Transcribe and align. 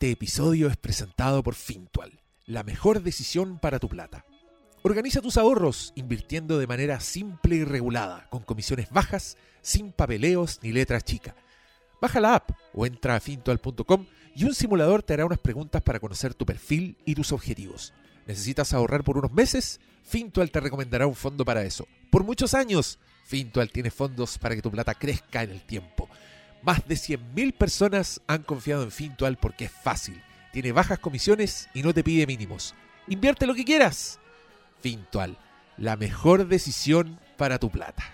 Este 0.00 0.12
episodio 0.12 0.68
es 0.68 0.78
presentado 0.78 1.42
por 1.42 1.54
Fintual, 1.54 2.22
la 2.46 2.62
mejor 2.62 3.02
decisión 3.02 3.58
para 3.58 3.78
tu 3.78 3.86
plata. 3.86 4.24
Organiza 4.82 5.20
tus 5.20 5.36
ahorros 5.36 5.92
invirtiendo 5.94 6.58
de 6.58 6.66
manera 6.66 7.00
simple 7.00 7.56
y 7.56 7.64
regulada, 7.64 8.26
con 8.30 8.42
comisiones 8.42 8.88
bajas, 8.88 9.36
sin 9.60 9.92
papeleos 9.92 10.58
ni 10.62 10.72
letras 10.72 11.04
chicas. 11.04 11.34
Baja 12.00 12.18
la 12.18 12.36
app 12.36 12.52
o 12.72 12.86
entra 12.86 13.14
a 13.14 13.20
fintual.com 13.20 14.06
y 14.34 14.44
un 14.44 14.54
simulador 14.54 15.02
te 15.02 15.12
hará 15.12 15.26
unas 15.26 15.38
preguntas 15.38 15.82
para 15.82 16.00
conocer 16.00 16.32
tu 16.32 16.46
perfil 16.46 16.96
y 17.04 17.14
tus 17.14 17.30
objetivos. 17.30 17.92
¿Necesitas 18.26 18.72
ahorrar 18.72 19.04
por 19.04 19.18
unos 19.18 19.32
meses? 19.32 19.80
Fintual 20.02 20.50
te 20.50 20.60
recomendará 20.60 21.06
un 21.06 21.14
fondo 21.14 21.44
para 21.44 21.62
eso. 21.62 21.86
Por 22.10 22.24
muchos 22.24 22.54
años, 22.54 22.98
Fintual 23.26 23.70
tiene 23.70 23.90
fondos 23.90 24.38
para 24.38 24.56
que 24.56 24.62
tu 24.62 24.70
plata 24.70 24.94
crezca 24.94 25.42
en 25.42 25.50
el 25.50 25.60
tiempo. 25.60 26.08
Más 26.62 26.86
de 26.86 26.94
100.000 26.94 27.54
personas 27.54 28.20
han 28.26 28.42
confiado 28.42 28.82
en 28.82 28.90
Fintual 28.90 29.38
porque 29.38 29.64
es 29.64 29.72
fácil, 29.72 30.22
tiene 30.52 30.72
bajas 30.72 30.98
comisiones 30.98 31.70
y 31.72 31.82
no 31.82 31.94
te 31.94 32.04
pide 32.04 32.26
mínimos. 32.26 32.74
Invierte 33.08 33.46
lo 33.46 33.54
que 33.54 33.64
quieras. 33.64 34.18
Fintual, 34.80 35.38
la 35.78 35.96
mejor 35.96 36.46
decisión 36.46 37.18
para 37.38 37.58
tu 37.58 37.70
plata. 37.70 38.04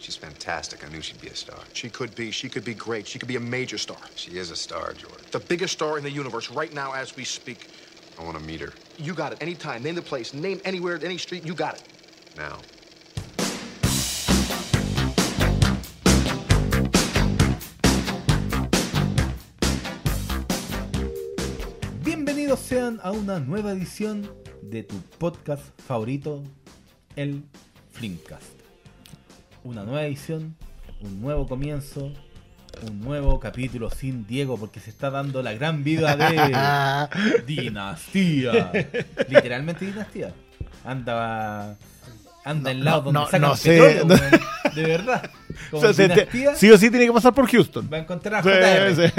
She's 0.00 0.16
fantastic. 0.16 0.84
I 0.84 0.88
knew 0.88 1.00
she'd 1.00 1.20
be 1.20 1.28
a 1.28 1.34
star. 1.34 1.58
She 1.72 1.88
could 1.88 2.14
be. 2.14 2.32
She 2.32 2.48
could 2.48 2.64
be 2.64 2.74
great. 2.74 3.06
She 3.06 3.18
could 3.18 3.28
be 3.28 3.36
a 3.36 3.40
major 3.40 3.78
star. 3.78 3.98
She 4.14 4.38
is 4.38 4.50
a 4.50 4.56
star, 4.56 4.94
George. 4.94 5.30
The 5.30 5.38
biggest 5.38 5.74
star 5.74 5.96
in 5.96 6.02
the 6.04 6.10
universe 6.10 6.50
right 6.50 6.72
now 6.74 6.92
as 6.92 7.16
we 7.16 7.24
speak. 7.24 7.68
I 8.18 8.24
want 8.24 8.36
to 8.36 8.42
meet 8.42 8.60
her 8.60 8.72
You 8.98 9.14
got 9.14 9.32
it. 9.32 9.42
Anytime. 9.42 9.82
Name 9.82 9.94
the 9.94 10.02
place. 10.02 10.34
Name 10.34 10.60
anywhere, 10.64 10.98
any 11.02 11.18
street. 11.18 11.44
You 11.44 11.54
got 11.54 11.74
it. 11.76 11.92
now. 12.36 12.58
Bienvenidos 22.02 22.60
sean 22.60 23.00
a 23.02 23.12
una 23.12 23.40
nueva 23.40 23.72
edición 23.72 24.28
de 24.62 24.82
tu 24.82 24.96
podcast 25.18 25.62
favorito, 25.80 26.42
el 27.16 27.42
Flimcast. 27.90 28.60
Una 29.64 29.84
nueva 29.84 30.04
edición, 30.06 30.56
un 31.00 31.20
nuevo 31.20 31.46
comienzo, 31.46 32.12
un 32.86 33.00
nuevo 33.00 33.38
capítulo 33.38 33.90
sin 33.90 34.26
Diego 34.26 34.56
porque 34.58 34.80
se 34.80 34.90
está 34.90 35.10
dando 35.10 35.42
la 35.42 35.52
gran 35.52 35.84
vida 35.84 36.16
de 36.16 37.42
Dinastía. 37.46 38.72
Literalmente 39.28 39.84
Dinastía. 39.86 40.32
Anda 40.84 41.76
anda 42.44 42.72
en 42.72 42.84
lado 42.84 43.12
no, 43.12 43.20
donde 43.20 43.38
no 43.38 43.54
sacan 43.54 43.56
sé. 43.56 43.70
petróleo, 43.70 44.06
weón. 44.06 44.40
de 44.74 44.82
verdad. 44.82 45.30
O 45.70 45.80
sea, 45.80 45.92
te- 45.92 46.02
Dinastía 46.08 46.54
sí 46.56 46.70
o 46.70 46.78
sí 46.78 46.90
tiene 46.90 47.06
que 47.06 47.12
pasar 47.12 47.32
por 47.34 47.46
Houston. 47.48 47.88
va 47.92 47.98
a 47.98 48.00
encontrar 48.00 48.36
a 48.36 48.42
JR. 48.42 48.96
sí. 48.96 49.12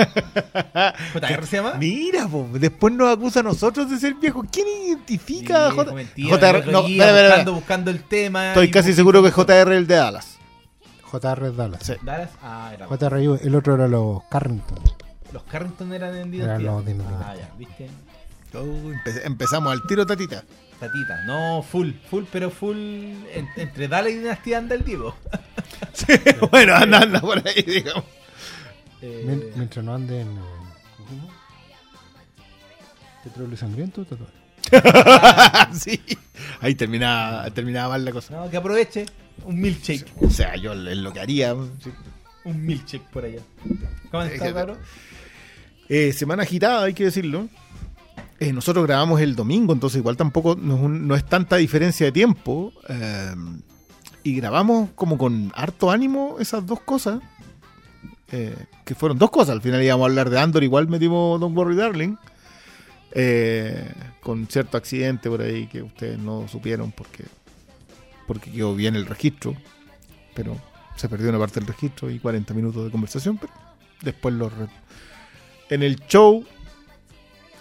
JR 1.14 1.46
se 1.48 1.56
llama. 1.58 1.76
Mira, 1.80 2.28
po, 2.28 2.50
después 2.54 2.94
nos 2.94 3.16
acusa 3.16 3.40
a 3.40 3.44
nosotros 3.44 3.90
de 3.90 3.98
ser 3.98 4.16
viejos. 4.16 4.46
¿Quién 4.52 4.66
identifica 4.88 5.68
a 5.68 5.70
Sí, 5.70 5.76
J- 5.78 5.86
fue 5.92 5.94
mentira, 6.04 6.38
JR? 6.38 6.58
otro 6.58 6.72
No, 6.72 6.84
día 6.84 7.12
buscando, 7.28 7.54
buscando 7.54 7.92
el 7.92 8.04
tema. 8.04 8.48
Estoy 8.50 8.70
casi 8.72 8.94
seguro 8.94 9.22
que 9.22 9.30
es 9.30 9.34
JR 9.34 9.72
el 9.74 9.88
de 9.88 9.96
Dallas. 9.96 10.33
JR 11.20 11.56
Dallas. 11.56 11.84
Sí. 11.84 11.94
Dallas, 12.02 12.32
ah, 12.42 12.72
era. 12.74 12.88
JR, 12.88 13.18
el 13.42 13.56
otro 13.56 13.76
era 13.76 13.88
los 13.88 14.24
Carrington. 14.30 14.80
Los 15.32 15.44
Carrington 15.44 15.94
eran 15.94 16.16
en 16.16 16.34
Eran 16.34 16.64
los 16.64 16.86
de. 16.86 16.96
Ah, 17.24 17.36
ya, 17.38 17.50
viste. 17.58 17.90
Oh, 18.54 18.60
empe- 18.64 19.22
empezamos 19.24 19.72
al 19.74 19.82
tiro, 19.88 20.06
tatita. 20.06 20.44
Tatita, 20.80 21.24
no, 21.26 21.64
full, 21.64 21.92
full, 22.10 22.26
pero 22.32 22.50
full. 22.52 22.76
en- 22.78 23.50
entre 23.56 23.88
Dallas 23.88 24.12
y 24.12 24.18
Dinastía 24.20 24.58
anda 24.60 24.76
el 24.76 24.84
Diego. 24.84 25.16
Sí, 25.94 26.14
bueno, 26.50 26.74
anda, 26.76 27.00
anda 27.00 27.20
por 27.22 27.38
ahí, 27.48 27.62
digamos. 27.62 28.04
Eh, 29.02 29.24
Mien- 29.28 29.52
Mientras 29.56 29.84
no 29.86 29.94
anden. 29.94 30.28
¿cómo? 30.98 31.30
Petróleo 33.24 33.56
sangriento, 33.58 34.04
tatuaje. 34.06 34.34
sí. 35.74 36.02
Ahí 36.62 36.76
terminaba, 36.76 37.50
terminaba 37.52 37.90
mal 37.90 38.06
la 38.06 38.12
cosa. 38.12 38.34
no, 38.36 38.50
que 38.50 38.58
aproveche 38.58 39.06
un 39.46 39.60
milkshake. 39.60 40.06
O 40.22 40.30
sea, 40.30 40.56
yo 40.56 40.74
es 40.74 40.98
lo 40.98 41.12
que 41.14 41.20
haría. 41.20 41.56
sí. 41.84 41.90
Un 42.46 42.66
milkshake 42.66 43.10
por 43.10 43.26
allá. 43.26 43.40
¿Cómo 44.12 44.24
que- 44.30 44.38
cabrón? 44.38 44.78
Eh, 45.90 46.12
semana 46.14 46.44
agitada, 46.44 46.84
hay 46.84 46.94
que 46.94 47.06
decirlo. 47.06 47.48
Eh, 48.40 48.52
nosotros 48.52 48.86
grabamos 48.86 49.22
el 49.22 49.36
domingo, 49.36 49.72
entonces 49.74 50.00
igual 50.00 50.18
tampoco 50.18 50.56
no 50.56 50.76
es, 50.76 50.82
un- 50.82 51.08
no 51.08 51.16
es 51.16 51.26
tanta 51.26 51.56
diferencia 51.58 52.06
de 52.06 52.12
tiempo. 52.12 52.74
eh, 52.90 53.34
y 54.26 54.36
grabamos 54.36 54.90
como 54.96 55.18
con 55.18 55.52
harto 55.56 55.92
ánimo 55.92 56.38
esas 56.40 56.66
dos 56.66 56.80
cosas. 56.82 57.20
eh, 58.32 58.56
que 58.84 58.96
fueron 58.96 59.20
dos 59.20 59.30
cosas. 59.30 59.50
Al 59.52 59.62
final 59.62 59.84
íbamos 59.84 60.06
a 60.06 60.10
hablar 60.10 60.30
de 60.32 60.40
Andor, 60.40 60.64
igual 60.64 60.88
metimos 60.88 61.40
Don't 61.40 61.56
Worry 61.56 61.76
Darling. 61.76 62.16
eh, 63.12 63.92
con 64.22 64.48
cierto 64.48 64.76
accidente 64.78 65.30
por 65.30 65.42
ahí 65.42 65.68
que 65.68 65.84
ustedes 65.84 66.18
no 66.18 66.48
supieron 66.48 66.92
porque, 66.92 67.26
porque 68.28 68.52
quedó 68.52 68.76
bien 68.76 68.96
el 68.96 69.06
registro. 69.06 69.56
Pero 70.34 70.60
se 70.96 71.10
perdió 71.10 71.30
una 71.30 71.40
parte 71.40 71.60
del 71.60 71.68
registro 71.68 72.10
y 72.10 72.20
40 72.20 72.54
minutos 72.54 72.86
de 72.86 72.92
conversación. 72.92 73.38
Pero 73.38 73.54
después 74.02 74.34
lo 74.36 74.50
re- 74.50 74.68
en 75.70 75.84
el 75.84 75.98
show 76.08 76.46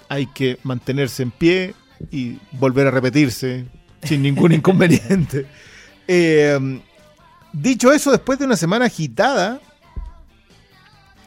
hay 0.09 0.27
que 0.27 0.59
mantenerse 0.63 1.23
en 1.23 1.31
pie 1.31 1.75
y 2.11 2.39
volver 2.53 2.87
a 2.87 2.91
repetirse 2.91 3.67
sin 4.03 4.23
ningún 4.23 4.53
inconveniente. 4.53 5.47
Eh, 6.09 6.81
dicho 7.53 7.93
eso, 7.93 8.11
después 8.11 8.39
de 8.39 8.45
una 8.45 8.57
semana 8.57 8.87
agitada, 8.87 9.61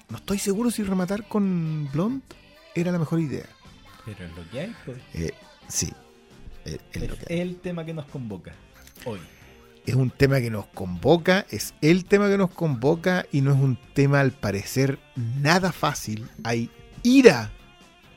no 0.09 0.18
estoy 0.18 0.38
seguro 0.38 0.69
si 0.69 0.84
rematar 0.84 1.28
con 1.28 1.90
Blonde 1.91 2.24
era 2.75 2.91
la 2.91 3.00
mejor 3.00 3.19
idea. 3.19 3.45
Pero 4.06 4.25
es 4.25 4.35
lo 4.35 4.50
que 4.51 4.59
hay, 4.59 4.75
pues. 4.85 4.97
Eh, 5.13 5.31
sí, 5.68 5.91
eh, 6.66 6.78
es, 6.94 7.01
Es 7.03 7.09
lo 7.09 7.18
que 7.18 7.34
hay. 7.34 7.40
el 7.40 7.56
tema 7.57 7.85
que 7.85 7.94
nos 7.94 8.06
convoca 8.06 8.53
hoy. 9.06 9.20
es 9.86 9.96
un 9.96 10.10
tema 10.10 10.40
que 10.40 10.50
nos 10.50 10.68
convoca, 10.68 11.46
es 11.50 11.74
el 11.82 12.06
tema 12.06 12.28
que 12.28 12.38
nos 12.38 12.52
convoca 12.52 13.26
y 13.32 13.42
no 13.42 13.54
es 13.54 13.60
un 13.60 13.78
tema 13.94 14.20
al 14.20 14.32
parecer 14.32 15.00
nada 15.16 15.72
fácil. 15.72 16.28
Hay 16.44 16.70
ira 17.04 17.52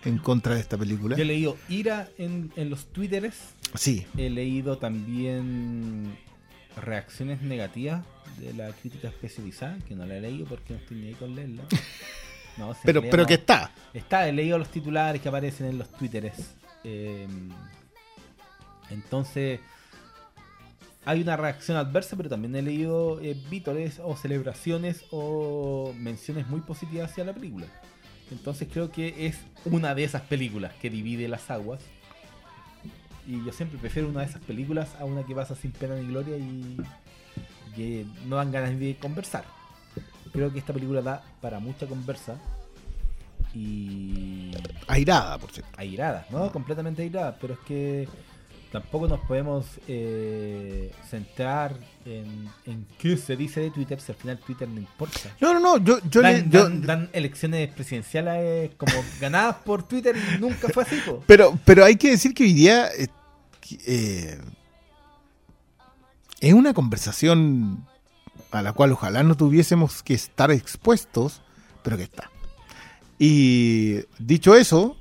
en 0.05 0.19
contra 0.19 0.55
de 0.55 0.61
esta 0.61 0.77
película. 0.77 1.17
Yo 1.17 1.23
he 1.23 1.27
leído 1.27 1.57
ira 1.69 2.09
en, 2.19 2.53
en 2.57 2.71
los 2.71 2.87
twitteres. 2.87 3.35
Sí, 3.75 4.07
He 4.17 4.31
leído 4.31 4.79
también 4.79 6.17
reacciones 6.77 7.43
negativas 7.43 8.05
de 8.39 8.55
la 8.55 8.73
crítica 8.73 9.09
especializada, 9.09 9.79
que 9.87 9.95
no 9.95 10.07
la 10.07 10.17
he 10.17 10.21
leído 10.21 10.47
porque 10.47 10.73
no 10.73 10.79
estoy 10.79 10.97
ni 10.99 11.09
ahí 11.09 11.15
con 11.15 11.35
leerla. 11.35 11.65
No, 12.57 12.77
pero, 12.83 13.03
pero 13.09 13.25
que 13.25 13.35
está. 13.35 13.71
Está, 13.95 14.29
he 14.29 14.33
leído 14.33 14.59
los 14.59 14.69
titulares 14.69 15.23
que 15.23 15.29
aparecen 15.29 15.69
en 15.69 15.79
los 15.79 15.93
twitteres. 15.93 16.57
Eh, 16.83 17.29
entonces, 18.91 19.61
hay 21.09 21.23
una 21.23 21.39
reacción 21.39 21.79
adversa, 21.79 22.19
pero 22.19 22.29
también 22.29 22.55
he 22.55 22.61
leído 22.61 23.19
eh, 23.23 23.35
vítores 23.49 23.99
o 24.05 24.15
celebraciones 24.15 25.07
o 25.11 25.95
menciones 25.97 26.47
muy 26.49 26.61
positivas 26.61 27.11
hacia 27.11 27.25
la 27.25 27.33
película. 27.33 27.65
Entonces 28.31 28.69
creo 28.71 28.91
que 28.91 29.27
es 29.27 29.39
una 29.65 29.95
de 29.95 30.05
esas 30.05 30.21
películas 30.21 30.75
que 30.75 30.91
divide 30.91 31.27
las 31.27 31.51
aguas. 31.51 31.81
Y 33.27 33.43
yo 33.43 33.53
siempre 33.53 33.79
prefiero 33.79 34.11
una 34.11 34.21
de 34.21 34.27
esas 34.27 34.43
películas 34.43 34.97
a 35.01 35.07
una 35.07 35.25
que 35.25 35.35
pasa 35.35 35.55
sin 35.57 35.73
pena 35.73 35.95
ni 35.95 36.09
gloria 36.09 36.37
y 36.37 36.77
que 37.75 38.05
no 38.27 38.37
dan 38.37 38.53
ganas 38.53 38.79
de 38.79 38.95
conversar. 39.01 39.45
Creo 40.31 40.53
que 40.53 40.59
esta 40.59 40.75
película 40.75 41.01
da 41.01 41.23
para 41.41 41.59
mucha 41.59 41.87
conversa 41.87 42.39
y 43.55 44.51
Airada, 44.89 45.39
por 45.39 45.53
cierto. 45.53 45.71
airada, 45.79 46.27
¿no? 46.29 46.53
Completamente 46.53 47.01
airada, 47.01 47.39
pero 47.41 47.55
es 47.55 47.61
que 47.61 48.07
tampoco 48.71 49.09
nos 49.09 49.21
podemos 49.21 49.65
eh, 49.89 50.93
centrar 51.09 51.75
en, 52.05 52.49
en 52.67 52.87
qué 52.99 53.17
se 53.17 53.37
dice 53.37 53.61
de 53.61 53.71
Twitter 53.71 54.01
si 54.01 54.13
al 54.13 54.19
final 54.19 54.39
Twitter 54.39 54.69
no 54.69 54.79
importa. 54.79 55.35
No, 55.41 55.55
no, 55.55 55.61
no, 55.61 55.79
yo, 55.79 55.99
yo, 56.11 56.21
le- 56.23 56.43
dan, 56.43 56.51
yo- 56.51 56.63
dan- 56.65 56.83
dan 56.83 57.11
elecciones 57.13 57.69
presidenciales 57.73 58.71
como 58.77 58.93
ganadas 59.21 59.57
por 59.65 59.83
Twitter 59.83 60.15
y 60.17 60.39
nunca 60.41 60.69
fue 60.69 60.83
así, 60.83 60.97
po. 61.07 61.25
pero, 61.27 61.59
pero 61.65 61.85
hay 61.85 61.97
que 61.97 62.11
decir 62.11 62.35
que 62.35 62.45
hoy 62.45 62.53
día 62.53 62.89
eh, 62.97 63.09
eh, 63.87 64.39
es 66.41 66.53
una 66.55 66.75
conversación 66.75 67.87
a 68.51 68.63
la 68.63 68.73
cual 68.75 68.93
ojalá 68.93 69.23
no 69.23 69.35
tuviésemos 69.37 70.03
que 70.03 70.15
estar 70.15 70.51
expuestos, 70.51 71.41
pero 71.83 71.97
que 71.97 72.03
está. 72.05 72.31
Y 73.19 74.01
dicho 74.19 74.55
eso, 74.55 74.97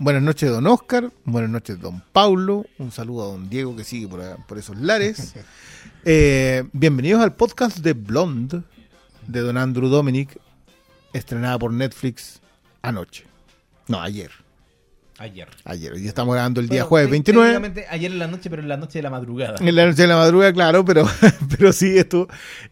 buenas 0.00 0.22
noches 0.22 0.50
don 0.50 0.66
Oscar, 0.66 1.12
buenas 1.24 1.50
noches 1.50 1.78
don 1.80 2.02
Paulo, 2.12 2.66
un 2.78 2.90
saludo 2.90 3.22
a 3.22 3.26
don 3.26 3.48
Diego 3.48 3.76
que 3.76 3.84
sigue 3.84 4.08
por, 4.08 4.20
por 4.46 4.58
esos 4.58 4.76
lares. 4.76 5.34
Eh, 6.02 6.64
bienvenidos 6.72 7.22
al 7.22 7.34
podcast 7.34 7.78
de 7.80 7.92
Blonde 7.92 8.62
de 9.26 9.40
don 9.40 9.58
Andrew 9.58 9.88
Dominic, 9.90 10.38
estrenada 11.12 11.58
por 11.58 11.74
Netflix 11.74 12.40
anoche. 12.80 13.24
No, 13.86 14.00
ayer. 14.00 14.30
Ayer. 15.18 15.48
Ayer, 15.64 15.92
hoy 15.92 16.06
estamos 16.08 16.32
grabando 16.34 16.62
el 16.62 16.70
día 16.70 16.84
jueves 16.84 17.08
te- 17.08 17.12
29. 17.12 17.48
técnicamente 17.52 17.86
Ayer 17.90 18.12
en 18.12 18.18
la 18.18 18.28
noche, 18.28 18.48
pero 18.48 18.62
en 18.62 18.68
la 18.68 18.78
noche 18.78 18.98
de 18.98 19.02
la 19.02 19.10
madrugada. 19.10 19.56
En 19.60 19.74
la 19.76 19.84
noche 19.84 20.02
de 20.02 20.08
la 20.08 20.16
madrugada, 20.16 20.54
claro, 20.54 20.86
pero, 20.86 21.06
pero 21.58 21.70
sí 21.74 21.98
esto. 21.98 22.28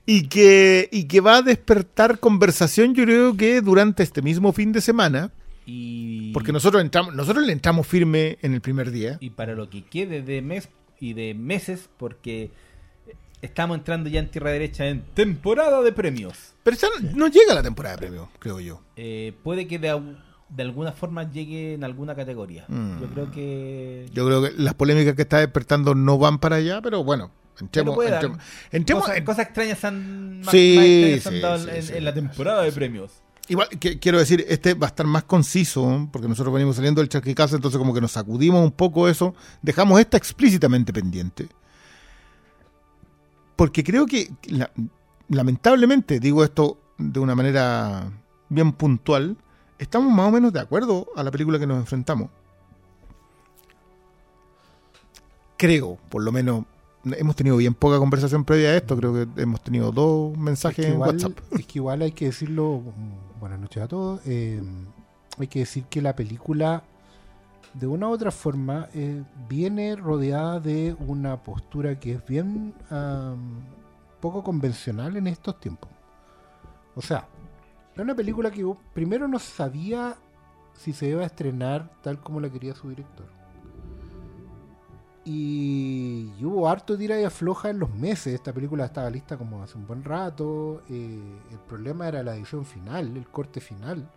Y 0.06 0.28
que, 0.28 0.88
y 0.90 1.04
que 1.04 1.20
va 1.20 1.36
a 1.36 1.42
despertar 1.42 2.18
conversación, 2.20 2.94
yo 2.94 3.04
creo 3.04 3.36
que 3.36 3.60
durante 3.60 4.02
este 4.02 4.22
mismo 4.22 4.54
fin 4.54 4.72
de 4.72 4.80
semana, 4.80 5.30
Y, 5.70 6.32
porque 6.32 6.50
nosotros 6.50 6.80
entramos, 6.80 7.14
nosotros 7.14 7.44
le 7.44 7.52
entramos 7.52 7.86
firme 7.86 8.38
en 8.40 8.54
el 8.54 8.62
primer 8.62 8.90
día. 8.90 9.18
y 9.20 9.28
para 9.28 9.54
lo 9.54 9.68
que 9.68 9.84
quede 9.84 10.22
de 10.22 10.40
mes 10.40 10.70
y 10.98 11.12
de 11.12 11.34
meses, 11.34 11.90
porque 11.98 12.50
estamos 13.42 13.76
entrando 13.76 14.08
ya 14.08 14.20
en 14.20 14.30
tierra 14.30 14.50
derecha 14.50 14.86
en 14.86 15.02
temporada 15.12 15.82
de 15.82 15.92
premios. 15.92 16.54
Pero 16.62 16.74
ya 16.74 16.88
no, 16.88 17.10
no 17.14 17.28
llega 17.28 17.54
la 17.54 17.62
temporada 17.62 17.96
de 17.96 17.98
premios, 18.06 18.28
creo 18.38 18.60
yo. 18.60 18.80
Eh, 18.96 19.34
puede 19.44 19.66
que 19.68 19.78
de, 19.78 19.90
alguna 20.58 20.92
forma 20.92 21.30
llegue 21.30 21.74
en 21.74 21.84
alguna 21.84 22.14
categoría. 22.14 22.64
Mm. 22.68 23.00
Yo 23.02 23.06
creo 23.08 23.30
que. 23.30 24.06
Yo 24.14 24.24
creo 24.24 24.42
que 24.42 24.52
las 24.56 24.72
polémicas 24.72 25.14
que 25.16 25.22
está 25.22 25.40
despertando 25.40 25.94
no 25.94 26.16
van 26.16 26.38
para 26.38 26.56
allá, 26.56 26.80
pero 26.80 27.04
bueno, 27.04 27.30
entremos. 27.60 27.94
Pero 27.98 28.14
entremos, 28.14 28.38
entremos- 28.72 29.04
cosas, 29.04 29.20
cosas 29.20 29.44
extrañas 29.44 29.84
han, 29.84 30.42
Sí, 30.50 30.74
más 30.76 30.84
extrañas 30.86 31.26
han 31.26 31.32
sí, 31.34 31.40
dado 31.40 31.58
sí, 31.58 31.70
en, 31.76 31.82
sí. 31.82 31.92
en 31.94 32.04
la 32.04 32.14
temporada 32.14 32.62
de 32.62 32.72
premios. 32.72 33.22
Igual, 33.48 33.68
que, 33.80 33.98
quiero 33.98 34.18
decir, 34.18 34.44
este 34.48 34.74
va 34.74 34.86
a 34.86 34.90
estar 34.90 35.06
más 35.06 35.24
conciso, 35.24 36.08
porque 36.12 36.28
nosotros 36.28 36.52
venimos 36.52 36.76
saliendo 36.76 37.00
del 37.00 37.08
charquicasa, 37.08 37.56
entonces 37.56 37.78
como 37.78 37.94
que 37.94 38.00
nos 38.00 38.12
sacudimos 38.12 38.62
un 38.62 38.72
poco 38.72 39.08
eso, 39.08 39.34
dejamos 39.62 39.98
esta 40.00 40.16
explícitamente 40.18 40.92
pendiente. 40.92 41.48
Porque 43.56 43.82
creo 43.82 44.04
que, 44.06 44.30
la- 44.48 44.70
lamentablemente, 45.28 46.20
digo 46.20 46.44
esto 46.44 46.78
de 46.98 47.20
una 47.20 47.34
manera 47.34 48.10
bien 48.50 48.72
puntual, 48.72 49.36
estamos 49.78 50.12
más 50.12 50.28
o 50.28 50.30
menos 50.30 50.52
de 50.52 50.60
acuerdo 50.60 51.06
a 51.16 51.22
la 51.22 51.30
película 51.30 51.58
que 51.58 51.66
nos 51.66 51.78
enfrentamos. 51.78 52.28
Creo, 55.56 55.98
por 56.08 56.22
lo 56.22 56.30
menos, 56.30 56.64
hemos 57.04 57.34
tenido 57.34 57.56
bien 57.56 57.74
poca 57.74 57.98
conversación 57.98 58.44
previa 58.44 58.68
a 58.70 58.76
esto, 58.76 58.96
creo 58.96 59.12
que 59.14 59.42
hemos 59.42 59.60
tenido 59.62 59.90
dos 59.90 60.32
Es 60.34 60.38
mensajes 60.38 60.84
que, 60.86 60.92
en 60.92 60.98
WhatsApp. 60.98 61.38
es 61.52 61.66
que 61.66 61.78
igual 61.78 62.02
hay 62.02 62.12
que 62.12 62.26
decirlo, 62.26 62.82
buenas 63.38 63.58
noches 63.60 63.82
a 63.82 63.88
todos, 63.88 64.20
eh, 64.26 64.60
hay 65.38 65.46
que 65.46 65.60
decir 65.60 65.84
que 65.84 66.02
la 66.02 66.14
película 66.16 66.82
de 67.74 67.86
una 67.86 68.08
u 68.08 68.12
otra 68.12 68.30
forma 68.30 68.88
eh, 68.94 69.22
viene 69.48 69.94
rodeada 69.96 70.60
de 70.60 70.96
una 70.98 71.42
postura 71.42 71.98
que 72.00 72.12
es 72.14 72.26
bien 72.26 72.74
am, 72.90 73.60
poco 74.20 74.42
convencional 74.42 75.16
en 75.16 75.26
estos 75.26 75.60
tiempos. 75.60 75.90
O 76.96 77.02
sea, 77.02 77.28
era 77.94 78.02
una 78.02 78.14
película 78.14 78.50
que 78.50 78.64
primero 78.94 79.28
no 79.28 79.38
sabía 79.38 80.16
si 80.74 80.92
se 80.92 81.08
iba 81.08 81.22
a 81.22 81.26
estrenar 81.26 81.90
tal 82.02 82.20
como 82.20 82.40
la 82.40 82.50
quería 82.50 82.74
su 82.74 82.88
director. 82.88 83.37
Y, 85.30 86.32
hubo 86.42 86.70
harto 86.70 86.96
tira 86.96 87.20
y 87.20 87.24
afloja 87.24 87.68
en 87.68 87.78
los 87.78 87.94
meses. 87.94 88.32
Esta 88.32 88.54
película 88.54 88.86
estaba 88.86 89.10
lista 89.10 89.36
como 89.36 89.62
hace 89.62 89.76
un 89.76 89.86
buen 89.86 90.02
rato. 90.02 90.82
eh, 90.88 91.38
el 91.50 91.58
problema 91.68 92.08
era 92.08 92.22
la 92.22 92.34
edición 92.34 92.64
final, 92.64 93.14
el 93.14 93.28
corte 93.28 93.60
final. 93.60 94.08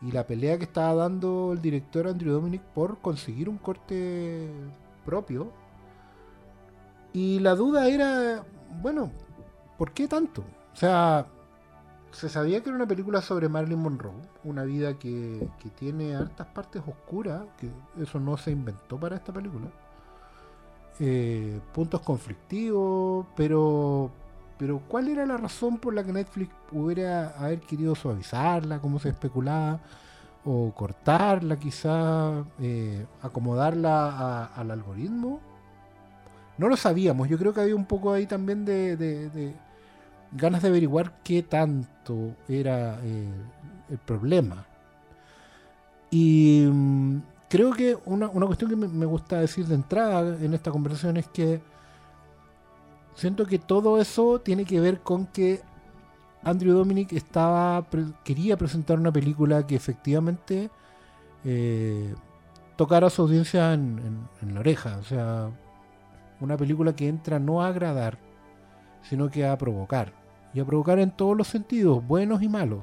Y 0.00 0.12
la 0.12 0.24
pelea 0.24 0.56
que 0.56 0.64
estaba 0.64 0.94
dando 0.94 1.52
el 1.52 1.60
director 1.60 2.06
Andrew 2.06 2.32
Dominic 2.32 2.62
por 2.62 2.98
conseguir 3.00 3.48
un 3.48 3.58
corte 3.58 4.48
propio. 5.04 5.50
Y 7.12 7.40
la 7.40 7.56
duda 7.56 7.88
era, 7.88 8.44
bueno, 8.82 9.10
¿por 9.76 9.92
qué 9.92 10.06
tanto? 10.06 10.42
O 10.72 10.76
sea, 10.76 11.26
se 12.12 12.28
sabía 12.28 12.62
que 12.62 12.68
era 12.68 12.76
una 12.76 12.86
película 12.86 13.20
sobre 13.20 13.48
Marilyn 13.48 13.80
Monroe, 13.80 14.22
una 14.44 14.62
vida 14.64 14.96
que, 14.96 15.48
que 15.58 15.70
tiene 15.70 16.14
hartas 16.14 16.46
partes 16.48 16.82
oscuras, 16.86 17.42
que 17.58 17.68
eso 18.00 18.20
no 18.20 18.36
se 18.36 18.52
inventó 18.52 19.00
para 19.00 19.16
esta 19.16 19.32
película. 19.32 19.72
Eh, 21.00 21.60
puntos 21.74 22.00
conflictivos, 22.00 23.26
pero 23.36 24.10
pero 24.58 24.80
¿cuál 24.88 25.08
era 25.08 25.26
la 25.26 25.36
razón 25.36 25.78
por 25.78 25.92
la 25.94 26.02
que 26.02 26.12
Netflix 26.12 26.50
hubiera 26.72 27.28
haber 27.38 27.60
querido 27.60 27.94
suavizarla, 27.94 28.78
como 28.78 28.98
se 28.98 29.10
especulaba, 29.10 29.80
o 30.46 30.72
cortarla 30.74 31.58
quizá, 31.58 32.42
eh, 32.60 33.06
acomodarla 33.22 34.46
al 34.46 34.70
algoritmo? 34.70 35.40
No 36.58 36.68
lo 36.68 36.76
sabíamos, 36.76 37.28
yo 37.28 37.36
creo 37.38 37.52
que 37.52 37.60
había 37.60 37.76
un 37.76 37.84
poco 37.84 38.12
ahí 38.12 38.26
también 38.26 38.64
de 38.64 39.54
ganas 40.32 40.62
de 40.62 40.68
averiguar 40.68 41.12
qué 41.22 41.42
tanto 41.42 42.34
era 42.48 42.98
eh, 43.02 43.28
el 43.90 43.98
problema. 43.98 44.66
Y 46.10 46.66
mm, 46.70 47.20
creo 47.48 47.72
que 47.72 47.96
una, 48.06 48.28
una 48.28 48.46
cuestión 48.46 48.70
que 48.70 48.76
me, 48.76 49.06
gusta 49.06 49.40
decir 49.40 49.66
de 49.66 49.74
entrada 49.76 50.36
en 50.44 50.54
esta 50.54 50.70
conversación 50.70 51.16
es 51.16 51.28
que 51.28 51.60
siento 53.14 53.46
que 53.46 53.58
todo 53.58 54.00
eso 54.00 54.40
tiene 54.40 54.64
que 54.64 54.80
ver 54.80 55.00
con 55.00 55.26
que 55.26 55.60
Andrew 56.42 56.74
Dominic 56.74 57.12
estaba 57.12 57.84
quería 58.24 58.56
presentar 58.56 58.98
una 58.98 59.12
película 59.12 59.66
que 59.66 59.74
efectivamente 59.76 60.70
eh, 61.44 62.14
tocara 62.76 63.08
a 63.08 63.10
su 63.10 63.22
audiencia 63.22 63.72
en, 63.74 63.98
en- 64.00 64.28
en 64.48 64.54
la 64.54 64.60
oreja. 64.60 64.98
O 64.98 65.04
sea, 65.04 65.50
una 66.40 66.56
película 66.56 66.94
que 66.94 67.08
entra 67.08 67.38
no 67.38 67.62
a 67.62 67.68
agradar, 67.68 68.18
sino 69.02 69.30
que 69.30 69.46
a 69.46 69.56
provocar. 69.58 70.12
Y 70.54 70.60
a 70.60 70.64
provocar 70.64 70.98
en 70.98 71.10
todos 71.10 71.36
los 71.36 71.48
sentidos, 71.48 72.06
buenos 72.06 72.42
y 72.42 72.48
malos. 72.48 72.82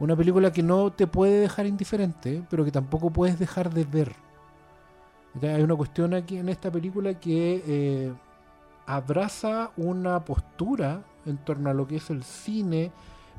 Una 0.00 0.16
película 0.16 0.50
que 0.52 0.62
no 0.62 0.90
te 0.90 1.06
puede 1.06 1.40
dejar 1.40 1.66
indiferente, 1.66 2.42
pero 2.48 2.64
que 2.64 2.72
tampoco 2.72 3.10
puedes 3.10 3.38
dejar 3.38 3.72
de 3.72 3.84
ver. 3.84 4.12
Hay 5.42 5.62
una 5.62 5.76
cuestión 5.76 6.14
aquí 6.14 6.38
en 6.38 6.48
esta 6.48 6.70
película 6.70 7.14
que 7.20 7.62
eh, 7.66 8.12
abraza 8.86 9.70
una 9.76 10.24
postura 10.24 11.02
en 11.26 11.36
torno 11.38 11.70
a 11.70 11.74
lo 11.74 11.86
que 11.86 11.96
es 11.96 12.10
el 12.10 12.24
cine, 12.24 12.90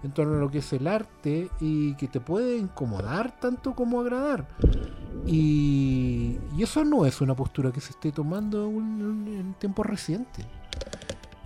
en 0.03 0.11
torno 0.11 0.37
a 0.37 0.39
lo 0.39 0.49
que 0.49 0.59
es 0.59 0.71
el 0.73 0.87
arte 0.87 1.49
y 1.59 1.95
que 1.95 2.07
te 2.07 2.19
puede 2.21 2.57
incomodar 2.57 3.37
tanto 3.39 3.75
como 3.75 3.99
agradar. 3.99 4.47
Y, 5.25 6.37
eso 6.59 6.85
no 6.85 7.05
es 7.05 7.21
una 7.21 7.35
postura 7.35 7.71
que 7.71 7.81
se 7.81 7.91
esté 7.91 8.11
tomando 8.11 8.67
un- 8.67 9.27
en 9.27 9.53
tiempos 9.55 9.85
recientes. 9.85 10.45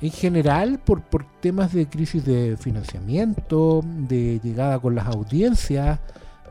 En 0.02 0.12
general, 0.12 0.80
por, 0.80 1.02
por 1.02 1.26
temas 1.40 1.72
de 1.74 1.88
crisis 1.88 2.26
de 2.26 2.58
financiamiento, 2.58 3.82
de 3.86 4.40
llegada 4.44 4.78
con 4.80 4.94
las 4.96 5.08
audiencias, 5.08 6.00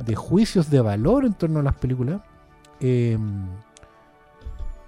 de 0.04 0.14
juicios 0.16 0.70
de 0.70 0.80
valor 0.80 1.24
en 1.24 1.34
torno 1.34 1.60
a 1.60 1.62
las 1.62 1.74
películas, 1.74 2.20
eh, 2.80 3.18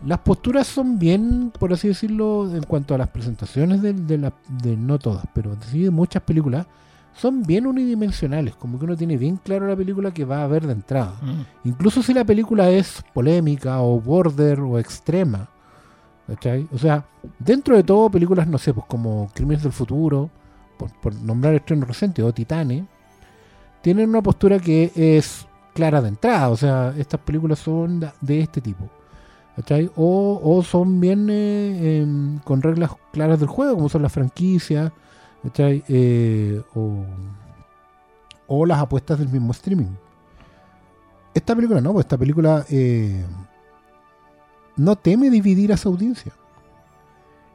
las 0.05 0.19
posturas 0.21 0.67
son 0.67 0.99
bien, 0.99 1.53
por 1.59 1.73
así 1.73 1.89
decirlo, 1.89 2.51
en 2.55 2.63
cuanto 2.65 2.95
a 2.95 2.99
las 2.99 3.09
presentaciones 3.09 3.81
de, 3.83 3.93
de 3.95 4.19
la- 4.19 4.33
de 4.63 4.77
no 4.77 4.99
todas, 4.99 5.25
pero 5.35 5.57
sí 5.71 5.83
de 5.85 5.91
muchas 5.91 6.23
películas, 6.23 6.67
son 7.15 7.43
bien 7.43 7.67
unidimensionales, 7.67 8.55
como 8.57 8.79
que 8.79 8.85
uno 8.85 8.97
tiene 8.97 9.17
bien 9.17 9.37
claro 9.37 9.67
la 9.67 9.75
película 9.77 10.11
que 10.13 10.27
va 10.27 10.43
a 10.45 10.47
ver 10.47 10.67
de 10.67 10.75
entrada. 10.75 11.15
Incluso 11.65 12.03
si 12.03 12.13
la 12.13 12.25
película 12.25 12.69
es 12.69 13.03
polémica 13.15 13.81
o 13.81 13.99
border 14.01 14.61
o 14.61 14.79
extrema. 14.79 15.49
O 16.73 16.79
sea, 16.79 17.05
dentro 17.39 17.77
de 17.77 17.83
todo, 17.85 18.11
películas, 18.11 18.47
no 18.49 18.59
sé, 18.59 18.75
pues 18.75 18.87
como 18.87 19.31
Crímenes 19.35 19.63
del 19.63 19.73
Futuro, 19.73 20.29
por, 20.77 20.91
por 21.01 21.15
nombrar 21.15 21.55
estrenos 21.55 21.87
recientes, 21.89 22.25
o 22.25 22.33
Titane, 22.35 22.87
tienen 23.83 24.09
una 24.11 24.23
postura 24.23 24.59
que 24.59 24.91
es 24.97 25.47
clara 25.75 26.03
de 26.03 26.09
entrada. 26.09 26.49
O 26.51 26.57
sea, 26.57 26.93
estas 26.99 27.21
películas 27.21 27.59
son 27.61 28.01
de- 28.21 28.41
este 28.41 28.61
tipo. 28.61 28.89
O, 29.97 30.63
son 30.63 31.01
bien 31.01 31.29
eh, 31.31 32.01
em, 32.03 32.39
con 32.41 32.61
reglas 32.61 32.91
claras 33.13 33.39
del 33.41 33.49
juego, 33.49 33.77
como 33.77 33.89
son 33.89 34.03
las 34.03 34.13
franquicias, 34.13 34.93
¿cachai? 35.43 35.83
Eh, 35.89 36.61
o, 36.75 37.05
o 38.49 38.67
las 38.67 38.79
apuestas 38.81 39.19
del 39.19 39.29
mismo 39.29 39.53
streaming. 39.53 39.95
Esta 41.35 41.55
película 41.55 41.81
no, 41.81 41.93
pues 41.93 42.05
esta 42.05 42.19
película 42.19 42.65
eh, 42.71 43.25
no 44.77 44.97
teme 44.97 45.31
dividir 45.31 45.73
a 45.73 45.77
su 45.77 45.89
audiencia. 45.89 46.33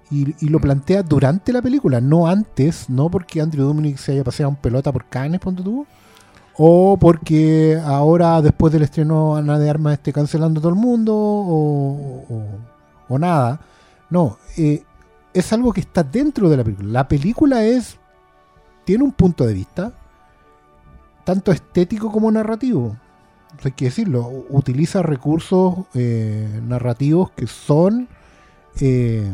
Y, 0.09 0.35
y 0.45 0.49
lo 0.49 0.59
plantea 0.59 1.03
durante 1.03 1.53
la 1.53 1.61
película, 1.61 2.01
no 2.01 2.27
antes, 2.27 2.89
no 2.89 3.09
porque 3.09 3.39
Andrew 3.41 3.65
Dominic 3.65 3.97
se 3.97 4.11
haya 4.11 4.23
paseado 4.25 4.49
en 4.51 4.57
pelota 4.57 4.91
por 4.91 5.05
Cannes, 5.05 5.39
ponte 5.39 5.63
tú, 5.63 5.85
o 6.57 6.97
porque 6.99 7.79
ahora 7.83 8.41
después 8.41 8.73
del 8.73 8.81
estreno 8.83 9.37
Ana 9.37 9.57
de 9.57 9.69
Armas 9.69 9.93
esté 9.93 10.11
cancelando 10.11 10.59
todo 10.59 10.69
el 10.71 10.75
mundo, 10.79 11.15
o, 11.15 12.25
o- 12.29 12.45
o 13.07 13.19
nada. 13.19 13.61
No, 14.09 14.37
eh, 14.57 14.83
es 15.33 15.53
algo 15.53 15.71
que 15.71 15.79
está 15.81 16.03
dentro 16.03 16.49
de 16.49 16.57
la 16.57 16.63
película. 16.65 16.89
La 16.91 17.07
película 17.07 17.63
es 17.63 17.97
tiene 18.83 19.05
un 19.05 19.13
punto 19.13 19.45
de 19.45 19.53
vista, 19.53 19.93
tanto 21.23 21.53
estético 21.53 22.11
como 22.11 22.29
narrativo. 22.31 22.97
Hay 23.63 23.71
que 23.73 23.85
decirlo, 23.85 24.45
utiliza 24.49 25.01
recursos 25.03 25.75
eh, 25.93 26.61
narrativos 26.67 27.31
que 27.31 27.45
son, 27.47 28.07
eh, 28.79 29.29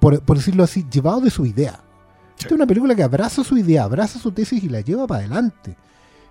por, 0.00 0.20
por 0.22 0.36
decirlo 0.36 0.64
así, 0.64 0.84
llevados 0.90 1.22
de 1.24 1.30
su 1.30 1.46
idea. 1.46 1.80
Esta 2.36 2.48
es 2.48 2.52
una 2.52 2.66
película 2.66 2.94
que 2.94 3.02
abraza 3.02 3.42
su 3.44 3.56
idea, 3.56 3.84
abraza 3.84 4.18
su 4.18 4.32
tesis 4.32 4.62
y 4.62 4.68
la 4.68 4.80
lleva 4.80 5.06
para 5.06 5.20
adelante. 5.20 5.76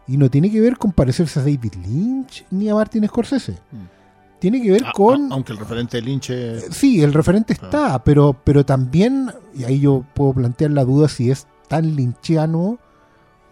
Y 0.08 0.18
no 0.18 0.30
tiene 0.30 0.52
que 0.52 0.60
ver 0.62 0.78
con 0.78 0.92
parecerse 0.92 1.40
a 1.40 1.44
David 1.44 1.74
Lynch 1.86 2.46
ni 2.52 2.70
a 2.70 2.76
Martin 2.76 3.08
Scorsese. 3.08 3.54
Mm. 3.72 4.40
Tiene 4.40 4.62
que 4.62 4.72
ver 4.72 4.86
A- 4.86 4.92
con... 4.92 5.32
a- 5.32 5.36
aunque 5.36 5.54
el 5.54 5.58
referente 5.58 5.98
de 5.98 6.04
Lynch 6.04 6.30
es- 6.30 6.68
Sí, 6.72 7.02
el 7.02 7.14
referente 7.14 7.54
está, 7.54 8.04
pero, 8.04 8.36
pero 8.44 8.66
también, 8.66 9.32
y 9.56 9.64
ahí 9.64 9.80
yo 9.80 10.04
puedo 10.14 10.34
plantear 10.34 10.72
la 10.72 10.84
duda 10.84 11.08
si 11.08 11.32
es 11.32 11.48
tan 11.70 11.96
lynchiano 11.96 12.78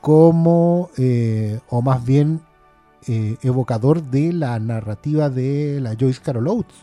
como, 0.01 0.89
eh, 0.97 1.59
o 1.69 1.81
más 1.81 2.03
bien 2.05 2.41
eh, 3.07 3.37
evocador 3.41 4.01
de 4.03 4.33
la 4.33 4.59
narrativa 4.59 5.29
de 5.29 5.79
la 5.81 5.95
Joyce 5.99 6.21
Carol 6.21 6.47
Oates. 6.47 6.75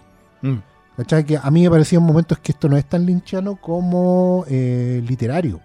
Mm. 0.42 0.56
¿Cachai? 0.96 1.24
Que 1.24 1.36
a 1.40 1.50
mí 1.50 1.62
me 1.62 1.70
parecía 1.70 1.98
en 1.98 2.04
momentos 2.04 2.38
que 2.38 2.52
esto 2.52 2.68
no 2.68 2.76
es 2.76 2.84
tan 2.84 3.06
lynchiano 3.06 3.56
como 3.56 4.44
eh, 4.48 5.02
literario. 5.06 5.60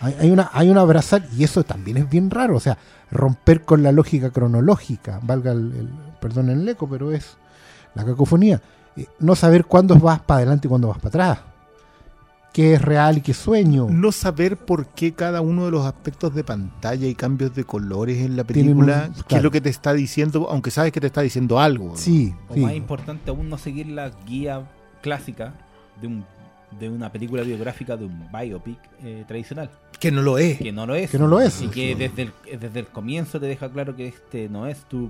Hay, 0.00 0.14
hay 0.20 0.30
una, 0.30 0.50
hay 0.52 0.70
una 0.70 0.80
abrazar, 0.82 1.26
y 1.36 1.44
eso 1.44 1.62
también 1.64 1.96
es 1.98 2.08
bien 2.08 2.30
raro, 2.30 2.56
o 2.56 2.60
sea, 2.60 2.78
romper 3.10 3.64
con 3.64 3.82
la 3.82 3.92
lógica 3.92 4.30
cronológica, 4.30 5.20
valga 5.22 5.52
el, 5.52 5.72
el- 5.74 5.88
perdón 6.20 6.48
el 6.48 6.66
eco, 6.68 6.88
pero 6.88 7.12
es 7.12 7.36
la 7.94 8.04
cacofonía. 8.04 8.62
Eh, 8.96 9.06
no 9.18 9.34
saber 9.34 9.64
cuándo 9.66 9.96
vas 9.96 10.20
para 10.20 10.38
adelante 10.38 10.68
y 10.68 10.70
cuándo 10.70 10.88
vas 10.88 10.98
para 10.98 11.08
atrás. 11.08 11.38
Qué 12.52 12.74
es 12.74 12.82
real 12.82 13.18
y 13.18 13.20
qué 13.20 13.32
sueño. 13.32 13.86
no 13.88 14.10
saber 14.10 14.56
por 14.56 14.86
qué 14.88 15.12
cada 15.12 15.40
uno 15.40 15.66
de 15.66 15.70
los 15.70 15.86
aspectos 15.86 16.34
de 16.34 16.42
pantalla 16.42 17.06
y 17.06 17.14
cambios 17.14 17.54
de 17.54 17.62
colores 17.64 18.18
en 18.18 18.36
la 18.36 18.42
Tienen 18.44 18.76
un- 18.76 18.86
película, 18.86 19.10
qué 19.28 19.36
es 19.36 19.42
lo 19.42 19.50
que 19.52 19.60
te 19.60 19.68
está 19.68 19.92
diciendo, 19.92 20.48
aunque 20.50 20.70
sabes 20.72 20.90
que 20.92 21.00
te 21.00 21.06
está 21.06 21.20
diciendo 21.20 21.60
algo. 21.60 21.96
Sí, 21.96 22.34
O 22.48 22.54
sí. 22.54 22.60
más 22.60 22.74
importante 22.74 23.30
aún, 23.30 23.48
no 23.48 23.56
seguir 23.56 23.86
la 23.86 24.10
guía 24.26 24.68
clásica 25.00 25.54
de, 26.00 26.08
un, 26.08 26.24
de 26.80 26.88
una 26.88 27.12
película 27.12 27.42
biográfica 27.42 27.96
de 27.96 28.06
un 28.06 28.26
biopic 28.32 28.78
eh, 29.04 29.24
tradicional. 29.28 29.70
Que 30.00 30.10
no 30.10 30.20
lo 30.22 30.36
es. 30.38 30.58
Que 30.58 30.72
no 30.72 30.86
lo 30.86 30.94
es. 30.96 31.10
Que 31.10 31.18
no 31.20 31.28
lo 31.28 31.40
es. 31.40 31.62
Y 31.62 31.68
que 31.68 31.94
desde 31.94 32.22
el, 32.22 32.32
desde 32.58 32.80
el 32.80 32.86
comienzo 32.88 33.38
te 33.38 33.46
deja 33.46 33.70
claro 33.70 33.94
que 33.94 34.08
este 34.08 34.48
no 34.48 34.66
es 34.66 34.78
tu, 34.88 35.08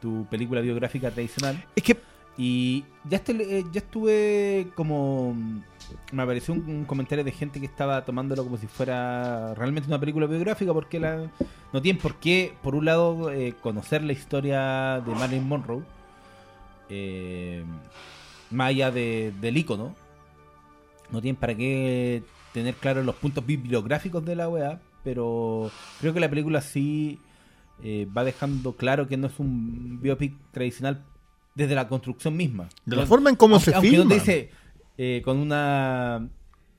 tu 0.00 0.24
película 0.30 0.60
biográfica 0.62 1.10
tradicional. 1.10 1.62
Es 1.76 1.82
que 1.82 1.98
Y 2.38 2.84
ya, 3.04 3.16
este- 3.18 3.58
eh, 3.58 3.64
ya 3.72 3.80
estuve 3.80 4.68
como... 4.76 5.36
Me 6.12 6.22
apareció 6.22 6.54
un, 6.54 6.84
comentario 6.84 7.24
de 7.24 7.32
gente 7.32 7.58
que 7.60 7.66
estaba 7.66 8.04
tomándolo 8.04 8.44
como 8.44 8.56
si 8.58 8.66
fuera 8.66 9.54
realmente 9.54 9.88
una 9.88 9.98
película 9.98 10.26
biográfica 10.26 10.72
porque 10.72 11.00
la, 11.00 11.30
no 11.72 11.82
tienen 11.82 12.00
por 12.00 12.16
qué, 12.16 12.54
por 12.62 12.74
un 12.74 12.84
lado, 12.84 13.30
eh, 13.32 13.54
conocer 13.60 14.04
la 14.04 14.12
historia 14.12 15.00
de 15.04 15.14
Marilyn 15.14 15.48
Monroe, 15.48 15.82
eh, 16.90 17.64
más 18.50 18.68
allá 18.68 18.90
de- 18.90 19.32
del 19.40 19.56
icono. 19.56 19.94
No 21.10 21.20
tienen 21.22 21.36
para 21.40 21.54
qué 21.56 22.22
tener 22.52 22.74
claros 22.74 23.04
los 23.04 23.14
puntos 23.16 23.44
bibliográficos 23.44 24.24
de 24.24 24.36
la 24.36 24.48
weá, 24.48 24.80
pero 25.02 25.70
creo 26.00 26.12
que 26.12 26.20
la 26.20 26.28
película 26.30 26.60
sí 26.60 27.18
eh, 27.82 28.06
va 28.16 28.24
dejando 28.24 28.76
claro 28.76 29.08
que 29.08 29.16
no 29.16 29.28
es 29.28 29.38
un 29.38 30.00
biopic 30.02 30.34
tradicional 30.52 31.04
desde 31.58 31.74
la 31.74 31.86
construcción 31.88 32.34
misma. 32.36 32.68
de 32.86 32.96
la 32.96 33.04
forma 33.06 33.28
en 33.30 33.36
cómo 33.36 33.56
aunque, 33.56 33.70
se 33.70 33.74
aunque 33.76 33.90
filma. 33.90 34.04
no 34.04 34.08
te 34.08 34.14
dice 34.14 34.50
eh, 34.96 35.20
con 35.24 35.36
una 35.38 36.28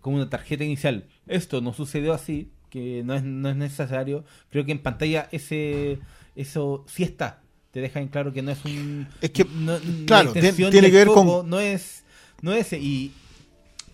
con 0.02 0.14
una 0.16 0.30
tarjeta 0.30 0.64
inicial 0.64 1.06
esto 1.28 1.62
no 1.62 1.74
sucedió 1.74 2.14
así 2.14 2.50
que 2.72 3.04
no 3.04 3.14
es, 3.14 3.24
no 3.24 3.50
es 3.50 3.56
necesario 3.56 4.24
creo 4.50 4.66
que 4.66 4.72
en 4.72 4.80
pantalla 4.80 5.28
ese 5.32 6.00
eso 6.36 6.84
sí 6.88 7.04
está 7.04 7.42
te 7.72 7.82
deja 7.82 8.00
en 8.00 8.08
claro 8.08 8.32
que 8.34 8.42
no 8.42 8.52
es 8.52 8.64
un 8.66 9.08
Es 9.22 9.30
que, 9.32 9.46
no- 9.46 9.74
la 9.78 10.06
claro, 10.08 10.34
tiene 10.34 10.90
que 10.90 10.92
ver 10.92 11.08
con- 11.08 11.50
no 11.50 11.60
es 11.60 12.04
no 12.42 12.54
es 12.54 12.74
y 12.74 13.12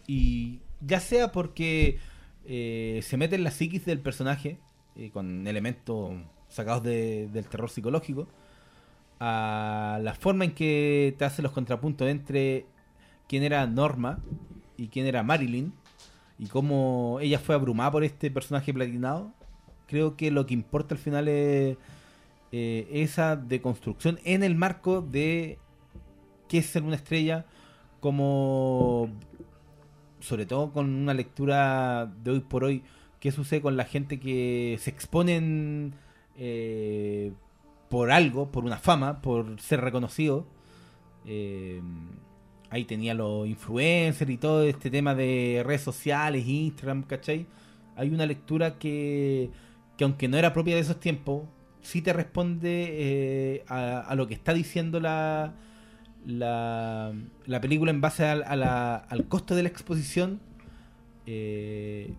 y 0.08 0.60
ya 0.82 1.00
sea 1.00 1.32
porque 1.32 1.98
eh, 2.46 3.02
se 3.04 3.18
mete 3.18 3.36
en 3.36 3.44
la 3.44 3.52
psiquis 3.52 3.86
del 3.86 4.00
personaje 4.00 4.60
eh, 4.96 5.10
con 5.12 5.48
elementos 5.48 6.14
sacados 6.50 6.84
de- 6.84 7.28
del 7.34 7.46
terror 7.48 7.70
psicológico 7.70 8.28
a 9.20 10.00
la 10.02 10.14
forma 10.14 10.46
en 10.46 10.54
que 10.54 11.16
te 11.18 11.26
hace 11.26 11.42
los 11.42 11.52
contrapuntos 11.52 12.08
entre 12.08 12.66
quién 13.28 13.44
era 13.44 13.66
Norma 13.68 14.20
y 14.78 14.88
quién 14.88 15.06
era 15.06 15.24
Marilyn 15.24 15.74
y 16.38 16.48
cómo 16.48 17.20
ella 17.22 17.40
fue 17.40 17.56
abrumada 17.56 17.92
por 17.92 18.04
este 18.04 18.30
personaje 18.30 18.74
platinado 18.74 19.32
creo 19.88 20.18
que 20.18 20.32
lo 20.32 20.46
que 20.46 20.54
importa 20.54 20.96
al 20.96 21.00
final 21.00 21.28
es 21.28 21.78
eh, 22.52 22.88
esa 22.92 23.36
deconstrucción 23.36 24.20
en 24.26 24.44
el 24.44 24.56
marco 24.56 25.02
de 25.02 25.60
qué 26.48 26.60
es 26.60 26.66
ser 26.66 26.84
una 26.84 26.96
estrella 26.96 27.46
como 28.00 29.10
sobre 30.20 30.46
todo 30.46 30.72
con 30.72 30.94
una 30.94 31.14
lectura 31.14 32.12
de 32.24 32.32
hoy 32.32 32.40
por 32.42 32.64
hoy 32.64 32.84
qué 33.20 33.32
sucede 33.32 33.62
con 33.62 33.78
la 33.78 33.86
gente 33.86 34.20
que 34.20 34.78
se 34.82 34.90
exponen 34.90 35.94
eh, 36.38 37.32
por 37.90 38.12
algo, 38.12 38.52
por 38.52 38.66
una 38.66 38.78
fama, 38.78 39.22
por 39.22 39.60
ser 39.62 39.82
reconocido. 39.82 40.46
Eh, 41.26 41.82
ahí 42.70 42.86
tenía 42.86 43.14
los 43.14 43.48
influencers 43.48 44.30
y 44.32 44.38
todo 44.38 44.64
este 44.64 44.90
tema 44.92 45.16
de 45.16 45.64
redes 45.66 45.82
sociales, 45.82 46.46
Instagram, 46.48 47.04
¿cachai? 47.04 47.46
Hay 47.96 48.10
una 48.10 48.26
lectura 48.26 48.78
que, 48.78 49.50
que 49.98 50.04
aunque 50.04 50.28
no 50.28 50.38
era 50.38 50.54
propia 50.54 50.76
de 50.76 50.82
esos 50.82 51.00
tiempos, 51.00 51.44
sí 51.82 52.02
te 52.02 52.12
responde 52.14 52.88
eh, 52.92 53.66
a, 53.68 54.00
a 54.02 54.16
lo 54.16 54.28
que 54.28 54.34
está 54.34 54.54
diciendo 54.54 55.00
la, 55.00 55.54
la, 56.26 57.14
la 57.46 57.62
película 57.62 57.92
en 57.92 58.02
base 58.02 58.26
al, 58.26 58.44
a 58.44 58.56
la- 58.56 58.96
al 58.96 59.28
costo 59.28 59.56
de 59.56 59.64
la 59.64 59.70
exposición 59.70 60.40
eh, 61.26 62.14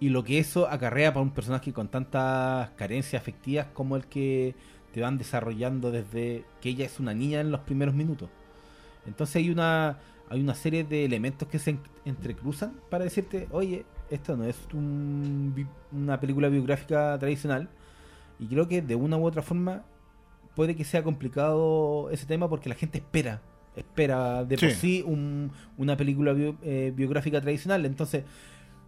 y 0.00 0.08
lo 0.10 0.22
que 0.24 0.38
eso 0.38 0.68
acarrea 0.68 1.12
para 1.12 1.22
un 1.22 1.30
personaje 1.32 1.72
con 1.72 1.88
tantas 1.88 2.70
carencias 2.70 3.20
afectivas 3.22 3.66
como 3.72 3.96
el 3.96 4.06
que 4.06 4.54
te 4.94 5.00
van 5.00 5.18
desarrollando 5.18 5.90
desde 5.90 6.44
que 6.60 6.68
ella 6.68 6.86
es 6.86 7.00
una 7.00 7.12
niña 7.12 7.40
en 7.40 7.50
los 7.50 7.60
primeros 7.62 7.94
minutos. 7.96 8.28
Entonces 9.06 9.34
hay 9.36 9.50
una 9.50 9.98
hay 10.30 10.40
una 10.40 10.54
serie 10.54 10.84
de 10.84 11.04
elementos 11.04 11.46
que 11.48 11.58
se 11.58 11.70
en- 11.70 11.80
entrecruzan 12.06 12.72
para 12.90 13.02
decirte, 13.04 13.48
oye, 13.50 13.84
esto 14.08 14.36
no 14.36 14.44
es 14.44 14.56
un 14.72 15.66
una 15.92 16.20
película 16.20 16.48
biográfica 16.48 17.18
tradicional. 17.18 17.68
Y 18.38 18.46
creo 18.46 18.68
que 18.68 18.80
de 18.82 18.94
una 18.94 19.16
u 19.16 19.26
otra 19.26 19.42
forma 19.42 19.82
puede 20.54 20.76
que 20.76 20.84
sea 20.84 21.02
complicado 21.02 22.08
ese 22.10 22.24
tema 22.26 22.48
porque 22.48 22.68
la 22.68 22.76
gente 22.76 22.98
espera, 22.98 23.42
espera 23.74 24.44
de 24.44 24.56
por 24.56 24.70
Sí. 24.70 24.76
sí 24.76 25.02
un- 25.04 25.50
una 25.76 25.96
película 25.96 26.32
bio- 26.32 26.56
eh, 26.62 26.92
biográfica 26.94 27.40
tradicional. 27.40 27.84
Entonces, 27.84 28.22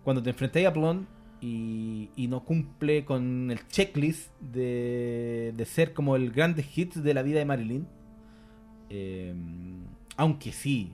cuando 0.04 0.22
te 0.22 0.30
enfrentáis 0.30 0.66
a 0.68 0.72
Plon 0.72 1.06
y, 1.40 2.10
y 2.16 2.28
no 2.28 2.44
cumple 2.44 3.04
con 3.04 3.50
el 3.50 3.66
checklist 3.68 4.30
de, 4.40 5.52
de 5.56 5.64
ser 5.64 5.92
como 5.92 6.16
el 6.16 6.30
grande 6.30 6.62
hit 6.62 6.94
de 6.94 7.14
la 7.14 7.22
vida 7.22 7.38
de 7.38 7.44
Marilyn, 7.44 7.86
eh, 8.90 9.34
aunque 10.16 10.52
sí, 10.52 10.92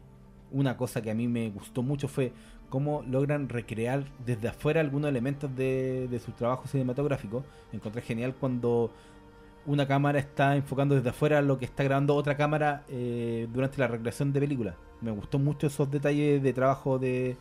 una 0.51 0.77
cosa 0.77 1.03
que 1.03 1.11
a 1.11 1.15
mí 1.15 1.29
me 1.29 1.51
gustó 1.51 1.83
mucho 1.83 2.09
fue 2.09 2.33
cómo 2.69 3.03
logran 3.03 3.49
recrear 3.49 4.05
desde 4.25 4.49
afuera 4.49 4.81
algunos 4.81 5.11
elementos 5.11 5.55
de, 5.55 6.09
de 6.09 6.19
su 6.19 6.33
trabajo 6.33 6.67
cinematográfico. 6.67 7.45
Encontré 7.73 8.01
genial 8.03 8.35
cuando 8.35 8.91
una 9.67 9.87
cámara 9.87 10.19
está 10.19 10.57
enfocando 10.57 10.95
desde 10.95 11.11
afuera 11.11 11.43
lo 11.43 11.59
que 11.59 11.67
está 11.67 11.85
grabando 11.85 12.17
otra 12.17 12.37
cámara 12.37 12.85
eh, 12.89 13.47
durante 13.53 13.79
la 13.79 13.89
recreación 13.89 14.33
de 14.33 14.41
película. 14.41 14.77
Me 15.01 15.11
gustó 15.11 15.39
mucho 15.39 15.67
esos 15.67 15.91
detalles 15.91 16.43
de 16.43 16.53
trabajo 16.53 16.99
de, 16.99 17.37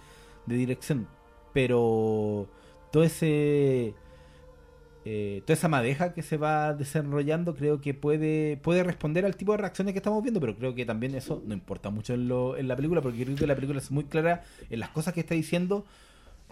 de 0.46 0.56
dirección. 0.56 1.08
Pero 1.54 2.48
todo 2.92 3.04
ese 3.04 3.94
eh, 5.04 5.42
toda 5.46 5.54
esa 5.56 5.68
madeja 5.68 6.14
que 6.14 6.22
se 6.22 6.38
va 6.38 6.74
desarrollando 6.74 7.56
creo 7.56 7.82
que 7.82 7.94
puede 7.94 8.58
puede 8.58 8.84
responder 8.84 9.26
al 9.26 9.36
tipo 9.36 9.54
de 9.54 9.58
reacciones 9.58 9.94
que 9.94 10.00
estamos 10.00 10.22
viendo 10.22 10.40
pero 10.40 10.56
creo 10.56 10.76
que 10.76 10.86
también 10.86 11.16
eso 11.16 11.42
no 11.46 11.54
importa 11.54 11.90
mucho 11.90 12.14
en, 12.14 12.28
lo, 12.28 12.56
en 12.56 12.68
la 12.68 12.76
película 12.76 13.02
porque 13.02 13.24
creo 13.24 13.36
que 13.36 13.48
la 13.48 13.56
película 13.56 13.80
es 13.80 13.90
muy 13.90 14.04
clara 14.04 14.44
en 14.70 14.80
las 14.80 14.90
cosas 14.90 15.14
que 15.14 15.22
está 15.22 15.34
diciendo 15.34 15.86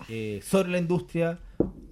eh, 0.08 0.39
sobre 0.43 0.69
la 0.69 0.79
industria 0.79 1.39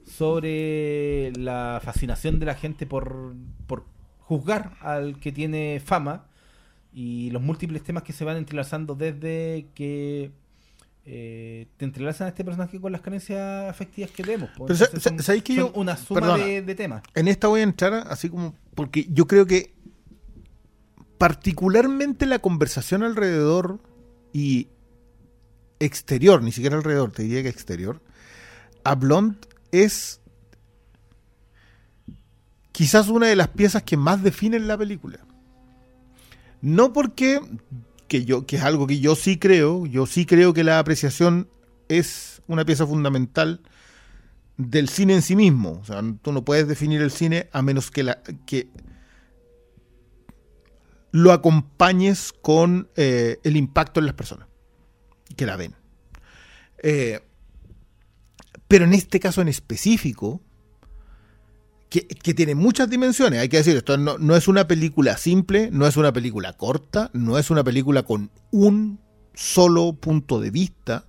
sobre 0.03 1.31
la 1.37 1.79
fascinación 1.83 2.39
de 2.39 2.45
la 2.47 2.55
gente 2.55 2.85
por, 2.87 3.35
por 3.67 3.85
juzgar 4.19 4.77
al 4.81 5.19
que 5.19 5.31
tiene 5.31 5.81
fama 5.83 6.25
y 6.93 7.29
los 7.29 7.41
múltiples 7.41 7.83
temas 7.83 8.01
que 8.01 8.13
se 8.13 8.25
van 8.25 8.37
entrelazando 8.37 8.95
desde 8.95 9.67
que 9.75 10.31
eh, 11.09 11.67
te 11.77 11.85
entrelazan 11.85 12.25
a 12.25 12.29
este 12.29 12.43
personaje 12.43 12.81
con 12.81 12.91
las 12.91 12.99
carencias 12.99 13.69
afectivas 13.69 14.11
que 14.11 14.23
vemos. 14.23 14.49
po. 14.57 14.65
Pero 14.65 14.77
sa- 14.77 14.85
Entonces 14.85 15.03
sa- 15.03 15.09
son- 15.09 15.23
¿sabéis 15.23 15.43
que 15.43 15.55
yo- 15.55 15.71
una 15.73 15.95
suma 15.95 16.19
perdona. 16.19 16.43
de, 16.45 16.61
de 16.61 16.75
temas. 16.75 17.01
En 17.15 17.29
esta 17.29 17.47
voy 17.47 17.61
a 17.61 17.63
entrar 17.63 17.93
así 18.09 18.29
como. 18.29 18.53
Porque 18.75 19.07
yo 19.09 19.25
creo 19.25 19.45
que. 19.45 19.73
Particularmente 21.17 22.25
la 22.25 22.39
conversación 22.39 23.01
alrededor 23.03 23.79
y 24.33 24.67
exterior, 25.79 26.43
ni 26.43 26.51
siquiera 26.51 26.75
alrededor, 26.75 27.11
te 27.11 27.23
diría 27.23 27.41
que 27.41 27.49
exterior. 27.49 28.01
A 28.83 28.95
Blonde 28.95 29.37
es. 29.71 30.19
Quizás 32.71 33.07
una 33.07 33.27
de 33.27 33.35
las 33.35 33.47
piezas 33.47 33.81
que 33.83 33.97
más 33.97 34.21
definen 34.21 34.67
la 34.67 34.77
película. 34.77 35.19
No 36.61 36.93
porque. 36.93 37.39
Que, 38.07 38.25
yo, 38.25 38.45
que 38.45 38.57
es 38.57 38.63
algo 38.63 38.87
que 38.87 38.99
yo 38.99 39.15
sí 39.15 39.37
creo. 39.37 39.85
Yo 39.85 40.05
sí 40.05 40.25
creo 40.25 40.53
que 40.53 40.63
la 40.63 40.79
apreciación 40.79 41.49
es 41.89 42.41
una 42.47 42.65
pieza 42.65 42.85
fundamental 42.87 43.61
del 44.57 44.89
cine 44.89 45.13
en 45.13 45.21
sí 45.21 45.35
mismo. 45.35 45.79
O 45.81 45.85
sea, 45.85 46.01
tú 46.21 46.31
no 46.31 46.43
puedes 46.43 46.67
definir 46.67 47.01
el 47.01 47.11
cine 47.11 47.49
a 47.51 47.61
menos 47.61 47.91
que, 47.91 48.03
la, 48.03 48.21
que 48.45 48.69
lo 51.11 51.31
acompañes 51.31 52.33
con 52.33 52.89
eh, 52.95 53.39
el 53.43 53.57
impacto 53.57 53.99
en 53.99 54.05
las 54.05 54.15
personas 54.15 54.47
que 55.35 55.45
la 55.45 55.55
ven. 55.55 55.75
Eh, 56.83 57.21
pero 58.67 58.85
en 58.85 58.93
este 58.93 59.19
caso 59.19 59.41
en 59.41 59.47
específico, 59.47 60.41
que, 61.89 62.07
que 62.07 62.33
tiene 62.33 62.55
muchas 62.55 62.89
dimensiones, 62.89 63.39
hay 63.39 63.49
que 63.49 63.57
decir, 63.57 63.77
esto 63.77 63.97
no, 63.97 64.17
no 64.17 64.35
es 64.35 64.47
una 64.47 64.67
película 64.67 65.17
simple, 65.17 65.69
no 65.71 65.87
es 65.87 65.97
una 65.97 66.11
película 66.11 66.53
corta, 66.53 67.09
no 67.13 67.37
es 67.37 67.49
una 67.49 67.63
película 67.63 68.03
con 68.03 68.29
un 68.51 68.99
solo 69.33 69.93
punto 69.93 70.39
de 70.39 70.51
vista. 70.51 71.05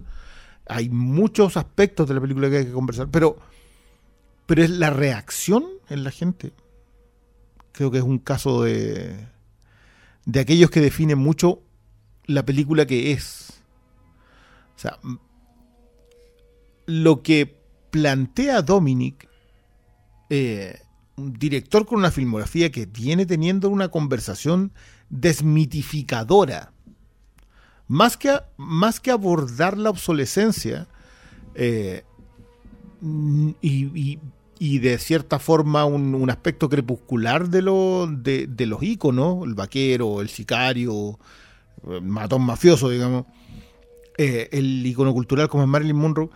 Hay 0.66 0.88
muchos 0.90 1.56
aspectos 1.56 2.06
de 2.08 2.14
la 2.14 2.20
película 2.20 2.50
que 2.50 2.58
hay 2.58 2.66
que 2.66 2.72
conversar, 2.72 3.08
pero, 3.10 3.38
pero 4.46 4.62
es 4.62 4.70
la 4.70 4.90
reacción 4.90 5.64
en 5.88 6.04
la 6.04 6.10
gente. 6.10 6.52
Creo 7.72 7.90
que 7.90 7.98
es 7.98 8.04
un 8.04 8.18
caso 8.18 8.62
de, 8.62 9.26
de 10.26 10.40
aquellos 10.40 10.70
que 10.70 10.80
definen 10.80 11.18
mucho 11.18 11.62
la 12.26 12.44
película 12.44 12.86
que 12.86 13.12
es. 13.12 13.62
O 14.76 14.78
sea, 14.78 14.98
lo 16.86 17.22
que 17.22 17.58
plantea 17.90 18.62
Dominic, 18.62 19.27
eh, 20.30 20.80
un 21.16 21.32
director 21.32 21.86
con 21.86 21.98
una 21.98 22.10
filmografía 22.10 22.70
que 22.70 22.86
viene 22.86 23.26
teniendo 23.26 23.68
una 23.70 23.88
conversación 23.88 24.72
desmitificadora, 25.10 26.72
más 27.88 28.16
que, 28.16 28.38
más 28.56 29.00
que 29.00 29.10
abordar 29.10 29.78
la 29.78 29.90
obsolescencia, 29.90 30.86
eh, 31.54 32.04
y, 33.62 34.18
y- 34.58 34.78
de 34.80 34.98
cierta 34.98 35.38
forma 35.38 35.84
un, 35.84 36.28
aspecto 36.30 36.68
crepuscular 36.68 37.48
de, 37.48 37.62
lo, 37.62 38.08
de 38.08 38.66
los 38.66 38.82
íconos, 38.82 39.44
el 39.46 39.54
vaquero, 39.54 40.20
el 40.20 40.28
sicario, 40.28 41.18
el 41.88 42.02
matón 42.02 42.42
mafioso, 42.42 42.90
digamos, 42.90 43.24
eh, 44.16 44.48
el 44.52 44.84
icono 44.84 45.12
cultural 45.12 45.48
como 45.48 45.62
es 45.62 45.68
Marilyn 45.68 45.96
Monroe, 45.96 46.28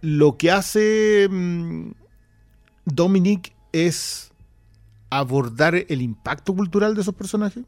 lo 0.00 0.36
que 0.36 0.50
hace 0.50 1.28
mm, 1.28 1.90
Dominic 2.88 3.54
es 3.72 4.32
abordar 5.10 5.74
el 5.74 6.02
impacto 6.02 6.54
cultural 6.54 6.94
de 6.94 7.00
esos 7.02 7.14
personajes 7.14 7.64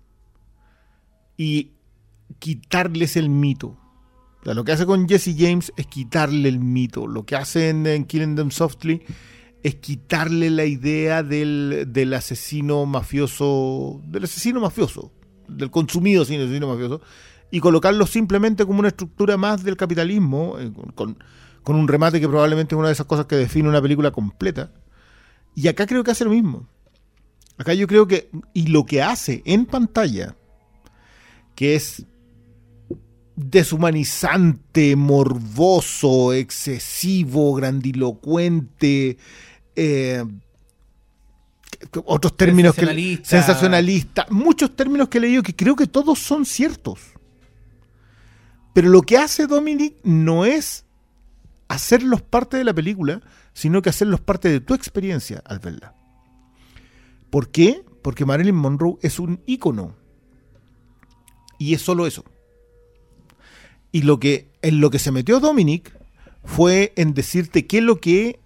y 1.37 1.73
quitarles 2.39 3.17
el 3.17 3.31
mito. 3.31 3.77
Lo 4.45 4.65
que 4.65 4.73
hace 4.73 4.87
con 4.87 5.09
Jesse 5.09 5.35
James 5.37 5.73
es 5.77 5.87
quitarle 5.87 6.49
el 6.49 6.59
mito. 6.61 7.07
Lo 7.07 7.25
que 7.25 7.37
hace 7.37 7.69
en, 7.69 8.05
Killing 8.05 8.37
Them 8.37 8.51
Softly 8.51 9.03
es 9.63 9.75
quitarle 9.77 10.49
la 10.51 10.65
idea 10.65 11.23
del, 11.23 11.87
del 11.89 12.15
asesino 12.15 12.87
mafioso, 12.87 14.01
del 14.07 14.25
asesino 14.25 14.61
mafioso, 14.61 15.13
del 15.49 15.71
consumido 15.71 16.23
asesino 16.23 16.67
mafioso, 16.67 17.03
y 17.51 17.61
colocarlo 17.61 18.07
simplemente 18.07 18.65
como 18.65 18.79
una 18.79 18.89
estructura 18.89 19.37
más 19.37 19.63
del 19.63 19.77
capitalismo, 19.77 20.59
eh, 20.59 20.73
con- 20.95 21.19
con 21.63 21.77
un 21.77 21.89
remate 21.89 22.21
que 22.21 22.29
probablemente 22.29 22.75
es 22.75 22.79
una 22.79 22.89
de 22.89 22.95
esas 22.95 23.05
cosas 23.07 23.27
que 23.27 23.37
define 23.37 23.69
una 23.69 23.83
película 23.83 24.11
completa. 24.11 24.73
Y 25.55 25.69
acá 25.69 25.87
creo 25.87 26.05
que 26.05 26.11
hace 26.11 26.25
lo 26.25 26.31
mismo. 26.31 26.69
Acá 27.59 27.75
yo 27.75 27.87
creo 27.87 28.07
que, 28.07 28.31
y 28.55 28.69
lo 28.69 28.87
que 28.87 29.03
hace 29.03 29.43
en 29.45 29.67
pantalla, 29.67 30.35
que 31.55 31.75
es 31.75 32.07
deshumanizante, 33.37 34.97
morboso, 34.97 36.33
excesivo, 36.33 37.55
grandilocuente, 37.55 39.19
eh, 39.77 40.25
otros 42.05 42.37
términos 42.37 42.75
que 42.75 42.81
Sensacionalista. 42.81 43.29
sensacionalista, 43.29 44.27
muchos 44.31 44.77
términos 44.77 45.09
que 45.09 45.19
he 45.19 45.21
leído 45.21 45.43
que 45.43 45.55
creo 45.55 45.77
que 45.77 45.87
todos 45.87 46.19
son 46.19 46.45
ciertos. 46.45 47.01
Pero 48.75 48.89
lo 48.89 49.03
que 49.03 49.19
hace 49.19 49.47
Dominic 49.47 49.95
no 50.05 50.45
es 50.45 50.85
hacerlos 51.69 52.23
parte 52.23 52.57
de 52.57 52.65
la 52.65 52.75
película, 52.75 53.21
sino 53.53 53.83
que 53.83 53.91
hacerlos 53.91 54.21
parte 54.21 54.49
de 54.49 54.61
tu 54.61 54.75
experiencia 54.75 55.43
al 55.45 55.59
verla. 55.59 55.95
¿Por 57.31 57.51
qué? 57.51 57.85
Porque 58.03 58.25
Marilyn 58.25 58.55
Monroe 58.55 58.99
es 59.03 59.19
un 59.19 59.41
ícono. 59.47 59.95
Y 61.59 61.75
es 61.75 61.83
solo 61.83 62.07
eso. 62.07 62.25
Y 63.93 64.03
lo 64.03 64.19
que, 64.19 64.51
en 64.63 64.81
lo 64.81 64.91
que 64.91 64.99
se 64.99 65.13
metió 65.13 65.41
Dominic 65.41 65.97
fue 66.45 66.93
en 66.97 67.15
decirte 67.15 67.67
qué 67.67 67.79
es 67.79 67.85
lo 67.85 68.01
que 68.01 68.41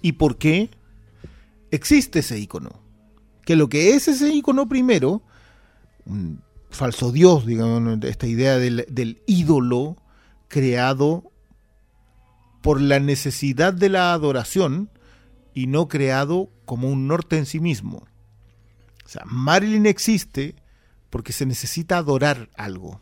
y 0.00 0.12
por 0.12 0.38
qué 0.38 0.70
existe 1.70 2.20
ese 2.20 2.38
icono. 2.38 2.80
Que 3.44 3.56
lo 3.56 3.68
que 3.68 3.90
es 3.90 4.08
ese 4.08 4.32
icono 4.32 4.68
primero, 4.68 5.22
un 6.04 6.42
falso 6.70 7.12
dios, 7.12 7.46
digamos, 7.46 8.02
esta 8.04 8.26
idea 8.26 8.58
del, 8.58 8.86
del 8.88 9.22
ídolo 9.26 9.96
creado 10.48 11.30
por 12.66 12.80
la 12.80 12.98
necesidad 12.98 13.72
de 13.72 13.88
la 13.88 14.12
adoración 14.12 14.90
y 15.54 15.68
no 15.68 15.86
creado 15.86 16.50
como 16.64 16.90
un 16.90 17.06
norte 17.06 17.38
en 17.38 17.46
sí 17.46 17.60
mismo. 17.60 17.98
O 19.04 19.08
sea, 19.08 19.22
Marilyn 19.24 19.86
existe 19.86 20.56
porque 21.08 21.32
se 21.32 21.46
necesita 21.46 21.96
adorar 21.96 22.50
algo. 22.56 23.00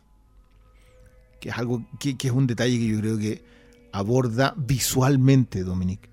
Que 1.40 1.48
es 1.48 1.56
algo 1.56 1.82
que, 1.98 2.14
es 2.22 2.30
un 2.30 2.46
detalle 2.46 2.78
que 2.78 2.88
yo 2.88 3.00
creo 3.00 3.16
que 3.16 3.42
aborda 3.90 4.52
visualmente 4.58 5.64
Dominic. 5.64 6.10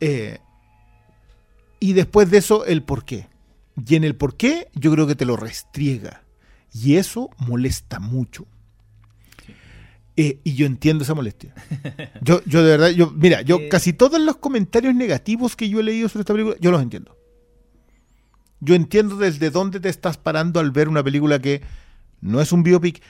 Eh, 0.00 0.38
y 1.78 1.92
después 1.92 2.30
de 2.30 2.38
eso, 2.38 2.64
el 2.64 2.82
por 2.82 3.04
qué. 3.04 3.28
Y 3.86 3.96
en 3.96 4.04
el 4.04 4.16
por 4.16 4.34
qué, 4.34 4.68
yo 4.72 4.90
creo 4.92 5.06
que 5.06 5.14
te 5.14 5.26
lo 5.26 5.36
restriega. 5.36 6.22
Y 6.72 6.96
eso 6.96 7.28
molesta 7.36 8.00
mucho. 8.00 8.46
Eh, 10.16 10.40
y 10.44 10.54
yo 10.54 10.66
entiendo 10.66 11.04
esa 11.04 11.14
molestia. 11.14 11.54
Yo, 12.20 12.42
yo 12.44 12.62
de 12.62 12.70
verdad, 12.70 12.88
yo, 12.90 13.10
mira, 13.10 13.40
yo 13.42 13.56
Eh. 13.58 13.68
casi 13.70 13.92
todos 13.94 14.20
los 14.20 14.36
comentarios 14.36 14.94
negativos 14.94 15.56
que 15.56 15.68
yo 15.68 15.80
he 15.80 15.82
leído 15.82 16.08
sobre 16.08 16.20
esta 16.22 16.34
película, 16.34 16.56
yo 16.60 16.70
los 16.70 16.82
entiendo. 16.82 17.16
Yo 18.60 18.74
entiendo 18.74 19.16
desde 19.16 19.50
dónde 19.50 19.80
te 19.80 19.88
estás 19.88 20.18
parando 20.18 20.60
al 20.60 20.70
ver 20.70 20.88
una 20.88 21.02
película 21.02 21.40
que 21.40 21.62
no 22.20 22.40
es 22.40 22.52
un 22.52 22.62
biopic. 22.62 23.02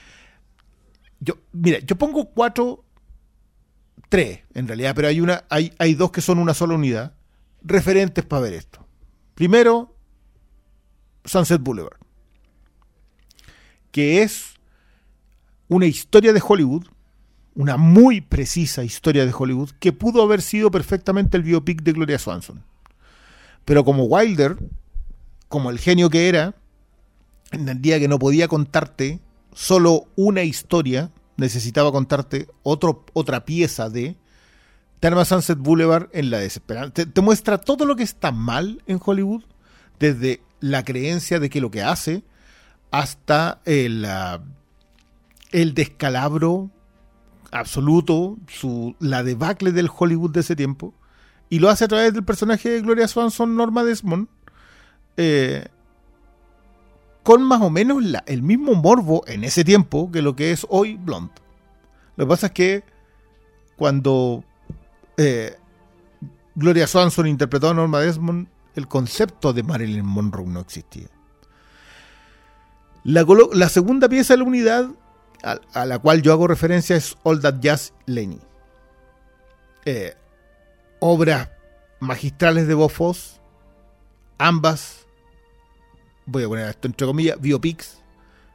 Yo, 1.19 1.37
mira, 1.51 1.79
yo 1.79 1.97
pongo 1.97 2.29
cuatro, 2.33 2.83
tres 4.09 4.39
en 4.53 4.67
realidad, 4.67 4.93
pero 4.95 5.09
hay 5.09 5.19
una, 5.21 5.43
hay, 5.49 5.73
hay 5.79 5.93
dos 5.95 6.11
que 6.11 6.21
son 6.21 6.39
una 6.39 6.53
sola 6.53 6.73
unidad, 6.75 7.15
referentes 7.61 8.25
para 8.25 8.41
ver 8.43 8.53
esto. 8.53 8.87
Primero, 9.35 9.95
Sunset 11.25 11.61
Boulevard, 11.61 11.97
que 13.91 14.21
es 14.23 14.53
una 15.67 15.85
historia 15.85 16.33
de 16.33 16.41
Hollywood, 16.45 16.85
una 17.55 17.77
muy 17.77 18.21
precisa 18.21 18.83
historia 18.83 19.25
de 19.25 19.33
Hollywood, 19.37 19.71
que 19.79 19.93
pudo 19.93 20.23
haber 20.23 20.41
sido 20.41 20.71
perfectamente 20.71 21.37
el 21.37 21.43
biopic 21.43 21.83
de 21.83 21.93
Gloria 21.93 22.19
Swanson. 22.19 22.63
Pero 23.65 23.85
como 23.85 24.05
Wilder, 24.05 24.57
como 25.47 25.69
el 25.69 25.79
genio 25.79 26.09
que 26.09 26.29
era, 26.29 26.55
entendía 27.51 27.99
que 27.99 28.07
no 28.07 28.19
podía 28.19 28.47
contarte 28.47 29.19
solo 29.53 30.07
una 30.15 30.43
historia, 30.43 31.11
necesitaba 31.37 31.91
contarte 31.91 32.47
otra 32.63 33.45
pieza 33.45 33.89
de 33.89 34.15
Terma 34.99 35.25
Sunset 35.25 35.59
Boulevard 35.59 36.09
en 36.13 36.29
la 36.31 36.39
desesperanza. 36.39 36.93
Te, 36.93 37.05
te 37.05 37.21
muestra 37.21 37.59
todo 37.59 37.85
lo 37.85 37.95
que 37.95 38.03
está 38.03 38.31
mal 38.31 38.81
en 38.87 38.99
Hollywood, 39.03 39.43
desde 39.99 40.41
la 40.59 40.83
creencia 40.83 41.39
de 41.39 41.49
que 41.49 41.61
lo 41.61 41.71
que 41.71 41.83
hace 41.83 42.23
hasta 42.91 43.61
el, 43.65 44.05
ah, 44.05 44.41
el 45.51 45.73
descalabro 45.73 46.69
absoluto, 47.53 48.37
su, 48.47 48.95
la 48.99 49.23
debacle 49.23 49.71
del 49.71 49.89
Hollywood 49.95 50.31
de 50.31 50.41
ese 50.41 50.55
tiempo, 50.55 50.93
y 51.49 51.59
lo 51.59 51.69
hace 51.69 51.85
a 51.85 51.87
través 51.87 52.13
del 52.13 52.23
personaje 52.23 52.69
de 52.69 52.81
Gloria 52.81 53.07
Swanson, 53.07 53.55
Norma 53.55 53.83
Desmond, 53.83 54.27
eh, 55.17 55.67
con 57.21 57.43
más 57.43 57.61
o 57.61 57.69
menos 57.69 58.03
la- 58.03 58.23
el 58.27 58.41
mismo 58.41 58.73
morbo 58.73 59.23
en 59.27 59.43
ese 59.43 59.63
tiempo 59.63 60.11
que 60.11 60.21
lo 60.21 60.35
que 60.35 60.51
es 60.51 60.65
hoy 60.69 60.97
Blonde. 60.97 61.31
Lo 62.17 62.25
que 62.25 62.29
pasa 62.29 62.47
es 62.47 62.51
que 62.53 62.83
cuando 63.77 64.43
eh, 65.17 65.55
Gloria 66.55 66.87
Swanson 66.87 67.27
interpretó 67.27 67.69
a 67.69 67.73
Norma 67.73 67.99
Desmond, 67.99 68.47
el 68.75 68.87
concepto 68.87 69.53
de 69.53 69.63
Marilyn 69.63 70.05
Monroe 70.05 70.47
no 70.47 70.59
existía. 70.59 71.07
La, 73.03 73.25
la 73.53 73.69
segunda 73.69 74.09
pieza 74.09 74.33
de 74.33 74.37
la 74.39 74.43
unidad 74.45 74.89
a, 75.43 75.85
la 75.85 75.99
cual 75.99 76.21
yo 76.21 76.31
hago 76.31 76.47
referencia 76.47 76.95
es 76.95 77.17
All 77.23 77.41
That 77.41 77.59
Jazz 77.59 77.93
Lenny. 78.05 78.39
Eh, 79.85 80.13
obras 80.99 81.49
magistrales 81.99 82.67
de 82.67 82.73
Bob 82.73 82.89
Fosse, 82.89 83.41
ambas, 84.37 85.05
voy 86.25 86.43
a 86.43 86.47
poner 86.47 86.69
esto 86.69 86.87
entre 86.87 87.07
comillas, 87.07 87.39
biopics. 87.39 88.01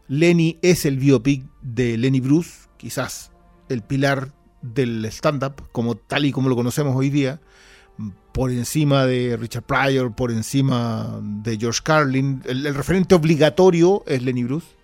Lenny 0.09 0.59
es 0.63 0.87
el 0.87 0.99
biopic 0.99 1.45
de 1.61 1.99
Lenny 1.99 2.21
Bruce, 2.21 2.69
quizás 2.79 3.31
el 3.69 3.83
pilar 3.83 4.33
del 4.63 5.05
stand-up, 5.07 5.69
como 5.71 5.97
tal 5.97 6.25
y 6.25 6.33
como 6.33 6.49
lo 6.49 6.57
conocemos 6.57 6.97
hoy 6.97 7.11
día, 7.11 7.41
por 8.33 8.51
encima 8.51 9.05
de 9.05 9.37
Richard 9.37 9.65
Pryor, 9.65 10.15
por 10.15 10.31
encima 10.31 11.21
de 11.23 11.59
George 11.59 11.81
Carlin. 11.83 12.43
El 12.47 12.75
referente 12.75 13.15
obligatorio 13.15 14.03
es 14.07 14.23
Lenny 14.23 14.45
Bruce. 14.45 14.78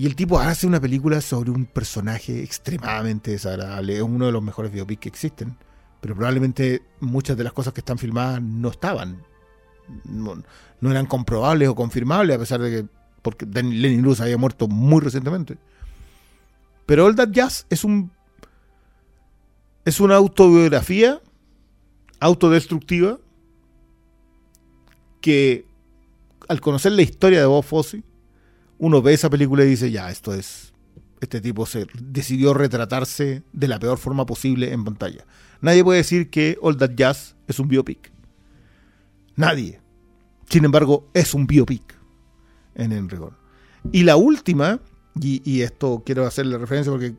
Y 0.00 0.06
el 0.06 0.16
tipo 0.16 0.40
hace 0.40 0.66
una 0.66 0.80
película 0.80 1.20
sobre 1.20 1.50
un 1.50 1.66
personaje 1.66 2.42
extremadamente 2.42 3.32
desagradable. 3.32 3.96
Es 3.96 4.00
uno 4.00 4.24
de 4.24 4.32
los 4.32 4.42
mejores 4.42 4.72
biopics 4.72 5.02
que 5.02 5.08
existen. 5.10 5.58
Pero 6.00 6.14
probablemente 6.14 6.80
muchas 7.00 7.36
de 7.36 7.44
las 7.44 7.52
cosas 7.52 7.74
que 7.74 7.82
están 7.82 7.98
filmadas 7.98 8.40
no 8.40 8.70
estaban. 8.70 9.22
No, 10.06 10.42
eran 10.80 11.04
comprobables 11.04 11.68
o 11.68 11.74
confirmables, 11.74 12.34
a 12.34 12.38
pesar 12.38 12.62
de 12.62 12.70
que 12.70 12.88
porque 13.20 13.44
Lenny 13.44 14.00
Bruce 14.00 14.22
había 14.22 14.38
muerto 14.38 14.68
muy 14.68 15.02
recientemente. 15.02 15.58
Pero 16.86 17.04
All 17.04 17.14
That 17.14 17.32
Jazz 17.32 17.66
es 17.68 17.84
un 17.84 18.10
es 19.84 20.00
una 20.00 20.16
autobiografía 20.16 21.20
autodestructiva 22.20 23.18
que 25.20 25.66
al 26.48 26.62
conocer 26.62 26.92
la 26.92 27.02
historia 27.02 27.40
de 27.40 27.44
Bob 27.44 27.64
Fosse 27.64 28.02
uno 28.80 29.00
ve 29.02 29.12
esa 29.12 29.30
película 29.30 29.64
y 29.64 29.68
dice 29.68 29.90
ya 29.90 30.10
esto 30.10 30.34
es 30.34 30.72
este 31.20 31.40
tipo 31.40 31.66
se 31.66 31.86
decidió 32.00 32.54
retratarse 32.54 33.42
de 33.52 33.68
la 33.68 33.78
peor 33.78 33.98
forma 33.98 34.26
posible 34.26 34.72
en 34.72 34.84
pantalla 34.84 35.24
nadie 35.60 35.84
puede 35.84 35.98
decir 35.98 36.30
que 36.30 36.58
All 36.60 36.76
That 36.76 36.92
Jazz 36.96 37.36
es 37.46 37.60
un 37.60 37.68
biopic 37.68 38.10
nadie 39.36 39.80
sin 40.48 40.64
embargo 40.64 41.08
es 41.14 41.34
un 41.34 41.46
biopic 41.46 41.94
en 42.74 42.92
el 42.92 43.08
rigor 43.08 43.34
y 43.92 44.02
la 44.02 44.16
última 44.16 44.80
y, 45.20 45.42
y 45.48 45.62
esto 45.62 46.02
quiero 46.04 46.26
hacerle 46.26 46.58
referencia 46.58 46.90
porque 46.90 47.14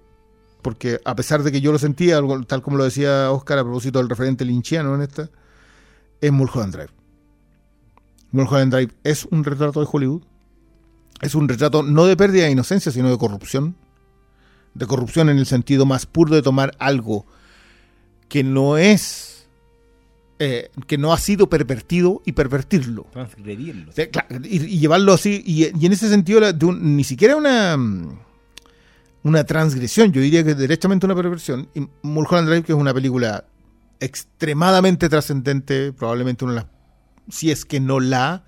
porque 0.62 1.00
a 1.06 1.16
pesar 1.16 1.44
de 1.44 1.52
que 1.52 1.62
yo 1.62 1.72
lo 1.72 1.80
sentía, 1.80 2.22
tal 2.48 2.62
como 2.62 2.78
lo 2.78 2.84
decía 2.84 3.32
Oscar 3.32 3.60
a 3.60 3.64
propósito 3.64 4.00
del 4.00 4.10
referente 4.10 4.46
linchiano 4.46 4.96
en 4.96 5.02
esta, 5.02 5.30
es 6.22 6.32
Mulholland 6.32 6.74
Drive. 6.74 6.92
Mulholland 8.32 8.74
Drive 8.74 8.94
es 9.04 9.26
un 9.26 9.44
retrato 9.44 9.82
de 9.82 9.88
Hollywood. 9.92 10.24
Es 11.22 11.36
un 11.36 11.48
retrato 11.48 11.84
no 11.84 12.06
de 12.06 12.18
pérdida 12.18 12.46
de 12.46 12.52
inocencia, 12.52 12.92
sino 12.92 13.10
de 13.10 13.18
corrupción. 13.18 13.76
De 14.74 14.86
corrupción 14.88 15.30
en 15.30 15.38
el 15.38 15.46
sentido 15.46 15.86
más 15.86 16.06
puro 16.06 16.34
de 16.34 16.42
tomar 16.42 16.76
algo 16.80 17.26
que 18.30 18.44
no 18.44 18.78
es, 18.78 19.48
eh, 20.40 20.72
que 20.88 20.98
no 20.98 21.12
ha 21.14 21.18
sido 21.18 21.50
pervertido 21.50 22.22
y 22.26 22.32
pervertirlo. 22.32 23.06
Transgredirlo. 23.12 23.92
Claro, 24.12 24.40
y, 24.46 24.64
y 24.66 24.80
llevarlo 24.80 25.14
así, 25.14 25.44
y, 25.46 25.66
y 25.78 25.86
en 25.86 25.92
ese 25.92 26.08
sentido, 26.10 26.40
la- 26.40 26.54
de 26.54 26.66
un- 26.66 26.96
ni 26.96 27.04
siquiera 27.04 27.36
una, 27.36 27.78
una 29.24 29.44
transgresión, 29.44 30.12
yo 30.14 30.22
diría 30.22 30.44
que 30.44 30.56
derechamente 30.56 31.06
una 31.06 31.16
perversión. 31.16 31.68
Y 31.76 31.88
Mulholland 32.02 32.48
Drive, 32.48 32.64
que 32.64 32.72
es 32.72 32.78
una 32.78 32.94
película 32.94 33.44
extremadamente 34.00 35.10
trascendente, 35.10 35.92
probablemente 35.94 36.46
una 36.46 36.54
de 36.54 36.60
las, 36.62 36.68
si 37.30 37.52
es 37.52 37.66
que 37.66 37.80
no 37.80 38.00
la, 38.00 38.46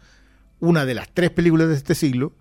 una 0.59 0.86
de 0.86 0.93
las 0.95 1.09
tres 1.13 1.29
películas 1.29 1.67
de 1.67 1.75
este 1.75 1.93
siglo, 1.93 2.31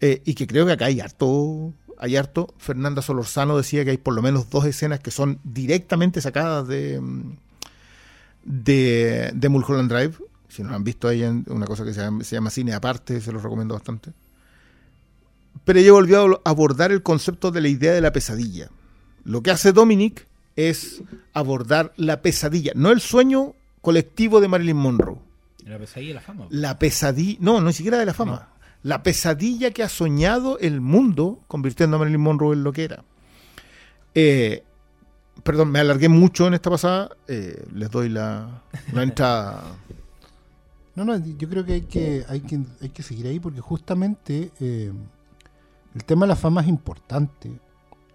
eh, 0.00 0.22
y 0.24 0.34
que 0.34 0.46
creo 0.46 0.66
que 0.66 0.72
acá 0.72 0.86
hay 0.86 1.00
harto, 1.00 1.72
hay 1.98 2.16
harto. 2.16 2.54
Fernanda 2.58 3.02
Solorzano 3.02 3.56
decía 3.56 3.84
que 3.84 3.90
hay 3.90 3.98
por 3.98 4.14
lo 4.14 4.22
menos 4.22 4.48
dos 4.50 4.64
escenas 4.64 5.00
que 5.00 5.10
son 5.10 5.38
directamente 5.44 6.20
sacadas 6.20 6.66
de, 6.68 7.00
mm, 7.00 7.32
de, 8.44 9.30
de 9.34 9.48
Mulholland 9.48 9.90
Drive. 9.92 10.14
Si 10.48 10.62
no 10.62 10.70
lo 10.70 10.76
han 10.76 10.84
visto, 10.84 11.08
hay 11.08 11.22
en- 11.22 11.44
una 11.48 11.66
cosa 11.66 11.84
que 11.84 11.92
se 11.94 12.00
llama, 12.00 12.24
se 12.24 12.34
llama 12.36 12.50
cine 12.50 12.72
aparte, 12.72 13.20
se 13.20 13.32
los 13.32 13.42
recomiendo 13.42 13.74
bastante. 13.74 14.12
Pero 15.64 15.78
ella 15.78 15.92
volvió 15.92 16.40
a 16.44 16.50
abordar 16.50 16.90
el 16.90 17.02
concepto 17.02 17.50
de 17.50 17.60
la 17.60 17.68
idea 17.68 17.92
de 17.92 18.00
la 18.00 18.12
pesadilla. 18.12 18.70
Lo 19.24 19.42
que 19.42 19.50
hace 19.50 19.72
Dominic 19.72 20.26
es 20.56 21.02
abordar 21.32 21.92
la 21.96 22.22
pesadilla, 22.22 22.72
no 22.74 22.90
el 22.90 23.00
sueño 23.00 23.54
colectivo 23.82 24.40
de 24.40 24.48
Marilyn 24.48 24.76
Monroe. 24.76 25.18
La 25.64 25.78
pesadilla 25.78 26.08
de 26.08 26.14
la 26.14 26.20
fama. 26.20 26.46
La 26.50 26.78
pesadilla, 26.78 27.38
no, 27.40 27.60
no 27.60 27.66
ni 27.68 27.72
siquiera 27.72 27.98
de 27.98 28.06
la 28.06 28.14
fama. 28.14 28.48
La 28.82 29.02
pesadilla 29.02 29.70
que 29.72 29.82
ha 29.82 29.88
soñado 29.88 30.58
el 30.58 30.80
mundo 30.80 31.40
convirtiendo 31.48 31.96
a 31.96 31.98
Marilyn 31.98 32.20
Monroe 32.20 32.54
en 32.54 32.64
lo 32.64 32.72
que 32.72 32.84
era. 32.84 33.04
Eh, 34.14 34.64
perdón, 35.42 35.70
me 35.70 35.80
alargué 35.80 36.08
mucho 36.08 36.46
en 36.46 36.54
esta 36.54 36.70
pasada. 36.70 37.10
eh, 37.28 37.64
les 37.74 37.90
doy 37.90 38.08
la, 38.08 38.62
la 38.92 39.02
entrada. 39.02 39.62
No, 40.96 41.04
no, 41.04 41.16
yo 41.16 41.48
creo 41.48 41.64
que 41.64 41.74
hay 41.74 41.80
que, 41.82 42.24
hay 42.28 42.40
que, 42.40 42.60
hay 42.82 42.88
que 42.90 43.02
seguir 43.02 43.26
ahí 43.28 43.38
porque 43.38 43.60
justamente 43.60 44.50
eh, 44.60 44.92
el 45.94 46.04
tema 46.04 46.26
de 46.26 46.30
la 46.30 46.36
fama 46.36 46.60
es 46.62 46.68
importante, 46.68 47.50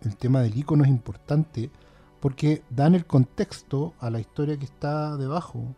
el 0.02 0.16
tema 0.18 0.42
del 0.42 0.56
icono 0.58 0.84
es 0.84 0.90
importante, 0.90 1.72
porque 2.20 2.64
dan 2.70 2.94
el 2.94 3.06
contexto 3.06 3.94
a 4.00 4.10
la 4.10 4.20
historia 4.20 4.58
que 4.58 4.66
está 4.66 5.16
debajo, 5.18 5.74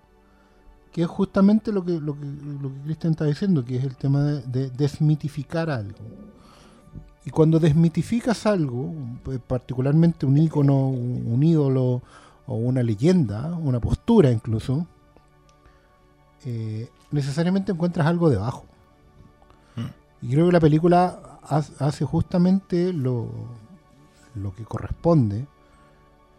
que 0.97 1.03
es 1.03 1.07
justamente 1.07 1.71
lo 1.71 1.85
que, 1.85 1.99
lo 2.01 2.19
que, 2.19 2.25
lo 2.59 2.73
que 2.73 2.81
Cristian 2.85 3.11
está 3.11 3.25
diciendo, 3.25 3.63
que 3.63 3.75
es 3.77 3.83
el 3.83 3.95
tema 3.95 4.23
de, 4.23 4.41
de 4.47 4.69
desmitificar 4.71 5.69
algo. 5.69 5.99
Y 7.23 7.29
cuando 7.29 7.59
desmitificas 7.59 8.47
algo, 8.47 8.95
eh, 9.31 9.37
particularmente 9.45 10.25
un 10.25 10.35
icono, 10.39 10.87
un, 10.87 11.23
un 11.31 11.43
ídolo 11.43 12.01
o 12.47 12.55
una 12.55 12.81
leyenda, 12.81 13.53
una 13.53 13.79
postura 13.79 14.31
incluso, 14.31 14.87
eh, 16.45 16.89
necesariamente 17.11 17.71
encuentras 17.73 18.07
algo 18.07 18.31
debajo. 18.31 18.65
Y 20.23 20.29
creo 20.31 20.47
que 20.47 20.51
la 20.53 20.59
película 20.59 21.37
ha- 21.43 21.63
hace 21.77 22.05
justamente 22.05 22.91
lo, 22.91 23.27
lo 24.33 24.55
que 24.55 24.63
corresponde, 24.63 25.45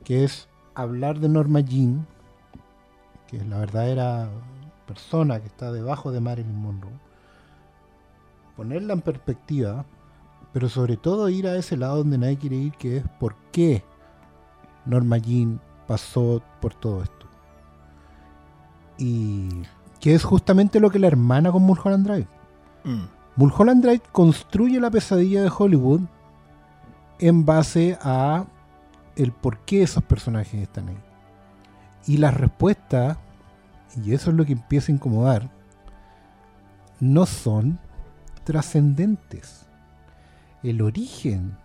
que 0.03 0.25
es 0.25 0.49
hablar 0.75 1.21
de 1.21 1.29
Norma 1.29 1.61
Jean, 1.61 2.09
que 3.29 3.37
es 3.37 3.47
la 3.47 3.59
verdadera 3.59 4.29
persona 4.87 5.39
que 5.39 5.47
está 5.47 5.71
debajo 5.71 6.11
de 6.11 6.21
Marilyn 6.21 6.61
Monroe, 6.61 6.99
ponerla 8.57 8.95
en 8.95 9.03
perspectiva, 9.03 9.85
pero 10.53 10.69
sobre 10.69 10.97
todo 10.97 11.29
ir 11.29 11.47
a 11.47 11.57
ese 11.57 11.77
lado 11.77 11.99
donde 11.99 12.19
nadie 12.19 12.39
quiere 12.39 12.57
ir, 12.57 12.73
que 12.73 12.97
es 12.97 13.05
por 13.21 13.37
qué 13.53 13.85
Norma 14.87 15.19
Jean 15.19 15.61
pasó 15.87 16.43
por 16.61 16.75
todo 16.75 17.03
esto. 17.03 17.27
Y 18.97 19.63
que 20.01 20.15
es 20.15 20.25
justamente 20.25 20.81
lo 20.81 20.91
que 20.91 20.99
la 20.99 21.07
hermana 21.07 21.53
con 21.53 21.63
Mulholland 21.63 22.07
Drive. 22.07 22.29
Mm. 22.85 23.05
Mulholland 23.37 23.83
Drive 23.83 24.03
construye 24.11 24.81
la 24.81 24.91
pesadilla 24.91 25.43
de 25.43 25.53
Hollywood 25.57 26.01
en 27.21 27.45
base 27.45 27.99
a 28.03 28.47
el 29.17 29.33
por 29.33 29.59
qué 29.61 29.83
esos 29.83 30.03
personajes 30.03 30.63
están 30.63 30.89
ahí. 30.89 31.08
Y 32.07 32.19
las 32.19 32.35
respuestas, 32.35 33.19
y 34.05 34.15
eso 34.15 34.31
es 34.31 34.37
lo 34.37 34.45
que 34.45 34.53
empieza 34.53 34.93
a 34.93 34.95
incomodar, 34.95 35.51
no 37.01 37.27
son 37.27 37.79
trascendentes. 38.45 39.67
El 40.63 40.83
origen 40.83 41.57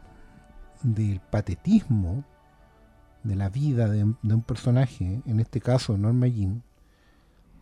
del 0.84 1.20
patetismo 1.20 2.24
de 3.24 3.36
la 3.36 3.50
vida 3.50 3.88
de, 3.88 4.04
un 4.04 4.42
personaje, 4.46 5.22
en 5.26 5.40
este 5.40 5.62
caso 5.62 5.98
Norma 5.98 6.28
Jean, 6.28 6.62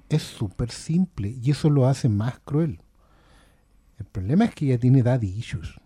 es 0.10 0.24
súper 0.24 0.72
simple 0.72 1.36
y 1.42 1.52
eso 1.52 1.70
lo 1.70 1.88
hace 1.88 2.10
más 2.10 2.40
cruel. 2.40 2.82
El 3.98 4.06
problema 4.06 4.46
es 4.46 4.56
que 4.56 4.66
ella 4.66 4.80
tiene 4.80 5.04
daddy 5.04 5.28
issues. 5.28 5.80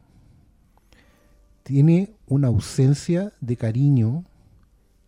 Tiene 1.64 2.16
una 2.28 2.48
ausencia 2.48 3.34
de 3.42 3.58
cariño 3.58 4.24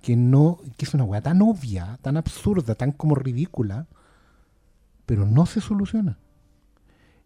que 0.01 0.15
no, 0.15 0.59
que 0.77 0.85
es 0.85 0.93
una 0.93 1.03
weá 1.03 1.21
tan 1.21 1.41
obvia, 1.41 1.97
tan 2.01 2.17
absurda, 2.17 2.75
tan 2.75 2.91
como 2.91 3.15
ridícula, 3.15 3.87
pero 5.05 5.25
no 5.25 5.45
se 5.45 5.61
soluciona. 5.61 6.17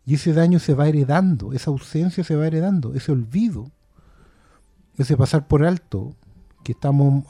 Y 0.05 0.15
ese 0.15 0.33
daño 0.33 0.59
se 0.59 0.73
va 0.73 0.87
heredando, 0.87 1.53
esa 1.53 1.69
ausencia 1.69 2.23
se 2.23 2.35
va 2.35 2.47
heredando, 2.47 2.93
ese 2.93 3.11
olvido, 3.11 3.69
ese 4.97 5.15
pasar 5.15 5.47
por 5.47 5.63
alto, 5.63 6.15
que 6.63 6.71
estamos, 6.71 7.23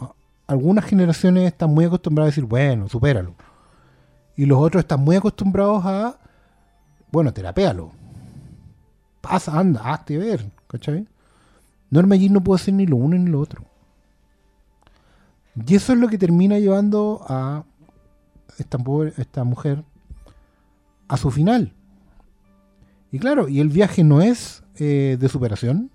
algunas 0.47 0.85
generaciones 0.85 1.47
están 1.47 1.73
muy 1.73 1.85
acostumbradas 1.85 2.29
a 2.29 2.31
decir, 2.31 2.45
bueno, 2.45 2.87
supéralo. 2.87 3.35
Y 4.35 4.45
los 4.45 4.59
otros 4.59 4.81
están 4.81 5.01
muy 5.01 5.15
acostumbrados 5.15 5.85
a, 5.85 6.17
bueno, 7.11 7.33
terapéalo. 7.33 7.91
Pasa, 9.19 9.59
anda, 9.59 9.93
hazte 9.93 10.17
ver, 10.17 10.49
¿cachai? 10.67 11.07
Norma 11.89 12.15
no 12.15 12.41
puede 12.41 12.61
hacer 12.61 12.73
ni 12.73 12.85
lo 12.85 12.95
uno 12.95 13.17
ni 13.17 13.29
lo 13.29 13.39
otro. 13.39 13.65
Y 15.55 15.75
eso 15.75 15.93
es 15.93 15.99
lo 15.99 16.07
que 16.07 16.17
termina 16.17 16.59
llevando 16.59 17.23
a 17.27 17.65
esta, 18.57 18.77
pobre- 18.77 19.13
esta 19.17 19.43
mujer 19.43 19.83
a 21.07 21.17
su 21.17 21.29
final. 21.31 21.73
Y 23.11 23.19
claro, 23.19 23.49
y 23.49 23.59
el 23.59 23.69
viaje 23.69 24.03
no 24.03 24.21
es 24.21 24.63
eh, 24.75 25.17
de 25.19 25.29
superación, 25.29 25.91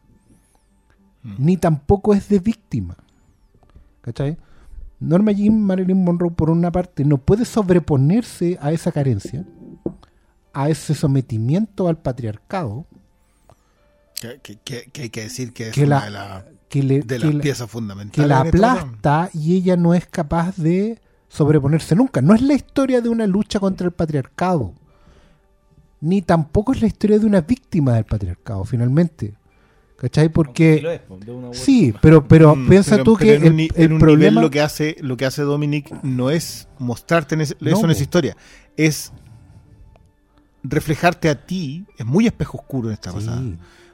ni 1.38 1.57
tampoco 1.57 2.14
es 2.14 2.29
de 2.29 2.38
víctima. 2.38 2.97
¿Cachai? 4.03 4.37
Norma 5.01 5.33
Jean 5.33 5.61
Marilyn 5.62 6.05
Monroe, 6.05 6.31
por 6.31 6.51
una 6.51 6.71
parte, 6.71 7.05
no 7.05 7.19
puede 7.19 7.45
sobreponerse 7.45 8.59
a 8.61 8.73
esa 8.73 8.92
carencia, 8.92 9.45
a 10.53 10.69
ese 10.69 10.95
sometimiento 10.95 11.88
al 11.88 11.99
patriarcado, 11.99 12.87
Que, 14.21 14.39
que- 14.43 14.57
que- 14.65 14.91
que 14.91 15.03
hay 15.03 15.11
que 15.11 15.23
decir 15.23 15.53
que 15.53 15.69
es 15.69 15.75
Que 15.75 15.85
una 15.85 16.01
la- 16.01 16.05
de, 16.07 16.11
la- 16.11 16.45
que, 16.69 16.83
le, 16.83 17.01
de 17.01 17.07
que 17.19 17.19
las 17.25 17.35
la- 17.35 17.41
piezas 17.43 17.71
fundamentales. 17.71 18.15
que 18.15 18.27
la 18.29 18.51
trama. 18.51 18.81
aplasta 18.81 19.31
y 19.35 19.57
ella 19.57 19.77
no 19.77 19.95
es 19.95 20.07
capaz 20.07 20.57
de 20.57 20.99
sobreponerse 21.29 21.95
nunca. 21.95 22.23
No 22.23 22.35
es 22.35 22.41
la 22.43 22.55
historia 22.55 23.01
de 23.01 23.09
una 23.09 23.27
lucha 23.27 23.59
contra 23.61 23.87
el 23.87 23.93
patriarcado, 23.93 24.73
ni 26.01 26.23
tampoco 26.23 26.73
es 26.73 26.81
la 26.81 26.87
historia 26.87 27.19
de 27.19 27.27
una 27.27 27.41
víctima 27.43 27.93
del 27.95 28.05
patriarcado, 28.05 28.65
finalmente. 28.65 29.35
¿Cachai? 29.99 30.29
Porque... 30.29 31.01
Sí, 31.53 31.95
pero, 32.03 32.27
pero 32.29 32.55
Mm, 32.55 32.69
piensa 32.69 32.91
pero- 32.93 33.05
tú 33.05 33.17
pero 33.19 33.31
que 33.31 33.35
en 33.37 33.43
el, 33.45 33.51
un, 33.51 33.57
ni- 33.57 33.69
el 33.75 33.85
en 33.85 33.93
un 33.95 33.99
problema... 33.99 34.31
nivel 34.31 34.45
lo 34.45 34.51
que 34.51 34.61
hace 34.61 34.97
lo 35.01 35.17
que 35.17 35.25
hace 35.25 35.41
Dominic 35.43 35.91
no 36.03 36.29
es 36.31 36.69
mostrarte 36.79 37.35
en 37.35 37.41
ese- 37.43 37.57
No, 37.61 37.71
eso 37.71 37.85
en 37.87 37.91
esa 37.93 38.03
historia, 38.03 38.37
es 38.77 39.13
reflejarte 40.63 41.29
a 41.29 41.47
ti, 41.47 41.87
es 41.97 42.05
muy 42.05 42.27
espejo 42.27 42.59
oscuro 42.59 42.89
en 42.89 42.95
esta 42.95 43.11
Sí. 43.11 43.17
pasada. 43.17 43.43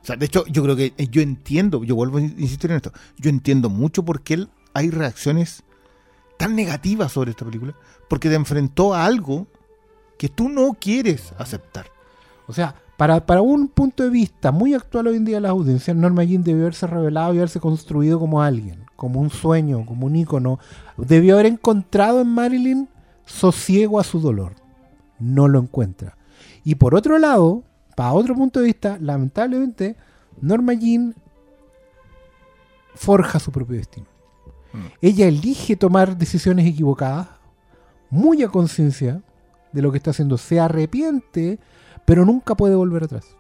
O 0.03 0.05
sea, 0.05 0.17
de 0.17 0.27
hecho, 0.27 0.45
yo 0.47 0.63
creo 0.65 0.75
que 0.75 0.93
eh, 0.97 1.09
yo 1.11 1.23
entiendo, 1.23 1.85
yo 1.85 1.95
vuelvo 1.95 2.19
a 2.19 2.23
insistir 2.23 2.71
en 2.71 2.77
esto, 2.77 2.93
yo 3.19 3.31
entiendo 3.31 3.71
mucho 3.71 4.05
por 4.05 4.23
qué 4.23 4.47
hay 4.75 4.91
reacciones 4.91 5.63
tan 6.37 6.57
negativas 6.57 7.13
sobre 7.13 7.31
esta 7.31 7.45
película, 7.45 7.75
porque 8.09 8.29
te 8.29 8.35
enfrentó 8.35 8.95
a 8.95 9.05
algo 9.05 9.47
que 10.19 10.29
tú 10.29 10.49
no 10.49 10.73
quieres 10.75 11.33
aceptar. 11.39 11.87
O 12.49 12.53
sea, 12.53 12.75
para, 12.97 13.25
para 13.25 13.43
un 13.43 13.69
punto 13.69 14.03
de 14.03 14.11
vista 14.11 14.51
muy 14.51 14.75
actual 14.75 15.07
hoy 15.07 15.17
en 15.17 15.25
día 15.25 15.37
de 15.37 15.43
las 15.43 15.51
audiencias, 15.51 15.97
Norma 15.97 16.25
Jean 16.25 16.43
debió 16.43 16.63
haberse 16.63 16.87
revelado 16.87 17.35
y 17.35 17.39
haberse 17.39 17.61
construido 17.61 18.19
como 18.19 18.43
alguien, 18.43 18.85
como 18.97 19.21
un 19.21 19.31
sueño, 19.31 19.87
como 19.87 20.07
un 20.07 20.17
ícono. 20.17 20.59
Debió 20.97 21.35
haber 21.35 21.47
encontrado 21.47 22.21
en 22.21 22.29
Marilyn 22.29 22.89
sosiego 23.25 24.01
a 24.01 24.05
su 24.05 24.21
dolor. 24.21 24.55
No 25.21 25.47
lo 25.47 25.61
encuentra. 25.61 26.17
Y 26.65 26.75
por 26.75 26.95
otro 26.95 27.19
lado, 27.19 27.63
para 27.95 28.13
otro 28.13 28.35
punto 28.35 28.61
de 28.61 28.67
vista, 28.67 28.99
lamentablemente, 29.01 29.97
Norma 30.41 30.73
Jean 30.75 31.15
forja 32.95 33.39
su 33.39 33.53
propio 33.53 33.77
destino. 33.77 34.07
Mm. 34.73 34.87
Ella 35.01 35.29
elige 35.29 35.77
tomar 35.77 36.17
decisiones 36.17 36.67
equivocadas, 36.67 37.29
muy 38.11 38.43
a 38.43 38.49
conciencia 38.49 39.23
de 39.73 39.83
lo 39.83 39.91
que 39.91 39.99
está 39.99 40.11
haciendo. 40.11 40.39
Se 40.39 40.61
arrepiente, 40.61 41.59
pero 42.05 42.25
nunca 42.25 42.55
puede 42.55 42.75
volver 42.75 43.05
atrás. 43.05 43.37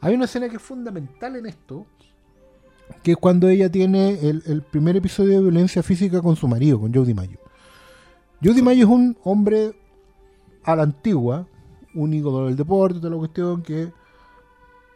Hay 0.00 0.14
una 0.14 0.26
escena 0.26 0.48
que 0.48 0.56
es 0.56 0.62
fundamental 0.62 1.36
en 1.36 1.46
esto, 1.46 1.86
que 3.02 3.12
es 3.12 3.16
cuando 3.16 3.48
ella 3.48 3.70
tiene 3.70 4.10
el, 4.28 4.42
el 4.46 4.62
primer 4.62 4.96
episodio 4.96 5.36
de 5.36 5.42
violencia 5.42 5.82
física 5.82 6.20
con 6.20 6.36
su 6.36 6.46
marido, 6.46 6.80
con 6.80 6.94
Joe 6.94 7.04
DiMaggio. 7.04 7.40
Joe 8.42 8.54
DiMaggio 8.54 8.84
es 8.84 8.90
un 8.90 9.16
hombre 9.24 9.74
a 10.62 10.76
la 10.76 10.82
antigua, 10.82 11.46
un 11.96 12.14
ícono 12.14 12.46
del 12.46 12.56
deporte, 12.56 12.98
toda 12.98 13.10
la 13.10 13.16
cuestión, 13.16 13.62
que 13.62 13.92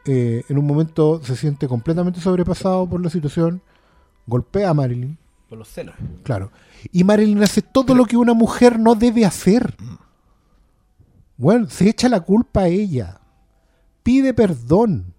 eh, 0.05 0.45
en 0.49 0.59
un 0.59 0.67
momento 0.67 1.21
se 1.23 1.37
siente 1.37 1.67
completamente 1.67 2.21
sobrepasado 2.21 2.89
por 2.89 3.03
la 3.03 3.11
situación, 3.11 3.61
golpea 4.27 4.71
a 4.71 4.75
Marilyn, 4.75 5.19
Por 5.49 5.59
los 5.59 5.69
celos. 5.69 5.95
Claro. 6.23 6.53
Y 6.93 7.05
Marilyn 7.05 7.43
hace 7.43 7.63
todo 7.63 7.95
lo 7.95 8.05
que 8.05 8.17
una 8.17 8.35
mujer 8.35 8.79
no 8.79 8.95
debe 8.95 9.25
hacer. 9.25 9.75
Bueno, 11.37 11.69
se 11.69 11.89
echa 11.89 12.09
la 12.09 12.21
culpa 12.21 12.63
a 12.63 12.69
ella. 12.69 13.21
Pide 14.03 14.33
perdón. 14.33 15.15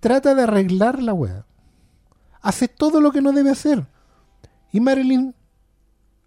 Trata 0.00 0.34
de 0.34 0.42
arreglar 0.42 1.02
la 1.02 1.12
weá. 1.12 1.44
Hace 2.40 2.66
todo 2.66 3.00
lo 3.00 3.12
que 3.12 3.20
no 3.20 3.32
debe 3.32 3.50
hacer. 3.50 3.86
Y 4.72 4.80
Marilyn 4.80 5.34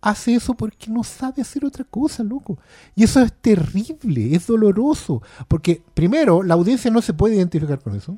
hace 0.05 0.35
eso 0.35 0.53
porque 0.53 0.89
no 0.89 1.03
sabe 1.03 1.41
hacer 1.41 1.65
otra 1.65 1.83
cosa, 1.83 2.23
loco. 2.23 2.57
Y 2.95 3.03
eso 3.03 3.21
es 3.21 3.33
terrible, 3.33 4.35
es 4.35 4.47
doloroso. 4.47 5.21
Porque, 5.47 5.83
primero, 5.93 6.43
la 6.43 6.53
audiencia 6.53 6.89
no 6.91 7.01
se 7.01 7.13
puede 7.13 7.35
identificar 7.35 7.79
con 7.79 7.95
eso. 7.95 8.17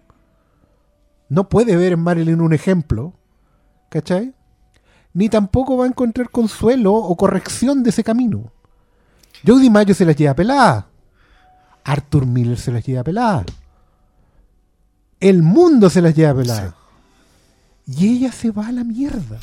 No 1.30 1.50
puede 1.50 1.76
ver 1.76 1.94
en 1.94 2.00
Marilyn 2.00 2.42
un 2.42 2.54
ejemplo. 2.54 3.14
¿Cachai? 3.90 4.34
ni 5.18 5.30
tampoco 5.30 5.76
va 5.78 5.86
a 5.86 5.88
encontrar 5.88 6.30
consuelo 6.30 6.94
o 6.94 7.16
corrección 7.16 7.82
de 7.82 7.90
ese 7.90 8.04
camino. 8.04 8.52
Joe 9.44 9.60
DiMaggio 9.60 9.96
se 9.96 10.06
las 10.06 10.16
lleva 10.16 10.36
pelada. 10.36 10.90
Arthur 11.84 12.28
Miller 12.28 12.60
se 12.60 12.72
las 12.72 12.86
lleva 12.86 13.04
pelada. 13.04 13.44
El 15.20 15.42
mundo 15.42 15.90
se 15.90 16.04
las 16.04 16.14
lleva 16.14 16.36
pelada. 16.36 16.76
Y 17.88 18.10
ella 18.10 18.32
se 18.32 18.52
va 18.52 18.68
a 18.68 18.72
la 18.72 18.84
mierda. 18.84 19.40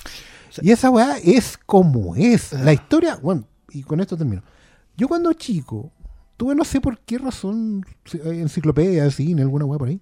Y 0.63 0.71
esa 0.71 0.91
weá 0.91 1.19
es 1.19 1.59
como 1.67 2.15
es. 2.17 2.53
La 2.53 2.73
historia, 2.73 3.19
bueno, 3.23 3.45
y 3.71 3.83
con 3.83 4.01
esto 4.01 4.17
termino. 4.17 4.43
Yo 4.97 5.09
cuando 5.09 5.33
chico, 5.33 5.91
tuve 6.37 6.55
no 6.55 6.65
sé 6.65 6.81
por 6.81 6.99
qué 7.01 7.19
razón, 7.19 7.85
eh, 8.13 8.41
enciclopedia, 8.41 9.11
cine, 9.11 9.43
alguna 9.43 9.65
weá 9.65 9.79
por 9.79 9.89
ahí, 9.89 10.01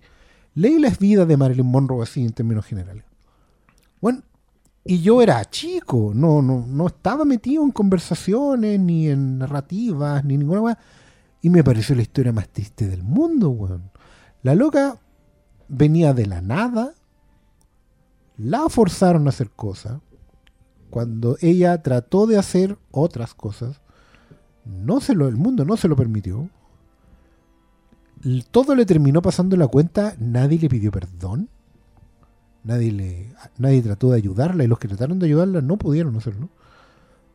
leí 0.55 0.79
las 0.79 0.99
vidas 0.99 1.27
de 1.27 1.37
Marilyn 1.37 1.67
Monroe 1.67 2.03
así 2.03 2.23
en 2.25 2.33
términos 2.33 2.67
generales. 2.67 3.05
Bueno, 4.01 4.23
y 4.85 5.01
yo 5.01 5.23
era 5.23 5.45
chico, 5.45 6.13
no, 6.15 6.43
no, 6.43 6.67
no 6.67 6.87
estaba 6.89 7.25
metido 7.25 7.63
en 7.63 7.71
conversaciones, 7.71 8.81
ni 8.81 9.09
en 9.09 9.39
narrativas, 9.39 10.25
ni 10.25 10.37
ninguna 10.37 10.61
weá. 10.61 10.79
Y 11.41 11.51
me 11.51 11.65
pareció 11.65 11.95
la 11.95 12.03
historia 12.03 12.33
más 12.33 12.49
triste 12.49 12.87
del 12.87 13.03
mundo, 13.03 13.51
weón. 13.51 13.91
La 14.43 14.55
loca 14.55 14.99
venía 15.69 16.13
de 16.13 16.27
la 16.27 16.41
nada, 16.41 16.95
la 18.37 18.69
forzaron 18.69 19.27
a 19.27 19.31
hacer 19.31 19.51
cosas. 19.51 20.01
Cuando 20.93 21.39
ella 21.41 21.81
trató 21.81 22.27
de 22.27 22.37
hacer 22.37 22.77
otras 22.91 23.33
cosas, 23.33 23.81
no 24.67 25.01
se 25.01 25.15
lo, 25.15 25.27
el 25.27 25.37
mundo 25.37 25.65
no 25.65 25.79
se 25.79 25.89
lo 25.89 25.97
permitió. 25.97 26.51
Todo 28.51 28.75
le 28.75 28.85
terminó 28.85 29.23
pasando 29.23 29.57
la 29.57 29.69
cuenta, 29.69 30.15
nadie 30.19 30.59
le 30.59 30.69
pidió 30.69 30.91
perdón. 30.91 31.49
Nadie 32.63 32.93
le 32.93 33.35
nadie 33.57 33.81
trató 33.81 34.11
de 34.11 34.19
ayudarla 34.19 34.65
y 34.65 34.67
los 34.67 34.79
que 34.79 34.87
trataron 34.87 35.19
de 35.19 35.25
ayudarla 35.25 35.63
no 35.63 35.79
pudieron 35.79 36.15
hacerlo. 36.17 36.51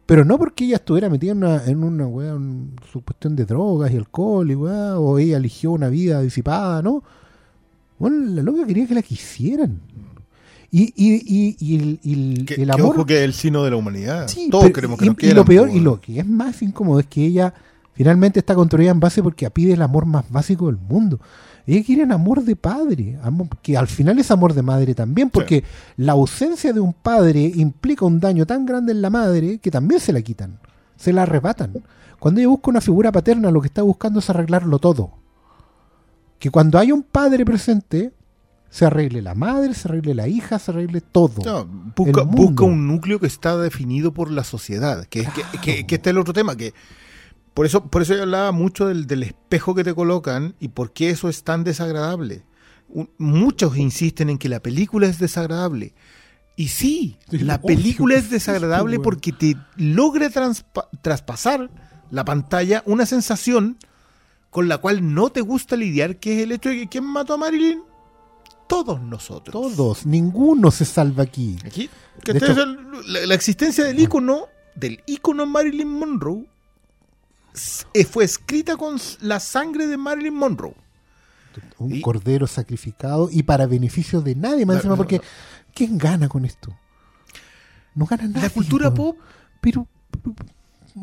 Pero 0.06 0.24
no 0.24 0.38
porque 0.38 0.66
ella 0.66 0.76
estuviera 0.76 1.10
metida 1.10 1.32
en 1.32 1.40
una, 1.40 1.66
en 1.66 1.84
una 1.84 2.06
weá, 2.06 2.36
en 2.36 2.76
su 2.92 3.02
cuestión 3.02 3.36
de 3.36 3.46
drogas 3.46 3.92
y 3.92 3.98
alcohol 3.98 4.52
y 4.52 4.56
weá, 4.56 5.00
o 5.00 5.18
ella 5.18 5.38
eligió 5.38 5.72
una 5.72 5.90
vida 5.90 6.22
disipada, 6.22 6.84
¿no? 6.84 7.02
Bueno, 7.98 8.18
la 8.36 8.44
loca 8.44 8.68
quería 8.68 8.86
que 8.86 8.94
la 8.94 9.02
quisieran. 9.02 9.82
Y, 10.70 10.94
y, 10.96 11.16
y, 11.26 11.58
y 11.60 11.76
el, 11.78 12.00
y 12.04 12.14
el- 12.40 12.46
Que, 12.46 12.56
el 12.56 12.66
que 12.68 12.72
amor. 12.74 12.96
ojo 12.96 13.06
que 13.06 13.18
es 13.20 13.22
el 13.24 13.34
sino 13.34 13.64
de 13.64 13.72
la 13.72 13.78
humanidad. 13.78 14.28
Sí, 14.28 14.50
Todos 14.52 14.66
pero- 14.66 14.74
queremos 14.76 15.00
que 15.00 15.06
y, 15.06 15.08
nos 15.10 15.16
y 15.16 15.20
quieran. 15.20 15.38
lo 15.38 15.46
peor, 15.46 15.70
y 15.70 15.80
lo 15.80 16.02
que 16.02 16.20
es 16.20 16.26
más 16.28 16.62
incómodo 16.62 17.00
es 17.00 17.08
que 17.08 17.26
ella 17.26 17.54
finalmente 17.94 18.40
está 18.40 18.54
construida 18.54 18.92
en 18.92 19.00
base 19.00 19.24
porque 19.24 19.50
pide 19.50 19.74
el 19.74 19.82
amor 19.82 20.06
más 20.06 20.30
básico 20.30 20.68
del 20.68 20.78
mundo. 20.78 21.20
Ella 21.66 21.84
quiere 21.86 22.04
un 22.04 22.12
amor 22.14 22.44
de 22.44 22.56
padre, 22.56 23.18
amor- 23.24 23.50
que 23.62 23.76
al 23.78 23.88
final 23.88 24.20
es 24.20 24.30
amor 24.32 24.54
de 24.54 24.62
madre 24.62 24.94
también, 24.96 25.30
porque 25.30 25.64
la 25.98 26.14
ausencia 26.14 26.72
de 26.74 26.80
un 26.80 26.94
padre 26.94 27.52
implica 27.56 28.06
un 28.06 28.20
daño 28.20 28.46
tan 28.46 28.66
grande 28.66 28.92
en 28.94 29.02
la 29.02 29.10
madre 29.10 29.58
que 29.60 29.72
también 29.72 30.00
se 30.00 30.14
la 30.14 30.22
quitan, 30.22 30.60
se 30.96 31.12
la 31.12 31.24
arrebatan. 31.24 31.74
Cuando 32.20 32.40
ella 32.40 32.50
busca 32.50 32.70
una 32.72 32.82
figura 32.82 33.12
paterna, 33.12 33.52
lo 33.52 33.62
que 33.62 33.68
está 33.68 33.82
buscando 33.84 34.20
es 34.20 34.30
arreglarlo 34.30 34.80
todo. 34.80 35.12
Que 36.40 36.50
cuando 36.52 36.78
hay 36.78 36.92
un 36.92 37.04
padre 37.04 37.44
presente, 37.46 38.12
se 38.70 38.86
arregle 38.86 39.22
la 39.22 39.34
madre, 39.36 39.74
se 39.74 39.88
arregle 39.88 40.14
la 40.14 40.28
hija, 40.28 40.60
se 40.60 40.72
arregle 40.72 41.02
todo. 41.02 41.42
No, 41.46 41.66
busca, 41.96 42.64
un 42.66 42.88
núcleo 42.88 43.20
que 43.20 43.28
está 43.28 43.58
definido 43.58 44.14
por 44.14 44.30
la 44.32 44.44
sociedad. 44.44 45.06
Que, 45.06 45.22
es 45.22 45.30
que, 45.30 45.42
que, 45.62 45.88
que 45.88 45.96
este 45.96 46.10
es 46.10 46.12
el 46.14 46.20
otro 46.20 46.34
tema. 46.34 46.56
que 46.56 46.74
Por 47.54 47.66
eso, 47.66 47.86
por 47.88 48.02
eso 48.02 48.14
yo 48.16 48.24
hablaba 48.24 48.52
mucho 48.52 48.88
del, 48.88 49.08
del 49.08 49.24
espejo 49.24 49.74
que 49.74 49.84
te 49.84 49.94
colocan 49.96 50.56
y 50.60 50.68
por 50.70 50.92
qué 50.94 51.10
eso 51.10 51.30
es 51.30 51.44
tan 51.44 51.64
desagradable. 51.64 52.44
Un- 52.90 53.10
muchos 53.18 53.78
insisten 53.78 54.30
en 54.30 54.38
que 54.38 54.50
la 54.50 54.62
película 54.62 55.08
es 55.08 55.18
desagradable. 55.20 55.94
Y 56.56 56.70
sí, 56.70 57.18
Sí, 57.30 57.38
la 57.40 57.62
película 57.62 58.16
es 58.16 58.30
desagradable 58.32 59.00
porque 59.00 59.32
te 59.32 59.56
logra 59.76 60.30
traspasar 61.02 61.70
la 62.10 62.26
pantalla 62.26 62.84
una 62.86 63.06
sensación 63.06 63.78
con 64.50 64.68
la 64.68 64.78
cual 64.78 65.14
no 65.14 65.30
te 65.30 65.42
gusta 65.42 65.76
lidiar, 65.76 66.18
que 66.18 66.38
es 66.38 66.44
el 66.44 66.52
hecho 66.54 66.70
de 66.70 66.78
que 66.80 66.88
¿quién 66.88 67.04
mató 67.04 67.34
a 67.34 67.38
Marilyn? 67.38 67.82
Todos 68.68 69.02
nosotros. 69.02 69.54
Todos, 69.76 70.06
ninguno 70.06 70.72
se 70.72 70.86
salva 70.86 71.24
aquí. 71.24 71.58
Aquí, 71.66 71.90
De 72.24 72.32
que 72.34 72.38
hecho- 72.38 72.52
es 72.52 72.58
el- 72.58 72.78
la, 73.14 73.26
la 73.28 73.34
existencia 73.36 73.84
del 73.86 74.00
ícono, 74.00 74.48
del 74.76 75.02
ícono 75.06 75.46
Marilyn 75.46 75.88
Monroe, 75.88 76.46
fue 78.12 78.24
escrita 78.26 78.76
con 78.78 79.00
la 79.22 79.40
sangre 79.40 79.88
de 79.88 79.98
Marilyn 79.98 80.34
Monroe. 80.34 80.76
Un 81.80 81.96
Y- 81.96 82.02
cordero 82.02 82.46
sacrificado 82.46 83.30
y 83.32 83.44
para 83.44 83.66
beneficio 83.66 84.22
de 84.22 84.36
nadie 84.36 84.66
más 84.66 84.76
La- 84.76 84.80
encima, 84.82 84.96
porque 84.96 85.22
¿quién 85.74 85.98
gana 85.98 86.28
con 86.30 86.46
esto? 86.46 86.78
No 87.96 88.06
gana 88.06 88.28
nadie. 88.28 88.42
La 88.44 88.50
cultura 88.52 88.94
pop, 88.94 89.18
Pero, 89.60 89.88
pero, 90.24 90.36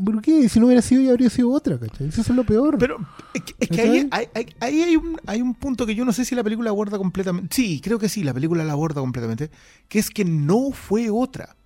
pero 0.04 0.20
qué? 0.20 0.48
Si 0.48 0.58
no 0.60 0.66
hubiera 0.66 0.82
sido, 0.82 1.02
ya 1.02 1.10
habría 1.10 1.30
sido 1.30 1.50
otra, 1.52 1.78
¿cachai? 1.78 2.08
Eso 2.08 2.20
es 2.22 2.28
lo 2.30 2.44
peor. 2.44 2.76
pero 2.78 2.96
es 3.34 3.42
que, 3.42 3.54
es 3.60 3.68
que 3.68 3.76
¿Cachai? 3.76 3.98
ahí, 3.98 4.08
hay, 4.10 4.28
hay- 4.34 4.56
ahí 4.60 4.82
hay, 4.82 4.96
un, 4.96 5.20
hay 5.26 5.42
un 5.42 5.54
punto 5.54 5.86
que 5.86 5.94
yo 5.94 6.04
no 6.04 6.12
sé 6.12 6.24
si 6.24 6.34
la 6.34 6.42
película 6.44 6.70
aborda 6.70 6.98
completamente. 6.98 7.54
Sí, 7.54 7.80
creo 7.82 7.98
que 7.98 8.08
sí, 8.08 8.22
la 8.24 8.32
película 8.34 8.64
la 8.64 8.72
aborda 8.72 9.00
completamente, 9.00 9.50
que 9.88 9.98
es 9.98 10.10
que 10.10 10.24
no 10.24 10.70
fue 10.72 11.10
otra. 11.10 11.56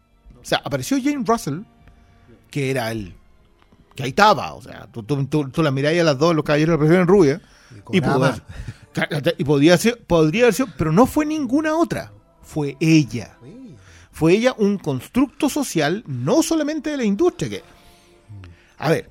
O 0.41 0.45
sea, 0.45 0.61
apareció 0.65 0.97
Jane 1.03 1.25
Russell, 1.27 1.61
que 2.51 2.71
era 2.71 2.91
el... 2.91 3.15
que 3.95 4.03
ahí 4.05 4.11
estaba, 4.11 4.55
o 4.55 4.63
sea, 4.63 4.87
tú, 4.91 5.03
tú, 5.03 5.27
tú- 5.27 5.49
tú 5.51 5.63
la 5.63 5.71
miráis 5.71 6.01
a 6.01 6.05
las 6.05 6.19
dos, 6.19 6.35
los 6.35 6.45
caballeros 6.45 6.75
la 6.75 6.79
presión 6.79 7.03
en 7.03 7.07
rubia, 7.09 7.43
y 7.93 8.03
haber, 8.03 8.43
Y 9.39 9.45
podría 9.45 9.77
ser, 9.77 10.03
podría 10.07 10.45
haber 10.45 10.55
sido, 10.55 10.69
pero 10.79 10.91
no 10.93 11.07
fue 11.07 11.27
ninguna 11.27 11.75
otra. 11.77 12.13
Fue 12.43 12.77
ella. 12.81 13.37
Fue 14.11 14.33
ella 14.33 14.55
un 14.59 14.79
constructo 14.79 15.49
social, 15.49 16.03
no 16.07 16.43
solamente 16.43 16.91
de 16.91 16.97
la 16.97 17.05
industria. 17.05 17.51
Que, 17.51 17.63
a 18.79 18.91
ver, 18.91 19.11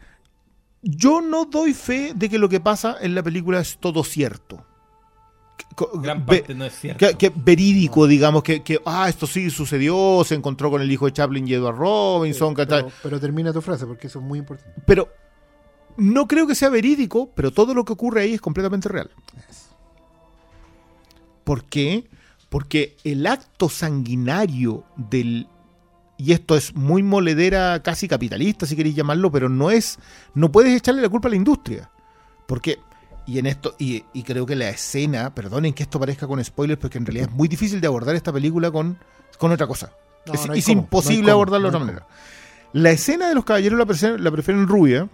yo 0.81 1.21
no 1.21 1.45
doy 1.45 1.73
fe 1.73 2.13
de 2.15 2.29
que 2.29 2.39
lo 2.39 2.49
que 2.49 2.59
pasa 2.59 2.97
en 2.99 3.15
la 3.15 3.23
película 3.23 3.59
es 3.59 3.77
todo 3.77 4.03
cierto. 4.03 4.65
Gran 5.95 6.25
parte 6.25 6.55
no 6.55 6.65
es 6.65 6.73
cierto. 6.79 6.97
que, 6.97 7.15
que 7.15 7.31
verídico, 7.35 8.07
digamos, 8.07 8.41
que, 8.41 8.63
que, 8.63 8.79
ah, 8.85 9.07
esto 9.09 9.27
sí 9.27 9.49
sucedió, 9.49 10.23
se 10.25 10.35
encontró 10.35 10.71
con 10.71 10.81
el 10.81 10.91
hijo 10.91 11.05
de 11.05 11.13
Chaplin 11.13 11.47
y 11.47 11.53
Edward 11.53 11.77
Robinson, 11.77 12.55
que 12.55 12.65
tal. 12.65 12.85
Pero, 12.85 12.95
pero 13.03 13.19
termina 13.19 13.53
tu 13.53 13.61
frase, 13.61 13.85
porque 13.85 14.07
eso 14.07 14.19
es 14.19 14.25
muy 14.25 14.39
importante. 14.39 14.81
Pero 14.85 15.09
no 15.97 16.27
creo 16.27 16.47
que 16.47 16.55
sea 16.55 16.69
verídico, 16.69 17.31
pero 17.35 17.51
todo 17.51 17.73
lo 17.73 17.83
que 17.83 17.93
ocurre 17.93 18.21
ahí 18.21 18.33
es 18.33 18.41
completamente 18.41 18.87
real. 18.87 19.09
¿Por 21.43 21.63
qué? 21.65 22.07
Porque 22.49 22.95
el 23.03 23.25
acto 23.25 23.69
sanguinario 23.69 24.83
del... 24.95 25.47
Y 26.17 26.31
esto 26.31 26.55
es 26.55 26.75
muy 26.75 27.03
moledera, 27.03 27.81
casi 27.83 28.07
capitalista, 28.07 28.65
si 28.65 28.75
queréis 28.75 28.95
llamarlo, 28.95 29.31
pero 29.31 29.49
no 29.49 29.69
es... 29.69 29.99
No 30.33 30.51
puedes 30.51 30.75
echarle 30.75 31.01
la 31.01 31.09
culpa 31.09 31.27
a 31.27 31.31
la 31.31 31.37
industria. 31.37 31.89
Porque... 32.47 32.79
Y 33.27 33.39
en 33.39 33.45
esto, 33.45 33.75
y, 33.77 34.05
y 34.13 34.23
creo 34.23 34.45
que 34.45 34.55
la 34.55 34.69
escena, 34.69 35.35
perdonen 35.35 35.73
que 35.73 35.83
esto 35.83 35.99
parezca 35.99 36.25
con 36.27 36.41
spoilers, 36.41 36.79
porque 36.79 36.97
en 36.97 37.05
realidad 37.05 37.27
es 37.29 37.35
muy 37.35 37.49
difícil 37.49 37.81
de 37.81 37.87
abordar 37.87 38.15
esta 38.15 38.31
película 38.31 38.71
con, 38.71 38.97
con 39.37 39.51
otra 39.51 39.67
cosa. 39.67 39.91
No, 40.25 40.33
es 40.33 40.47
no 40.47 40.53
hay 40.53 40.59
es 40.59 40.65
cómo, 40.65 40.81
imposible 40.81 41.27
no 41.27 41.33
abordarlo 41.33 41.69
de 41.69 41.75
otra 41.75 41.85
manera. 41.85 42.07
La 42.71 42.91
escena 42.91 43.27
de 43.27 43.35
los 43.35 43.43
caballeros 43.43 43.77
la 43.77 43.85
prefieren, 43.85 44.23
la 44.23 44.31
prefieren 44.31 44.65
rubia. 44.65 45.09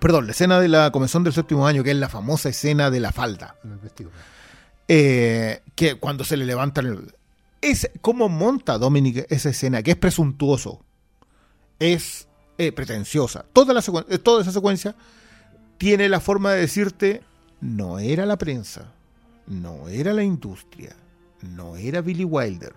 Perdón, 0.00 0.26
la 0.26 0.32
escena 0.32 0.60
de 0.60 0.68
la 0.68 0.90
comezón 0.90 1.24
del 1.24 1.32
séptimo 1.32 1.66
año, 1.66 1.82
que 1.82 1.92
es 1.92 1.96
la 1.96 2.10
famosa 2.10 2.50
escena 2.50 2.90
de 2.90 3.00
la 3.00 3.10
falda. 3.10 3.56
En 3.64 3.72
el 3.72 3.78
vestido. 3.78 4.10
Eh, 4.86 5.62
que 5.74 5.94
cuando 5.94 6.24
se 6.24 6.36
le 6.36 6.44
levantan 6.44 6.86
el... 6.86 7.14
Es 7.64 7.90
cómo 8.02 8.28
monta 8.28 8.76
Dominic 8.76 9.24
esa 9.30 9.48
escena, 9.48 9.82
que 9.82 9.92
es 9.92 9.96
presuntuoso. 9.96 10.84
Es 11.78 12.28
eh, 12.58 12.72
pretenciosa. 12.72 13.46
Toda, 13.54 13.72
la 13.72 13.82
eh, 14.10 14.18
toda 14.18 14.42
esa 14.42 14.52
secuencia 14.52 14.94
tiene 15.78 16.10
la 16.10 16.20
forma 16.20 16.52
de 16.52 16.60
decirte, 16.60 17.22
no 17.62 17.98
era 17.98 18.26
la 18.26 18.36
prensa, 18.36 18.92
no 19.46 19.88
era 19.88 20.12
la 20.12 20.22
industria, 20.22 20.94
no 21.40 21.76
era 21.76 22.02
Billy 22.02 22.26
Wilder, 22.26 22.74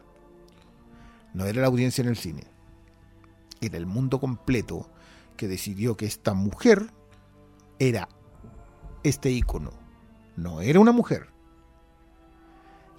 no 1.33 1.45
era 1.45 1.59
la 1.59 1.67
audiencia 1.67 2.01
en 2.01 2.07
el 2.07 2.15
cine. 2.15 2.45
Era 3.59 3.75
el 3.75 3.87
mundo 3.87 4.21
completo 4.21 4.89
que 5.35 5.49
decidió 5.49 5.97
que 5.97 6.05
esta 6.05 6.33
mujer 6.33 6.91
era 7.77 8.07
este 9.03 9.31
ícono. 9.31 9.73
No 10.37 10.61
era 10.61 10.79
una 10.79 10.93
mujer. 10.93 11.27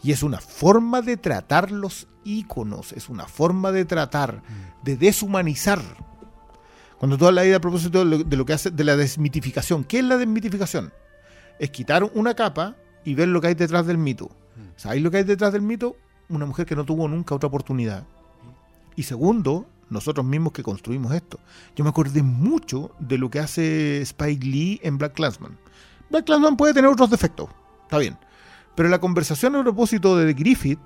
Y 0.02 0.12
es 0.12 0.22
una 0.22 0.40
forma 0.40 1.02
de 1.02 1.16
tratar 1.16 1.70
los 1.70 2.06
íconos, 2.24 2.92
es 2.92 3.08
una 3.08 3.26
forma 3.26 3.72
de 3.72 3.84
tratar, 3.84 4.42
de 4.82 4.96
deshumanizar. 4.96 5.80
Cuando 6.98 7.16
tú 7.16 7.26
hablas 7.26 7.44
ahí 7.44 7.52
a 7.52 7.60
propósito 7.60 8.00
de 8.00 8.04
lo, 8.04 8.18
de 8.18 8.36
lo 8.36 8.44
que 8.44 8.52
hace, 8.52 8.70
de 8.70 8.84
la 8.84 8.96
desmitificación, 8.96 9.84
¿qué 9.84 10.00
es 10.00 10.04
la 10.04 10.16
desmitificación? 10.16 10.92
Es 11.58 11.70
quitar 11.70 12.04
una 12.14 12.34
capa 12.34 12.76
y 13.04 13.14
ver 13.14 13.28
lo 13.28 13.40
que 13.40 13.48
hay 13.48 13.54
detrás 13.54 13.86
del 13.86 13.98
mito. 13.98 14.30
¿Sabéis 14.76 15.02
lo 15.02 15.10
que 15.10 15.18
hay 15.18 15.24
detrás 15.24 15.52
del 15.52 15.62
mito? 15.62 15.96
Una 16.28 16.46
mujer 16.46 16.66
que 16.66 16.76
no 16.76 16.84
tuvo 16.84 17.08
nunca 17.08 17.34
otra 17.34 17.46
oportunidad. 17.46 18.04
Y 18.96 19.04
segundo, 19.04 19.66
nosotros 19.90 20.26
mismos 20.26 20.52
que 20.52 20.62
construimos 20.62 21.14
esto. 21.14 21.38
Yo 21.76 21.84
me 21.84 21.90
acordé 21.90 22.22
mucho 22.22 22.90
de 22.98 23.18
lo 23.18 23.30
que 23.30 23.40
hace 23.40 24.02
Spike 24.02 24.44
Lee 24.44 24.80
en 24.82 24.98
Black 24.98 25.14
Clansman. 25.14 25.56
Black 26.10 26.26
Clansman 26.26 26.56
puede 26.56 26.74
tener 26.74 26.90
otros 26.90 27.10
defectos, 27.10 27.48
está 27.84 27.98
bien. 27.98 28.18
Pero 28.78 28.90
la 28.90 29.00
conversación 29.00 29.56
a 29.56 29.62
propósito 29.64 30.16
de 30.16 30.32
Griffith 30.34 30.78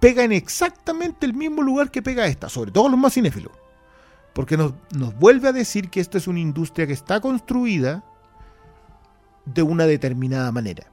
pega 0.00 0.24
en 0.24 0.32
exactamente 0.32 1.26
el 1.26 1.32
mismo 1.32 1.62
lugar 1.62 1.92
que 1.92 2.02
pega 2.02 2.26
esta, 2.26 2.48
sobre 2.48 2.72
todo 2.72 2.88
los 2.88 2.98
más 2.98 3.14
cinéfilos. 3.14 3.52
Porque 4.32 4.56
nos, 4.56 4.74
vuelve 5.20 5.46
a 5.46 5.52
decir 5.52 5.90
que 5.90 6.00
esta 6.00 6.18
es 6.18 6.26
una 6.26 6.40
industria 6.40 6.88
que 6.88 6.92
está 6.92 7.20
construida 7.20 8.02
de 9.44 9.62
una 9.62 9.86
determinada 9.86 10.50
manera. 10.50 10.90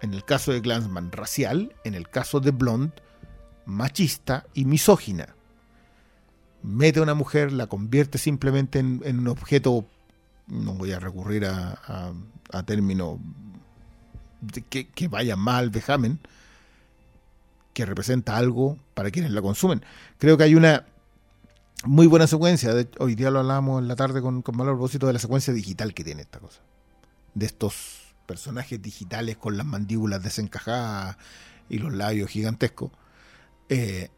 En 0.00 0.14
el 0.14 0.24
caso 0.24 0.52
de 0.52 0.60
Glansman, 0.60 1.10
racial, 1.10 1.74
en 1.82 1.94
el 1.94 2.08
caso 2.08 2.38
de 2.38 2.52
Blonde, 2.52 2.94
machista 3.66 4.46
y 4.54 4.66
misógina. 4.66 5.34
Mete 6.62 7.00
a 7.00 7.02
una 7.02 7.14
mujer, 7.14 7.50
la 7.50 7.66
convierte 7.66 8.18
simplemente 8.18 8.78
en, 8.78 9.00
en 9.04 9.18
un 9.18 9.26
objeto, 9.26 9.84
no 10.46 10.74
voy 10.74 10.92
a 10.92 11.00
recurrir 11.00 11.44
a, 11.44 11.72
a, 11.72 12.12
a 12.52 12.62
términos 12.62 13.18
que, 14.68 14.88
que 14.88 15.08
vayan 15.08 15.38
más 15.38 15.56
al 15.56 15.70
vejamen, 15.70 16.18
que 17.72 17.86
representa 17.86 18.36
algo 18.36 18.78
para 18.94 19.10
quienes 19.10 19.30
la 19.32 19.40
consumen. 19.42 19.84
Creo 20.18 20.36
que 20.36 20.44
hay 20.44 20.54
una 20.54 20.84
muy 21.84 22.06
buena 22.06 22.26
secuencia, 22.26 22.74
de- 22.74 22.88
hoy 22.98 23.14
día 23.14 23.30
lo 23.30 23.40
hablábamos 23.40 23.82
en 23.82 23.88
la 23.88 23.96
tarde 23.96 24.20
con, 24.20 24.42
con 24.42 24.56
Malo 24.56 24.72
propósito 24.72 25.06
de 25.06 25.14
la 25.14 25.18
secuencia 25.18 25.52
digital 25.52 25.94
que 25.94 26.04
tiene 26.04 26.22
esta 26.22 26.38
cosa. 26.38 26.60
De 27.34 27.46
estos 27.46 28.14
personajes 28.26 28.80
digitales 28.80 29.36
con 29.36 29.56
las 29.56 29.66
mandíbulas 29.66 30.22
desencajadas 30.22 31.16
y 31.68 31.78
los 31.78 31.92
labios 31.92 32.30
gigantescos. 32.30 32.90
eh, 33.68 34.10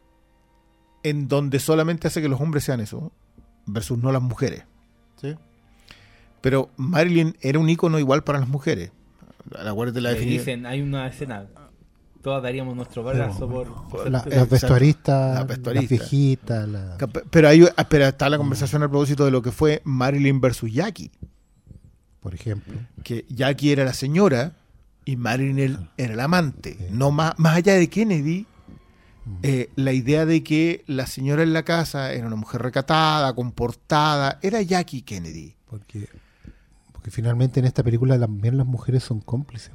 en 1.03 1.27
donde 1.27 1.59
solamente 1.59 2.07
hace 2.07 2.21
que 2.21 2.27
los 2.29 2.41
hombres 2.41 2.63
sean 2.63 2.79
eso, 2.81 3.11
versus 3.67 3.97
no 3.99 4.11
las 4.11 4.23
mujeres. 4.23 4.63
¿Sí? 5.21 5.35
Pero 6.41 6.69
Marilyn 6.77 7.37
era 7.41 7.59
un 7.59 7.69
icono 7.69 7.99
igual 7.99 8.23
para 8.23 8.39
las 8.39 8.49
mujeres. 8.49 8.91
Acuérdate 9.53 10.01
la 10.01 10.09
Le 10.11 10.15
definición. 10.15 10.45
dicen, 10.45 10.65
hay 10.65 10.81
una 10.81 11.07
escena. 11.07 11.45
Todas 12.21 12.41
daríamos 12.41 12.75
nuestro 12.75 13.03
brazo 13.03 13.47
por. 13.47 13.87
por 13.89 14.09
La- 14.09 14.25
las 14.27 14.49
vestuaristas, 14.49 15.47
La 15.47 15.73
las 15.73 15.87
viejitas, 15.89 16.67
la- 16.67 16.97
Pero, 17.29 17.47
hay, 17.49 17.67
ah, 17.77 17.87
pero 17.87 18.05
está 18.07 18.29
la 18.29 18.37
conversación 18.37 18.81
a 18.81 18.89
propósito 18.89 19.25
de 19.25 19.31
lo 19.31 19.41
que 19.43 19.51
fue 19.51 19.81
Marilyn 19.85 20.41
versus 20.41 20.71
Jackie. 20.71 21.11
por 22.19 22.33
ejemplo. 22.33 22.73
Que 23.03 23.23
Jackie 23.29 23.71
era 23.71 23.85
la 23.85 23.93
señora 23.93 24.53
y 25.05 25.15
Marilyn 25.15 25.59
el- 25.59 25.77
era 25.97 26.13
el 26.13 26.19
amante. 26.19 26.75
No 26.89 27.11
más, 27.11 27.33
más 27.37 27.57
allá 27.57 27.75
de 27.75 27.87
Kennedy, 27.87 28.47
eh, 29.43 29.69
la 29.75 29.93
idea 29.93 30.25
de 30.25 30.43
que 30.43 30.83
la 30.87 31.05
señora 31.05 31.43
en 31.43 31.53
la 31.53 31.61
casa 31.61 32.11
era 32.13 32.25
una 32.25 32.35
mujer 32.35 32.63
recatada, 32.63 33.31
comportada, 33.35 34.39
era 34.41 34.59
Jackie 34.63 35.03
Kennedy. 35.03 35.53
Porque, 35.69 36.09
porque 37.05 37.13
finalmente 37.17 37.59
en 37.59 37.67
esta 37.67 37.83
película 37.83 38.19
también 38.19 38.57
las 38.57 38.65
mujeres 38.65 39.03
son 39.03 39.19
cómplices. 39.21 39.71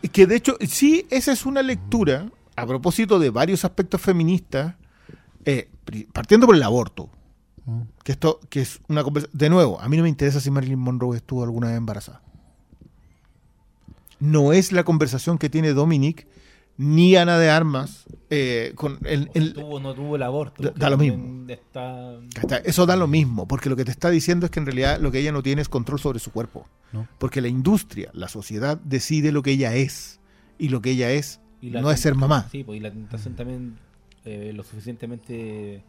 Es 0.00 0.08
que, 0.10 0.26
de 0.26 0.36
hecho, 0.36 0.56
sí, 0.66 1.06
esa 1.10 1.32
es 1.32 1.44
una 1.44 1.62
lectura 1.62 2.30
a 2.56 2.66
propósito 2.66 3.18
de 3.18 3.28
varios 3.28 3.62
aspectos 3.66 4.00
feministas, 4.00 4.74
eh, 5.44 5.68
partiendo 6.14 6.46
por 6.46 6.56
el 6.56 6.62
aborto. 6.62 7.10
Mm. 7.66 7.80
Que 8.02 8.12
esto, 8.12 8.40
que 8.48 8.62
es 8.62 8.80
una 8.88 9.04
conversa- 9.04 9.28
De 9.34 9.50
nuevo, 9.50 9.78
a 9.82 9.88
mí 9.90 9.98
no 9.98 10.02
me 10.02 10.08
interesa 10.08 10.40
si 10.40 10.50
Marilyn 10.50 10.78
Monroe 10.78 11.14
estuvo 11.14 11.42
alguna 11.44 11.66
vez 11.66 11.76
embarazada. 11.76 12.22
No 14.18 14.54
es 14.54 14.72
la 14.72 14.84
conversación 14.84 15.36
que 15.36 15.50
tiene 15.50 15.74
Dominic 15.74 16.26
ni 16.78 17.16
Ana 17.16 17.38
de 17.38 17.50
Armas 17.50 18.06
eh, 18.30 18.72
con 18.76 18.98
el, 19.04 19.30
el- 19.34 19.52
tuvo 19.52 19.74
o 19.76 19.80
no 19.80 19.94
tuvo 19.94 20.16
el 20.16 20.22
aborto. 20.22 20.62
Da- 20.62 20.88
lo 20.90 20.98
Está... 21.48 22.16
¿Cachai? 22.34 22.62
Eso 22.64 22.86
da 22.86 22.94
lo 22.96 23.06
mismo, 23.08 23.46
porque 23.48 23.68
lo 23.68 23.76
que 23.76 23.84
te 23.84 23.90
está 23.90 24.10
diciendo 24.10 24.46
es 24.46 24.50
que 24.52 24.60
en 24.60 24.66
realidad 24.66 25.00
lo 25.00 25.10
que 25.10 25.18
ella 25.18 25.32
no 25.32 25.42
tiene 25.42 25.60
es 25.62 25.68
control 25.68 25.98
sobre 25.98 26.18
su 26.20 26.30
cuerpo. 26.30 26.66
No. 26.92 27.06
Porque 27.18 27.40
la 27.40 27.48
industria, 27.48 28.10
la 28.14 28.28
sociedad 28.28 28.78
decide 28.84 29.32
lo 29.32 29.42
que 29.42 29.50
ella 29.52 29.74
es. 29.74 30.20
Y 30.56 30.68
lo 30.70 30.80
que 30.80 30.90
ella 30.90 31.10
es 31.10 31.40
y 31.60 31.70
no 31.70 31.90
es 31.90 32.00
ser 32.00 32.14
mamá. 32.14 32.48
Sí, 32.50 32.62
pues, 32.64 32.78
y 32.78 32.80
la 32.80 32.90
tentación 32.90 33.34
también 33.34 33.76
eh, 34.24 34.52
lo 34.54 34.62
suficientemente 34.62 35.82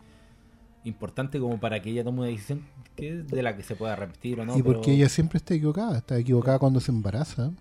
importante 0.86 1.40
como 1.40 1.60
para 1.60 1.82
que 1.82 1.90
ella 1.92 2.04
tome 2.04 2.20
una 2.20 2.28
decisión 2.30 2.64
que 2.96 3.14
de 3.16 3.44
la 3.44 3.56
que 3.56 3.64
se 3.64 3.76
pueda 3.76 3.94
arrepentir 3.94 4.40
o 4.40 4.46
no. 4.46 4.58
y 4.58 4.64
porque 4.64 4.82
pero- 4.86 4.94
ella 4.96 5.10
siempre 5.10 5.38
está 5.38 5.54
equivocada. 5.54 5.98
Está 5.98 6.18
equivocada 6.18 6.58
cuando 6.60 6.80
se 6.80 6.92
embaraza. 6.92 7.52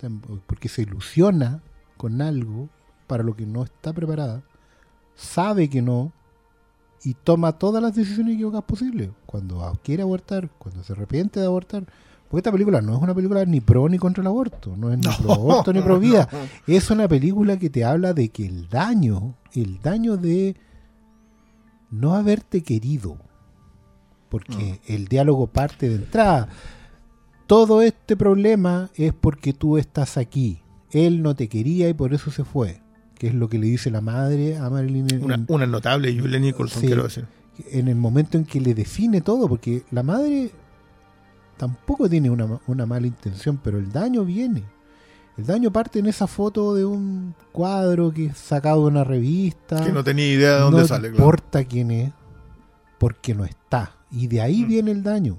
sea, 0.00 0.10
Porque 0.46 0.68
se 0.68 0.82
ilusiona 0.82 1.62
con 1.96 2.20
algo 2.22 2.68
para 3.06 3.22
lo 3.22 3.34
que 3.34 3.46
no 3.46 3.64
está 3.64 3.92
preparada. 3.92 4.42
Sabe 5.14 5.68
que 5.68 5.82
no. 5.82 6.12
Y 7.02 7.14
toma 7.14 7.52
todas 7.52 7.82
las 7.82 7.94
decisiones 7.94 8.34
equivocadas 8.34 8.64
posibles. 8.64 9.10
Cuando 9.26 9.78
quiere 9.82 10.02
abortar, 10.02 10.50
cuando 10.58 10.82
se 10.82 10.92
arrepiente 10.92 11.40
de 11.40 11.46
abortar. 11.46 11.86
Porque 12.28 12.40
esta 12.40 12.52
película 12.52 12.80
no 12.80 12.96
es 12.96 13.02
una 13.02 13.14
película 13.14 13.44
ni 13.44 13.60
pro 13.60 13.88
ni 13.88 13.98
contra 13.98 14.22
el 14.22 14.26
aborto. 14.26 14.76
No 14.76 14.92
es 14.92 14.98
ni 14.98 15.08
pro 15.22 15.32
aborto 15.32 15.72
ni 15.72 15.80
pro 15.80 16.00
vida. 16.00 16.28
Es 16.66 16.90
una 16.90 17.06
película 17.06 17.58
que 17.58 17.70
te 17.70 17.84
habla 17.84 18.12
de 18.12 18.30
que 18.30 18.46
el 18.46 18.68
daño, 18.68 19.36
el 19.52 19.80
daño 19.80 20.16
de 20.16 20.56
no 21.90 22.14
haberte 22.14 22.62
querido, 22.62 23.18
porque 24.28 24.80
el 24.86 25.06
diálogo 25.06 25.46
parte 25.46 25.88
de 25.88 25.96
entrada. 25.96 26.48
Todo 27.46 27.80
este 27.80 28.16
problema 28.16 28.90
es 28.96 29.12
porque 29.12 29.52
tú 29.52 29.78
estás 29.78 30.16
aquí. 30.16 30.60
Él 30.92 31.22
no 31.22 31.34
te 31.34 31.48
quería 31.48 31.88
y 31.88 31.94
por 31.94 32.14
eso 32.14 32.30
se 32.30 32.44
fue. 32.44 32.80
Que 33.18 33.28
es 33.28 33.34
lo 33.34 33.48
que 33.48 33.58
le 33.58 33.66
dice 33.66 33.90
la 33.90 34.00
madre 34.02 34.58
a 34.58 34.68
Marilyn 34.68 35.06
en, 35.12 35.24
Una, 35.24 35.42
una 35.48 35.66
notable 35.66 36.16
Julia 36.18 36.38
Nicholson, 36.38 36.80
Sí. 36.82 36.86
quiero 36.86 37.04
decir. 37.04 37.26
en 37.70 37.88
el 37.88 37.96
momento 37.96 38.36
en 38.36 38.44
que 38.44 38.60
le 38.60 38.74
define 38.74 39.22
todo, 39.22 39.48
porque 39.48 39.82
la 39.90 40.02
madre 40.02 40.50
tampoco 41.56 42.08
tiene 42.08 42.28
una, 42.30 42.60
una 42.66 42.84
mala 42.86 43.06
intención, 43.06 43.58
pero 43.62 43.78
el 43.78 43.90
daño 43.90 44.24
viene. 44.24 44.62
El 45.38 45.44
daño 45.46 45.70
parte 45.70 45.98
en 45.98 46.06
esa 46.06 46.26
foto 46.26 46.74
de 46.74 46.84
un 46.84 47.34
cuadro 47.52 48.10
que 48.12 48.26
es 48.26 48.36
sacado 48.38 48.82
de 48.82 48.88
una 48.88 49.04
revista. 49.04 49.84
Que 49.84 49.92
no 49.92 50.02
tenía 50.04 50.26
idea 50.32 50.54
de 50.54 50.60
dónde 50.60 50.80
no 50.82 50.86
sale. 50.88 51.08
claro. 51.10 51.16
importa 51.24 51.64
quién 51.64 51.90
es, 51.90 52.12
porque 52.98 53.34
no 53.34 53.44
está. 53.44 53.92
Y 54.10 54.26
de 54.28 54.40
ahí 54.40 54.64
viene 54.64 54.90
el 54.92 55.02
daño. 55.02 55.38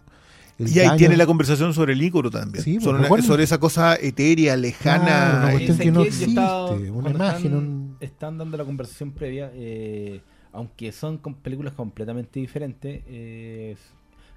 El. 0.59 0.67
Y 0.69 0.79
ahí 0.79 0.87
daño- 0.87 0.97
tiene 0.97 1.17
la 1.17 1.25
conversación 1.25 1.73
sobre 1.73 1.93
el 1.93 2.01
ícoro 2.01 2.29
también. 2.31 2.63
Sí, 2.63 2.73
pues, 2.75 2.83
sobre, 2.83 2.97
una- 2.99 3.07
recuerden- 3.07 3.27
sobre 3.27 3.43
esa 3.43 3.59
cosa 3.59 3.95
etérea, 3.95 4.55
lejana. 4.57 5.39
una 5.43 5.47
y- 5.49 5.51
cuestión 5.51 5.77
¿sabes 5.77 5.85
que 5.85 5.91
no 5.91 6.01
estaba- 6.03 6.69
existe, 6.71 6.91
una 6.91 7.09
imagen, 7.11 7.37
Están, 7.45 7.55
un- 7.57 7.97
están 7.99 8.37
dando 8.37 8.57
la 8.57 8.65
conversación 8.65 9.11
previa, 9.11 9.51
eh, 9.53 10.21
aunque 10.53 10.91
son 10.91 11.17
com- 11.19 11.35
películas 11.35 11.73
completamente 11.73 12.39
diferentes, 12.39 13.03
eh, 13.07 13.75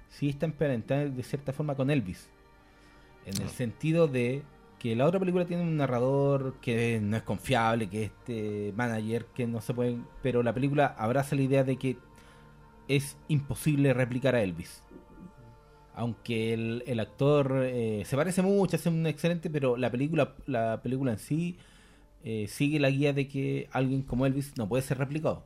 sí 0.09 0.29
está 0.29 0.45
emparentada 0.45 1.05
de 1.05 1.23
cierta 1.23 1.53
forma 1.53 1.73
con 1.75 1.89
Elvis. 1.89 2.29
En 3.25 3.39
Ah. 3.39 3.43
el 3.43 3.49
sentido 3.49 4.07
de 4.07 4.43
que 4.77 4.95
la 4.95 5.05
otra 5.05 5.19
película 5.19 5.45
tiene 5.45 5.61
un 5.63 5.77
narrador 5.77 6.55
que 6.61 6.99
no 7.01 7.15
es 7.15 7.21
confiable, 7.23 7.87
que 7.87 8.03
es 8.05 8.11
este 8.11 8.73
manager, 8.75 9.25
que 9.33 9.45
no 9.47 9.61
se 9.61 9.73
puede... 9.75 9.95
Pero 10.23 10.41
la 10.43 10.53
película 10.53 10.87
abraza 10.97 11.35
la 11.35 11.43
idea 11.43 11.63
de 11.63 11.77
que 11.77 11.97
es 12.87 13.15
imposible 13.27 13.93
replicar 13.93 14.33
a 14.35 14.41
Elvis. 14.41 14.83
Aunque 16.01 16.51
el, 16.53 16.83
el 16.87 16.99
actor 16.99 17.61
eh, 17.63 18.01
se 18.07 18.15
parece 18.15 18.41
mucho, 18.41 18.75
hace 18.75 18.89
un 18.89 19.05
excelente, 19.05 19.51
pero 19.51 19.77
la 19.77 19.91
película, 19.91 20.33
la 20.47 20.81
película 20.81 21.11
en 21.11 21.19
sí 21.19 21.57
eh, 22.23 22.47
sigue 22.49 22.79
la 22.79 22.89
guía 22.89 23.13
de 23.13 23.27
que 23.27 23.69
alguien 23.71 24.01
como 24.01 24.25
Elvis 24.25 24.57
no 24.57 24.67
puede 24.67 24.81
ser 24.81 24.97
replicado. 24.97 25.45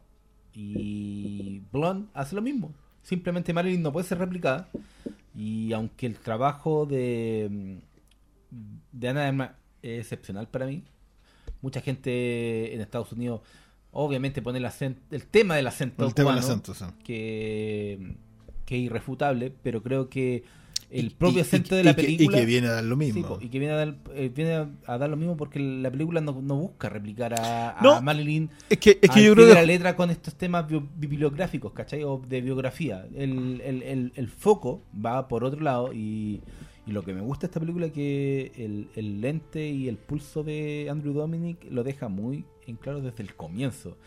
Y 0.53 1.61
Blonde 1.73 2.07
hace 2.13 2.35
lo 2.35 2.41
mismo. 2.41 2.73
Simplemente 3.03 3.51
Marilyn 3.51 3.81
no 3.81 3.91
puede 3.91 4.07
ser 4.07 4.17
replicada. 4.17 4.69
Y 5.35 5.73
aunque 5.73 6.05
el 6.05 6.17
trabajo 6.19 6.85
de, 6.85 7.81
de 8.93 9.09
Ana 9.09 9.57
es 9.81 10.03
excepcional 10.03 10.47
para 10.47 10.67
mí, 10.67 10.85
mucha 11.61 11.81
gente 11.81 12.73
en 12.73 12.79
Estados 12.79 13.11
Unidos 13.11 13.41
obviamente 13.91 14.41
pone 14.41 14.59
el, 14.59 14.65
acento, 14.65 15.01
el 15.11 15.27
tema 15.27 15.57
del 15.57 15.67
acento 15.67 16.05
el 16.05 16.13
tema 16.13 16.31
del 16.31 16.39
acento, 16.39 16.73
sí. 16.73 16.85
que, 17.03 18.15
que 18.66 18.76
es 18.78 18.82
irrefutable, 18.84 19.51
pero 19.63 19.82
creo 19.84 20.09
que 20.09 20.43
el 20.91 21.11
propio 21.11 21.39
y- 21.39 21.41
acento 21.41 21.76
y- 21.76 21.80
de 21.80 21.84
la 21.84 21.91
y 21.91 21.95
que- 21.95 22.01
película... 22.03 22.38
Y 22.38 22.39
que 22.41 22.45
viene 22.45 22.68
a 22.68 22.72
dar 22.74 22.84
lo 22.84 22.95
Sí, 22.95 22.99
mismo. 22.99 23.28
po, 23.28 23.39
y 23.41 23.49
que 23.49 23.59
viene 23.59 23.74
a 23.74 23.78
dar, 23.78 23.95
eh, 24.13 24.32
viene 24.34 24.53
a- 24.53 24.70
a 24.86 24.97
dar 24.97 25.09
lo 25.09 25.18
mismo 25.18 25.36
porque 25.36 25.59
la 25.59 25.89
película 25.91 26.22
no, 26.22 26.41
no 26.41 26.55
busca 26.55 26.89
replicar 26.89 27.34
a, 27.39 27.78
a 27.80 27.82
No, 27.82 28.01
Marilyn 28.01 28.49
es 28.70 28.78
que, 28.78 28.99
es 29.01 29.09
que 29.09 29.24
yo 29.24 29.34
creo 29.34 29.47
que. 29.47 29.53
la 29.55 29.63
letra 29.66 29.95
con 29.95 30.09
estos 30.11 30.36
temas 30.36 30.68
bio- 30.68 30.88
bibliográficos, 30.97 31.74
¿cachai? 31.74 32.03
O 32.03 32.22
de 32.28 32.41
biografía. 32.41 33.07
El, 33.16 33.61
el- 33.61 33.84
el- 33.84 34.11
el 34.16 34.28
foco 34.30 34.84
va 35.03 35.28
por 35.28 35.43
otro 35.43 35.59
lado 35.61 35.91
y, 35.93 36.41
y 36.88 36.91
lo 36.91 37.03
que 37.03 37.13
me 37.13 37.22
gusta 37.22 37.47
de 37.47 37.51
esta 37.51 37.59
película 37.59 37.88
es 37.88 37.91
que 37.91 38.51
el, 38.55 38.88
el 38.95 39.22
lente 39.22 39.68
y 39.68 39.89
el 39.89 39.97
pulso 39.97 40.43
de 40.43 40.88
Andrew 40.89 41.13
Dominic 41.13 41.66
lo 41.72 41.84
deja 41.84 42.09
muy 42.09 42.45
en 42.68 42.76
claro 42.78 43.01
desde 43.01 43.24
el 43.24 43.34
comienzo. 43.36 43.97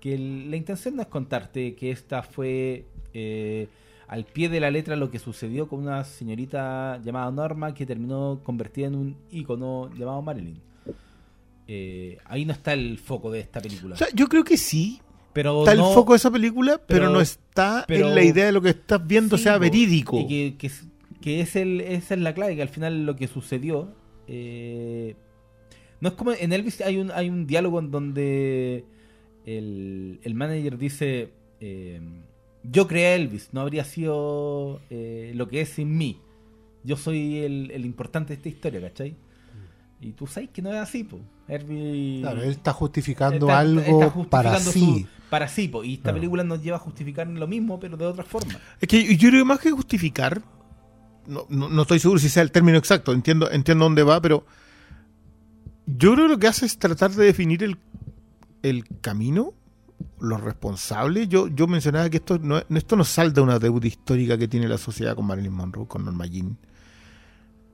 Que 0.00 0.18
la 0.18 0.56
intención 0.56 0.96
no 0.96 1.02
es 1.02 1.08
contarte 1.08 1.74
que 1.74 1.90
esta 1.92 2.22
fue 2.22 2.86
eh, 3.14 3.68
al 4.12 4.24
pie 4.24 4.50
de 4.50 4.60
la 4.60 4.70
letra 4.70 4.94
lo 4.94 5.10
que 5.10 5.18
sucedió 5.18 5.68
con 5.68 5.78
una 5.80 6.04
señorita 6.04 7.00
llamada 7.02 7.30
Norma 7.30 7.72
que 7.72 7.86
terminó 7.86 8.40
convertida 8.44 8.88
en 8.88 8.94
un 8.94 9.16
ícono 9.30 9.88
llamado 9.96 10.20
Marilyn. 10.20 10.60
Eh, 11.66 12.18
ahí 12.26 12.44
no 12.44 12.52
está 12.52 12.74
el 12.74 12.98
foco 12.98 13.30
de 13.30 13.40
esta 13.40 13.60
película. 13.60 13.94
O 13.94 13.98
sea, 13.98 14.08
yo 14.14 14.28
creo 14.28 14.44
que 14.44 14.56
sí. 14.58 15.00
pero 15.32 15.60
Está 15.60 15.74
no- 15.74 15.88
el 15.88 15.94
foco 15.94 16.12
de 16.12 16.18
esa 16.18 16.30
película, 16.30 16.72
pero, 16.86 17.00
pero- 17.04 17.10
no 17.10 17.20
está 17.22 17.84
pero- 17.88 18.08
en 18.08 18.14
la 18.14 18.22
idea 18.22 18.44
de 18.44 18.52
lo 18.52 18.60
que 18.60 18.68
estás 18.70 19.06
viendo 19.06 19.38
Sí, 19.38 19.44
sea 19.44 19.56
verídico. 19.56 20.18
Y 20.20 20.26
que, 20.26 20.56
que, 20.58 20.66
es- 20.66 20.84
que 21.22 21.40
es 21.40 21.56
el, 21.56 21.80
esa 21.80 22.12
es 22.14 22.20
la 22.20 22.34
clave, 22.34 22.54
que 22.54 22.60
al 22.62 22.68
final 22.68 23.06
lo 23.06 23.16
que 23.16 23.28
sucedió. 23.28 23.94
eh, 24.28 25.16
no 26.00 26.08
es 26.10 26.14
como 26.16 26.32
en 26.32 26.52
Elvis 26.52 26.80
hay 26.82 26.98
un, 26.98 27.10
hay 27.12 27.30
un 27.30 27.46
diálogo 27.46 27.78
en 27.78 27.90
donde 27.90 28.84
el, 29.46 30.20
el 30.22 30.34
manager 30.34 30.76
dice: 30.76 31.30
eh, 31.60 32.00
Yo 32.64 32.86
creé 32.86 33.06
a 33.08 33.14
Elvis, 33.16 33.48
no 33.52 33.60
habría 33.60 33.84
sido 33.84 34.80
eh, 34.90 35.32
lo 35.34 35.48
que 35.48 35.60
es 35.62 35.70
sin 35.70 35.96
mí. 35.96 36.18
Yo 36.84 36.96
soy 36.96 37.38
el, 37.38 37.70
el 37.72 37.84
importante 37.84 38.28
de 38.28 38.34
esta 38.34 38.48
historia, 38.48 38.80
¿cachai? 38.80 39.16
Y 40.00 40.12
tú 40.12 40.26
sabes 40.26 40.50
que 40.50 40.62
no 40.62 40.70
es 40.72 40.78
así, 40.78 41.04
po. 41.04 41.20
Elvis. 41.48 42.20
Claro, 42.22 42.42
él 42.42 42.50
está 42.50 42.72
justificando 42.72 43.46
está- 43.46 43.58
algo 43.60 43.80
está 43.80 44.10
justificando 44.10 44.30
para 44.30 44.60
su- 44.60 44.72
sí. 44.72 45.06
para 45.30 45.48
sí, 45.48 45.68
po. 45.68 45.84
Y 45.84 45.94
esta 45.94 46.04
Claro. 46.04 46.16
película 46.18 46.44
nos 46.44 46.62
lleva 46.62 46.76
a 46.76 46.80
justificar 46.80 47.26
lo 47.28 47.46
mismo, 47.46 47.78
pero 47.80 47.96
de 47.96 48.06
otra 48.06 48.24
forma. 48.24 48.58
Es 48.80 48.88
que 48.88 49.16
yo 49.16 49.28
creo 49.28 49.40
que 49.42 49.44
más 49.44 49.60
que 49.60 49.70
justificar, 49.70 50.42
no, 51.26 51.46
no, 51.48 51.68
no 51.68 51.82
estoy 51.82 51.98
seguro 52.00 52.18
si 52.20 52.28
sea 52.28 52.42
el 52.42 52.50
término 52.52 52.78
exacto, 52.78 53.12
entiendo, 53.12 53.48
entiendo 53.50 53.84
dónde 53.84 54.02
va, 54.02 54.20
pero 54.20 54.44
yo 55.86 56.14
creo 56.14 56.26
que 56.26 56.32
lo 56.32 56.38
que 56.38 56.46
hace 56.48 56.66
es 56.66 56.78
tratar 56.78 57.10
de 57.12 57.24
definir 57.24 57.62
el, 57.62 57.76
el 58.62 58.84
camino, 59.00 59.52
los 60.20 60.40
responsables. 60.40 61.28
Yo, 61.28 61.48
yo 61.48 61.66
mencionaba 61.66 62.08
que 62.10 62.18
esto 62.18 62.38
no, 62.38 62.58
esto 62.58 62.96
no 62.96 63.04
salda 63.04 63.42
una 63.42 63.58
deuda 63.58 63.86
histórica 63.86 64.38
que 64.38 64.48
tiene 64.48 64.68
la 64.68 64.78
sociedad 64.78 65.14
con 65.14 65.26
Marilyn 65.26 65.52
Monroe, 65.52 65.86
con 65.86 66.04
Norma 66.04 66.26
Jean. 66.26 66.56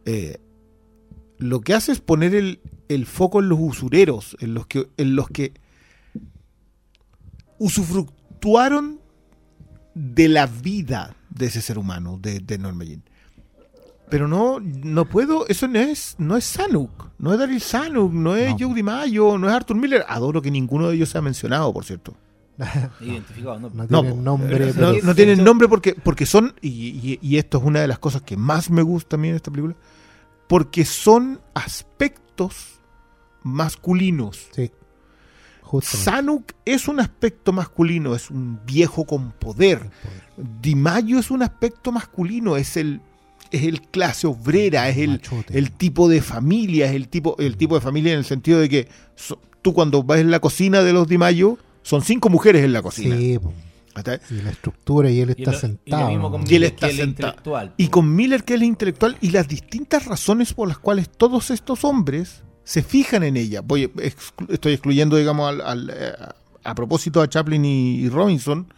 Eh, 0.04 0.40
lo 1.38 1.60
que 1.60 1.74
hace 1.74 1.92
es 1.92 2.00
poner 2.00 2.34
el, 2.34 2.60
el 2.88 3.06
foco 3.06 3.40
en 3.40 3.48
los 3.48 3.58
usureros, 3.60 4.36
en 4.40 4.54
los 4.54 4.66
que, 4.66 4.88
en 4.96 5.14
los 5.14 5.28
que 5.28 5.52
usufructuaron 7.58 9.00
de 9.94 10.28
la 10.28 10.46
vida 10.46 11.16
de 11.30 11.46
ese 11.46 11.60
ser 11.60 11.78
humano, 11.78 12.18
de, 12.20 12.40
de 12.40 12.58
Norma 12.58 12.84
Jean. 12.84 13.02
Pero 14.11 14.28
no, 14.28 14.59
no 14.61 15.04
puedo, 15.04 15.46
eso 15.48 15.68
no 15.68 15.78
es, 15.78 16.14
no 16.18 16.36
es 16.36 16.44
Sanuk, 16.44 17.11
no 17.18 17.32
es 17.32 17.38
Daryl 17.38 17.61
Sanuk, 17.61 18.12
no 18.12 18.34
es 18.36 18.50
No. 18.52 18.56
Joe 18.59 18.74
DiMaggio, 18.74 19.38
no 19.38 19.48
es 19.48 19.54
Arthur 19.54 19.76
Miller. 19.76 20.04
Adoro 20.09 20.40
que 20.42 20.50
ninguno 20.50 20.88
de 20.88 20.96
ellos 20.96 21.09
sea 21.11 21.20
mencionado, 21.22 21.72
por 21.72 21.84
cierto. 21.84 22.14
Identificado, 23.00 23.61
¿no? 23.61 23.70
No 23.70 23.86
No, 23.88 24.00
tiene 24.00 24.16
po, 24.16 24.22
nombre. 24.22 24.66
no, 24.66 24.72
pero- 24.74 25.02
no 25.02 25.14
tienen 25.14 25.44
nombre 25.44 25.68
porque, 25.68 25.94
porque 25.94 26.26
son, 26.26 26.54
y, 26.61 26.68
y- 26.68 27.18
y 27.22 27.36
esto 27.38 27.59
es 27.59 27.64
una 27.64 27.80
de 27.80 27.88
las 27.88 27.98
cosas 27.98 28.22
que 28.22 28.36
más 28.36 28.70
me 28.70 28.82
gusta 28.82 29.16
a 29.16 29.18
mí 29.18 29.28
en 29.28 29.36
esta 29.36 29.50
película, 29.50 29.76
porque 30.48 30.84
son 30.84 31.40
aspectos 31.54 32.80
masculinos. 33.42 34.48
Sí. 34.52 34.70
Justamente. 35.62 36.04
Sanuk 36.11 36.52
es 36.64 36.88
un 36.88 36.98
aspecto 36.98 37.52
masculino, 37.52 38.14
es 38.14 38.30
un 38.30 38.59
viejo 38.64 39.04
con 39.04 39.32
poder. 39.32 39.90
Dimayo 40.62 41.18
es 41.18 41.30
un 41.30 41.42
aspecto 41.42 41.92
masculino, 41.92 42.56
es 42.56 42.76
el, 42.78 43.02
es 43.51 43.62
el 43.64 43.82
clase 43.82 44.26
obrera, 44.26 44.88
es 44.88 44.99
el, 44.99 45.20
el 45.51 45.70
tipo 45.72 46.09
de 46.09 46.20
familia, 46.22 46.86
es 46.86 46.94
el 46.94 47.09
tipo, 47.09 47.36
el 47.38 47.57
tipo 47.57 47.74
de 47.74 47.80
familia 47.80 48.12
en 48.12 48.18
el 48.18 48.24
sentido 48.24 48.59
de 48.61 48.68
que 48.68 48.88
so- 49.16 49.40
tú 49.62 49.72
cuando 49.74 50.03
vas 50.03 50.20
en 50.20 50.30
la 50.30 50.40
cocina 50.40 50.82
de 50.82 50.92
los 50.92 51.09
Dimayo, 51.09 51.59
son 51.82 52.03
cinco 52.03 52.28
mujeres 52.28 52.64
en 52.64 52.72
la 52.72 52.82
cocina. 52.82 53.16
Sí, 53.16 53.38
y 54.30 54.42
la 54.42 54.51
estructura 54.51 55.11
y 55.11 55.20
él 55.20 55.34
Y 55.36 55.42
está 55.42 55.51
y 55.51 55.55
lo 55.55 55.59
sentado. 55.61 56.09
mismo 56.09 56.22
¿no? 56.24 56.30
con 56.30 56.40
Y 56.42 56.44
él 56.44 56.51
Miller, 56.51 56.72
está 56.72 56.88
sentado. 56.88 57.09
intelectual. 57.09 57.74
Y 57.76 57.88
con 57.88 58.14
Miller, 58.14 58.44
que 58.44 58.55
es 58.55 58.61
el 58.61 58.66
intelectual, 58.66 59.16
y 59.20 59.30
las 59.30 59.49
distintas 59.49 60.05
razones 60.07 60.53
por 60.55 60.68
las 60.68 60.78
cuales 60.78 61.09
todos 61.11 61.51
estos 61.51 61.82
hombres 61.84 62.42
se 62.62 62.82
fijan 62.82 63.24
en 63.24 63.36
ella. 63.36 63.61
Voy, 63.61 63.86
exclu- 63.86 64.51
estoy 64.53 64.74
excluyendo, 64.74 65.16
digamos, 65.16 65.49
al, 65.49 65.61
al, 65.62 65.90
eh, 65.90 66.12
a 66.62 66.74
propósito 66.76 67.20
a 67.20 67.28
Chaplin 67.28 67.64
y, 67.64 67.96
y 68.03 68.09
Robinson, 68.09 68.72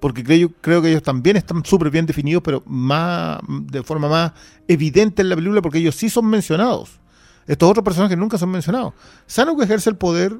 porque 0.00 0.22
creo, 0.22 0.52
creo 0.60 0.82
que 0.82 0.90
ellos 0.90 1.02
también 1.02 1.36
están 1.36 1.64
súper 1.64 1.90
bien 1.90 2.06
definidos, 2.06 2.42
pero 2.42 2.62
más 2.66 3.40
de 3.48 3.82
forma 3.82 4.08
más 4.08 4.32
evidente 4.68 5.22
en 5.22 5.28
la 5.28 5.36
película, 5.36 5.62
porque 5.62 5.78
ellos 5.78 5.94
sí 5.94 6.10
son 6.10 6.26
mencionados. 6.26 7.00
Estos 7.46 7.70
otros 7.70 7.84
personajes 7.84 8.18
nunca 8.18 8.38
son 8.38 8.50
mencionados. 8.50 8.94
Sanuk 9.26 9.62
ejerce 9.62 9.90
el 9.90 9.96
poder 9.96 10.38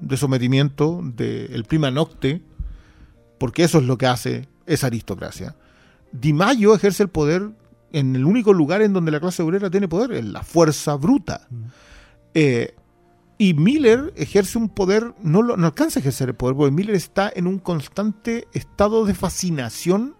de 0.00 0.16
sometimiento 0.16 1.00
del 1.02 1.64
prima 1.64 1.90
nocte, 1.90 2.42
porque 3.38 3.64
eso 3.64 3.78
es 3.78 3.84
lo 3.84 3.96
que 3.96 4.06
hace 4.06 4.48
esa 4.66 4.88
aristocracia. 4.88 5.56
Di 6.10 6.32
Maio 6.32 6.74
ejerce 6.74 7.04
el 7.04 7.08
poder 7.08 7.50
en 7.92 8.16
el 8.16 8.24
único 8.24 8.52
lugar 8.52 8.82
en 8.82 8.92
donde 8.92 9.12
la 9.12 9.20
clase 9.20 9.42
obrera 9.42 9.70
tiene 9.70 9.88
poder, 9.88 10.12
en 10.12 10.32
la 10.32 10.42
fuerza 10.42 10.96
bruta. 10.96 11.48
Eh, 12.34 12.74
y 13.48 13.54
Miller 13.54 14.12
ejerce 14.16 14.58
un 14.58 14.68
poder, 14.68 15.14
no, 15.22 15.42
lo- 15.42 15.56
no 15.56 15.66
alcanza 15.66 15.98
a 15.98 16.00
ejercer 16.00 16.28
el 16.30 16.34
poder, 16.34 16.54
porque 16.56 16.70
Miller 16.72 16.94
está 16.94 17.32
en 17.34 17.46
un 17.46 17.58
constante 17.58 18.46
estado 18.52 19.04
de 19.04 19.14
fascinación 19.14 20.14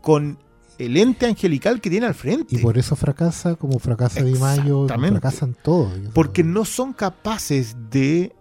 con 0.00 0.38
el 0.78 0.96
ente 0.96 1.26
angelical 1.26 1.80
que 1.80 1.90
tiene 1.90 2.06
al 2.06 2.14
frente. 2.14 2.56
Y 2.56 2.58
por 2.58 2.76
eso 2.78 2.96
fracasa, 2.96 3.54
como 3.56 3.78
fracasa 3.78 4.22
Di 4.22 4.34
Mayo, 4.34 4.86
fracasan 4.88 5.56
todos. 5.62 5.92
Porque 6.12 6.42
no 6.44 6.64
son 6.64 6.92
capaces 6.92 7.76
de 7.90 8.32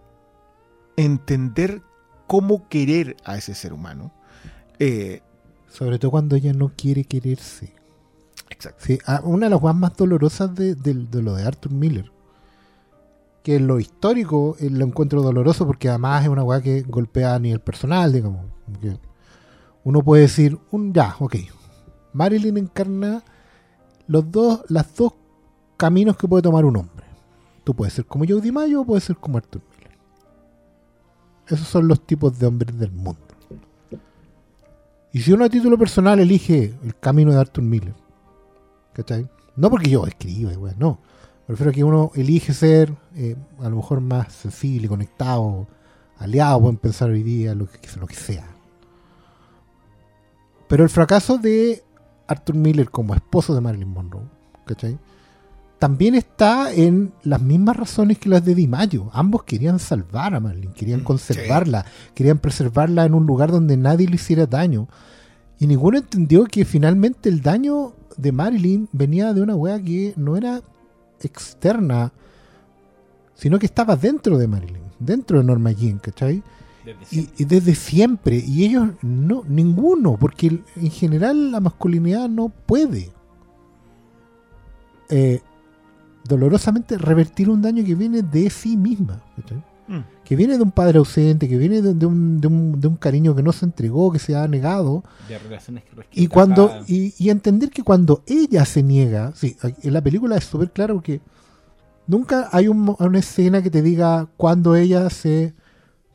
entender 0.98 1.82
cómo 2.28 2.68
querer 2.70 3.16
a 3.26 3.38
ese 3.38 3.54
ser 3.54 3.74
humano. 3.74 4.12
Eh, 4.80 5.22
Sobre 5.70 6.00
todo 6.00 6.12
cuando 6.12 6.36
ella 6.36 6.54
no 6.54 6.72
quiere 6.76 7.04
quererse. 7.04 7.74
exacto. 8.50 8.84
Sí, 8.86 8.98
ah, 9.06 9.22
una 9.24 9.46
de 9.48 9.50
las 9.52 9.60
cosas 9.60 9.76
más 9.76 9.96
dolorosas 9.96 10.56
de, 10.56 10.76
de- 10.76 10.94
de 11.10 11.22
lo 11.22 11.36
de 11.36 11.44
Arthur 11.44 11.72
Miller. 11.74 12.12
Que 13.46 13.58
en 13.58 13.68
lo 13.68 13.80
histórico 13.80 14.56
eh, 14.60 14.72
lo 14.72 14.86
encuentro 14.86 15.22
doloroso 15.22 15.68
porque 15.68 15.88
además 15.88 16.24
es 16.24 16.30
una 16.30 16.42
weá 16.42 16.62
que 16.62 16.82
golpea 16.82 17.36
a 17.36 17.40
nivel 17.40 17.60
personal, 17.60 18.12
digamos. 18.12 18.44
Uno 19.84 20.02
puede 20.02 20.24
decir, 20.24 20.58
un 20.72 20.92
ya, 20.92 21.16
ok. 21.20 21.36
Marilyn 22.12 22.58
encarna 22.58 23.24
los 24.08 24.32
dos, 24.32 24.62
las 24.68 24.96
dos 24.96 25.14
caminos 25.78 26.18
que 26.18 26.28
puede 26.28 26.42
tomar 26.42 26.66
un 26.66 26.78
hombre. 26.78 27.06
Tú 27.64 27.76
puedes 27.76 27.94
ser 27.94 28.06
como 28.08 28.26
Joe 28.28 28.42
DiMaggio 28.42 28.82
o 28.82 28.86
puedes 28.86 29.04
ser 29.04 29.18
como 29.18 29.38
Arthur 29.38 29.62
Miller. 29.78 29.96
Esos 31.46 31.68
son 31.68 31.88
los 31.88 32.02
tipos 32.02 32.40
de 32.40 32.48
hombres 32.48 32.76
del 32.80 32.94
mundo. 32.94 33.20
Y 35.14 35.22
si 35.22 35.34
uno 35.34 35.46
a 35.46 35.50
título 35.50 35.78
personal 35.78 36.20
elige 36.20 36.74
el 36.84 36.96
camino 36.96 37.32
de 37.32 37.42
Arthur 37.42 37.64
Miller, 37.64 37.94
¿cachai? 38.94 39.30
No 39.56 39.70
porque 39.70 39.92
yo 39.92 40.08
escriba, 40.08 40.52
no. 40.80 41.00
Me 41.48 41.54
refiero 41.54 41.70
a 41.70 41.74
que 41.74 41.84
uno 41.84 42.12
elige 42.16 42.54
ser 42.54 42.94
eh, 43.16 43.36
a 43.60 43.70
lo 43.70 43.76
mejor 43.78 44.02
más 44.02 44.34
sensible, 44.34 44.88
conectado, 44.88 45.68
aliado, 46.18 46.62
pueden 46.62 46.78
pensar 46.78 47.10
hoy 47.10 47.24
día, 47.24 47.54
lo 47.54 47.68
que, 47.68 47.80
lo 48.00 48.08
que 48.08 48.16
sea. 48.16 48.48
Pero 50.68 50.84
el 50.84 50.90
fracaso 50.90 51.38
de 51.38 51.84
Arthur 52.28 52.56
Miller 52.56 52.90
como 52.90 53.14
esposo 53.14 53.54
de 53.54 53.62
Marilyn 53.62 53.90
Monroe, 53.90 54.24
¿cachai? 54.66 54.98
También 55.78 56.16
está 56.16 56.74
en 56.74 57.14
las 57.24 57.42
mismas 57.42 57.76
razones 57.76 58.18
que 58.18 58.30
las 58.30 58.44
de 58.44 58.56
DiMaggio. 58.56 59.10
Ambos 59.14 59.44
querían 59.44 59.78
salvar 59.78 60.34
a 60.34 60.40
Marilyn, 60.40 60.74
querían 60.74 61.02
Mm, 61.02 61.04
conservarla, 61.04 61.86
querían 62.16 62.40
preservarla 62.40 63.06
en 63.06 63.14
un 63.14 63.28
lugar 63.28 63.52
donde 63.52 63.78
nadie 63.78 64.08
le 64.08 64.16
hiciera 64.16 64.48
daño. 64.48 64.88
Y 65.60 65.68
ninguno 65.68 65.98
entendió 65.98 66.46
que 66.46 66.66
finalmente 66.66 67.30
el 67.30 67.42
daño 67.42 67.94
de 68.18 68.32
Marilyn 68.32 68.90
venía 68.94 69.34
de 69.34 69.42
una 69.42 69.56
wea 69.56 69.80
que 69.80 70.14
no 70.16 70.38
era 70.38 70.62
externa, 71.22 72.12
sino 73.34 73.60
que 73.60 73.66
estaba 73.66 73.96
dentro 73.96 74.38
de 74.38 74.48
Marilyn, 74.48 74.84
dentro 75.00 75.40
de 75.40 75.44
Norma 75.46 75.72
Jean, 75.72 76.00
¿cachai? 76.00 76.44
Y, 77.12 77.30
y 77.38 77.46
desde 77.46 77.74
siempre. 77.74 78.38
Y 78.38 78.66
ellos 78.66 78.90
no, 79.02 79.44
ninguno, 79.48 80.18
porque 80.18 80.62
en 80.76 80.92
general 80.92 81.52
la 81.52 81.60
masculinidad 81.60 82.30
no 82.30 82.50
puede 82.50 83.12
eh, 85.10 85.42
dolorosamente 86.24 86.98
revertir 86.98 87.50
un 87.50 87.62
daño 87.62 87.84
que 87.84 87.96
viene 87.96 88.22
de 88.22 88.50
sí 88.50 88.78
misma. 88.78 89.22
¿cachai? 89.36 89.64
Mm. 89.88 90.00
Que 90.24 90.36
viene 90.36 90.58
de 90.58 90.64
un 90.64 90.72
padre 90.72 90.98
ausente, 90.98 91.48
que 91.48 91.58
viene 91.58 91.82
de, 91.82 91.94
de 91.94 92.06
un, 92.06 92.42
de 92.42 92.48
un- 92.48 92.80
de 92.80 92.88
un 92.88 92.96
cariño 92.96 93.36
que 93.36 93.44
no 93.44 93.52
se 93.52 93.66
entregó, 93.66 94.12
que 94.12 94.20
se 94.20 94.36
ha 94.36 94.48
negado. 94.48 95.04
De 95.30 95.38
relaciones 95.38 95.84
que 95.84 96.22
Y 96.22 96.28
cuando 96.28 96.72
y, 96.88 97.14
y 97.24 97.30
entender 97.30 97.70
que 97.70 97.84
cuando 97.84 98.24
ella 98.26 98.66
se 98.66 98.82
niega, 98.82 99.32
sí, 99.36 99.56
en 99.84 99.94
la 99.94 100.02
película 100.02 100.38
es 100.38 100.46
súper 100.46 100.72
claro 100.72 100.96
porque 100.96 101.22
nunca 102.08 102.50
hay 102.52 102.68
un 102.68 102.96
una 103.00 103.20
escena 103.20 103.62
que 103.62 103.70
te 103.70 103.82
diga 103.82 104.28
cuando 104.38 104.76
ella 104.76 105.10
se 105.10 105.54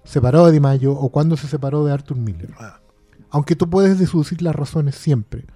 separó 0.05 0.47
de 0.47 0.53
Di 0.53 0.61
Maggio 0.61 0.93
o 0.93 1.09
cuando 1.11 1.37
se 1.37 1.47
separó 1.47 1.85
de 1.85 1.93
Arthur 1.93 2.17
Miller. 2.17 2.51
Ah. 2.59 2.81
Aunque 3.31 3.55
tú 3.55 3.71
puedes 3.71 3.99
deducir 3.99 4.43
las 4.43 4.55
razones 4.57 4.97
siempre. 4.97 5.47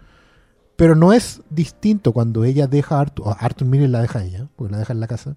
Pero 0.77 0.95
no 0.97 1.13
es 1.13 1.41
distinto 1.51 2.13
cuando 2.13 2.45
ella 2.45 2.67
deja 2.67 2.97
a 2.97 3.01
Arthur, 3.03 3.29
o 3.29 3.37
Arthur 3.39 3.67
Miller 3.69 3.91
la 3.91 4.01
deja 4.03 4.19
a 4.21 4.25
ella, 4.25 4.49
porque 4.57 4.73
la 4.73 4.79
deja 4.79 4.93
en 4.93 5.01
la 5.01 5.07
casa, 5.07 5.37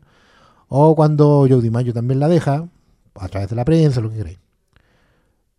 o 0.69 0.95
cuando 0.95 1.45
Joe 1.49 1.61
DiMaggio 1.61 1.93
también 1.93 2.19
la 2.19 2.27
deja, 2.27 2.67
a 3.15 3.27
través 3.29 3.49
de 3.49 3.55
la 3.55 3.65
prensa, 3.65 4.01
lo 4.01 4.09
que 4.09 4.17
queráis. 4.17 4.39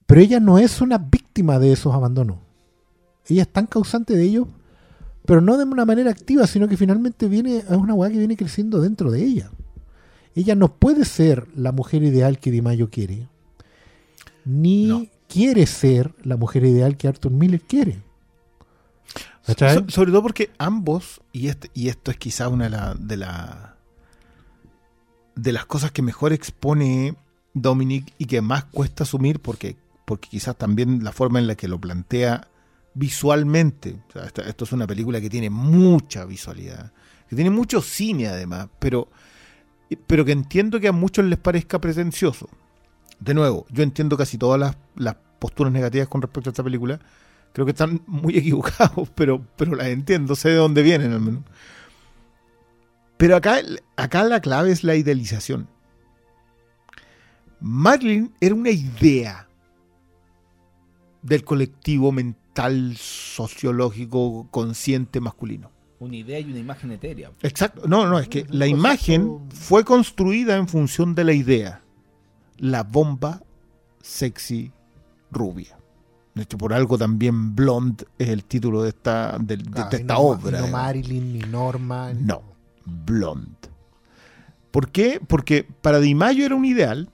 Pero 0.06 0.20
ella 0.20 0.40
no 0.40 0.58
es 0.58 0.80
una 0.80 0.98
víctima 0.98 1.58
de 1.58 1.72
esos 1.72 1.94
abandonos. 1.94 2.38
Ella 3.26 3.42
es 3.42 3.48
tan 3.48 3.66
causante 3.66 4.14
de 4.14 4.22
ellos, 4.24 4.46
pero 5.26 5.40
no 5.40 5.56
de 5.58 5.64
una 5.64 5.84
manera 5.84 6.10
activa, 6.10 6.46
sino 6.46 6.66
que 6.68 6.76
finalmente 6.78 7.28
viene, 7.28 7.58
es 7.58 7.70
una 7.70 7.92
weá 7.94 8.10
que 8.10 8.18
viene 8.18 8.36
creciendo 8.36 8.80
dentro 8.80 9.10
de 9.10 9.22
ella. 9.22 9.50
Ella 10.34 10.54
no 10.54 10.72
puede 10.74 11.04
ser 11.04 11.46
la 11.54 11.72
mujer 11.72 12.02
ideal 12.04 12.38
que 12.38 12.50
Di 12.50 12.62
Maggio 12.62 12.88
quiere, 12.90 13.28
ni 14.44 14.86
No. 14.86 15.06
quiere 15.28 15.66
ser 15.66 16.14
la 16.22 16.36
mujer 16.36 16.64
ideal 16.64 16.96
que 16.96 17.08
Arthur 17.08 17.32
Miller 17.32 17.60
quiere. 17.60 18.02
Sobre 19.88 20.12
todo 20.12 20.22
porque 20.22 20.50
ambos, 20.58 21.20
y, 21.32 21.48
este, 21.48 21.70
y 21.74 21.88
esto 21.88 22.10
es 22.10 22.18
quizá 22.18 22.48
una 22.48 22.64
de, 22.64 22.70
la- 22.70 22.94
de, 22.94 23.16
la- 23.16 23.76
de 25.38 25.52
las 25.52 25.66
cosas 25.66 25.92
que 25.92 26.02
mejor 26.02 26.32
expone 26.32 27.14
Dominic 27.54 28.12
y 28.18 28.26
que 28.26 28.40
más 28.40 28.64
cuesta 28.64 29.04
asumir, 29.04 29.40
porque, 29.40 29.76
porque 30.04 30.28
quizás 30.28 30.56
también 30.56 31.04
la 31.04 31.12
forma 31.12 31.38
en 31.38 31.46
la 31.46 31.54
que 31.54 31.68
lo 31.68 31.80
plantea 31.80 32.48
visualmente, 32.94 34.00
esto 34.46 34.64
es 34.64 34.72
una 34.72 34.86
película 34.86 35.20
que 35.20 35.30
tiene 35.30 35.48
mucha 35.48 36.24
visualidad, 36.24 36.92
que 37.28 37.36
tiene 37.36 37.50
mucho 37.50 37.80
cine 37.80 38.26
además, 38.26 38.68
pero, 38.80 39.08
pero 40.08 40.24
que 40.24 40.32
entiendo 40.32 40.80
que 40.80 40.88
a 40.88 40.92
muchos 40.92 41.24
les 41.24 41.38
parezca 41.38 41.80
pretencioso. 41.80 42.48
De 43.20 43.32
nuevo, 43.32 43.64
yo 43.70 43.84
entiendo 43.84 44.16
casi 44.16 44.38
todas 44.38 44.58
las, 44.58 44.76
las 44.96 45.16
posturas 45.38 45.72
negativas 45.72 46.08
con 46.08 46.20
respecto 46.20 46.50
a 46.50 46.52
esta 46.52 46.64
película, 46.64 46.98
creo 47.52 47.64
que 47.64 47.72
están 47.72 48.02
muy 48.08 48.36
equivocados, 48.38 49.08
pero, 49.14 49.40
pero 49.56 49.76
las 49.76 49.86
entiendo, 49.86 50.34
sé 50.34 50.48
de 50.48 50.56
dónde 50.56 50.82
vienen 50.82 51.12
al 51.12 51.20
menos. 51.20 51.44
Pero 53.18 53.36
acá, 53.36 53.58
acá 53.96 54.24
la 54.24 54.40
clave 54.40 54.70
es 54.72 54.82
la 54.84 54.94
idealización. 54.96 55.68
Marilyn 57.60 58.32
era 58.40 58.54
una 58.54 58.70
idea 58.70 59.48
del 61.22 61.44
colectivo 61.44 62.12
mental, 62.12 62.94
sociológico, 62.96 64.46
consciente 64.50 65.20
masculino. 65.20 65.70
Una 66.00 66.14
idea 66.16 66.38
y 66.38 66.44
una 66.44 66.60
imagen 66.60 66.92
etérea. 66.92 67.32
Exacto. 67.42 67.82
No, 67.88 68.06
no, 68.06 68.20
es 68.20 68.28
que 68.28 68.46
la 68.50 68.68
imagen 68.68 69.40
fue 69.50 69.84
construida 69.84 70.56
en 70.56 70.68
función 70.68 71.14
de 71.16 71.24
la 71.24 71.32
idea. 71.32 71.82
La 72.58 72.84
bomba 72.84 73.42
sexy 74.00 74.70
rubia. 75.32 75.76
De 76.36 76.44
hecho, 76.44 76.56
por 76.56 76.72
algo 76.72 76.96
también 76.96 77.56
Blonde 77.56 78.04
es 78.16 78.28
el 78.28 78.44
título 78.44 78.82
de 78.84 78.90
esta, 78.90 79.36
de, 79.40 79.56
de- 79.56 79.64
de 79.64 79.70
Claro, 79.72 79.88
y 79.90 79.96
esta 79.96 80.14
no, 80.14 80.20
obra. 80.20 80.60
No. 80.60 80.68
Marilyn, 80.68 81.32
ni 81.32 81.40
Norma. 81.40 82.12
ni- 82.12 82.22
No, 82.22 82.42
Blonde. 83.04 83.68
¿Por 84.70 84.90
qué? 84.90 85.20
Porque 85.26 85.66
para 85.82 86.00
Di 86.00 86.14
Maggio 86.14 86.46
era 86.46 86.54
un 86.54 86.64
ideal. 86.64 87.10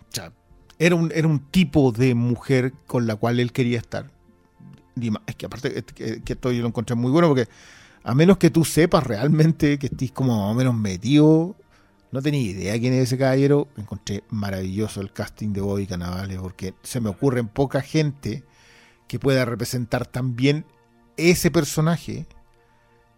O 0.00 0.14
sea, 0.14 0.32
era 0.78 0.96
un, 0.96 1.40
tipo 1.50 1.92
de 1.92 2.14
mujer 2.14 2.74
con 2.86 3.06
la 3.06 3.16
cual 3.16 3.40
él 3.40 3.52
quería 3.52 3.78
estar. 3.78 4.10
Es 5.26 5.36
que 5.36 5.46
aparte 5.46 5.82
que, 5.82 6.22
esto 6.26 6.52
yo 6.52 6.62
lo 6.62 6.68
encontré 6.68 6.96
muy 6.96 7.10
bueno 7.10 7.28
porque 7.28 7.48
a 8.04 8.14
menos 8.14 8.36
que 8.36 8.50
tú 8.50 8.64
sepas 8.64 9.04
realmente 9.04 9.78
que 9.78 9.86
estés 9.86 10.12
como 10.12 10.36
más 10.36 10.52
o 10.52 10.54
menos 10.54 10.74
metido, 10.74 11.56
no 12.10 12.20
tenía 12.20 12.42
idea 12.42 12.78
quién 12.78 12.92
es 12.92 13.04
ese 13.04 13.16
caballero, 13.16 13.68
encontré 13.76 14.24
maravilloso 14.28 15.00
el 15.00 15.12
casting 15.12 15.52
de 15.52 15.62
Bobby 15.62 15.86
Cannavale 15.86 16.36
porque 16.38 16.74
se 16.82 17.00
me 17.00 17.08
ocurre 17.08 17.42
poca 17.44 17.80
gente 17.80 18.44
que 19.08 19.18
pueda 19.18 19.44
representar 19.44 20.06
tan 20.06 20.36
bien 20.36 20.66
ese 21.16 21.50
personaje 21.50 22.26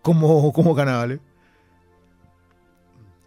como, 0.04 0.52
como 0.52 0.76
Cannavale. 0.76 1.18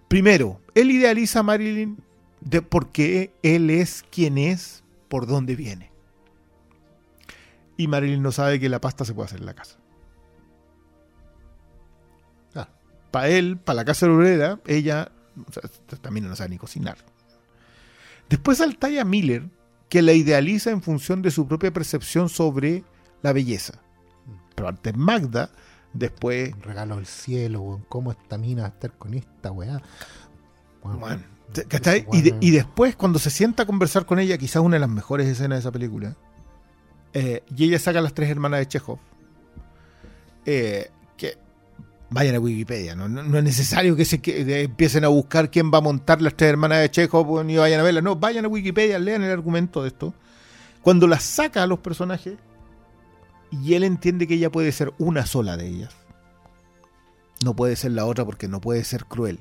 Primero, 0.08 0.62
él 0.76 0.92
idealiza 0.92 1.40
a 1.40 1.44
Marilyn 1.44 1.98
de 2.40 2.62
porque 2.62 3.34
él 3.42 3.72
es 3.72 4.06
quien 4.12 4.38
es, 4.38 4.84
por 5.10 5.26
dónde 5.26 5.56
viene. 5.56 5.92
Y 7.78 7.88
Marilyn 7.88 8.22
no 8.22 8.32
sabe 8.32 8.60
que 8.60 8.70
la 8.70 8.80
pasta 8.80 9.06
se 9.06 9.16
puede 9.16 9.26
hacer 9.26 9.40
en 9.40 9.48
la 9.48 9.56
casa. 9.56 9.80
Claro. 12.54 12.70
Para 13.10 13.28
él, 13.30 13.58
para 13.58 13.78
la 13.78 13.86
casa 13.86 14.06
obrera, 14.06 14.60
ella 14.68 15.12
o 15.48 15.52
sea, 15.52 15.64
también 16.00 16.30
no 16.30 16.36
sabe 16.36 16.52
ni 16.52 16.58
cocinar. 16.60 16.98
Después 18.30 18.60
salta 18.60 18.88
a 19.02 19.04
Miller, 19.04 19.50
que 19.90 20.04
la 20.04 20.14
idealiza 20.14 20.70
en 20.70 20.84
función 20.84 21.24
de 21.24 21.32
su 21.32 21.48
propia 21.48 21.74
percepción 21.74 22.30
sobre 22.30 22.84
la 23.24 23.34
belleza. 23.34 23.82
Pero 24.54 24.70
antes 24.70 24.96
Magda, 24.96 25.50
después 25.98 26.54
Un 26.54 26.62
regalo 26.64 26.96
del 26.98 27.06
cielo, 27.06 27.62
weón. 27.62 27.86
¿Cómo 27.90 28.12
esta 28.12 28.38
mina 28.38 28.64
va 28.64 28.68
a 28.68 28.72
estar 28.72 28.92
con 28.94 29.14
esta 29.14 29.52
weá? 29.52 29.82
Bueno, 30.84 31.22
¿cachai? 31.68 32.06
Y, 32.14 32.22
de- 32.22 32.30
es- 32.30 32.36
y 32.42 32.52
después, 32.52 32.96
cuando 32.96 33.20
se 33.20 33.30
sienta 33.30 33.64
a 33.64 33.66
conversar 33.66 34.06
con 34.06 34.20
ella, 34.20 34.38
quizás 34.38 34.62
una 34.62 34.76
de 34.76 34.80
las 34.82 34.90
mejores 34.90 35.28
escenas 35.28 35.58
de 35.58 35.60
esa 35.62 35.72
película, 35.72 36.16
eh, 37.14 37.44
y 37.56 37.66
ella 37.66 37.80
saca 37.80 38.00
a 38.00 38.02
las 38.02 38.14
tres 38.14 38.30
hermanas 38.30 38.60
de 38.60 38.68
Chekhov, 38.68 39.00
eh, 40.46 40.90
que 41.18 41.38
vayan 42.10 42.36
a 42.36 42.40
Wikipedia, 42.40 42.96
¿no? 42.96 43.10
No, 43.10 43.24
no 43.24 43.38
es 43.38 43.44
necesario 43.44 43.96
que 43.96 44.06
se 44.06 44.20
que, 44.22 44.62
empiecen 44.64 45.04
a 45.04 45.10
buscar 45.10 45.52
quién 45.52 45.72
va 45.74 45.80
a 45.80 45.82
montar 45.82 46.22
las 46.22 46.36
tres 46.36 46.52
hermanas 46.52 46.80
de 46.82 46.92
Chekhov 46.92 47.44
ni 47.44 47.58
vayan 47.58 47.80
a 47.80 47.84
verlas, 47.84 48.04
no, 48.04 48.16
vayan 48.16 48.46
a 48.46 48.48
Wikipedia, 48.48 48.98
lean 49.00 49.24
el 49.24 49.32
argumento 49.32 49.82
de 49.82 49.90
esto. 49.90 50.14
Cuando 50.82 51.06
las 51.08 51.24
saca 51.24 51.64
a 51.64 51.68
los 51.68 51.80
personajes, 51.80 52.36
y 53.52 53.74
él 53.74 53.84
entiende 53.84 54.28
que 54.28 54.36
ella 54.36 54.52
puede 54.52 54.72
ser 54.72 54.94
una 54.98 55.26
sola 55.26 55.58
de 55.58 55.68
ellas, 55.68 55.96
no 57.44 57.56
puede 57.56 57.76
ser 57.76 57.92
la 57.92 58.06
otra 58.06 58.26
porque 58.26 58.48
no 58.48 58.62
puede 58.62 58.84
ser 58.84 59.06
cruel. 59.06 59.40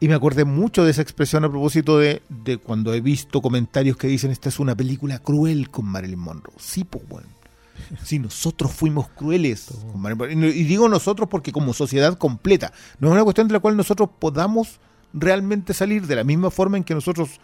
Y 0.00 0.08
me 0.08 0.14
acordé 0.14 0.44
mucho 0.44 0.84
de 0.84 0.90
esa 0.90 1.02
expresión 1.02 1.44
a 1.44 1.50
propósito 1.50 1.98
de, 1.98 2.20
de 2.28 2.58
cuando 2.58 2.92
he 2.92 3.00
visto 3.00 3.40
comentarios 3.40 3.96
que 3.96 4.06
dicen 4.06 4.30
esta 4.30 4.50
es 4.50 4.58
una 4.58 4.74
película 4.74 5.18
cruel 5.18 5.70
con 5.70 5.86
Marilyn 5.86 6.18
Monroe. 6.18 6.54
Sí, 6.58 6.84
pues 6.84 7.08
bueno. 7.08 7.28
Sí, 8.04 8.18
nosotros 8.18 8.72
fuimos 8.72 9.08
crueles 9.08 9.68
con 9.92 10.00
Marilyn 10.00 10.18
Monroe. 10.18 10.54
Y 10.54 10.64
digo 10.64 10.88
nosotros 10.88 11.28
porque 11.30 11.52
como 11.52 11.72
sociedad 11.72 12.18
completa. 12.18 12.72
No 12.98 13.08
es 13.08 13.14
una 13.14 13.24
cuestión 13.24 13.48
de 13.48 13.54
la 13.54 13.60
cual 13.60 13.76
nosotros 13.76 14.10
podamos 14.18 14.78
realmente 15.14 15.72
salir 15.72 16.06
de 16.06 16.16
la 16.16 16.24
misma 16.24 16.50
forma 16.50 16.76
en 16.76 16.84
que 16.84 16.94
nosotros 16.94 17.40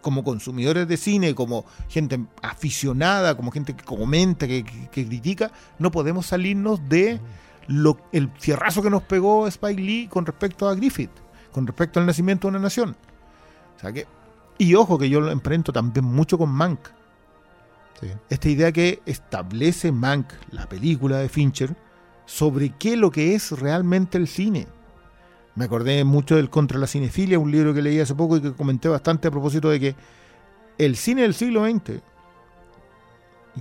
como 0.00 0.24
consumidores 0.24 0.88
de 0.88 0.96
cine, 0.96 1.34
como 1.34 1.64
gente 1.88 2.20
aficionada, 2.42 3.36
como 3.36 3.50
gente 3.50 3.74
que 3.74 3.84
comenta, 3.84 4.46
que, 4.46 4.64
que- 4.64 4.88
que 4.88 5.06
critica, 5.06 5.50
no 5.78 5.90
podemos 5.90 6.26
salirnos 6.26 6.80
de 6.88 7.20
lo, 7.66 7.98
el 8.12 8.30
fierrazo 8.38 8.82
que 8.82 8.90
nos 8.90 9.02
pegó 9.02 9.46
Spike 9.46 9.80
Lee 9.80 10.08
con 10.08 10.26
respecto 10.26 10.68
a 10.68 10.74
Griffith, 10.74 11.10
con 11.52 11.66
respecto 11.66 12.00
al 12.00 12.06
nacimiento 12.06 12.46
de 12.48 12.50
una 12.50 12.58
nación. 12.60 12.96
O 13.76 13.80
sea 13.80 13.92
que, 13.92 14.06
y 14.58 14.74
ojo 14.74 14.98
que 14.98 15.08
yo 15.08 15.20
lo 15.20 15.30
emprento 15.30 15.72
también 15.72 16.04
mucho 16.04 16.36
con 16.38 16.50
Mank. 16.50 16.80
Sí. 18.00 18.08
Esta 18.30 18.48
idea 18.48 18.72
que 18.72 19.02
establece 19.06 19.92
Mank, 19.92 20.32
la 20.50 20.68
película 20.68 21.18
de 21.18 21.28
Fincher, 21.28 21.76
sobre 22.26 22.70
qué 22.78 22.94
es 22.94 22.98
lo 22.98 23.10
que 23.10 23.34
es 23.34 23.52
realmente 23.52 24.16
el 24.18 24.26
cine. 24.28 24.66
Me 25.60 25.66
acordé 25.66 26.04
mucho 26.04 26.36
del 26.36 26.48
Contra 26.48 26.78
la 26.78 26.86
Cinefilia, 26.86 27.38
un 27.38 27.50
libro 27.50 27.74
que 27.74 27.82
leí 27.82 28.00
hace 28.00 28.14
poco 28.14 28.38
y 28.38 28.40
que 28.40 28.54
comenté 28.54 28.88
bastante 28.88 29.28
a 29.28 29.30
propósito 29.30 29.68
de 29.68 29.78
que 29.78 29.94
el 30.78 30.96
cine 30.96 31.20
del 31.20 31.34
siglo 31.34 31.66
XX 31.66 32.00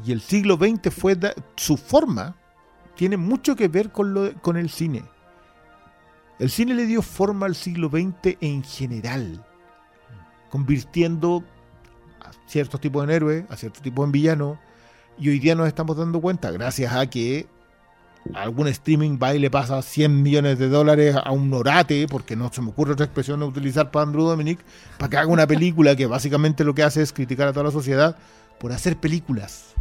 y 0.06 0.14
el 0.14 0.22
siglo 0.22 0.56
XX 0.56 0.94
fue 0.94 1.18
su 1.58 1.76
forma 1.76 2.38
tiene 2.96 3.18
mucho 3.18 3.54
que 3.54 3.68
ver 3.68 3.92
con, 3.92 4.14
lo, 4.14 4.32
con 4.42 4.56
el 4.56 4.70
cine. 4.70 5.04
El 6.40 6.50
cine 6.50 6.74
le 6.74 6.86
dio 6.86 7.02
forma 7.02 7.48
al 7.48 7.56
siglo 7.56 7.90
XX 7.90 8.38
en 8.40 8.64
general, 8.64 9.46
convirtiendo 10.50 11.44
a 12.22 12.32
ciertos 12.48 12.80
tipos 12.80 13.04
en 13.04 13.10
héroes, 13.10 13.46
a 13.50 13.58
ciertos 13.58 13.82
tipos 13.82 14.06
en 14.06 14.14
villanos, 14.14 14.58
y 15.18 15.28
hoy 15.28 15.40
día 15.40 15.54
nos 15.54 15.68
estamos 15.68 15.98
dando 15.98 16.22
cuenta, 16.22 16.50
gracias 16.50 16.94
a 16.94 17.10
que 17.10 17.46
algún 18.34 18.68
streaming 18.68 19.18
va 19.22 19.34
y 19.34 19.40
le 19.40 19.50
pasa 19.50 19.82
100 19.82 20.22
millones 20.22 20.60
de 20.60 20.70
dólares 20.70 21.16
a 21.16 21.32
un 21.32 21.54
orate, 21.54 22.08
porque 22.08 22.36
no 22.36 22.52
se 22.52 22.62
me 22.62 22.70
ocurre 22.70 22.94
otra 22.94 23.06
expresión 23.06 23.42
a 23.42 23.46
utilizar 23.46 23.92
para 23.92 24.04
Andrew 24.04 24.26
Dominic, 24.26 24.60
para 24.98 25.10
que 25.10 25.18
haga 25.18 25.28
una 25.28 25.48
película 25.48 25.96
que 25.96 26.06
básicamente 26.06 26.64
lo 26.64 26.76
que 26.76 26.84
hace 26.84 27.02
es 27.02 27.14
criticar 27.14 27.48
a 27.48 27.54
toda 27.54 27.66
la 27.66 27.72
sociedad 27.72 28.18
por 28.60 28.72
hacer 28.72 28.98
películas. 28.98 29.74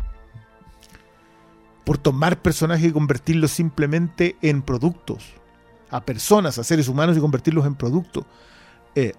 Por 1.85 1.99
tomar 1.99 2.41
personajes 2.43 2.89
y 2.89 2.93
convertirlos 2.93 3.51
simplemente 3.51 4.37
en 4.43 4.63
productos. 4.63 5.25
A 5.91 6.05
personas, 6.05 6.59
a 6.59 6.65
seres 6.65 6.89
humanos 6.89 7.17
y 7.17 7.21
convertirlos 7.21 7.67
en 7.67 7.75
productos. 7.75 8.25
Eh, 8.95 9.15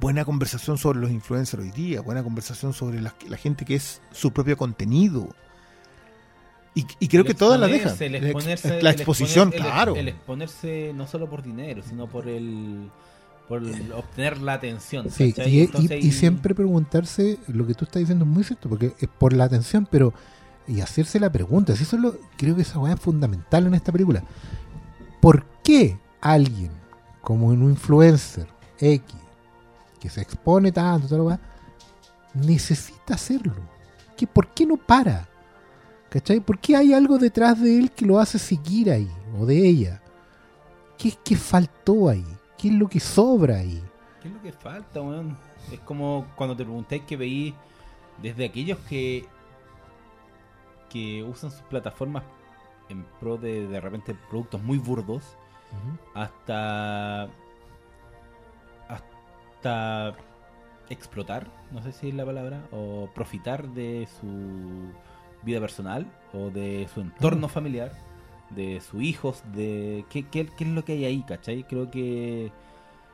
buena 0.00 0.24
conversación 0.24 0.76
sobre 0.76 0.98
los 0.98 1.10
influencers 1.10 1.62
hoy 1.62 1.70
día, 1.70 2.00
buena 2.00 2.22
conversación 2.22 2.72
sobre 2.72 3.00
la, 3.00 3.14
la 3.28 3.36
gente 3.36 3.64
que 3.64 3.76
es 3.76 4.02
su 4.12 4.32
propio 4.32 4.56
contenido. 4.56 5.28
Y, 6.74 6.86
y 7.00 7.08
creo 7.08 7.22
El 7.22 7.26
que 7.26 7.34
todas 7.34 7.58
la 7.58 7.66
dejan. 7.66 7.90
exponerse, 8.00 8.82
La 8.82 8.90
ex- 8.90 9.00
exposición, 9.00 9.50
exponer- 9.50 9.60
claro. 9.72 9.96
El 9.96 10.08
exponerse 10.08 10.92
no 10.94 11.06
solo 11.06 11.28
por 11.28 11.42
dinero, 11.42 11.82
sino 11.88 12.06
por 12.06 12.28
el 12.28 12.90
por 13.48 13.62
obtener 13.96 14.38
la 14.42 14.52
atención. 14.52 15.10
Sí, 15.10 15.34
y, 15.38 15.50
y- 15.50 15.60
Entonces, 15.62 16.04
y 16.04 16.12
siempre 16.12 16.54
preguntarse, 16.54 17.38
lo 17.48 17.66
que 17.66 17.72
tú 17.74 17.86
estás 17.86 18.00
diciendo 18.00 18.26
es 18.26 18.30
muy 18.30 18.44
cierto, 18.44 18.68
porque 18.68 18.92
es 19.00 19.08
por 19.08 19.32
la 19.32 19.44
atención, 19.44 19.88
pero 19.90 20.12
y 20.66 20.82
hacerse 20.82 21.18
la 21.18 21.32
pregunta, 21.32 21.74
si 21.74 21.84
eso 21.84 21.96
es 21.96 22.02
lo, 22.02 22.14
creo 22.36 22.54
que 22.54 22.60
esa 22.62 22.78
weá 22.78 22.92
es 22.92 23.00
fundamental 23.00 23.66
en 23.66 23.72
esta 23.74 23.90
película. 23.90 24.22
¿Por 25.20 25.46
qué 25.64 25.98
alguien 26.20 26.70
como 27.22 27.46
un 27.46 27.62
influencer 27.62 28.46
X, 28.78 29.16
que 29.98 30.10
se 30.10 30.20
expone 30.20 30.70
tanto, 30.70 31.24
weá, 31.24 31.40
necesita 32.34 33.14
hacerlo? 33.14 33.54
¿Qué, 34.16 34.26
¿Por 34.26 34.48
qué 34.48 34.66
no 34.66 34.76
para? 34.76 35.27
¿Cachai? 36.18 36.40
¿Por 36.40 36.58
qué 36.58 36.74
hay 36.74 36.92
algo 36.92 37.16
detrás 37.16 37.62
de 37.62 37.78
él 37.78 37.92
que 37.92 38.04
lo 38.04 38.18
hace 38.18 38.40
seguir 38.40 38.90
ahí? 38.90 39.08
O 39.38 39.46
de 39.46 39.68
ella. 39.68 40.02
¿Qué, 40.96 41.12
qué 41.24 41.36
faltó 41.36 42.08
ahí? 42.08 42.26
¿Qué 42.56 42.70
es 42.70 42.74
lo 42.74 42.88
que 42.88 42.98
sobra 42.98 43.58
ahí? 43.58 43.80
¿Qué 44.20 44.26
es 44.26 44.34
lo 44.34 44.42
que 44.42 44.50
falta, 44.50 45.00
weón? 45.00 45.38
Es 45.70 45.78
como 45.78 46.26
cuando 46.34 46.56
te 46.56 46.64
preguntáis 46.64 47.02
que 47.02 47.16
veís 47.16 47.54
desde 48.20 48.46
aquellos 48.46 48.78
que 48.88 49.26
que 50.90 51.22
usan 51.22 51.52
sus 51.52 51.60
plataformas 51.62 52.24
en 52.88 53.04
pro 53.20 53.36
de 53.36 53.68
de 53.68 53.80
repente 53.80 54.16
productos 54.28 54.60
muy 54.60 54.78
burdos 54.78 55.22
hasta 56.14 57.28
hasta 58.88 60.16
explotar, 60.90 61.46
no 61.70 61.80
sé 61.80 61.92
si 61.92 62.08
es 62.08 62.14
la 62.14 62.24
palabra, 62.24 62.66
o 62.72 63.08
profitar 63.14 63.68
de 63.68 64.08
su 64.20 64.90
vida 65.42 65.60
personal 65.60 66.06
o 66.32 66.50
de 66.50 66.88
su 66.92 67.00
entorno 67.00 67.48
familiar, 67.48 67.92
de 68.50 68.80
sus 68.80 69.02
hijos, 69.02 69.42
de 69.54 70.04
qué, 70.10 70.24
qué, 70.26 70.46
qué 70.46 70.64
es 70.64 70.70
lo 70.70 70.84
que 70.84 70.92
hay 70.92 71.04
ahí, 71.04 71.22
¿cachai? 71.26 71.64
Creo 71.64 71.90
que 71.90 72.50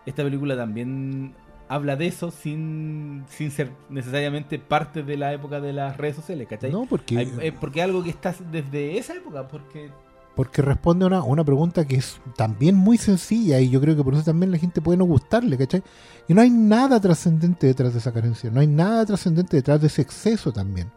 esta 0.07 0.23
película 0.23 0.57
también 0.57 1.35
habla 1.69 1.97
de 1.97 2.07
eso 2.07 2.31
sin, 2.31 3.25
sin 3.29 3.51
ser 3.51 3.71
necesariamente 3.89 4.59
parte 4.59 5.03
de 5.03 5.17
la 5.17 5.33
época 5.33 5.61
de 5.61 5.73
las 5.73 5.97
redes 5.97 6.17
sociales, 6.17 6.47
¿cachai? 6.49 6.71
No, 6.71 6.87
porque, 6.87 7.19
Hay- 7.19 7.33
eh, 7.41 7.53
porque 7.59 7.83
algo 7.83 8.03
que 8.03 8.11
está 8.11 8.35
desde 8.51 8.99
esa 8.99 9.15
época, 9.15 9.49
porque 9.49 9.91
porque 10.37 10.63
responde 10.63 11.05
a 11.05 11.07
una, 11.07 11.19
a 11.19 11.23
una 11.23 11.45
pregunta 11.45 11.87
que 11.87 11.95
es 11.95 12.21
también 12.37 12.75
muy 12.75 12.99
sencilla 12.99 13.61
y 13.61 13.71
yo 13.71 13.81
creo 13.81 13.95
que 13.95 14.03
por 14.03 14.15
eso 14.15 14.25
también 14.25 14.51
la 14.51 14.59
gente 14.59 14.81
puede 14.81 14.99
no 14.99 15.05
gustarle, 15.05 15.57
¿cachai? 15.57 15.81
Y 16.27 16.35
no 16.35 16.41
hay 16.41 16.51
nada 16.51 17.01
trascendente 17.01 17.69
detrás 17.69 17.93
de 17.93 18.01
esa 18.01 18.13
carencia, 18.13 18.51
no 18.51 18.59
hay 18.59 18.67
nada 18.67 19.07
trascendente 19.07 19.57
detrás 19.57 19.81
de 19.81 19.87
ese 19.87 20.03
exceso 20.03 20.53
también. 20.53 20.91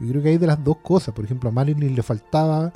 Yo 0.00 0.08
creo 0.08 0.22
que 0.22 0.28
hay 0.30 0.38
de 0.38 0.46
las 0.46 0.62
dos 0.62 0.78
cosas, 0.78 1.14
por 1.14 1.24
ejemplo, 1.24 1.48
a 1.48 1.52
Marilyn 1.52 1.94
le 1.94 2.02
faltaba 2.02 2.72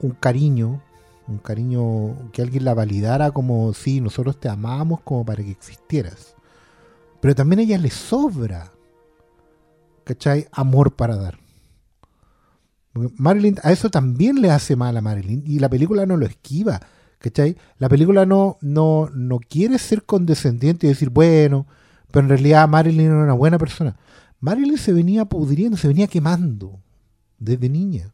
un 0.00 0.10
cariño, 0.12 0.80
un 1.26 1.38
cariño 1.38 2.30
que 2.32 2.42
alguien 2.42 2.64
la 2.64 2.74
validara 2.74 3.30
como 3.32 3.72
si 3.74 4.00
nosotros 4.00 4.38
te 4.38 4.48
amamos 4.48 5.00
como 5.00 5.24
para 5.24 5.42
que 5.42 5.50
existieras. 5.50 6.34
Pero 7.20 7.34
también 7.34 7.60
a 7.60 7.62
ella 7.62 7.78
le 7.78 7.90
sobra, 7.90 8.72
¿cachai? 10.04 10.46
Amor 10.52 10.94
para 10.94 11.16
dar. 11.16 11.38
Marilyn, 12.94 13.56
a 13.62 13.70
eso 13.72 13.88
también 13.90 14.40
le 14.40 14.50
hace 14.50 14.74
mal 14.74 14.96
a 14.96 15.00
Marilyn 15.00 15.44
y 15.46 15.58
la 15.58 15.68
película 15.68 16.06
no 16.06 16.16
lo 16.16 16.26
esquiva, 16.26 16.80
¿cachai? 17.18 17.56
La 17.78 17.88
película 17.88 18.26
no, 18.26 18.58
no, 18.60 19.08
no 19.14 19.38
quiere 19.38 19.78
ser 19.78 20.04
condescendiente 20.04 20.86
y 20.86 20.90
decir, 20.90 21.10
bueno, 21.10 21.66
pero 22.10 22.24
en 22.24 22.30
realidad 22.30 22.68
Marilyn 22.68 23.06
era 23.06 23.22
una 23.22 23.34
buena 23.34 23.58
persona. 23.58 23.96
Marilyn 24.40 24.78
se 24.78 24.92
venía 24.92 25.24
pudriendo, 25.24 25.76
se 25.76 25.88
venía 25.88 26.06
quemando 26.06 26.78
desde 27.38 27.68
niña, 27.68 28.12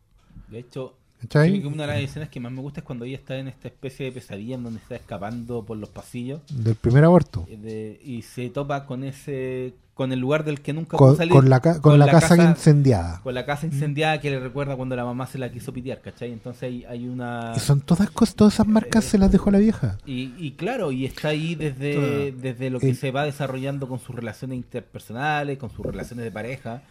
de 0.50 0.58
hecho 0.60 0.94
¿cachai? 1.20 1.50
Creo 1.50 1.62
que 1.62 1.68
una 1.68 1.86
de 1.86 1.92
las 1.94 2.00
escenas 2.00 2.28
que 2.28 2.40
más 2.40 2.52
me 2.52 2.60
gusta 2.60 2.80
es 2.80 2.84
cuando 2.86 3.04
ella 3.04 3.16
está 3.16 3.38
en 3.38 3.48
esta 3.48 3.68
especie 3.68 4.06
de 4.06 4.12
pesadilla 4.12 4.54
en 4.56 4.62
donde 4.64 4.80
está 4.80 4.96
escapando 4.96 5.64
por 5.64 5.76
los 5.76 5.88
pasillos 5.88 6.40
Del 6.50 6.74
primer 6.74 7.04
aborto. 7.04 7.46
eh, 7.48 7.56
de- 7.56 8.00
y 8.04 8.22
se 8.22 8.50
topa 8.50 8.86
con 8.86 9.02
ese 9.04 9.74
con 9.96 10.12
el 10.12 10.18
lugar 10.20 10.44
del 10.44 10.60
que 10.60 10.74
nunca 10.74 10.98
Con, 10.98 11.08
pudo 11.08 11.16
salir 11.16 11.32
con 11.32 11.48
la, 11.48 11.60
ca- 11.60 11.80
con 11.80 11.98
la 11.98 12.06
casa 12.10 12.36
incendiada. 12.36 13.20
con 13.22 13.32
la 13.32 13.46
casa 13.46 13.64
incendiada 13.64 14.20
que 14.20 14.28
le 14.30 14.38
recuerda 14.38 14.76
cuando 14.76 14.94
la 14.94 15.06
mamá 15.06 15.26
se 15.26 15.38
la 15.38 15.50
quiso 15.50 15.72
pitear 15.72 16.02
¿cachai? 16.02 16.32
entonces 16.32 16.64
hay, 16.64 16.84
hay 16.84 17.08
una 17.08 17.54
Y 17.56 17.60
son 17.60 17.80
todas 17.80 18.10
cosas, 18.10 18.34
todas 18.34 18.52
esas 18.52 18.66
marcas 18.66 19.04
se 19.06 19.16
las 19.16 19.32
dejó 19.32 19.50
la 19.50 19.58
vieja. 19.58 19.96
y, 20.04 20.34
y 20.36 20.50
claro 20.52 20.92
y 20.92 21.06
está 21.06 21.28
ahí 21.28 21.54
desde, 21.54 22.30
desde 22.32 22.68
lo 22.68 22.78
que 22.78 22.94
se 22.94 23.10
va 23.10 23.24
desarrollando 23.24 23.88
con 23.88 23.98
sus 23.98 24.14
relaciones 24.14 24.56
interpersonales 24.58 25.56
con 25.56 25.70
sus 25.70 25.86
relaciones 25.86 26.24
de 26.26 26.30
pareja 26.30 26.82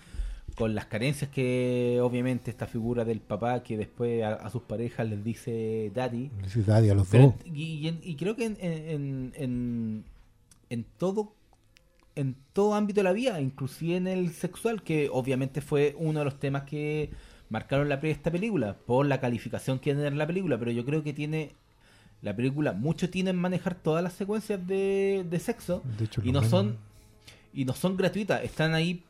con 0.56 0.74
las 0.74 0.86
carencias 0.88 1.30
que 1.30 2.00
obviamente 2.02 2.50
esta 2.50 2.66
figura 2.66 3.06
del 3.06 3.20
papá 3.20 3.62
que 3.62 3.78
después 3.78 4.24
a, 4.24 4.34
a 4.34 4.50
sus 4.50 4.64
parejas 4.64 5.08
les 5.08 5.24
dice 5.24 5.92
daddy 5.94 6.32
Felicidad 6.38 6.82
y 6.82 6.90
a 6.90 6.96
los 6.96 7.08
Pero- 7.08 7.36
dos. 7.38 7.54
y, 7.54 7.88
y 8.02 8.16
creo 8.16 8.36
que 8.36 8.46
en, 8.46 8.58
en, 8.62 9.34
en, 9.36 10.04
en 10.72 10.86
todo 10.98 11.34
en 12.16 12.36
todo 12.54 12.74
ámbito 12.76 13.00
de 13.02 13.04
la 13.06 13.12
vida, 13.14 13.42
inclusive 13.42 13.98
en 13.98 14.08
el 14.08 14.32
sexual, 14.34 14.84
que 14.84 15.10
obviamente 15.12 15.62
fue 15.62 15.96
uno 16.00 16.20
de 16.20 16.26
los 16.26 16.40
temas 16.40 16.64
que 16.64 17.10
marcaron 17.50 17.90
la 17.90 18.00
pre- 18.00 18.12
esta 18.12 18.32
película, 18.32 18.76
por 18.86 19.06
la 19.06 19.20
calificación 19.20 19.80
que 19.80 19.94
tiene 19.94 20.12
la 20.12 20.26
película, 20.28 20.58
pero 20.58 20.72
yo 20.72 20.86
creo 20.86 21.04
que 21.04 21.14
tiene 21.14 21.52
la 22.22 22.36
película, 22.36 22.74
mucho 22.74 23.10
tiene 23.10 23.30
en 23.32 23.36
manejar 23.36 23.76
todas 23.76 24.02
las 24.04 24.14
secuencias 24.14 24.66
de, 24.66 25.26
de 25.30 25.40
sexo 25.40 25.84
De 25.98 26.06
hecho, 26.06 26.22
y 26.24 26.32
no 26.32 26.40
menos- 26.40 26.50
son 26.50 26.78
y 27.54 27.66
no 27.66 27.74
son 27.74 27.96
gratuitas, 27.98 28.44
están 28.44 28.74
ahí 28.74 29.04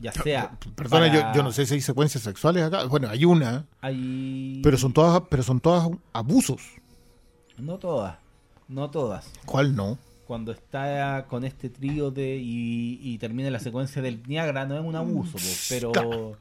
ya 0.00 0.12
sea 0.12 0.56
Perdona, 0.76 1.08
para- 1.10 1.32
yo, 1.32 1.38
yo 1.38 1.42
no 1.42 1.50
sé 1.52 1.66
si 1.66 1.74
hay 1.74 1.80
secuencias 1.80 2.22
sexuales 2.22 2.62
acá. 2.64 2.84
Bueno, 2.84 3.08
hay 3.08 3.24
una, 3.24 3.66
hay 3.80 4.60
pero 4.62 4.76
son 4.76 4.92
todas, 4.92 5.22
pero 5.30 5.42
son 5.42 5.58
todas 5.60 5.88
abusos. 6.12 6.60
no 7.56 7.78
todas, 7.78 8.16
no 8.68 8.90
todas. 8.90 9.28
¿Cuál 9.44 9.74
no? 9.74 9.98
Cuando 10.28 10.52
está 10.52 11.26
con 11.26 11.44
este 11.44 11.70
trío 11.70 12.10
de 12.10 12.36
y, 12.36 13.00
y 13.02 13.16
termina 13.16 13.50
la 13.50 13.60
secuencia 13.60 14.02
del 14.02 14.22
Niagara 14.26 14.66
no 14.66 14.78
es 14.78 14.84
un 14.84 14.94
abuso 14.94 15.38
pero 15.70 15.90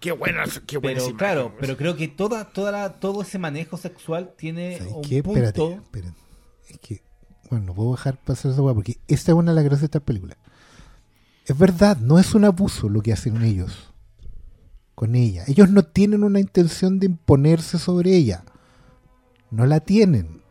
qué 0.02 0.12
buena, 0.12 0.44
qué 0.68 0.78
buena 0.78 1.00
pero 1.02 1.18
claro 1.18 1.56
pero 1.58 1.78
creo 1.78 1.96
que 1.96 2.10
toda 2.10 2.52
toda 2.52 2.74
la, 2.74 3.00
todo 3.00 3.22
ese 3.22 3.40
manejo 3.40 3.78
sexual 3.78 4.34
tiene 4.38 4.78
¿Sabes 4.78 4.94
un 4.94 5.02
qué? 5.04 5.24
punto 5.24 5.40
Espérate, 5.40 5.74
espérate. 5.76 6.18
Es 6.70 6.80
que, 6.80 7.02
bueno, 7.50 7.68
no 7.68 7.74
puedo 7.74 7.92
dejar 7.94 8.18
pasar 8.18 8.52
esa 8.52 8.62
weá 8.62 8.74
porque 8.74 8.98
esta 9.08 9.32
es 9.32 9.38
una 9.38 9.52
de 9.52 9.56
las 9.56 9.64
gracias 9.64 9.82
de 9.82 9.86
esta 9.86 10.00
película. 10.02 10.36
Es 11.46 11.58
verdad, 11.58 11.98
no 11.98 12.20
es 12.20 12.36
un 12.36 12.44
abuso 12.44 12.90
lo 12.90 13.02
que 13.02 13.14
hacen 13.14 13.42
ellos 13.42 13.94
con 14.96 15.16
ella. 15.16 15.46
Ellos 15.48 15.70
no 15.70 15.84
tienen 15.84 16.26
una 16.26 16.42
intención 16.42 17.00
de 17.00 17.06
imponerse 17.06 17.78
sobre 17.78 18.16
ella. 18.16 18.44
No 19.50 19.66
la 19.66 19.80
tienen. 19.80 20.42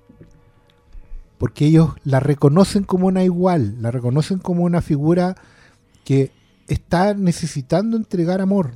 Porque 1.39 1.67
ellos 1.67 1.91
la 2.05 2.21
reconocen 2.21 2.85
como 2.85 3.07
una 3.07 3.23
igual, 3.25 3.77
la 3.83 3.91
reconocen 3.91 4.39
como 4.39 4.65
una 4.65 4.81
figura 4.81 5.37
que 6.05 6.33
está 6.69 7.15
necesitando 7.15 7.97
entregar 7.97 8.41
amor 8.41 8.75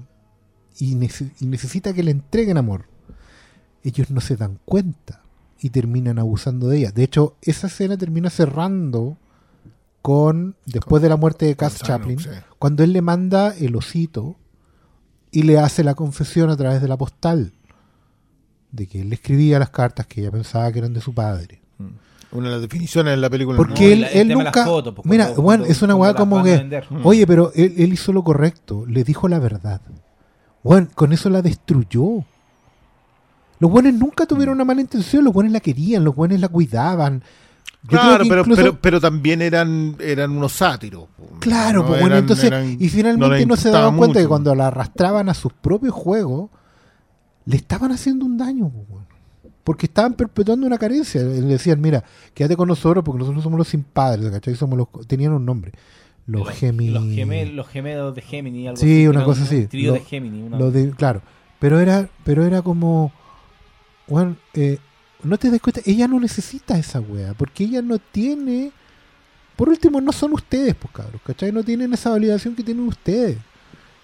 y, 0.78 0.94
nece- 0.94 1.32
y 1.40 1.46
necesita 1.46 1.92
que 1.92 2.02
le 2.02 2.10
entreguen 2.10 2.58
amor. 2.58 2.86
Ellos 3.82 4.10
no 4.10 4.20
se 4.20 4.36
dan 4.36 4.58
cuenta 4.64 5.22
y 5.60 5.70
terminan 5.70 6.18
abusando 6.18 6.68
de 6.68 6.78
ella. 6.78 6.92
De 6.92 7.02
hecho, 7.02 7.36
esa 7.42 7.66
escena 7.68 7.96
termina 7.96 8.28
cerrando 8.30 9.16
con, 10.02 10.56
después 10.66 11.02
de 11.02 11.08
la 11.08 11.16
muerte 11.16 11.46
de 11.46 11.56
Cass 11.56 11.78
Chaplin, 11.78 12.18
sí. 12.18 12.28
cuando 12.58 12.82
él 12.84 12.92
le 12.92 13.02
manda 13.02 13.54
el 13.56 13.76
osito 13.76 14.36
y 15.30 15.42
le 15.42 15.58
hace 15.58 15.84
la 15.84 15.94
confesión 15.94 16.50
a 16.50 16.56
través 16.56 16.80
de 16.82 16.88
la 16.88 16.96
postal 16.96 17.52
de 18.72 18.86
que 18.86 19.00
él 19.02 19.08
le 19.10 19.14
escribía 19.16 19.58
las 19.58 19.70
cartas 19.70 20.06
que 20.06 20.20
ella 20.20 20.30
pensaba 20.30 20.70
que 20.72 20.78
eran 20.78 20.92
de 20.94 21.00
su 21.00 21.14
padre. 21.14 21.60
Una 22.32 22.46
de 22.48 22.52
las 22.52 22.62
definiciones 22.62 23.14
en 23.14 23.20
la 23.20 23.28
película. 23.30 23.56
Porque 23.56 23.96
No, 23.96 24.06
él, 24.06 24.06
él 24.12 24.28
nunca. 24.28 24.64
fotos, 24.64 24.94
pues, 24.94 25.06
mira, 25.06 25.24
cuando- 25.26 25.42
bueno, 25.42 25.62
cuando- 25.64 25.72
es 25.72 25.82
una 25.82 25.94
weá 25.96 26.14
como 26.14 26.42
que. 26.44 26.80
Oye, 27.04 27.26
pero 27.26 27.50
él, 27.54 27.74
él 27.76 27.92
hizo 27.92 28.12
lo 28.12 28.22
correcto. 28.22 28.84
Le 28.86 29.02
dijo 29.04 29.26
la 29.28 29.38
verdad. 29.40 29.80
Bueno, 30.62 30.88
con 30.94 31.12
eso 31.12 31.28
la 31.30 31.42
destruyó. 31.42 32.24
Los 33.58 33.70
buenos 33.70 33.92
nunca 33.94 34.26
tuvieron 34.26 34.54
una 34.54 34.64
mala 34.64 34.80
intención. 34.80 35.24
Los 35.24 35.34
buenos 35.34 35.52
la 35.52 35.60
querían. 35.60 36.04
Los 36.04 36.14
buenos 36.14 36.38
la 36.40 36.48
cuidaban. 36.48 37.22
Yo 37.82 37.88
Claro, 37.98 38.24
pero, 38.28 38.40
incluso- 38.42 38.60
pero, 38.62 38.78
pero 38.80 39.00
también 39.00 39.40
eran, 39.42 39.96
eran 40.00 40.30
unos 40.30 40.52
sátiros. 40.52 41.04
Claro, 41.40 41.80
No 41.80 41.86
pues 41.88 42.00
bueno, 42.00 42.14
eran- 42.16 42.24
entonces, 42.24 42.44
eran- 42.44 42.76
y 42.78 42.88
finalmente 42.90 43.46
no, 43.46 43.56
se 43.56 43.70
daban 43.70 43.96
cuenta 43.96 44.20
que 44.20 44.28
cuando 44.28 44.54
la 44.54 44.66
arrastraban 44.68 45.28
a 45.30 45.34
sus 45.34 45.52
propios 45.54 45.94
juegos, 45.94 46.50
le 47.46 47.56
estaban 47.56 47.90
haciendo 47.90 48.26
un 48.26 48.36
daño, 48.36 48.68
pues. 48.70 48.99
Porque 49.64 49.86
estaban 49.86 50.14
perpetuando 50.14 50.66
una 50.66 50.78
carencia. 50.78 51.22
Le 51.22 51.40
decían, 51.42 51.80
mira, 51.80 52.04
quédate 52.34 52.56
con 52.56 52.68
nosotros 52.68 53.04
porque 53.04 53.18
nosotros 53.20 53.42
somos 53.42 53.58
los 53.58 53.68
sin 53.68 53.82
padres, 53.82 54.30
¿cachai? 54.30 54.54
Somos 54.54 54.78
los, 54.78 55.06
tenían 55.06 55.32
un 55.32 55.44
nombre. 55.44 55.72
Los, 56.26 56.48
Gemini. 56.50 56.90
Los, 56.92 57.02
gemel- 57.04 57.52
los 57.54 57.66
gemelos 57.68 58.14
de 58.14 58.22
Gemini, 58.22 58.68
algo 58.68 58.80
Sí, 58.80 58.86
así, 59.00 59.06
una 59.08 59.24
cosa 59.24 59.40
un 59.40 59.46
así. 59.46 59.66
Trío 59.66 59.92
de 59.94 60.00
Gemini. 60.00 60.42
una- 60.42 60.58
Lo 60.58 60.70
de- 60.70 60.90
claro, 60.90 61.22
pero 61.58 61.80
era, 61.80 62.08
pero 62.24 62.44
era 62.44 62.62
como, 62.62 63.12
bueno, 64.06 64.36
eh, 64.54 64.78
no 65.24 65.38
te 65.38 65.50
des 65.50 65.60
cuenta, 65.60 65.80
ella 65.84 66.06
no 66.08 66.20
necesita 66.20 66.78
esa 66.78 67.00
wea, 67.00 67.34
porque 67.34 67.64
ella 67.64 67.82
no 67.82 67.98
tiene, 67.98 68.70
por 69.56 69.68
último, 69.68 70.00
no 70.00 70.12
son 70.12 70.32
ustedes, 70.32 70.74
pues 70.76 70.92
cabros, 70.94 71.20
¿cachai? 71.24 71.50
No 71.52 71.62
tienen 71.64 71.92
esa 71.92 72.10
validación 72.10 72.54
que 72.54 72.62
tienen 72.62 72.86
ustedes, 72.86 73.38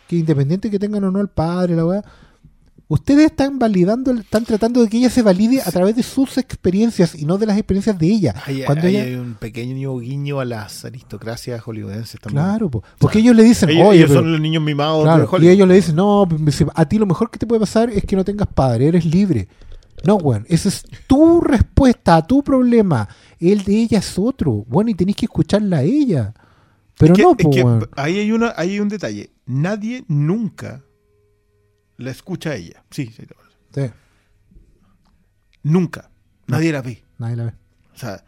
que 0.08 0.16
independiente 0.16 0.70
que 0.70 0.78
tengan 0.80 1.04
o 1.04 1.10
no 1.12 1.20
al 1.20 1.28
padre, 1.28 1.76
la 1.76 1.84
wea, 1.86 2.04
ustedes 2.88 3.26
están 3.26 3.58
validando, 3.58 4.12
están 4.12 4.44
tratando 4.44 4.82
de 4.82 4.88
que 4.88 4.98
ella 4.98 5.10
se 5.10 5.22
valide 5.22 5.60
a 5.60 5.70
través 5.72 5.96
de 5.96 6.02
sus 6.02 6.38
experiencias 6.38 7.14
y 7.14 7.24
no 7.26 7.36
de 7.38 7.46
las 7.46 7.56
experiencias 7.58 7.98
de 7.98 8.06
ella. 8.06 8.34
Cuando 8.64 8.86
ella- 8.86 9.02
hay 9.02 9.14
un 9.16 9.34
pequeño 9.34 9.98
guiño 9.98 10.40
a 10.40 10.44
las 10.44 10.84
aristocracias 10.84 11.60
hollywoodenses 11.62 12.20
también. 12.20 12.44
Claro, 12.44 12.70
po, 12.70 12.82
porque 12.98 13.18
ellos 13.18 13.34
le 13.34 13.42
dicen, 13.42 13.68
Ellos, 13.70 13.88
oye, 13.88 13.98
ellos 13.98 14.10
pero- 14.10 14.20
son 14.20 14.32
los 14.32 14.40
niños 14.40 14.62
mimados 14.62 15.02
Claro, 15.02 15.26
de 15.38 15.44
y 15.46 15.48
ellos 15.48 15.66
le 15.68 15.74
dicen, 15.74 15.96
no, 15.96 16.26
dice, 16.38 16.66
a 16.74 16.84
ti 16.88 16.98
lo 16.98 17.06
mejor 17.06 17.30
que 17.30 17.38
te 17.38 17.46
puede 17.46 17.60
pasar 17.60 17.90
es 17.90 18.04
que 18.04 18.14
no 18.16 18.24
tengas 18.24 18.48
padre, 18.48 18.86
eres 18.88 19.04
libre. 19.04 19.48
No, 20.04 20.16
weón, 20.16 20.44
esa 20.48 20.68
es 20.68 20.84
tu 21.06 21.40
respuesta 21.40 22.16
a 22.16 22.26
tu 22.26 22.42
problema. 22.44 23.08
El 23.40 23.64
de 23.64 23.74
ella 23.76 23.98
es 23.98 24.18
otro, 24.18 24.64
bueno, 24.68 24.90
y 24.90 24.94
tenéis 24.94 25.16
que 25.16 25.26
escucharla 25.26 25.78
a 25.78 25.82
ella. 25.82 26.34
Pero 26.98 27.12
Es 27.14 27.16
que- 27.16 27.22
no, 27.24 27.30
es 27.32 27.36
po, 27.42 27.50
que 27.50 27.62
weón. 27.64 27.88
ahí 27.96 28.18
hay 28.18 28.30
una, 28.32 28.52
ahí 28.56 28.70
hay 28.72 28.80
un 28.80 28.88
detalle. 28.88 29.30
Nadie 29.46 30.04
nunca 30.08 30.82
la 31.98 32.10
escucha 32.10 32.54
ella. 32.54 32.82
Sí, 32.90 33.06
sí, 33.16 33.24
Sí, 33.74 33.90
nunca. 35.62 36.10
Nadie 36.46 36.72
la 36.72 36.82
ve. 36.82 37.02
nadie 37.18 37.36
la 37.36 37.44
ve. 37.44 37.52
O 37.94 37.98
sea, 37.98 38.24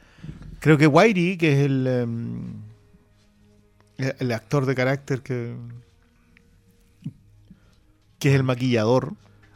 creo 0.61 0.77
que 0.79 0.87
Whitey, 0.87 1.37
que 1.37 1.53
es 1.53 1.59
el, 1.67 1.87
em, 1.87 2.53
el, 3.97 4.33
actor 4.33 4.67
de 4.67 4.75
carácter 4.75 5.23
que, 5.23 5.55
que 8.19 8.31
es 8.31 8.35
el 8.35 8.43
maquillador, 8.43 9.15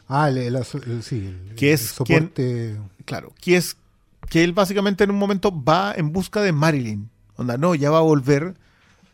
Ah, 0.09 0.29
el, 0.29 0.37
el 0.39 0.57
aso- 0.57 0.83
el- 0.87 1.03
sí, 1.03 1.35
Que 1.57 1.73
es 1.73 1.81
soporte. 1.89 2.79
claro, 3.07 3.33
que 3.41 3.57
es 3.57 3.77
que 4.29 4.45
él 4.45 4.53
básicamente 4.53 5.05
en 5.05 5.11
un 5.11 5.19
momento 5.19 5.51
va 5.65 5.95
en 5.97 6.13
busca 6.13 6.43
de 6.43 6.53
Marilyn. 6.53 7.09
Onda, 7.37 7.57
no, 7.57 7.75
ya 7.75 7.91
va 7.91 7.99
a 7.99 8.03
volver, 8.03 8.55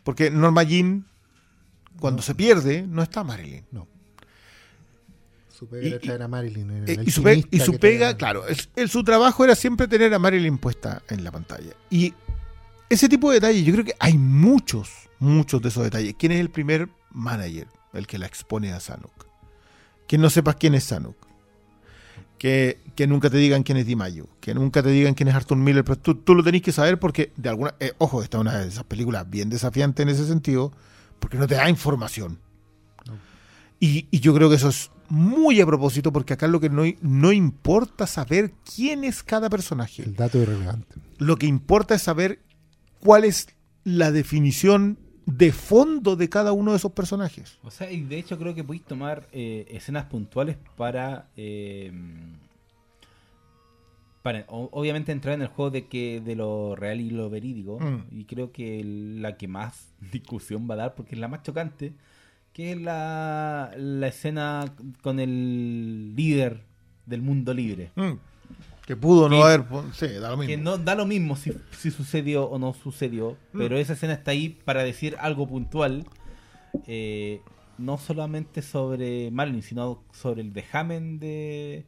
porque 0.03 0.29
Norma 0.29 0.63
Jean, 0.63 1.05
cuando 1.99 2.21
se 2.21 2.35
pierde, 2.35 2.85
no 2.85 3.01
está 3.01 3.23
Marilyn. 3.23 3.63
Su 5.59 5.67
pega 5.67 5.83
Y- 5.83 5.87
era 5.89 5.99
traer 5.99 6.21
a 6.21 6.27
Marilyn. 6.29 6.71
era 6.71 6.85
Eh, 6.91 6.95
el 6.99 7.07
y 7.07 7.11
su, 7.11 7.19
y 7.19 7.23
pega, 7.23 7.79
traía- 7.79 8.17
claro, 8.17 8.43
el- 8.77 8.89
su 8.89 9.03
trabajo 9.03 9.43
era 9.43 9.55
siempre 9.55 9.89
tener 9.89 10.13
a 10.13 10.19
Marilyn 10.19 10.57
puesta 10.57 11.01
en 11.09 11.23
la 11.25 11.31
pantalla. 11.33 11.73
Y 11.89 12.13
ese 12.89 13.09
tipo 13.09 13.29
de 13.29 13.35
detalles, 13.41 13.65
yo 13.65 13.73
creo 13.73 13.83
que 13.83 13.93
hay 13.99 14.17
muchos, 14.17 14.89
muchos 15.19 15.61
de 15.61 15.67
esos 15.67 15.83
detalles. 15.83 16.15
¿Quién 16.17 16.31
es 16.31 16.39
el 16.39 16.49
primer 16.49 16.87
manager? 17.11 17.67
El 17.91 18.07
que 18.07 18.17
la 18.17 18.25
expone 18.25 18.71
a 18.71 18.79
Sanuk. 18.79 19.25
Que 20.07 20.17
no 20.17 20.29
sepas 20.29 20.55
quién 20.55 20.75
es 20.75 20.85
Sanuk. 20.85 21.17
Que, 22.37 22.79
que 22.95 23.05
nunca 23.05 23.29
te 23.29 23.35
digan 23.37 23.63
quién 23.63 23.77
es 23.79 23.85
Di 23.85 23.97
Maio. 23.97 24.29
Que 24.39 24.53
nunca 24.53 24.81
te 24.81 24.89
digan 24.91 25.13
quién 25.13 25.27
es 25.27 25.35
Arthur 25.35 25.57
Miller. 25.57 25.83
Pero 25.83 25.97
tú, 25.97 26.15
tú 26.15 26.35
lo 26.35 26.43
tenés 26.43 26.61
que 26.61 26.71
saber 26.71 26.97
porque, 26.99 27.33
de 27.35 27.49
alguna. 27.49 27.75
eh, 27.81 27.91
ojo, 27.97 28.23
esta 28.23 28.37
es 28.37 28.41
una 28.41 28.59
de 28.59 28.67
esas 28.69 28.85
películas 28.85 29.29
bien 29.29 29.49
desafiante 29.49 30.03
en 30.03 30.09
ese 30.09 30.25
sentido. 30.25 30.71
Porque 31.19 31.37
no 31.37 31.47
te 31.47 31.55
da 31.55 31.69
información. 31.69 32.39
Y, 33.81 34.07
y 34.11 34.19
yo 34.21 34.33
creo 34.33 34.49
que 34.49 34.55
eso 34.55 34.69
es 34.69 34.89
muy 35.09 35.59
a 35.61 35.65
propósito, 35.65 36.11
porque 36.13 36.33
acá 36.33 36.47
lo 36.47 36.59
que 36.59 36.69
no, 36.69 36.83
no 37.01 37.31
importa 37.31 38.07
saber 38.07 38.51
quién 38.75 39.03
es 39.03 39.23
cada 39.23 39.49
personaje. 39.49 40.03
El 40.03 40.15
dato 40.15 40.37
irrelevante. 40.39 40.95
Lo 41.17 41.35
que 41.37 41.47
importa 41.47 41.95
es 41.95 42.01
saber 42.03 42.39
cuál 42.99 43.23
es 43.25 43.47
la 43.83 44.11
definición 44.11 44.97
de 45.25 45.51
fondo 45.51 46.15
de 46.15 46.27
cada 46.29 46.51
uno 46.53 46.71
de 46.71 46.77
esos 46.77 46.91
personajes. 46.93 47.59
O 47.63 47.69
sea, 47.71 47.91
y 47.91 48.01
de 48.01 48.17
hecho 48.17 48.37
creo 48.39 48.55
que 48.55 48.63
podéis 48.63 48.83
tomar 48.85 49.27
eh, 49.31 49.65
escenas 49.69 50.05
puntuales 50.05 50.57
para... 50.75 51.29
eh, 51.37 51.91
para 54.21 54.43
o- 54.49 54.69
obviamente 54.73 55.11
entrar 55.11 55.35
en 55.35 55.43
el 55.43 55.47
juego 55.47 55.71
de 55.71 55.87
que 55.87 56.19
de 56.21 56.35
lo 56.35 56.75
real 56.75 56.99
y 56.99 57.09
lo 57.09 57.29
verídico. 57.29 57.79
Mm. 57.79 58.03
Y 58.11 58.25
creo 58.25 58.51
que 58.51 58.83
la 58.83 59.37
que 59.37 59.47
más 59.47 59.87
discusión 60.11 60.67
va 60.69 60.73
a 60.73 60.77
dar, 60.77 60.95
porque 60.95 61.15
es 61.15 61.21
la 61.21 61.27
más 61.27 61.43
chocante, 61.43 61.93
que 62.59 62.73
es 62.73 62.81
la, 62.81 63.71
la 63.77 64.07
escena 64.07 64.65
con 65.01 65.21
el 65.21 66.13
líder 66.13 66.65
del 67.05 67.21
mundo 67.21 67.53
libre. 67.53 67.91
Que 68.85 68.97
pudo 68.97 69.29
no 69.29 69.37
Que- 69.37 69.43
haber. 69.43 69.63
Sí, 69.93 70.07
da 70.19 70.31
lo 70.31 70.35
mismo. 70.35 70.47
Que 70.49 70.57
no 70.57 70.77
da 70.77 70.93
lo 70.95 71.05
mismo 71.05 71.37
si, 71.37 71.53
si 71.71 71.89
sucedió 71.89 72.43
o 72.49 72.59
no 72.59 72.73
sucedió, 72.73 73.37
pero 73.53 73.77
esa 73.77 73.93
escena 73.93 74.11
está 74.11 74.31
ahí 74.31 74.49
para 74.65 74.83
decir 74.83 75.15
algo 75.21 75.47
puntual, 75.47 76.05
eh, 76.85 77.39
no 77.77 77.97
solamente 77.97 78.61
sobre 78.61 79.31
Marlin, 79.31 79.61
sino 79.63 80.03
sobre 80.11 80.41
el 80.41 80.51
dejamen 80.51 81.17
de 81.19 81.85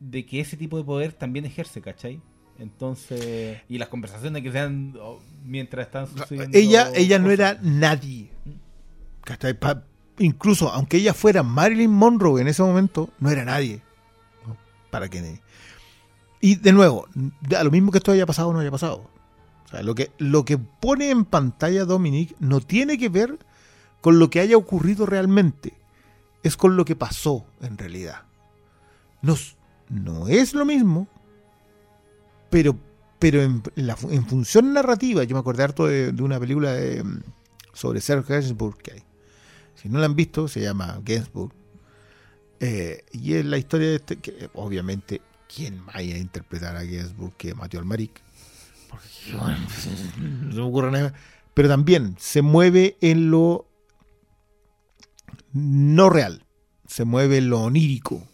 de 0.00 0.26
que 0.26 0.40
ese 0.40 0.56
tipo 0.56 0.78
de 0.78 0.84
poder 0.84 1.12
también 1.12 1.44
ejerce, 1.44 1.80
¿cachai? 1.80 2.20
Entonces, 2.58 3.60
y 3.68 3.78
las 3.78 3.88
conversaciones 3.88 4.42
que 4.42 4.50
sean 4.52 4.94
oh, 5.00 5.20
mientras 5.44 5.86
están 5.86 6.06
sucediendo. 6.08 6.56
ella, 6.58 6.90
ella 6.94 7.18
no 7.18 7.30
era 7.30 7.58
nadie. 7.62 8.30
¿Cachai? 9.22 9.54
Pa- 9.54 9.84
incluso, 10.18 10.70
aunque 10.70 10.96
ella 10.96 11.14
fuera 11.14 11.42
Marilyn 11.42 11.90
Monroe 11.90 12.40
en 12.40 12.48
ese 12.48 12.62
momento, 12.62 13.10
no 13.20 13.30
era 13.30 13.44
nadie. 13.44 13.80
Para 14.90 15.08
Kennedy. 15.08 15.38
Y 16.40 16.56
de 16.56 16.72
nuevo, 16.72 17.06
da 17.40 17.62
lo 17.62 17.70
mismo 17.70 17.92
que 17.92 17.98
esto 17.98 18.10
haya 18.12 18.26
pasado 18.26 18.48
o 18.48 18.52
no 18.52 18.60
haya 18.60 18.70
pasado. 18.70 19.08
O 19.66 19.68
sea, 19.68 19.82
lo 19.82 19.94
que, 19.94 20.10
lo 20.18 20.44
que 20.44 20.56
pone 20.58 21.10
en 21.10 21.24
pantalla 21.24 21.84
Dominic 21.84 22.34
no 22.40 22.60
tiene 22.60 22.96
que 22.98 23.08
ver 23.08 23.38
con 24.00 24.18
lo 24.18 24.30
que 24.30 24.40
haya 24.40 24.56
ocurrido 24.56 25.04
realmente. 25.04 25.74
Es 26.42 26.56
con 26.56 26.76
lo 26.76 26.84
que 26.84 26.96
pasó 26.96 27.44
en 27.60 27.76
realidad. 27.76 28.22
No, 29.20 29.34
s- 29.34 29.56
no 29.90 30.28
es 30.28 30.54
lo 30.54 30.64
mismo, 30.64 31.06
pero, 32.50 32.76
pero 33.18 33.42
en, 33.42 33.62
función 34.26 34.72
narrativa, 34.72 35.24
yo 35.24 35.34
me 35.34 35.40
acordé 35.40 35.64
harto 35.64 35.86
de, 35.86 36.10
una 36.22 36.38
película 36.38 36.72
de, 36.72 37.02
mm, 37.02 37.22
sobre 37.72 38.00
Serge 38.00 38.32
Gainsbourg 38.32 38.78
que. 38.78 39.06
Si 39.74 39.88
no 39.88 40.00
la 40.00 40.06
han 40.06 40.16
visto, 40.16 40.48
se 40.48 40.60
llama 40.60 41.00
Gainsbourg. 41.04 41.52
Eh, 42.60 43.04
y 43.12 43.34
es 43.34 43.44
la 43.44 43.58
historia 43.58 43.90
de 43.90 43.96
este, 43.96 44.18
eh, 44.26 44.48
obviamente, 44.54 45.22
¿quién 45.52 45.86
vaya 45.86 46.16
a 46.16 46.18
interpretar 46.18 46.74
a 46.74 46.82
Gainsbourg 46.82 47.36
que 47.36 47.54
Mateo 47.54 47.78
Almaric? 47.78 48.20
Porque, 48.90 49.36
bueno, 49.36 49.58
no 50.48 50.54
me 50.54 50.62
ocurre 50.62 50.90
nada. 50.90 51.14
Pero 51.54 51.68
también 51.68 52.16
se 52.18 52.42
mueve 52.42 52.96
en 53.00 53.30
lo 53.30 53.66
no 55.52 56.10
real, 56.10 56.44
se 56.86 57.04
mueve 57.04 57.38
en 57.38 57.50
lo 57.50 57.62
onírico. 57.62 58.26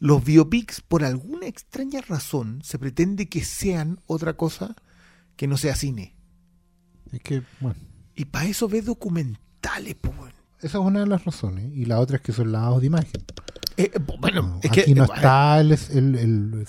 Los 0.00 0.24
biopics, 0.24 0.80
por 0.80 1.04
alguna 1.04 1.46
extraña 1.46 2.00
razón, 2.00 2.60
se 2.64 2.78
pretende 2.78 3.28
que 3.28 3.44
sean 3.44 4.00
otra 4.06 4.32
cosa 4.34 4.74
que 5.36 5.46
no 5.46 5.56
sea 5.56 5.74
cine. 5.76 6.16
Es 7.12 7.20
que, 7.20 7.42
bueno, 7.60 7.76
Y 8.16 8.24
para 8.24 8.46
eso 8.46 8.66
ves 8.68 8.86
documentales, 8.86 9.94
pues. 10.00 10.16
bueno. 10.16 10.34
esa 10.60 10.78
es 10.78 10.84
una 10.84 11.00
de 11.00 11.06
las 11.06 11.24
razones. 11.24 11.70
Y 11.74 11.84
la 11.84 12.00
otra 12.00 12.16
es 12.16 12.22
que 12.22 12.32
son 12.32 12.50
lavados 12.50 12.80
de 12.80 12.86
imagen. 12.86 13.22
Eh, 13.76 13.90
bueno, 14.20 14.58
es 14.62 14.70
Aquí 14.70 14.82
que 14.84 14.94
no 14.94 15.04
eh, 15.04 15.08
está 15.14 15.60
el, 15.60 15.72
el- 15.72 16.14
el 16.16 16.66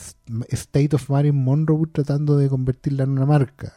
State 0.50 0.96
of 0.96 1.10
Marilyn 1.10 1.44
Monroe 1.44 1.88
tratando 1.92 2.38
de 2.38 2.48
convertirla 2.50 3.04
en 3.04 3.12
una 3.12 3.26
marca. 3.26 3.74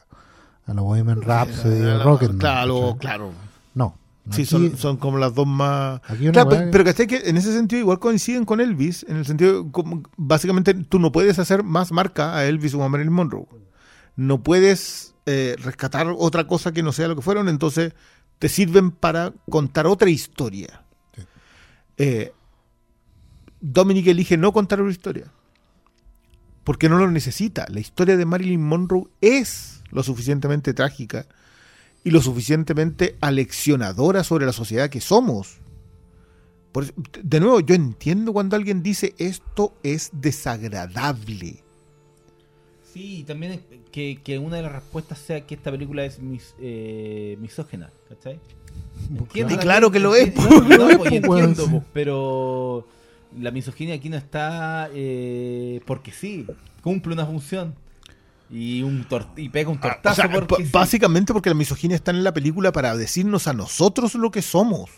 a 0.67 0.75
la 0.75 0.83
Bohemian 0.83 1.21
Rhapsody 1.23 1.79
de 1.79 1.99
Rocketman. 2.03 2.39
Claro, 2.39 2.97
claro. 2.99 3.33
No. 3.75 3.99
Sí, 4.31 4.47
son, 4.47 4.77
son 4.79 4.97
como 4.97 5.19
las 5.19 5.35
dos 5.35 5.47
más. 5.47 6.01
Claro, 6.33 6.49
weá 6.49 6.59
pe- 6.61 6.65
que- 6.65 6.71
pero 6.73 6.85
que 6.85 7.07
que 7.07 7.29
en 7.29 7.37
ese 7.37 7.53
sentido 7.53 7.81
igual 7.81 7.99
coinciden 7.99 8.45
con 8.47 8.61
Elvis, 8.61 9.05
en 9.09 9.17
el 9.17 9.27
sentido, 9.27 9.71
como, 9.71 10.03
básicamente 10.17 10.73
tú 10.73 10.99
no 10.99 11.13
puedes 11.13 11.39
hacer 11.39 11.63
más 11.63 11.93
marca 11.93 12.35
a 12.35 12.47
Elvis 12.47 12.73
o 12.75 12.83
a 12.83 12.89
Marilyn 12.89 13.13
Monroe. 13.13 13.47
No 14.17 14.43
puedes 14.43 15.15
eh, 15.27 15.57
rescatar 15.63 16.07
otra 16.17 16.47
cosa 16.47 16.73
que 16.73 16.83
no 16.83 16.93
sea 16.93 17.09
lo 17.09 17.17
que 17.17 17.23
fueron, 17.23 17.49
entonces 17.51 17.93
te 18.39 18.49
sirven 18.49 18.91
para 18.93 19.33
contar 19.51 19.87
otra 19.87 20.09
historia. 20.09 20.83
Eh, 21.99 22.33
Dominic 23.61 24.07
elige 24.07 24.37
no 24.37 24.53
contar 24.53 24.81
una 24.81 24.91
historia. 24.91 25.31
Porque 26.65 26.89
no 26.89 26.97
lo 26.99 27.11
necesita. 27.11 27.67
La 27.69 27.81
historia 27.81 28.17
de 28.17 28.25
Marilyn 28.25 28.63
Monroe 28.63 29.09
es 29.21 29.83
lo 29.91 30.03
suficientemente 30.03 30.73
trágica 30.73 31.27
y 32.05 32.11
lo 32.11 32.21
suficientemente 32.21 33.17
aleccionadora 33.21 34.23
sobre 34.23 34.45
la 34.45 34.53
sociedad 34.53 34.91
que 34.91 35.01
somos. 35.01 35.57
Por 36.71 36.85
eso, 36.85 36.93
de 37.23 37.41
nuevo, 37.41 37.61
yo 37.61 37.75
entiendo 37.75 38.33
cuando 38.33 38.57
alguien 38.57 38.83
dice 38.83 39.15
esto 39.19 39.75
es 39.83 40.11
desagradable. 40.13 41.63
Sí, 42.93 43.21
y 43.21 43.25
también 43.25 43.53
es 43.53 43.61
que, 43.91 44.21
que 44.23 44.39
una 44.39 44.57
de 44.57 44.63
las 44.63 44.73
respuestas 44.73 45.19
sea 45.19 45.41
que 45.47 45.55
esta 45.55 45.71
película 45.71 46.05
es 46.05 46.21
mis, 46.21 46.55
eh, 46.61 47.37
misógena, 47.41 47.91
¿cachai? 48.09 48.39
Entiendo 49.11 49.55
Y 49.55 49.57
claro 49.57 49.91
que 49.91 49.99
lo 49.99 50.15
es, 50.15 50.35
no, 50.37 50.61
no, 50.61 50.99
pues, 50.99 51.13
y 51.13 51.21
Pues, 51.21 51.45
entiendo, 51.45 51.71
pues, 51.71 51.83
pero 51.93 52.87
la 53.41 53.51
misoginia 53.51 53.95
aquí 53.95 54.09
no 54.11 54.17
está 54.17 54.91
eh, 54.93 55.81
porque 55.87 56.13
sí, 56.13 56.47
cumple 56.83 57.15
una 57.15 57.27
función 57.27 57.75
y 58.55 58.83
un 58.83 59.05
y 59.37 59.49
pega 59.49 59.69
un 59.71 59.79
Ah, 59.79 59.81
tortazo 60.01 60.23
o 60.23 60.25
sea, 60.27 60.33
porque 60.33 60.55
b- 60.59 60.65
sí. 60.65 60.71
básicamente 60.73 61.33
porque 61.33 61.51
la 61.51 61.55
misoginia 61.57 61.97
está 61.97 62.13
en 62.13 62.23
la 62.23 62.33
película 62.33 62.71
para 62.73 62.97
decirnos 62.97 63.49
a 63.49 63.53
nosotros 63.53 64.15
lo 64.15 64.31
que 64.31 64.43
somos. 64.43 64.91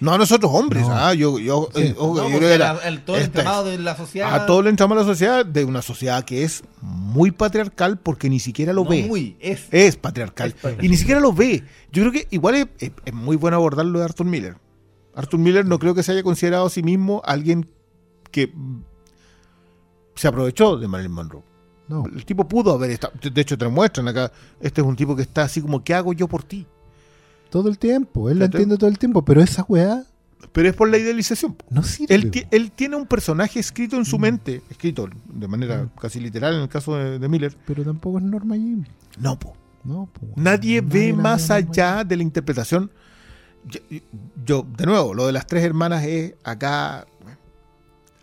No 0.00 0.14
a 0.14 0.16
nosotros 0.18 0.50
hombres. 0.54 0.88
No. 0.88 0.94
ah, 0.94 1.12
yo, 1.12 1.38
yo, 1.38 1.68
Sí. 1.74 1.82
eh, 1.82 1.94
No, 1.98 2.16
yo 2.16 2.38
creo 2.38 2.48
que 2.48 2.56
la- 2.58 2.72
la- 2.72 2.88
el, 2.88 3.02
todo 3.04 3.16
el 3.18 3.24
entramado 3.24 3.64
de 3.66 3.76
la 3.78 3.94
sociedad 3.98 4.34
a 4.34 4.46
todo 4.46 4.62
le 4.62 4.70
entramos 4.70 4.96
a 4.96 5.00
la 5.02 5.06
sociedad, 5.06 5.44
de 5.44 5.62
una 5.66 5.82
sociedad 5.82 6.24
que 6.24 6.42
es 6.42 6.64
muy 6.80 7.32
patriarcal 7.32 7.98
porque 7.98 8.30
ni 8.30 8.40
siquiera 8.40 8.72
lo 8.72 8.84
no 8.84 8.88
ve. 8.90 9.04
muy 9.06 9.36
es 9.40 9.66
Es 9.70 9.96
patriarcal. 9.96 10.48
Es 10.48 10.54
patriarcal. 10.54 10.84
Y 10.86 10.88
ni 10.88 10.96
siquiera 10.96 11.20
lo 11.20 11.34
ve. 11.34 11.62
Yo 11.92 12.02
creo 12.08 12.12
que 12.12 12.26
igual 12.30 12.54
es, 12.54 12.92
muy 13.12 13.36
bueno 13.36 13.58
abordarlo 13.58 13.98
de 13.98 14.06
Arthur 14.06 14.24
Miller. 14.24 14.56
Arthur 15.14 15.38
Miller 15.38 15.66
no 15.66 15.78
creo 15.78 15.94
que 15.94 16.02
se 16.02 16.12
haya 16.12 16.22
considerado 16.22 16.64
a 16.64 16.70
sí 16.70 16.82
mismo 16.82 17.20
alguien 17.26 17.68
que 18.30 18.50
se 20.14 20.28
aprovechó 20.28 20.78
de 20.78 20.88
Marilyn 20.88 21.12
Monroe. 21.12 21.42
No. 21.90 22.04
El 22.06 22.24
tipo 22.24 22.46
pudo 22.48 22.72
haber 22.72 22.92
estado. 22.92 23.12
De 23.20 23.40
hecho, 23.40 23.58
te 23.58 23.64
lo 23.64 23.70
muestran 23.70 24.06
acá. 24.08 24.30
Este 24.60 24.80
es 24.80 24.86
un 24.86 24.94
tipo 24.96 25.14
que 25.16 25.22
está 25.22 25.42
así 25.42 25.60
como, 25.60 25.82
¿qué 25.82 25.92
hago 25.92 26.12
yo 26.12 26.28
por 26.28 26.42
ti? 26.44 26.66
Todo 27.50 27.68
el 27.68 27.78
tiempo, 27.78 28.30
él 28.30 28.38
lo 28.38 28.44
entiende 28.44 28.78
todo 28.78 28.88
el 28.88 28.96
tiempo, 28.98 29.24
pero 29.24 29.42
esa 29.42 29.64
weá 29.68 30.04
Pero 30.52 30.68
es 30.68 30.74
por 30.76 30.88
la 30.88 30.98
idealización. 30.98 31.56
no 31.68 31.82
sirve. 31.82 32.14
Él, 32.14 32.46
él 32.52 32.70
tiene 32.70 32.94
un 32.94 33.06
personaje 33.06 33.58
escrito 33.58 33.96
en 33.96 34.04
su 34.04 34.18
Mm. 34.18 34.20
mente, 34.20 34.62
escrito 34.70 35.08
de 35.26 35.48
manera 35.48 35.88
casi 36.00 36.20
literal 36.20 36.54
en 36.54 36.62
el 36.62 36.68
caso 36.68 36.94
de, 36.96 37.18
de 37.18 37.28
Miller. 37.28 37.56
Pero 37.66 37.82
tampoco 37.84 38.18
es 38.18 38.24
Norma 38.24 38.56
Jean. 38.56 38.86
No, 39.18 39.36
po. 39.38 39.54
No, 39.82 40.08
po. 40.12 40.26
Nadie 40.36 40.80
ve 40.80 41.12
más 41.12 41.48
Norma 41.48 41.68
allá 41.70 42.04
de 42.04 42.16
la 42.16 42.22
interpretación. 42.22 42.90
Yo, 43.66 43.80
yo, 44.46 44.66
de 44.76 44.86
nuevo, 44.86 45.12
lo 45.12 45.26
de 45.26 45.32
las 45.32 45.46
tres 45.46 45.64
hermanas 45.64 46.04
es 46.04 46.34
acá. 46.44 47.04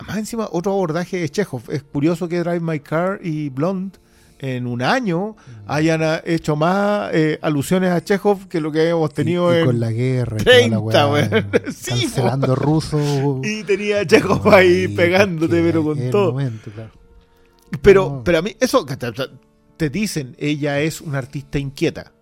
Más 0.06 0.18
encima, 0.18 0.48
otro 0.52 0.72
abordaje 0.74 1.18
de 1.20 1.30
Chekhov. 1.30 1.64
Es 1.70 1.84
curioso 1.84 2.28
que 2.28 2.40
Drive 2.40 2.60
My 2.60 2.80
Car 2.80 3.20
y 3.24 3.50
Blonde 3.50 3.98
en 4.40 4.68
un 4.68 4.84
año 4.84 5.36
hayan 5.66 6.04
ah, 6.04 6.22
hecho 6.24 6.56
más 6.56 7.10
eh, 7.14 7.40
alusiones 7.42 7.90
a 7.92 8.04
Chekhov 8.04 8.48
que 8.48 8.62
lo 8.62 8.72
que 8.72 8.88
hemos 8.90 9.10
Jean. 9.10 9.16
tenido 9.16 9.52
Y, 9.52 9.58
y 9.58 9.60
en. 9.60 9.66
con 9.66 9.80
la 9.80 9.92
guerra 9.92 10.38
y 10.40 10.44
30, 10.44 10.76
toda 10.78 10.94
la 10.94 11.08
weá. 11.12 11.50
Sí, 11.74 12.02
cancelando 12.02 12.54
ruso. 12.56 13.42
Y 13.44 13.64
tenía 13.64 14.02
a 14.02 14.06
Chekhov 14.06 14.48
ahí 14.54 14.88
pegándote, 14.90 15.62
pero 15.64 15.84
con 15.84 16.10
todo. 16.12 16.32
momento, 16.34 16.70
claro. 16.72 16.92
Pero, 17.82 18.10
No. 18.10 18.24
pero 18.24 18.38
a 18.38 18.42
mí, 18.44 18.56
eso 18.60 18.86
te 19.78 19.90
dicen, 19.90 20.36
ella 20.38 20.80
es 20.82 21.02
una 21.02 21.18
artista 21.18 21.58
inquieta, 21.58 22.14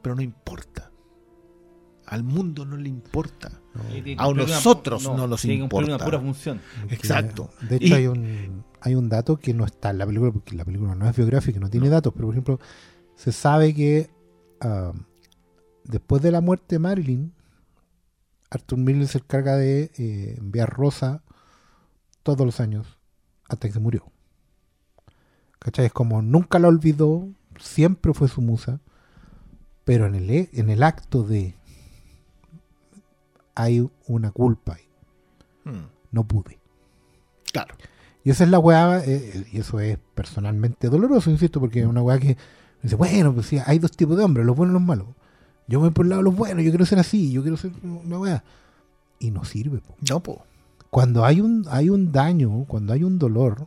pero 0.00 0.14
no 0.14 0.22
importa. 0.22 0.90
Al 2.06 2.22
mundo 2.22 2.64
no 2.64 2.76
le 2.76 2.88
importa. 2.88 3.60
A 4.18 4.28
una- 4.28 4.42
nosotros 4.44 5.02
no 5.04 5.26
nos 5.26 5.42
tiene 5.42 5.60
cumplir 5.60 5.82
importa. 5.82 5.94
una 5.96 6.04
pura 6.04 6.20
función 6.20 6.60
Exacto. 6.90 7.50
De 7.68 7.76
hecho, 7.76 7.86
Y- 7.86 7.92
hay 7.92 8.06
un 8.06 8.64
hay 8.80 8.94
un 8.94 9.08
dato 9.08 9.38
que 9.38 9.54
no 9.54 9.64
está 9.64 9.90
en 9.90 9.98
la 9.98 10.06
película, 10.06 10.30
porque 10.30 10.54
la 10.54 10.64
película 10.64 10.94
no 10.94 11.08
es 11.08 11.16
biográfica, 11.16 11.58
no 11.58 11.70
tiene 11.70 11.88
datos, 11.88 12.12
pero 12.14 12.26
por 12.26 12.34
ejemplo, 12.34 12.60
se 13.16 13.32
sabe 13.32 13.74
que 13.74 14.10
ah, 14.60 14.92
después 15.84 16.20
de 16.22 16.30
la 16.30 16.40
muerte 16.42 16.74
de 16.74 16.78
Marilyn, 16.80 17.32
Arthur 18.50 18.78
Miller 18.78 19.08
se 19.08 19.18
encarga 19.18 19.56
de 19.56 19.90
eh, 19.96 20.34
enviar 20.38 20.68
Rosa 20.70 21.22
todos 22.22 22.44
los 22.46 22.60
años 22.60 22.98
hasta 23.48 23.66
que 23.68 23.72
se 23.72 23.80
murió. 23.80 24.04
¿Cachai? 25.58 25.86
Es 25.86 25.92
como 25.92 26.20
nunca 26.22 26.58
la 26.58 26.68
olvidó, 26.68 27.28
siempre 27.58 28.12
fue 28.12 28.28
su 28.28 28.42
musa, 28.42 28.80
pero 29.84 30.06
en 30.06 30.14
el, 30.14 30.48
en 30.52 30.70
el 30.70 30.82
acto 30.82 31.22
de 31.22 31.56
hay 33.54 33.88
una 34.06 34.30
culpa 34.32 34.74
ahí, 34.74 34.82
Hmm, 35.64 35.86
no 36.12 36.24
pude. 36.24 36.58
Claro. 37.52 37.74
Y 38.22 38.30
esa 38.30 38.44
es 38.44 38.50
la 38.50 38.58
weá, 38.58 39.02
eh, 39.04 39.46
y 39.52 39.58
eso 39.58 39.80
es 39.80 39.98
personalmente 40.14 40.88
doloroso, 40.88 41.30
insisto, 41.30 41.60
porque 41.60 41.80
es 41.80 41.86
una 41.86 42.02
weá 42.02 42.18
que 42.18 42.36
dice, 42.82 42.96
bueno, 42.96 43.32
pues 43.34 43.46
sí, 43.46 43.58
hay 43.64 43.78
dos 43.78 43.92
tipos 43.92 44.16
de 44.16 44.24
hombres, 44.24 44.44
los 44.46 44.56
buenos 44.56 44.72
y 44.72 44.78
los 44.78 44.82
malos. 44.86 45.06
Yo 45.66 45.78
me 45.80 45.86
voy 45.86 45.94
por 45.94 46.04
el 46.06 46.10
lado 46.10 46.20
de 46.20 46.24
los 46.24 46.36
buenos, 46.36 46.64
yo 46.64 46.70
quiero 46.70 46.84
ser 46.86 46.98
así, 46.98 47.30
yo 47.32 47.42
quiero 47.42 47.56
ser 47.56 47.72
una 47.82 48.18
weá. 48.18 48.44
Y 49.18 49.30
no 49.30 49.44
sirve. 49.44 49.78
po. 49.78 49.94
No, 50.10 50.20
po. 50.20 50.44
Cuando 50.90 51.24
hay 51.24 51.40
un, 51.40 51.66
hay 51.70 51.88
un 51.90 52.12
daño, 52.12 52.64
cuando 52.66 52.92
hay 52.92 53.04
un 53.04 53.18
dolor, 53.18 53.66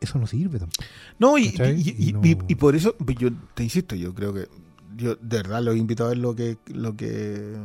eso 0.00 0.18
no 0.18 0.26
sirve 0.26 0.58
tampoco. 0.58 0.84
No, 1.18 1.38
y, 1.38 1.46
y- 1.46 1.94
y- 1.98 2.08
Y 2.08 2.12
no- 2.12 2.20
y- 2.24 2.38
y 2.48 2.54
por 2.54 2.74
eso, 2.76 2.94
pues, 2.96 3.16
yo 3.18 3.30
te 3.54 3.64
insisto, 3.64 3.94
yo 3.94 4.14
creo 4.14 4.32
que 4.34 4.48
yo 4.96 5.16
de 5.16 5.36
verdad 5.38 5.62
lo 5.62 5.72
he 5.72 5.78
invitado 5.78 6.08
a 6.08 6.12
ver 6.12 6.18
lo 6.18 6.34
que, 6.34 6.58
lo 6.68 6.96
que 6.96 7.56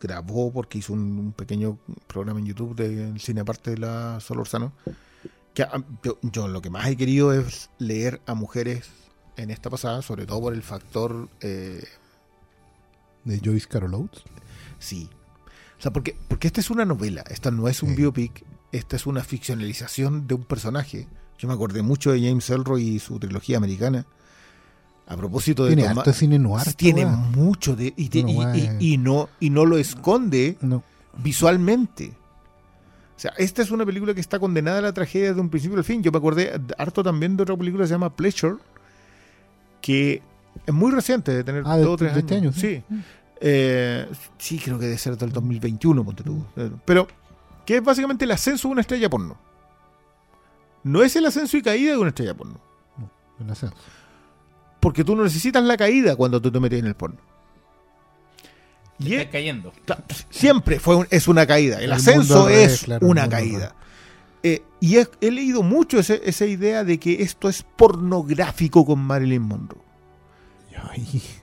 grabó, 0.00 0.52
porque 0.52 0.78
hizo 0.78 0.92
un, 0.92 1.18
un 1.18 1.32
pequeño 1.32 1.78
programa 2.06 2.40
en 2.40 2.46
YouTube 2.46 2.74
del 2.76 3.20
cine 3.20 3.40
aparte 3.40 3.72
de 3.72 3.78
la 3.78 4.20
Solorzano. 4.20 4.72
Que 5.54 5.62
ah, 5.62 5.82
yo, 6.02 6.18
yo 6.22 6.48
lo 6.48 6.60
que 6.60 6.70
más 6.70 6.86
he 6.88 6.96
querido 6.96 7.32
es 7.32 7.70
leer 7.78 8.20
a 8.26 8.34
mujeres 8.34 8.88
en 9.36 9.50
esta 9.50 9.70
pasada, 9.70 10.02
sobre 10.02 10.26
todo 10.26 10.40
por 10.40 10.54
el 10.54 10.62
factor 10.62 11.28
eh, 11.40 11.84
De 13.24 13.40
Joyce 13.42 13.66
Carol 13.68 13.94
Oates. 13.94 14.22
Sí. 14.78 15.08
O 15.78 15.82
sea, 15.82 15.92
porque, 15.92 16.16
porque 16.28 16.46
esta 16.46 16.60
es 16.60 16.70
una 16.70 16.84
novela, 16.84 17.22
esta 17.28 17.50
no 17.50 17.68
es 17.68 17.82
un 17.82 17.90
Sí. 17.90 17.96
biopic, 17.96 18.44
esta 18.72 18.96
es 18.96 19.06
una 19.06 19.22
ficcionalización 19.22 20.26
de 20.26 20.34
un 20.34 20.44
personaje. 20.44 21.06
Yo 21.38 21.48
me 21.48 21.54
acordé 21.54 21.82
mucho 21.82 22.12
de 22.12 22.20
James 22.26 22.48
Elroy 22.50 22.82
y 22.82 22.98
su 22.98 23.18
trilogía 23.18 23.58
americana. 23.58 24.06
A 25.08 25.16
propósito 25.16 25.64
de 25.64 25.74
Tiene 25.76 25.88
harto 25.88 26.12
cine 26.12 26.38
noir. 26.38 26.64
tiene 26.74 27.06
mucho 27.06 27.76
de 27.76 27.94
y, 27.96 28.08
te- 28.08 28.22
Una 28.24 28.30
y- 28.32 28.36
weá. 28.36 28.56
y- 28.80 28.94
y 28.94 28.98
no 28.98 29.28
y 29.38 29.50
no 29.50 29.64
lo 29.64 29.78
esconde 29.78 30.56
No. 30.60 30.82
visualmente. 31.22 32.12
O 33.16 33.18
sea, 33.18 33.32
esta 33.38 33.62
es 33.62 33.70
una 33.70 33.86
película 33.86 34.12
que 34.14 34.20
está 34.20 34.38
condenada 34.38 34.78
a 34.78 34.82
la 34.82 34.92
tragedia 34.92 35.28
desde 35.28 35.40
un 35.40 35.48
principio 35.48 35.78
al 35.78 35.84
fin. 35.84 36.02
Yo 36.02 36.10
me 36.12 36.18
acordé 36.18 36.60
harto 36.76 37.02
también 37.04 37.36
de 37.36 37.44
otra 37.44 37.56
película 37.56 37.84
que 37.84 37.88
se 37.88 37.94
llama 37.94 38.14
Pleasure, 38.14 38.56
que 39.80 40.22
es 40.66 40.74
muy 40.74 40.90
reciente, 40.90 41.32
de 41.32 41.44
tener 41.44 41.62
Ah, 41.66 41.76
de- 41.76 41.82
dos 41.84 41.94
o 41.94 41.96
tres 41.96 42.12
de 42.14 42.20
este 42.20 42.36
año, 42.36 42.52
sí. 42.52 42.60
Sí. 42.60 42.82
Eh, 43.40 44.08
sí, 44.38 44.58
creo 44.58 44.78
que 44.78 44.86
debe 44.86 44.98
ser 44.98 45.16
del 45.16 45.30
2021, 45.30 46.04
ponte 46.04 46.24
tú. 46.24 46.44
Pero, 46.84 47.06
que 47.64 47.76
es 47.76 47.84
básicamente 47.84 48.24
el 48.24 48.32
ascenso 48.32 48.68
de 48.68 48.72
una 48.72 48.80
estrella 48.80 49.08
porno. 49.08 49.36
No 50.82 51.02
es 51.02 51.14
el 51.16 51.26
ascenso 51.26 51.56
y 51.56 51.62
caída 51.62 51.92
de 51.92 51.98
una 51.98 52.08
estrella 52.08 52.34
porno. 52.34 52.58
En 53.40 53.50
ascenso. 53.50 53.74
Porque 54.86 55.02
tú 55.02 55.16
no 55.16 55.24
necesitas 55.24 55.64
la 55.64 55.76
caída 55.76 56.14
cuando 56.14 56.40
tú 56.40 56.48
te 56.52 56.60
metes 56.60 56.78
en 56.78 56.86
el 56.86 56.94
porno. 56.94 57.16
Y 59.00 59.14
está 59.14 59.22
es- 59.22 59.28
cayendo 59.30 59.72
siempre 60.30 60.78
fue 60.78 60.94
un- 60.94 61.08
es 61.10 61.26
una 61.26 61.44
caída. 61.44 61.78
El, 61.78 61.86
El 61.86 61.92
ascenso 61.94 62.46
revés, 62.46 62.72
es 62.74 62.82
claro, 62.84 63.04
una 63.04 63.28
caída. 63.28 63.74
Eh, 64.44 64.62
y 64.78 64.98
he, 64.98 65.08
he 65.20 65.32
leído 65.32 65.64
mucho 65.64 65.98
ese- 65.98 66.20
esa 66.24 66.46
idea 66.46 66.84
de 66.84 66.98
que 67.00 67.20
esto 67.20 67.48
es 67.48 67.64
pornográfico 67.64 68.86
con 68.86 69.00
Marilyn 69.00 69.42
Monroe. 69.42 69.80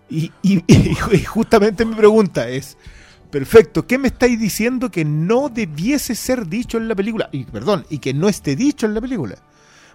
Y- 0.09 0.31
y 0.41 1.23
justamente 1.25 1.83
mi 1.83 1.95
pregunta 1.95 2.47
es, 2.47 2.77
perfecto, 3.29 3.85
¿qué 3.85 3.97
me 3.97 4.07
estáis 4.07 4.39
diciendo 4.39 4.89
que 4.89 5.03
no 5.03 5.49
debiese 5.49 6.15
ser 6.15 6.47
dicho 6.47 6.77
en 6.77 6.87
la 6.87 6.95
película? 6.95 7.27
Y 7.33 7.43
perdón, 7.43 7.85
y 7.89 7.97
que 7.97 8.13
no 8.13 8.29
esté 8.29 8.55
dicho 8.55 8.85
en 8.85 8.93
la 8.93 9.01
película. 9.01 9.35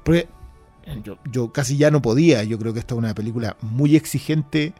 Porque 0.04 0.28
yo, 1.02 1.18
yo 1.30 1.52
casi 1.52 1.76
ya 1.76 1.90
no 1.90 2.00
podía, 2.02 2.42
yo 2.44 2.58
creo 2.58 2.72
que 2.72 2.80
esta 2.80 2.94
es 2.94 2.98
una 2.98 3.14
película 3.14 3.56
muy 3.62 3.96
exigente, 3.96 4.72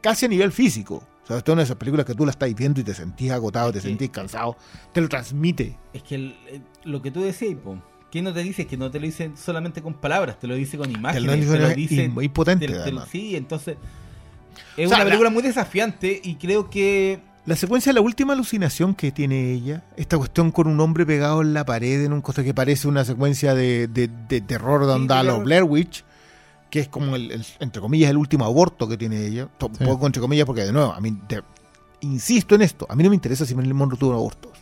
casi 0.00 0.26
a 0.26 0.28
nivel 0.28 0.52
físico. 0.52 1.02
O 1.22 1.26
sea, 1.26 1.38
esta 1.38 1.52
es 1.52 1.54
una 1.54 1.60
de 1.62 1.64
esas 1.64 1.76
películas 1.76 2.04
que 2.06 2.14
tú 2.14 2.24
la 2.24 2.32
estás 2.32 2.52
viendo 2.54 2.80
y 2.80 2.84
te 2.84 2.94
sentís 2.94 3.30
agotado, 3.30 3.72
te 3.72 3.80
sentís 3.80 4.10
cansado, 4.10 4.56
te 4.92 5.00
lo 5.00 5.08
transmite. 5.08 5.76
es 5.92 6.02
que 6.02 6.14
el- 6.16 6.36
el- 6.50 6.62
lo 6.84 7.00
que 7.02 7.10
tú 7.10 7.22
decías 7.22 7.54
po, 7.62 7.76
¿Qué 8.10 8.20
no 8.20 8.34
te 8.34 8.42
dice? 8.42 8.66
Que 8.66 8.76
no 8.76 8.90
te 8.90 9.00
lo 9.00 9.06
dice 9.06 9.30
solamente 9.36 9.80
con 9.80 9.94
palabras, 9.94 10.38
te 10.38 10.46
lo 10.46 10.54
dice 10.54 10.76
con 10.76 10.88
Te 10.92 10.98
imágenes. 10.98 11.24
lo 11.46 11.52
te 11.54 11.58
lo 11.58 11.68
dice 11.70 12.04
y 12.04 12.08
muy 12.10 12.28
potente, 12.28 12.66
te- 12.66 12.74
te- 12.74 13.06
sí, 13.10 13.36
entonces 13.36 13.78
es 14.76 14.84
O 14.86 14.88
sea, 14.88 14.96
una 14.96 14.98
la- 14.98 15.04
película 15.04 15.30
muy 15.30 15.42
desafiante 15.42 16.20
y 16.22 16.34
creo 16.34 16.68
que 16.68 17.20
La 17.44 17.56
secuencia, 17.56 17.92
la 17.92 18.00
última 18.00 18.34
alucinación 18.34 18.94
que 18.94 19.10
tiene 19.10 19.50
ella, 19.52 19.82
esta 19.96 20.16
cuestión 20.16 20.52
con 20.52 20.68
un 20.68 20.78
hombre 20.78 21.04
pegado 21.04 21.42
en 21.42 21.54
la 21.54 21.64
pared, 21.64 22.04
en 22.04 22.12
un 22.12 22.20
cosa 22.20 22.44
que 22.44 22.54
parece 22.54 22.86
una 22.86 23.04
secuencia 23.04 23.52
de, 23.54 23.88
de- 23.88 24.08
de 24.28 24.40
terror 24.40 24.82
de 24.86 24.92
Sí, 24.94 25.00
onda 25.00 25.16
a 25.16 25.18
de 25.22 25.24
los 25.24 25.32
terror. 25.34 25.44
Blair 25.46 25.64
Witch, 25.64 26.04
que 26.70 26.78
es 26.80 26.88
como, 26.88 27.16
el, 27.16 27.32
el- 27.32 27.46
entre 27.58 27.82
comillas, 27.82 28.10
el 28.10 28.16
último 28.16 28.44
aborto 28.44 28.86
que 28.88 28.96
tiene 28.96 29.26
ella. 29.26 29.48
Sí. 29.60 29.84
Pongo 29.84 30.06
entre 30.06 30.20
comillas 30.20 30.46
porque, 30.46 30.62
de 30.64 30.72
nuevo, 30.72 30.92
a 30.92 31.00
mí, 31.00 31.18
te- 31.26 31.42
insisto 32.02 32.54
en 32.54 32.62
esto, 32.62 32.86
a 32.88 32.94
mí 32.94 33.02
no 33.02 33.08
me 33.10 33.16
interesa 33.16 33.44
si 33.44 33.56
Marilyn 33.56 33.76
Monroe 33.76 33.98
tuvo 33.98 34.10
un 34.10 34.16
aborto. 34.16 34.52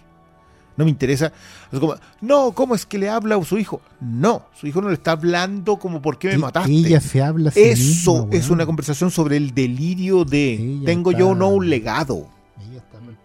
No 0.79 0.85
me 0.85 0.91
interesa. 0.91 1.31
Es 1.71 1.79
como, 1.79 1.97
no, 2.23 2.53
¿cómo 2.53 2.75
es 2.75 2.87
que 2.87 2.97
le 2.97 3.11
habla 3.11 3.37
a 3.37 3.45
su 3.45 3.59
hijo? 3.59 3.83
No, 4.01 4.47
su 4.59 4.67
hijo 4.67 4.81
no 4.81 4.89
le 4.89 4.95
está 4.95 5.11
hablando 5.13 5.77
como, 5.79 6.01
¿por 6.01 6.19
qué 6.19 6.29
me 6.29 6.35
E- 6.35 6.39
mataste? 6.39 6.73
Ella 6.73 7.01
se 7.03 7.21
habla 7.23 7.51
a 7.51 7.53
sí 7.53 7.61
Eso 7.61 8.23
misma, 8.25 8.39
es 8.39 8.49
una 8.49 8.65
conversación 8.65 9.11
sobre 9.11 9.37
el 9.37 9.53
delirio 9.53 10.25
de 10.25 10.55
Ella 10.55 10.87
tengo 10.87 11.11
está- 11.11 11.21
yo 11.21 11.29
o 11.29 11.35
no 11.35 11.49
un 11.51 11.69
legado. 11.69 12.29
Ella 12.69 12.79
está 12.79 13.01
mal. 13.01 13.17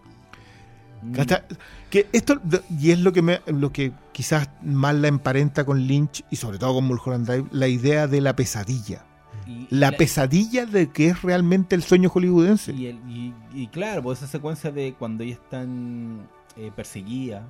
¿Cachai? 1.13 1.41
Que 1.89 2.07
esto, 2.13 2.41
y 2.79 2.91
es 2.91 2.99
lo 2.99 3.11
que 3.13 3.21
me, 3.21 3.41
lo 3.47 3.71
que 3.71 3.91
quizás 4.11 4.49
más 4.63 4.95
la 4.95 5.07
emparenta 5.07 5.63
con 5.65 5.81
Lynch 5.85 6.23
y 6.31 6.35
sobre 6.37 6.57
todo 6.57 6.73
con 6.75 6.85
Mulholland 6.85 7.27
Drive, 7.27 7.47
la 7.51 7.67
idea 7.67 8.07
de 8.07 8.21
la 8.21 8.35
pesadilla. 8.35 9.05
y- 9.45 9.67
La 9.69 9.91
pesadilla 9.91 10.65
de 10.65 10.89
que 10.89 11.07
es 11.09 11.21
realmente 11.21 11.75
el 11.75 11.83
sueño 11.83 12.09
hollywoodense. 12.09 12.73
Y, 12.73 12.87
el- 12.87 12.97
y- 13.07 13.33
y 13.53 13.67
claro, 13.67 14.01
pues 14.01 14.19
esa 14.19 14.27
secuencia 14.31 14.71
de 14.71 14.95
cuando 14.97 15.23
ella 15.23 15.33
están 15.35 16.27
eh, 16.57 16.71
perseguida, 16.75 17.43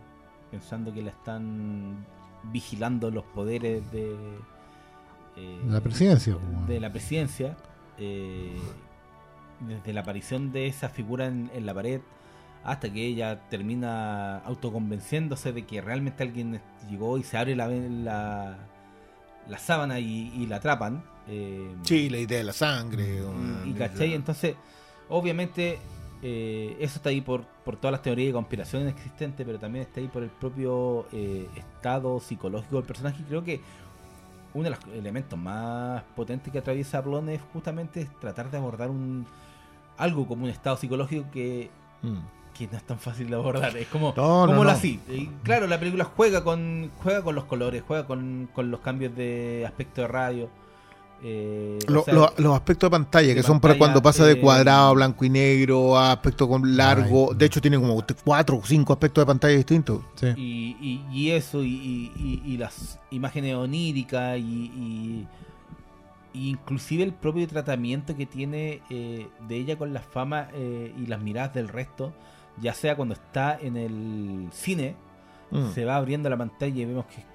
pensando 0.52 0.92
que 0.94 1.04
la 1.04 1.12
están 1.12 2.06
vigilando 2.52 3.12
los 3.12 3.24
poderes 3.26 3.90
de 3.92 4.16
eh, 5.38 5.62
La 5.70 5.80
presidencia, 5.80 6.36
de 6.68 6.80
la 6.80 6.92
presidencia, 6.92 7.56
eh, 7.98 8.58
desde 9.62 9.94
la 9.94 10.02
aparición 10.02 10.52
de 10.52 10.68
esa 10.68 10.90
figura 10.90 11.26
en, 11.28 11.50
en 11.54 11.66
la 11.66 11.74
pared 11.74 12.02
hasta 12.64 12.92
que 12.92 13.06
ella 13.06 13.42
termina 13.50 14.38
autoconvenciéndose 14.40 15.54
de 15.54 15.66
que 15.66 15.82
realmente 15.82 16.24
alguien 16.24 16.62
llegó 16.90 17.18
y 17.20 17.24
se 17.24 17.38
abre 17.38 17.56
la, 17.56 17.68
la, 17.68 18.58
la 19.48 19.58
sábana 19.60 20.00
y, 20.00 20.32
y 20.36 20.48
la 20.48 20.56
atrapan. 20.58 21.04
eh, 21.28 21.70
Sí, 21.84 22.10
la 22.10 22.18
idea 22.18 22.40
de 22.40 22.44
la 22.44 22.54
sangre. 22.54 23.22
y, 23.66 23.70
y, 23.70 23.74
¿cachai? 23.74 24.14
Entonces, 24.16 24.56
obviamente, 25.10 25.78
eh, 26.24 26.76
eso 26.80 26.98
está 26.98 27.10
ahí 27.10 27.22
por, 27.22 27.44
por 27.64 27.76
todas 27.78 27.92
las 27.92 28.02
teorías 28.02 28.30
de 28.30 28.34
conspiración 28.34 28.88
existentes, 28.88 29.46
pero 29.46 29.60
también 29.60 29.84
está 29.86 30.00
ahí 30.00 30.08
por 30.08 30.24
el 30.24 30.30
propio 30.32 31.06
eh, 31.12 31.48
estado 31.56 32.20
psicológico 32.20 32.78
del 32.78 32.86
personaje. 32.86 33.22
Y 33.22 33.26
creo 33.26 33.44
que 33.44 33.62
uno 34.56 34.64
de 34.64 34.70
los 34.72 34.80
elementos 34.96 35.38
más 35.38 36.02
potentes 36.16 36.52
que 36.52 36.58
atraviesa 36.58 37.00
Blonde 37.02 37.36
es 37.36 37.42
justamente 37.54 38.10
tratar 38.20 38.50
de 38.50 38.58
abordar 38.58 38.90
un 38.90 39.28
algo 39.98 40.28
como 40.28 40.44
un 40.46 40.50
estado 40.50 40.78
psicológico 40.78 41.26
que, 41.32 41.70
Mm. 42.02 42.18
que 42.58 42.68
no 42.68 42.78
es 42.78 42.84
tan 42.84 43.00
fácil 43.00 43.30
de 43.30 43.36
abordar. 43.36 43.76
Es 43.78 43.88
como, 43.88 44.14
No, 44.16 44.42
no, 44.42 44.48
como 44.54 44.64
no. 44.64 44.70
así. 44.70 45.00
Y 45.10 45.28
claro, 45.44 45.68
la 45.68 45.80
película 45.80 46.04
juega 46.06 46.44
con 46.44 46.92
juega 47.04 47.22
con 47.24 47.36
los 47.36 47.46
colores, 47.46 47.84
juega 47.86 48.06
con, 48.08 48.50
con 48.54 48.72
los 48.72 48.80
cambios 48.82 49.16
de 49.16 49.64
aspecto 49.66 50.02
de 50.02 50.08
radio. 50.08 50.50
eh, 51.24 51.80
o 51.88 51.92
Lo- 51.92 52.04
sea, 52.04 52.14
lo- 52.14 52.34
los 52.38 52.54
aspectos 52.54 52.88
de 52.88 52.92
pantalla, 52.92 53.28
de 53.30 53.36
que 53.36 53.42
son 53.42 53.60
para 53.60 53.78
cuando 53.78 54.02
pasa 54.02 54.26
de 54.26 54.34
eh, 54.34 54.40
cuadrado 54.42 54.90
a 54.90 54.94
blanco 54.94 55.24
y 55.26 55.30
negro, 55.30 55.98
a 55.98 56.12
aspecto 56.12 56.48
con 56.48 56.76
largo. 56.76 57.30
Ay. 57.32 57.38
De 57.38 57.46
hecho, 57.46 57.62
tiene 57.62 57.80
como 57.80 58.04
cuatro 58.24 58.58
o 58.58 58.62
cinco 58.66 58.94
aspectos 58.94 59.22
de 59.22 59.26
pantalla 59.26 59.56
distintos. 59.56 60.02
Sí. 60.16 60.28
y, 60.36 60.78
y- 60.82 61.06
y 61.12 61.32
eso, 61.32 61.64
y, 61.64 61.70
y- 61.70 62.12
y- 62.46 62.54
y 62.54 62.58
las 62.58 63.00
imágenes 63.12 63.56
oníricas, 63.56 64.38
y 64.38 65.26
inclusive 66.36 67.04
el 67.04 67.14
propio 67.14 67.48
tratamiento 67.48 68.16
que 68.16 68.26
tiene 68.26 68.82
eh, 68.90 69.28
de 69.48 69.56
ella 69.56 69.78
con 69.78 69.94
la 69.94 70.02
fama 70.02 70.50
eh, 70.54 70.94
y 70.98 71.08
las 71.08 71.22
miradas 71.22 71.54
del 71.54 71.68
resto, 71.68 72.14
ya 72.62 72.74
sea 72.74 72.96
cuando 72.96 73.16
está 73.16 73.58
en 73.60 73.78
el 73.78 74.48
cine, 74.52 74.96
Mm. 75.52 75.72
se 75.74 75.86
va 75.86 75.96
abriendo 75.96 76.30
la 76.30 76.38
pantalla 76.38 76.82
y 76.82 76.86
vemos 76.86 77.06
que 77.06 77.22
es 77.22 77.28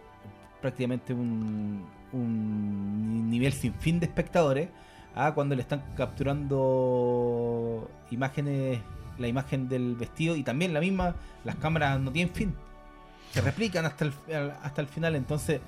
prácticamente 0.60 1.14
un, 1.14 1.86
un 2.12 3.30
nivel 3.30 3.52
sin 3.52 3.72
fin 3.74 4.00
de 4.00 4.06
espectadores, 4.06 4.68
a 5.14 5.32
cuando 5.32 5.54
le 5.54 5.62
están 5.62 5.82
capturando 5.96 7.90
imágenes, 8.10 8.80
la 9.18 9.28
imagen 9.28 9.68
del 9.68 9.96
vestido 9.96 10.36
y 10.36 10.42
también 10.42 10.74
la 10.74 10.80
misma, 10.80 11.14
las 11.44 11.56
cámaras 11.56 11.98
no 12.00 12.10
tienen 12.12 12.34
fin, 12.34 12.54
se 13.32 13.40
replican 13.40 13.86
hasta 13.86 14.04
el, 14.04 14.12
hasta 14.62 14.80
el 14.80 14.86
final, 14.88 15.14
entonces 15.14 15.60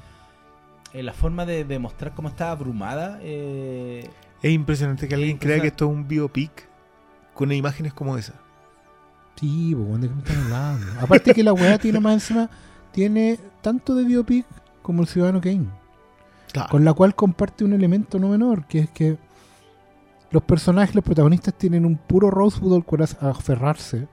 eh, 0.92 1.02
la 1.02 1.12
forma 1.12 1.44
de 1.46 1.64
demostrar 1.64 2.14
cómo 2.14 2.28
está 2.28 2.50
abrumada 2.50 3.18
eh, 3.22 4.08
Es 4.42 4.50
impresionante 4.52 5.08
que 5.08 5.14
alguien 5.14 5.38
crea 5.38 5.60
que 5.60 5.68
esto 5.68 5.86
es 5.86 5.90
un 5.90 6.06
biopic 6.08 6.68
con 7.34 7.50
imágenes 7.52 7.92
como 7.94 8.16
esa. 8.16 8.34
Sí, 9.36 9.74
pues, 9.74 10.00
¿de 10.02 10.08
qué 10.08 10.14
me 10.14 10.20
están 10.22 10.42
hablando? 10.44 10.86
Aparte 11.00 11.34
que 11.34 11.42
la 11.42 11.52
weá 11.52 11.78
tiene 11.78 11.98
más 12.00 12.14
encima, 12.14 12.50
tiene 12.92 13.38
tanto 13.62 13.94
de 13.94 14.04
biopic 14.04 14.46
como 14.82 15.02
el 15.02 15.08
Ciudadano 15.08 15.40
Kane. 15.40 15.66
Claro. 16.52 16.68
Con 16.70 16.84
la 16.84 16.92
cual 16.92 17.14
comparte 17.14 17.64
un 17.64 17.72
elemento 17.72 18.18
no 18.18 18.28
menor, 18.28 18.66
que 18.66 18.80
es 18.80 18.90
que 18.90 19.16
los 20.30 20.42
personajes, 20.42 20.94
los 20.94 21.02
protagonistas 21.04 21.54
tienen 21.54 21.86
un 21.86 21.96
puro 21.96 22.30
Rosewood 22.30 22.74
al 22.76 22.84
cual 22.84 23.02
a- 23.02 23.30
aferrarse. 23.30 24.06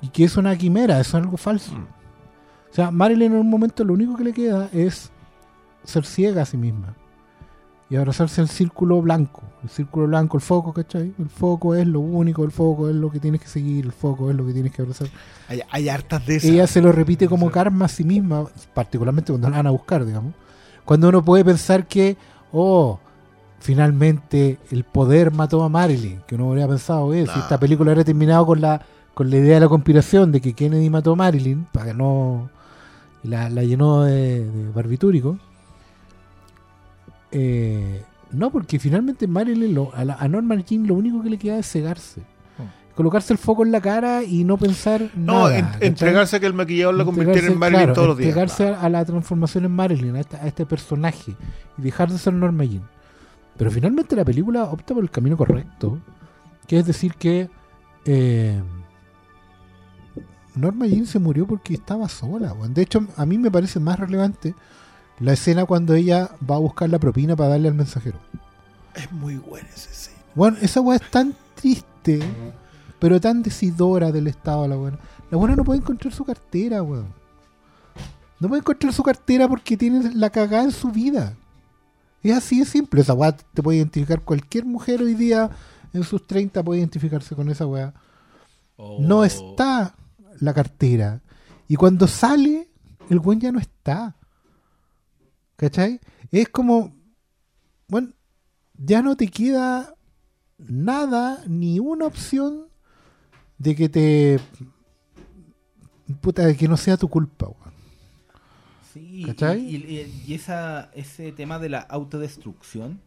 Y 0.00 0.08
que 0.08 0.24
es 0.24 0.36
una 0.36 0.56
quimera, 0.56 0.98
es 1.00 1.14
algo 1.14 1.36
falso. 1.36 1.72
Mm. 1.74 1.86
O 2.70 2.74
sea, 2.74 2.90
Marilyn 2.90 3.32
en 3.32 3.38
un 3.38 3.50
momento 3.50 3.84
lo 3.84 3.94
único 3.94 4.16
que 4.16 4.24
le 4.24 4.32
queda 4.32 4.68
es 4.72 5.10
ser 5.86 6.04
ciega 6.04 6.42
a 6.42 6.44
sí 6.44 6.56
misma. 6.56 6.94
Y 7.88 7.94
abrazarse 7.94 8.40
al 8.40 8.48
círculo 8.48 9.00
blanco. 9.00 9.42
El 9.62 9.70
círculo 9.70 10.08
blanco, 10.08 10.36
el 10.36 10.42
foco, 10.42 10.72
¿cachai? 10.72 11.14
El 11.18 11.28
foco 11.28 11.74
es 11.76 11.86
lo 11.86 12.00
único, 12.00 12.42
el 12.44 12.50
foco 12.50 12.88
es 12.88 12.96
lo 12.96 13.10
que 13.10 13.20
tienes 13.20 13.40
que 13.40 13.46
seguir, 13.46 13.84
el 13.84 13.92
foco 13.92 14.28
es 14.28 14.36
lo 14.36 14.44
que 14.44 14.52
tienes 14.52 14.72
que 14.72 14.82
abrazar. 14.82 15.08
Hay, 15.48 15.62
hay 15.70 15.88
hartas 15.88 16.26
de 16.26 16.36
esas. 16.36 16.50
Ella 16.50 16.66
se 16.66 16.82
lo 16.82 16.90
repite 16.90 17.28
como 17.28 17.48
karma 17.50 17.84
a 17.84 17.88
sí 17.88 18.02
misma, 18.02 18.44
particularmente 18.74 19.32
cuando 19.32 19.48
la 19.48 19.58
van 19.58 19.68
a 19.68 19.70
buscar, 19.70 20.04
digamos. 20.04 20.34
Cuando 20.84 21.08
uno 21.08 21.24
puede 21.24 21.44
pensar 21.44 21.86
que, 21.86 22.16
oh, 22.52 22.98
finalmente 23.60 24.58
el 24.72 24.82
poder 24.82 25.30
mató 25.32 25.62
a 25.62 25.68
Marilyn, 25.68 26.22
que 26.26 26.34
uno 26.34 26.48
habría 26.48 26.66
pensado, 26.66 27.14
eh, 27.14 27.24
si 27.32 27.38
esta 27.38 27.58
película 27.58 27.92
hubiera 27.92 28.04
terminado 28.04 28.46
con 28.46 28.60
la, 28.60 28.82
con 29.14 29.30
la 29.30 29.36
idea 29.36 29.54
de 29.54 29.60
la 29.60 29.68
conspiración 29.68 30.32
de 30.32 30.40
que 30.40 30.54
Kennedy 30.54 30.90
mató 30.90 31.12
a 31.12 31.16
Marilyn, 31.16 31.66
para 31.70 31.86
que 31.86 31.94
no. 31.94 32.50
la, 33.22 33.48
la 33.48 33.62
llenó 33.62 34.02
de, 34.02 34.44
de 34.44 34.70
barbitúrico. 34.70 35.38
Eh, 37.38 38.02
no, 38.32 38.50
porque 38.50 38.78
finalmente 38.78 39.26
Marilyn, 39.26 39.74
lo- 39.74 39.94
a, 39.94 40.04
la- 40.06 40.14
a 40.14 40.26
Norman 40.26 40.64
Jean 40.64 40.86
lo 40.86 40.94
único 40.94 41.22
que 41.22 41.28
le 41.30 41.38
queda 41.38 41.58
es 41.58 41.70
cegarse. 41.70 42.22
Colocarse 42.94 43.34
el 43.34 43.38
foco 43.38 43.62
en 43.62 43.72
la 43.72 43.82
cara 43.82 44.22
y 44.24 44.42
no 44.44 44.56
pensar 44.56 45.10
No, 45.14 45.50
nada. 45.50 45.76
entregarse 45.82 46.36
a 46.36 46.40
que 46.40 46.46
el 46.46 46.54
maquillador 46.54 46.94
la 46.94 47.04
convirtiera 47.04 47.46
en 47.48 47.58
Marilyn 47.58 47.80
claro, 47.82 47.92
todos 47.92 48.08
los 48.08 48.16
días. 48.16 48.28
entregarse 48.30 48.68
a, 48.68 48.80
a 48.80 48.88
la 48.88 49.04
transformación 49.04 49.66
en 49.66 49.72
Marilyn, 49.72 50.16
a, 50.16 50.20
esta- 50.20 50.38
a 50.42 50.46
este 50.46 50.64
personaje, 50.64 51.36
y 51.76 51.82
dejar 51.82 52.10
de 52.10 52.16
ser 52.16 52.32
Norma 52.32 52.64
Jean. 52.64 52.88
Pero 53.58 53.70
finalmente 53.70 54.16
la 54.16 54.24
película 54.24 54.64
opta 54.64 54.94
por 54.94 55.02
el 55.02 55.10
camino 55.10 55.36
correcto, 55.36 55.98
que 56.66 56.78
es 56.78 56.86
decir 56.86 57.12
que 57.16 57.50
eh, 58.06 58.62
Norma 60.54 60.86
Jean 60.86 61.04
se 61.06 61.18
murió 61.18 61.46
porque 61.46 61.74
estaba 61.74 62.08
sola. 62.08 62.54
De 62.70 62.80
hecho, 62.80 63.06
a 63.16 63.26
mí 63.26 63.36
me 63.36 63.50
parece 63.50 63.78
más 63.78 63.98
relevante 64.00 64.54
la 65.20 65.32
escena 65.32 65.64
cuando 65.64 65.94
ella 65.94 66.30
va 66.48 66.56
a 66.56 66.60
buscar 66.60 66.90
la 66.90 66.98
propina 66.98 67.36
para 67.36 67.50
darle 67.50 67.68
al 67.68 67.74
mensajero. 67.74 68.18
Es 68.94 69.10
muy 69.12 69.36
buena 69.36 69.68
esa 69.68 69.90
escena. 69.90 70.16
Bueno, 70.34 70.58
esa 70.60 70.80
weá 70.80 70.96
es 70.96 71.10
tan 71.10 71.34
triste, 71.54 72.20
pero 72.98 73.20
tan 73.20 73.42
decidora 73.42 74.12
del 74.12 74.26
estado 74.26 74.62
de 74.62 74.68
la 74.68 74.76
buena. 74.76 74.98
La 75.30 75.38
buena 75.38 75.56
no 75.56 75.64
puede 75.64 75.80
encontrar 75.80 76.12
su 76.12 76.24
cartera, 76.24 76.82
weón. 76.82 77.06
No 78.38 78.48
puede 78.48 78.60
encontrar 78.60 78.92
su 78.92 79.02
cartera 79.02 79.48
porque 79.48 79.76
tiene 79.76 80.14
la 80.14 80.30
cagada 80.30 80.64
en 80.64 80.72
su 80.72 80.90
vida. 80.90 81.34
Es 82.22 82.36
así 82.36 82.58
de 82.58 82.66
simple. 82.66 83.00
Esa 83.00 83.14
weá 83.14 83.32
te 83.32 83.62
puede 83.62 83.78
identificar 83.78 84.20
cualquier 84.20 84.64
mujer 84.66 85.00
hoy 85.00 85.14
día 85.14 85.50
en 85.96 86.04
sus 86.04 86.26
30 86.26 86.62
puede 86.62 86.80
identificarse 86.80 87.34
con 87.34 87.48
esa 87.48 87.66
weá. 87.66 87.94
No 88.98 89.24
está 89.24 89.94
la 90.38 90.52
cartera. 90.52 91.22
Y 91.68 91.76
cuando 91.76 92.06
sale, 92.06 92.68
el 93.08 93.18
buen 93.18 93.40
ya 93.40 93.50
no 93.50 93.58
está. 93.58 94.15
¿Cachai? 95.56 96.00
Es 96.30 96.48
como, 96.48 96.94
bueno, 97.88 98.12
ya 98.76 99.02
no 99.02 99.16
te 99.16 99.28
queda 99.28 99.94
nada, 100.58 101.42
ni 101.46 101.78
una 101.78 102.06
opción 102.06 102.68
de 103.58 103.74
que 103.74 103.88
te... 103.88 104.40
Puta, 106.20 106.46
de 106.46 106.56
que 106.56 106.68
no 106.68 106.76
sea 106.76 106.96
tu 106.96 107.08
culpa, 107.08 107.46
weón. 107.48 107.74
Sí, 108.92 109.24
¿Cachai? 109.26 109.60
y, 109.60 109.76
y- 109.76 110.24
y 110.26 110.34
esa, 110.34 110.90
ese 110.94 111.32
tema 111.32 111.58
de 111.58 111.68
la 111.68 111.80
autodestrucción 111.80 113.00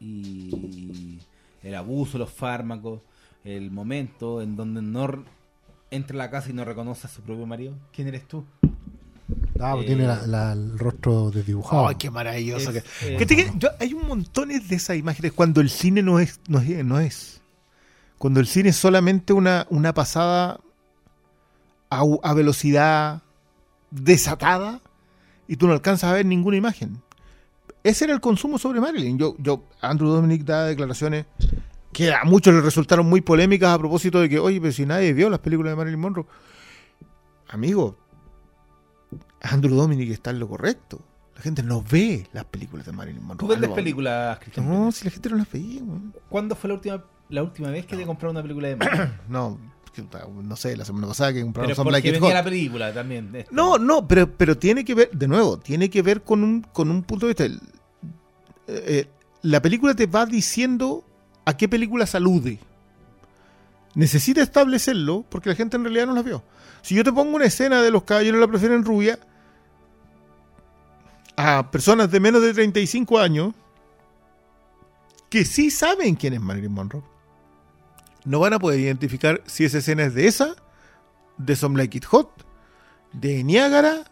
y 0.00 1.18
el 1.62 1.74
abuso, 1.74 2.18
los 2.18 2.30
fármacos, 2.30 3.00
el 3.44 3.70
momento 3.70 4.42
en 4.42 4.56
donde 4.56 4.82
no 4.82 5.24
entra 5.90 6.14
a 6.14 6.18
la 6.18 6.30
casa 6.30 6.50
y 6.50 6.52
no 6.52 6.64
reconoce 6.64 7.06
a 7.06 7.10
su 7.10 7.22
propio 7.22 7.46
marido. 7.46 7.74
¿Quién 7.92 8.08
eres 8.08 8.26
tú? 8.26 8.44
Ah, 9.62 9.72
pues 9.74 9.84
Eh, 9.84 9.86
tiene 9.88 10.06
la- 10.06 10.26
la- 10.26 10.52
el 10.52 10.78
rostro 10.78 11.30
desdibujado. 11.30 11.88
Ay, 11.88 11.96
qué 11.96 12.10
maravilloso. 12.10 12.70
Es, 12.70 12.82
que- 12.82 13.14
eh, 13.14 13.16
que 13.18 13.26
te- 13.26 13.36
que 13.36 13.52
yo- 13.56 13.68
hay 13.78 13.94
un 13.94 14.06
montones 14.06 14.68
de 14.68 14.76
esas 14.76 14.96
imágenes 14.96 15.32
cuando 15.32 15.60
el 15.60 15.70
cine 15.70 16.02
no 16.02 16.18
es, 16.18 16.40
no 16.48 16.60
es, 16.60 16.84
no 16.84 16.98
es. 17.00 17.40
Cuando 18.18 18.40
el 18.40 18.46
cine 18.46 18.70
es 18.70 18.76
solamente 18.76 19.32
una, 19.32 19.66
una 19.70 19.94
pasada 19.94 20.60
a 21.90 22.34
velocidad 22.34 23.22
desatada 23.90 24.80
y 25.48 25.56
tú 25.56 25.66
no 25.66 25.72
alcanzas 25.72 26.10
a 26.10 26.14
ver 26.14 26.26
ninguna 26.26 26.56
imagen. 26.56 27.02
Ese 27.82 28.04
era 28.04 28.14
el 28.14 28.20
consumo 28.20 28.58
sobre 28.58 28.80
Marilyn. 28.80 29.18
Yo, 29.18 29.34
yo, 29.38 29.64
Andrew 29.80 30.10
Dominic 30.10 30.44
da 30.44 30.66
declaraciones 30.66 31.26
que 31.92 32.12
a 32.14 32.22
muchos 32.24 32.54
les 32.54 32.62
resultaron 32.62 33.06
muy 33.08 33.20
polémicas 33.22 33.70
a 33.74 33.78
propósito 33.78 34.20
de 34.20 34.28
que, 34.28 34.38
oye, 34.38 34.60
pero 34.60 34.72
si 34.72 34.86
nadie 34.86 35.12
vio 35.12 35.28
las 35.30 35.40
películas 35.40 35.72
de 35.72 35.76
Marilyn 35.76 35.98
Monroe. 36.00 36.26
Amigo, 37.48 37.96
Andrew 39.42 39.74
Dominic 39.74 40.10
está 40.10 40.30
en 40.30 40.38
lo 40.38 40.48
correcto. 40.48 41.00
La 41.36 41.42
gente 41.42 41.62
no 41.62 41.82
ve 41.82 42.26
las 42.32 42.44
películas 42.44 42.84
de 42.86 42.92
Marilyn 42.92 43.22
Monroe. 43.22 43.38
¿Tú 43.38 43.46
vendes 43.48 43.68
Algo- 43.68 43.74
películas, 43.76 44.38
Cristian? 44.40 44.68
No, 44.68 44.92
si 44.92 45.04
la 45.06 45.10
gente 45.10 45.30
no 45.30 45.36
las 45.36 45.50
veía. 45.50 45.80
¿Cuándo 46.28 46.54
fue 46.54 46.68
la 46.68 46.74
última, 46.74 47.04
la 47.30 47.42
última 47.42 47.70
vez 47.70 47.86
que 47.86 47.96
te 47.96 48.04
compraron 48.04 48.36
una 48.36 48.42
película 48.42 48.68
de 48.68 48.76
Marvel? 48.76 49.12
No, 49.28 49.58
no 50.42 50.56
sé, 50.56 50.76
la 50.76 50.84
semana 50.84 51.06
pasada 51.08 51.32
que 51.32 51.42
compraron 51.42 51.70
Pero 51.74 51.82
porque 51.82 52.10
venía 52.12 52.34
la 52.34 52.44
película 52.44 52.92
también. 52.92 53.34
esto. 53.34 53.50
No, 53.54 53.78
no, 53.78 54.06
pero, 54.06 54.30
pero 54.36 54.56
tiene 54.58 54.84
que 54.84 54.94
ver, 54.94 55.10
de 55.12 55.26
nuevo, 55.28 55.58
tiene 55.58 55.88
que 55.90 56.02
ver 56.02 56.22
con 56.22 56.44
un, 56.44 56.62
con 56.62 56.90
un 56.90 57.02
punto 57.02 57.26
de 57.26 57.30
vista. 57.30 57.44
El- 57.44 57.60
eh, 58.66 58.84
eh, 58.86 59.08
la 59.42 59.60
película 59.62 59.94
te 59.94 60.06
va 60.06 60.26
diciendo 60.26 61.02
a 61.46 61.56
qué 61.56 61.68
película 61.68 62.06
salude. 62.06 62.58
Necesita 63.94 64.42
establecerlo 64.42 65.24
porque 65.28 65.48
la 65.48 65.56
gente 65.56 65.76
en 65.76 65.84
realidad 65.84 66.06
no 66.06 66.14
las 66.14 66.24
vio. 66.24 66.42
Si 66.82 66.94
yo 66.94 67.02
te 67.02 67.12
pongo 67.12 67.34
una 67.34 67.46
escena 67.46 67.82
de 67.82 67.90
los 67.90 68.04
caballeros 68.04 68.40
la 68.40 68.46
prefieren 68.46 68.84
rubia 68.84 69.18
a 71.36 71.70
personas 71.70 72.10
de 72.10 72.20
menos 72.20 72.42
de 72.42 72.52
35 72.52 73.18
años 73.18 73.54
que 75.28 75.44
sí 75.44 75.70
saben 75.70 76.16
quién 76.16 76.34
es 76.34 76.40
Marilyn 76.40 76.72
Monroe, 76.72 77.04
no 78.24 78.40
van 78.40 78.52
a 78.52 78.58
poder 78.58 78.80
identificar 78.80 79.42
si 79.46 79.64
esa 79.64 79.78
escena 79.78 80.04
es 80.04 80.14
de 80.14 80.26
esa, 80.26 80.56
de 81.38 81.56
Some 81.56 81.78
Like 81.78 81.98
It 81.98 82.04
Hot, 82.06 82.44
de 83.12 83.42
Niágara, 83.44 84.04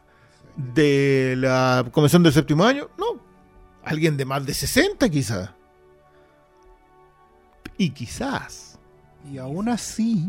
de 0.56 1.34
la 1.36 1.86
Convención 1.92 2.22
del 2.22 2.32
Séptimo 2.32 2.64
Año. 2.64 2.88
No, 2.98 3.20
alguien 3.84 4.16
de 4.16 4.24
más 4.24 4.46
de 4.46 4.54
60 4.54 5.08
quizás. 5.08 5.50
Y 7.76 7.90
quizás. 7.90 8.78
Y 9.30 9.38
aún 9.38 9.68
así, 9.68 10.26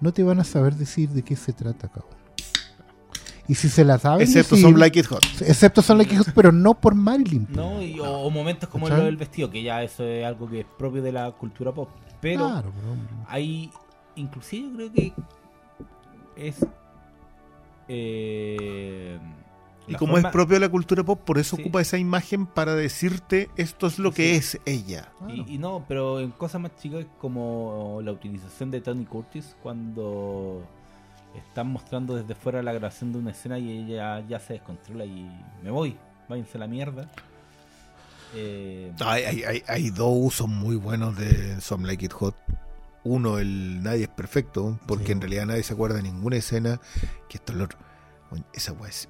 no 0.00 0.12
te 0.12 0.22
van 0.22 0.40
a 0.40 0.44
saber 0.44 0.74
decir 0.74 1.10
de 1.10 1.22
qué 1.22 1.36
se 1.36 1.52
trata 1.52 1.90
uno. 1.94 2.15
Y 3.48 3.54
si 3.54 3.68
se 3.68 3.84
la 3.84 3.98
saben 3.98 4.22
Excepto 4.22 4.56
Some 4.56 4.76
Like 4.78 4.98
It 5.00 5.06
Hot. 5.06 5.24
excepto 5.40 5.80
son 5.82 5.98
Like 5.98 6.14
It 6.14 6.18
Hot, 6.20 6.32
pero 6.34 6.50
no 6.52 6.74
por 6.74 6.94
Marilyn. 6.94 7.46
No, 7.50 7.80
y- 7.82 7.98
o, 8.00 8.04
o 8.22 8.30
momentos 8.30 8.68
como 8.68 8.86
¿Cachai? 8.86 9.00
lo 9.00 9.06
del 9.06 9.16
vestido, 9.16 9.50
que 9.50 9.62
ya 9.62 9.82
eso 9.82 10.04
es 10.04 10.24
algo 10.24 10.48
que 10.50 10.60
es 10.60 10.66
propio 10.78 11.00
de 11.02 11.12
la 11.12 11.30
cultura 11.32 11.72
pop. 11.72 11.88
Pero 12.20 12.46
Claro, 12.48 12.72
pero- 12.74 13.26
hay, 13.28 13.70
inclusive 14.16 14.68
yo 14.68 14.76
creo 14.76 14.92
que 14.92 15.12
es... 16.36 16.66
eh, 17.88 19.18
Y 19.88 19.94
como 19.94 20.14
forma- 20.14 20.28
es 20.28 20.32
propio 20.32 20.54
de 20.54 20.60
la 20.60 20.68
cultura 20.68 21.04
pop, 21.04 21.20
por 21.24 21.38
eso 21.38 21.54
Sí. 21.54 21.62
ocupa 21.62 21.80
esa 21.80 21.96
imagen 21.98 22.46
para 22.46 22.74
decirte 22.74 23.48
esto 23.56 23.86
es 23.86 24.00
lo 24.00 24.10
que 24.10 24.30
Sí. 24.40 24.56
es 24.56 24.60
ella. 24.66 25.12
Y, 25.28 25.54
y 25.54 25.58
no, 25.58 25.84
pero 25.86 26.18
en 26.18 26.32
cosas 26.32 26.60
más 26.60 26.74
chicas 26.76 27.06
como 27.20 28.00
la 28.02 28.10
utilización 28.10 28.72
de 28.72 28.80
Tony 28.80 29.04
Curtis 29.04 29.54
cuando 29.62 30.62
están 31.38 31.68
mostrando 31.68 32.14
desde 32.16 32.34
fuera 32.34 32.62
la 32.62 32.72
grabación 32.72 33.12
de 33.12 33.18
una 33.18 33.30
escena 33.32 33.58
y 33.58 33.70
ella 33.70 34.20
ya 34.26 34.38
se 34.38 34.54
descontrola 34.54 35.04
y 35.04 35.30
me 35.62 35.70
voy, 35.70 35.96
váyanse 36.28 36.56
a 36.58 36.60
la 36.60 36.66
mierda. 36.66 37.10
Eh, 38.34 38.92
Hay, 39.00 39.24
hay- 39.24 39.42
hay- 39.44 39.62
hay 39.66 39.90
dos 39.90 40.10
usos 40.14 40.48
muy 40.48 40.76
buenos 40.76 41.16
de 41.16 41.60
Some 41.60 41.86
Like 41.86 42.04
It 42.06 42.12
Hot. 42.12 42.34
Uno, 43.04 43.38
el 43.38 43.82
Nadie 43.82 44.02
es 44.04 44.08
perfecto, 44.08 44.78
porque 44.86 45.06
Sí. 45.06 45.12
en 45.12 45.20
realidad 45.20 45.46
nadie 45.46 45.62
se 45.62 45.72
acuerda 45.74 45.96
de 45.96 46.02
ninguna 46.02 46.36
escena. 46.36 46.80
Que 47.28 47.36
esto 47.38 47.52
es 47.52 47.58
lo 47.58 47.64
otro. 47.64 47.78
Esa 48.52 48.72
weá 48.72 48.90
es 48.90 49.08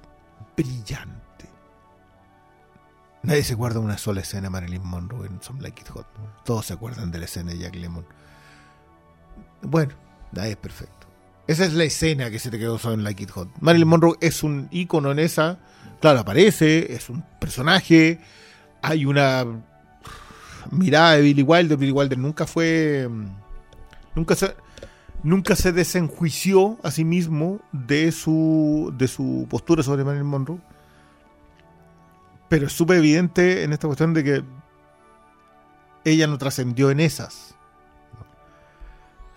brillante. 0.55 1.49
Nadie 3.23 3.43
se 3.43 3.53
acuerda 3.55 3.79
de 3.79 3.85
una 3.85 3.97
sola 3.97 4.21
escena 4.21 4.43
de 4.43 4.49
Marilyn 4.51 4.85
Monroe 4.85 5.25
en 5.27 5.41
Some 5.41 5.61
Like 5.61 5.81
It 5.81 5.89
Hot. 5.89 6.05
Todos 6.45 6.67
se 6.67 6.73
acuerdan 6.73 7.11
de 7.11 7.17
la 7.17 7.25
escena 7.25 7.51
de 7.51 7.57
Jack 7.57 7.75
Lemmon. 7.75 8.05
Bueno, 9.63 9.93
nadie 10.31 10.51
es 10.51 10.57
perfecto. 10.57 10.96
Esa 11.47 11.65
es 11.65 11.73
la 11.73 11.85
escena 11.85 12.29
que 12.29 12.39
se 12.39 12.51
te 12.51 12.59
quedó 12.59 12.79
en 12.91 13.03
Like 13.03 13.23
It 13.23 13.31
Hot. 13.31 13.49
Marilyn 13.61 13.87
Monroe 13.87 14.17
es 14.19 14.43
un 14.43 14.67
ícono 14.71 15.11
en 15.11 15.19
esa. 15.19 15.59
Claro, 16.01 16.19
aparece, 16.19 16.93
es 16.93 17.09
un 17.09 17.23
personaje. 17.39 18.19
Hay 18.81 19.05
una 19.05 19.45
mirada 20.71 21.13
de 21.13 21.21
Billy 21.21 21.43
Wilder. 21.43 21.77
Billy 21.77 21.91
Wilder 21.91 22.17
nunca 22.17 22.45
fue. 22.45 23.07
mm, 23.09 23.27
Nunca 24.15 24.35
se, 24.35 24.55
nunca 25.21 25.55
se 25.55 25.71
desenjuició 25.71 26.79
a 26.83 26.89
sí 26.89 27.05
mismo 27.05 27.59
de 27.71 28.11
su, 28.11 28.91
de 28.97 29.07
su 29.07 29.45
postura 29.47 29.83
sobre 29.83 30.03
Marilyn 30.03 30.25
Monroe. 30.27 30.59
Pero 32.49 32.65
es 32.67 32.73
súper 32.73 32.97
evidente 32.97 33.63
en 33.63 33.73
esta 33.73 33.87
cuestión 33.87 34.13
de 34.13 34.23
que 34.23 34.43
ella 36.03 36.25
no 36.27 36.37
trascendió 36.37 36.89
en 36.89 36.99
esas. 36.99 37.55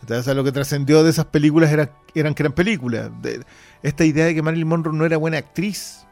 Entonces, 0.01 0.35
lo 0.35 0.45
que 0.45 0.53
trascendió 0.53 1.05
de 1.05 1.11
esas 1.11 1.27
películas 1.27 1.71
era, 1.71 1.93
eran 2.15 2.35
que 2.35 2.43
eran 2.43 2.53
películas. 2.53 3.11
Esta 3.83 4.05
idea 4.05 4.27
de 4.27 4.35
que 4.35 4.43
Marilyn 4.43 4.69
Monroe 4.69 4.95
no 4.95 5.05
era 5.05 5.17
buena 5.17 5.39
actriz 5.39 6.07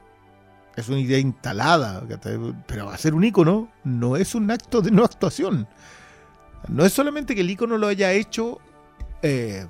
es 0.79 0.89
una 0.89 1.01
idea 1.01 1.19
instalada. 1.19 2.05
Pero 2.67 2.91
hacer 2.91 3.15
un 3.15 3.25
ícono 3.25 3.69
no 3.85 4.17
es 4.17 4.35
un 4.35 4.51
acto 4.51 4.81
de 4.81 4.91
no 4.91 5.05
actuación. 5.05 5.67
No 6.69 6.85
es 6.85 6.93
solamente 6.93 7.35
que 7.35 7.41
el 7.41 7.51
ícono 7.51 7.79
lo 7.79 7.89
haya 7.89 8.13
hecho 8.13 8.59
eh, 9.23 9.67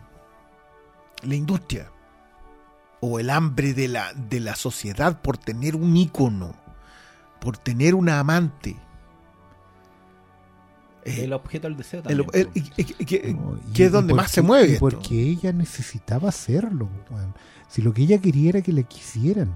la 1.23 1.35
industria 1.35 1.91
o 3.01 3.21
el 3.21 3.31
hambre 3.31 3.75
de 3.75 3.89
la, 3.89 4.12
de 4.12 4.41
la 4.41 4.57
sociedad 4.57 5.21
por 5.23 5.39
tener 5.39 5.77
un 5.77 5.97
ícono, 5.97 6.55
por 7.41 7.57
tener 7.57 7.95
una 7.95 8.19
amante. 8.19 8.77
Eh, 11.09 11.24
el 11.24 11.32
objeto 11.32 11.66
del 11.68 11.76
deseo 11.76 12.02
también. 12.02 12.26
el- 12.32 12.52
po. 12.52 12.59
y- 12.59 12.61
y- 12.61 12.94
y- 12.98 13.04
que- 13.04 13.34
No, 13.34 13.56
y- 13.68 13.72
que 13.72 13.84
es 13.86 13.92
donde 13.92 14.11
porque- 14.11 14.22
más 14.22 14.30
se 14.30 14.42
mueve. 14.42 14.72
esto. 14.74 14.80
porque 14.80 15.20
ella 15.20 15.52
necesitaba 15.52 16.28
hacerlo. 16.28 16.88
Si 17.68 17.82
lo 17.82 17.92
que 17.92 18.02
ella 18.02 18.18
quería 18.18 18.50
era 18.50 18.62
que 18.62 18.72
le 18.72 18.84
quisieran. 18.84 19.52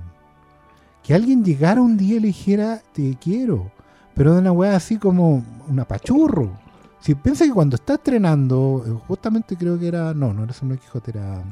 Que 1.03 1.15
alguien 1.15 1.45
llegara 1.45 1.81
un 1.83 1.97
día 1.97 2.17
y 2.17 2.21
le 2.21 2.27
dijera, 2.29 2.81
te 2.93 3.17
quiero. 3.21 3.71
Pero 4.15 4.35
de 4.35 4.41
una 4.41 4.53
weá 4.53 4.77
así 4.77 4.99
como 4.99 5.43
un 5.69 5.81
apachurro. 5.81 6.53
Si 7.01 7.15
piensa 7.17 7.45
que 7.45 7.51
cuando 7.53 7.75
está 7.77 7.95
estrenando, 7.95 8.85
eh, 8.87 8.91
justamente 9.09 9.57
creo 9.57 9.79
que 9.79 9.89
era. 9.89 10.15
No, 10.15 10.33
no 10.33 10.45
era 10.45 10.53
Samuel 10.53 10.79
Quijote, 10.79 11.11
era. 11.13 11.43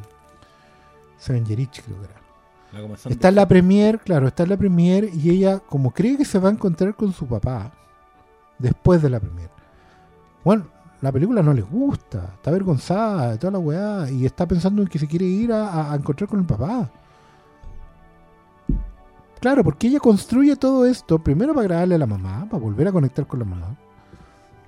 Seven 1.18 1.44
Yerich, 1.44 1.82
creo 1.82 1.98
que 1.98 2.04
era. 2.04 2.20
La 2.72 2.94
Está 3.10 3.28
en 3.30 3.34
la 3.34 3.48
premier, 3.48 3.98
claro, 3.98 4.28
está 4.28 4.44
en 4.44 4.50
la 4.50 4.56
premier 4.56 5.10
y 5.12 5.30
ella 5.30 5.58
como 5.58 5.90
cree 5.90 6.16
que 6.16 6.24
se 6.24 6.38
va 6.38 6.50
a 6.50 6.52
encontrar 6.52 6.94
con 6.94 7.12
su 7.12 7.26
papá 7.26 7.72
después 8.60 9.02
de 9.02 9.10
la 9.10 9.18
premier. 9.18 9.50
Bueno, 10.44 10.64
la 11.00 11.12
película 11.12 11.42
no 11.42 11.52
le 11.54 11.62
gusta, 11.62 12.30
está 12.34 12.50
avergonzada 12.50 13.32
de 13.32 13.38
toda 13.38 13.52
la 13.52 13.58
weá 13.58 14.10
y 14.10 14.24
está 14.26 14.46
pensando 14.46 14.82
en 14.82 14.88
que 14.88 14.98
se 14.98 15.06
quiere 15.06 15.24
ir 15.26 15.52
a, 15.52 15.92
a- 15.92 15.94
encontrar 15.96 16.28
con 16.28 16.40
el 16.40 16.46
papá. 16.46 16.90
Claro, 19.40 19.64
porque 19.64 19.86
ella 19.86 20.00
construye 20.00 20.54
todo 20.56 20.84
esto 20.84 21.18
primero 21.18 21.54
para 21.54 21.62
agradarle 21.64 21.94
a 21.94 21.98
la 21.98 22.06
mamá, 22.06 22.46
para 22.50 22.62
volver 22.62 22.88
a 22.88 22.92
conectar 22.92 23.26
con 23.26 23.38
la 23.38 23.46
mamá 23.46 23.74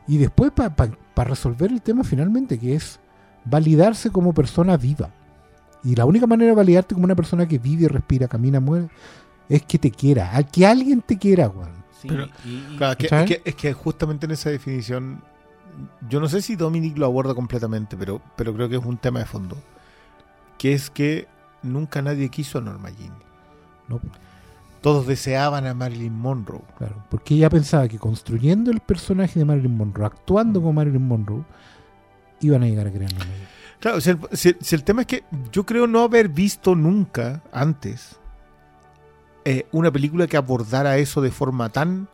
y 0.08 0.16
después 0.16 0.50
para 0.52 1.28
resolver 1.28 1.70
el 1.70 1.82
tema 1.82 2.02
finalmente, 2.04 2.58
que 2.58 2.74
es 2.74 2.98
validarse 3.44 4.10
como 4.10 4.32
persona 4.32 4.76
viva. 4.76 5.10
Y 5.84 5.94
la 5.94 6.06
única 6.06 6.26
manera 6.26 6.50
de 6.50 6.56
validarte 6.56 6.94
como 6.94 7.04
una 7.04 7.14
persona 7.14 7.46
que 7.46 7.58
vive, 7.58 7.88
respira, 7.88 8.28
camina, 8.28 8.60
muere, 8.60 8.88
es 9.48 9.62
que 9.62 9.78
te 9.78 9.90
quiera. 9.90 10.34
A 10.36 10.42
que 10.42 10.66
alguien 10.66 11.02
te 11.02 11.18
quiera, 11.18 11.48
weón. 11.48 11.70
Sí, 12.00 12.08
Pero- 12.08 12.26
y- 12.44 12.48
y- 12.72 12.76
Claro, 12.78 12.96
que- 12.96 13.08
¿Cachai? 13.08 13.24
es, 13.24 13.28
que, 13.42 13.50
es 13.50 13.54
que 13.56 13.72
justamente 13.74 14.26
en 14.26 14.32
esa 14.32 14.50
definición, 14.50 15.22
yo 16.08 16.20
no 16.20 16.28
sé 16.28 16.42
si 16.42 16.56
Dominic 16.56 16.96
lo 16.98 17.06
aborda 17.06 17.34
completamente, 17.34 17.96
pero, 17.96 18.20
pero 18.36 18.54
creo 18.54 18.68
que 18.68 18.76
es 18.76 18.84
un 18.84 18.98
tema 18.98 19.20
de 19.20 19.26
fondo. 19.26 19.56
Que 20.58 20.72
es 20.74 20.90
que 20.90 21.26
nunca 21.62 22.02
nadie 22.02 22.28
quiso 22.28 22.58
a 22.58 22.60
Norma 22.60 22.90
Jean. 22.90 23.12
No, 23.88 24.00
Todos 24.80 25.06
deseaban 25.06 25.66
a 25.66 25.74
Marilyn 25.74 26.14
Monroe. 26.16 26.62
claro. 26.78 26.96
Porque 27.10 27.34
ella 27.34 27.50
pensaba 27.50 27.88
que 27.88 27.98
construyendo 27.98 28.70
el 28.70 28.80
personaje 28.80 29.38
de 29.38 29.44
Marilyn 29.44 29.76
Monroe, 29.76 30.06
actuando 30.06 30.60
como 30.60 30.72
Marilyn 30.74 31.06
Monroe, 31.06 31.44
iban 32.40 32.62
a 32.62 32.66
llegar 32.66 32.86
a 32.86 32.90
creer 32.90 33.12
en 33.12 33.16
ella. 33.18 33.48
Claro, 33.80 34.00
si 34.00 34.10
el, 34.10 34.18
si- 34.32 34.56
si 34.60 34.74
el 34.76 34.84
tema 34.84 35.00
es 35.02 35.06
que 35.08 35.24
yo 35.50 35.64
creo 35.66 35.86
no 35.88 36.00
haber 36.02 36.28
visto 36.28 36.74
nunca 36.76 37.42
antes 37.52 38.18
eh, 39.44 39.66
una 39.72 39.90
película 39.90 40.26
que 40.28 40.36
abordara 40.36 40.96
eso 40.98 41.20
de 41.20 41.30
forma 41.32 41.68
tan... 41.68 42.08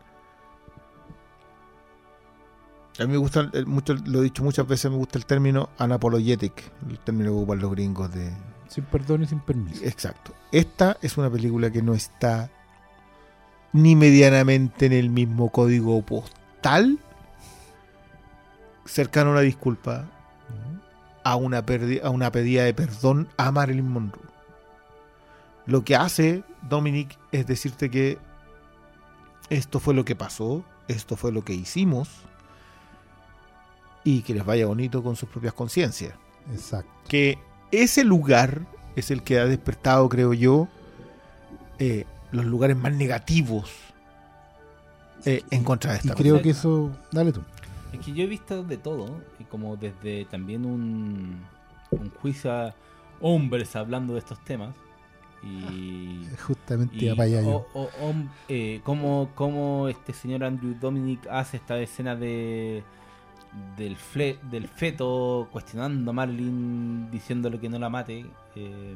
A 2.99 3.03
mí 3.05 3.11
me 3.13 3.17
gusta, 3.17 3.49
el- 3.53 3.65
mucho, 3.65 3.95
lo 4.05 4.19
he 4.19 4.23
dicho 4.23 4.43
muchas 4.43 4.67
veces, 4.67 4.91
me 4.91 4.97
gusta 4.97 5.17
el 5.17 5.25
término 5.25 5.69
unapologetic, 5.79 6.71
el 6.89 6.99
término 6.99 7.31
que 7.31 7.37
ocupan 7.37 7.59
los 7.59 7.71
gringos 7.71 8.13
de 8.13 8.31
Sin 8.67 8.83
perdón 8.85 9.23
y 9.23 9.27
sin 9.27 9.39
permiso. 9.39 9.83
Exacto. 9.83 10.33
Esta 10.51 10.97
es 11.01 11.17
una 11.17 11.29
película 11.29 11.71
que 11.71 11.81
no 11.81 11.93
está 11.93 12.49
ni 13.73 13.95
medianamente 13.95 14.87
en 14.87 14.93
el 14.93 15.09
mismo 15.09 15.49
código 15.49 16.01
postal 16.01 16.99
cercano 18.85 19.29
a 19.29 19.33
una 19.33 19.41
disculpa 19.41 20.05
a 21.23 21.35
una, 21.35 21.63
a 22.03 22.09
una 22.09 22.31
pedida 22.31 22.63
de 22.63 22.73
perdón 22.73 23.27
a 23.37 23.51
Marilyn 23.51 23.87
Monroe. 23.87 24.23
Lo 25.67 25.83
que 25.83 25.95
hace 25.95 26.43
Dominic 26.67 27.17
es 27.31 27.45
decirte 27.45 27.91
que 27.91 28.17
esto 29.51 29.79
fue 29.79 29.93
lo 29.93 30.05
que 30.05 30.15
pasó, 30.15 30.63
esto 30.87 31.15
fue 31.15 31.31
lo 31.31 31.43
que 31.43 31.53
hicimos 31.53 32.09
y 34.17 34.21
que 34.21 34.33
les 34.33 34.45
vaya 34.45 34.65
bonito 34.65 35.03
con 35.03 35.15
sus 35.15 35.29
propias 35.29 35.53
conciencias 35.53 36.13
Exacto. 36.51 36.89
que 37.07 37.37
ese 37.71 38.03
lugar 38.03 38.61
es 38.95 39.11
el 39.11 39.21
que 39.23 39.39
ha 39.39 39.45
despertado, 39.45 40.07
creo 40.09 40.33
yo, 40.33 40.67
eh, 41.77 42.05
los 42.31 42.45
lugares 42.45 42.75
más 42.77 42.93
negativos 42.93 43.69
eh, 45.25 45.43
en 45.51 45.63
contra 45.63 45.91
de 45.91 45.97
Y 45.97 45.99
esta 46.01 46.15
creo 46.15 46.35
cosa. 46.35 46.43
que 46.43 46.49
eso. 46.51 46.91
Dale 47.11 47.31
tú. 47.31 47.41
Es 47.93 47.99
que 47.99 48.13
yo 48.13 48.23
he 48.23 48.27
visto 48.27 48.63
de 48.63 48.77
todo, 48.77 49.21
y 49.39 49.43
como 49.45 49.75
desde 49.75 50.25
también 50.25 50.65
un, 50.65 51.41
un 51.91 52.09
juicio 52.21 52.51
a 52.51 52.73
hombres 53.21 53.75
hablando 53.75 54.13
de 54.13 54.19
estos 54.19 54.43
temas. 54.43 54.73
Y, 55.43 56.25
Justamente 56.45 56.95
y 56.97 57.05
iba 57.05 57.15
para 57.15 57.27
allá 57.27 57.41
yo. 57.41 57.65
o- 57.73 57.81
o- 57.83 57.89
hom- 58.01 58.29
eh, 58.49 58.81
cómo, 58.83 59.29
cómo 59.35 59.87
este 59.87 60.11
señor 60.13 60.43
Andrew 60.43 60.75
Dominic 60.79 61.25
hace 61.29 61.57
esta 61.57 61.77
escena 61.79 62.15
de 62.15 62.83
del, 63.77 63.97
fle- 63.97 64.39
del 64.51 64.67
feto 64.67 65.47
cuestionando 65.51 66.11
a 66.11 66.13
Marilyn 66.13 67.09
diciéndole 67.11 67.59
que 67.59 67.69
no 67.69 67.79
la 67.79 67.89
mate. 67.89 68.25
Eh, 68.55 68.95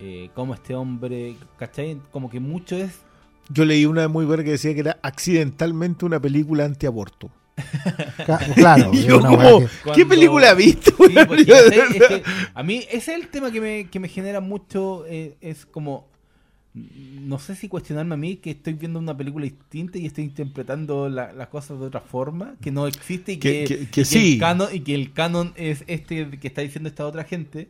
eh, 0.00 0.30
cómo 0.34 0.54
este 0.54 0.74
hombre, 0.74 1.36
¿cachai? 1.56 2.00
Como 2.10 2.28
que 2.28 2.40
mucho 2.40 2.76
es 2.76 3.00
Yo 3.48 3.64
leí 3.64 3.86
una 3.86 4.08
muy 4.08 4.24
buena 4.24 4.42
que 4.42 4.50
decía 4.52 4.74
que 4.74 4.80
era 4.80 4.98
accidentalmente 5.02 6.04
una 6.04 6.20
película 6.20 6.64
antiaborto. 6.64 7.30
Claro, 8.56 8.92
yo 9.06 9.18
una 9.18 9.28
como, 9.28 9.60
que- 9.60 9.66
¿qué 9.66 9.70
Cuando- 9.84 10.08
película 10.08 10.50
has 10.50 10.56
visto? 10.56 10.90
Sí, 11.06 11.14
pues. 11.26 11.46
Es 11.48 12.08
que 12.08 12.22
a 12.54 12.62
mí 12.62 12.78
ese 12.90 12.96
es 13.14 13.20
el 13.22 13.28
tema 13.28 13.50
que 13.52 13.60
me, 13.60 13.88
que 13.90 14.00
me 14.00 14.08
genera 14.08 14.40
mucho, 14.40 15.04
eh, 15.06 15.36
es 15.40 15.64
como, 15.66 16.08
no 16.74 17.38
sé 17.38 17.54
si 17.54 17.68
cuestionarme 17.68 18.14
a 18.14 18.16
mí 18.18 18.36
que 18.36 18.50
estoy 18.50 18.72
viendo 18.74 18.98
una 18.98 19.16
película 19.16 19.44
distinta 19.44 19.96
y 19.98 20.06
estoy 20.06 20.24
interpretando 20.24 21.08
la- 21.08 21.32
las 21.32 21.48
cosas 21.48 21.78
de 21.78 21.86
otra 21.86 22.00
forma, 22.00 22.56
que 22.60 22.72
no 22.72 22.86
existe 22.88 23.32
y 23.32 23.36
Que- 23.38 23.64
que, 23.64 23.86
que 23.90 24.00
el 24.00 24.06
sí. 24.06 24.38
canon, 24.38 24.68
y 24.72 24.80
que 24.80 24.94
el 24.94 25.12
canon 25.12 25.52
es 25.56 25.84
este 25.86 26.28
que 26.40 26.48
está 26.48 26.62
diciendo 26.62 26.88
esta 26.88 27.06
otra 27.06 27.22
gente. 27.24 27.68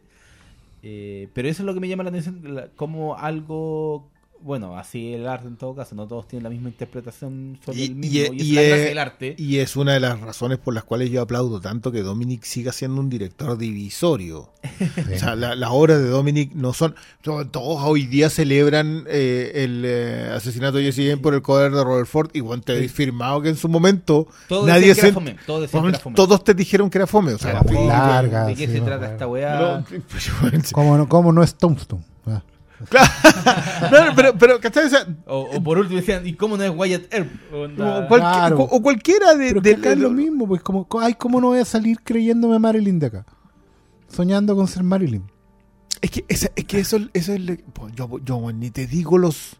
Eh, 0.82 1.28
pero 1.34 1.48
eso 1.48 1.62
es 1.62 1.66
lo 1.66 1.74
que 1.74 1.80
me 1.80 1.88
llama 1.88 2.02
la 2.04 2.10
atención, 2.10 2.40
la- 2.54 2.68
como 2.76 3.16
algo... 3.16 4.08
Bueno, 4.44 4.76
así 4.76 5.14
el 5.14 5.26
arte 5.26 5.48
en 5.48 5.56
todo 5.56 5.74
caso, 5.74 5.94
no 5.94 6.06
todos 6.06 6.28
tienen 6.28 6.44
la 6.44 6.50
misma 6.50 6.68
interpretación 6.68 7.58
sobre 7.64 7.78
Y- 7.78 7.84
el 7.86 7.94
mismo, 7.94 8.14
y- 8.14 8.18
y, 8.18 8.20
es 8.42 8.44
y 8.46 8.52
la 8.52 8.60
es- 8.62 8.68
gracia 8.68 8.84
del 8.90 8.98
arte. 8.98 9.34
Y 9.38 9.56
es 9.56 9.74
una 9.74 9.94
de 9.94 10.00
las 10.00 10.20
razones 10.20 10.58
por 10.58 10.74
las 10.74 10.84
cuales 10.84 11.10
yo 11.10 11.22
aplaudo 11.22 11.62
tanto 11.62 11.90
que 11.90 12.02
Dominic 12.02 12.42
siga 12.44 12.70
siendo 12.72 13.00
un 13.00 13.08
director 13.08 13.56
divisorio. 13.56 14.50
O 15.14 15.18
sea, 15.18 15.34
la- 15.34 15.54
las 15.54 15.70
obras 15.72 15.98
de 15.98 16.08
Dominic 16.10 16.52
no 16.54 16.74
son. 16.74 16.94
to- 17.22 17.46
Todos 17.46 17.82
hoy 17.84 18.04
día 18.06 18.28
celebran 18.28 19.04
eh, 19.08 19.52
el 19.64 19.82
eh, 19.86 20.30
asesinato 20.34 20.76
de 20.76 20.84
Jesse 20.84 21.06
James 21.08 21.20
por 21.22 21.32
el 21.32 21.40
poder 21.40 21.72
de 21.72 21.82
Robert 21.82 22.06
Ford. 22.06 22.28
Y 22.34 22.40
bueno, 22.40 22.62
te 22.62 22.84
he 22.84 22.88
firmado 22.90 23.40
que 23.40 23.48
en 23.48 23.56
su 23.56 23.68
momento 23.70 24.28
Todos 24.48 24.66
nadie 24.66 24.88
decían 24.88 24.94
que 24.94 25.00
se. 25.00 25.06
era 25.06 25.14
fome, 25.14 25.36
todos 25.46 25.60
decían 25.62 25.82
que 25.84 25.88
era 25.88 25.98
fome. 26.00 26.16
Todos 26.16 26.44
te 26.44 26.52
dijeron 26.54 26.90
que 26.90 26.98
era 26.98 27.06
fome. 27.06 27.32
O 27.32 27.38
sea, 27.38 27.50
Era 27.52 27.62
muy 27.62 27.86
larga. 27.86 28.44
¿De 28.44 28.54
qué 28.54 28.66
sí, 28.66 28.72
se 28.74 28.78
no, 28.80 28.84
trata 28.84 28.98
bueno. 29.00 29.12
esta 29.14 29.26
weá? 29.26 29.58
no, 29.60 29.84
pues, 30.10 30.30
bueno, 30.42 30.60
sí. 30.64 30.74
¿Cómo 30.74 30.98
no, 30.98 31.08
cómo 31.08 31.32
no 31.32 31.42
es 31.42 31.54
Tombstone? 31.54 32.02
Ah. 32.26 32.42
No, 33.90 34.14
pero, 34.16 34.36
pero 34.38 34.60
¿cachai? 34.60 34.86
O 34.86 34.88
sea, 34.90 35.06
O, 35.26 35.40
o 35.56 35.62
por 35.62 35.78
último 35.78 36.00
decían, 36.00 36.26
¿y 36.26 36.34
cómo 36.34 36.56
no 36.56 36.62
es 36.64 36.70
Wyatt 36.74 37.12
Earp? 37.12 37.30
O, 37.52 38.06
Claro. 38.08 38.60
o 38.62 38.82
cualquiera 38.82 39.34
de. 39.34 39.48
Pero 39.48 39.60
de- 39.60 39.92
es 39.92 39.98
lo 39.98 40.10
mismo, 40.10 40.46
pues 40.48 40.62
como, 40.62 40.86
ay, 41.00 41.14
¿cómo 41.14 41.40
no 41.40 41.48
voy 41.48 41.58
a 41.60 41.64
salir 41.64 42.00
creyéndome 42.02 42.58
Marilyn 42.58 42.98
de 42.98 43.06
acá? 43.06 43.26
Soñando 44.08 44.54
con 44.56 44.68
ser 44.68 44.82
Marilyn. 44.82 45.24
Es 46.00 46.10
que, 46.10 46.24
esa- 46.28 46.50
es 46.54 46.64
que 46.64 46.80
eso, 46.80 46.98
eso 47.12 47.32
es. 47.32 47.40
lo- 47.40 47.56
pues, 47.72 47.92
yo, 47.94 48.18
yo 48.24 48.52
ni 48.52 48.70
te 48.70 48.86
digo 48.86 49.18
los. 49.18 49.56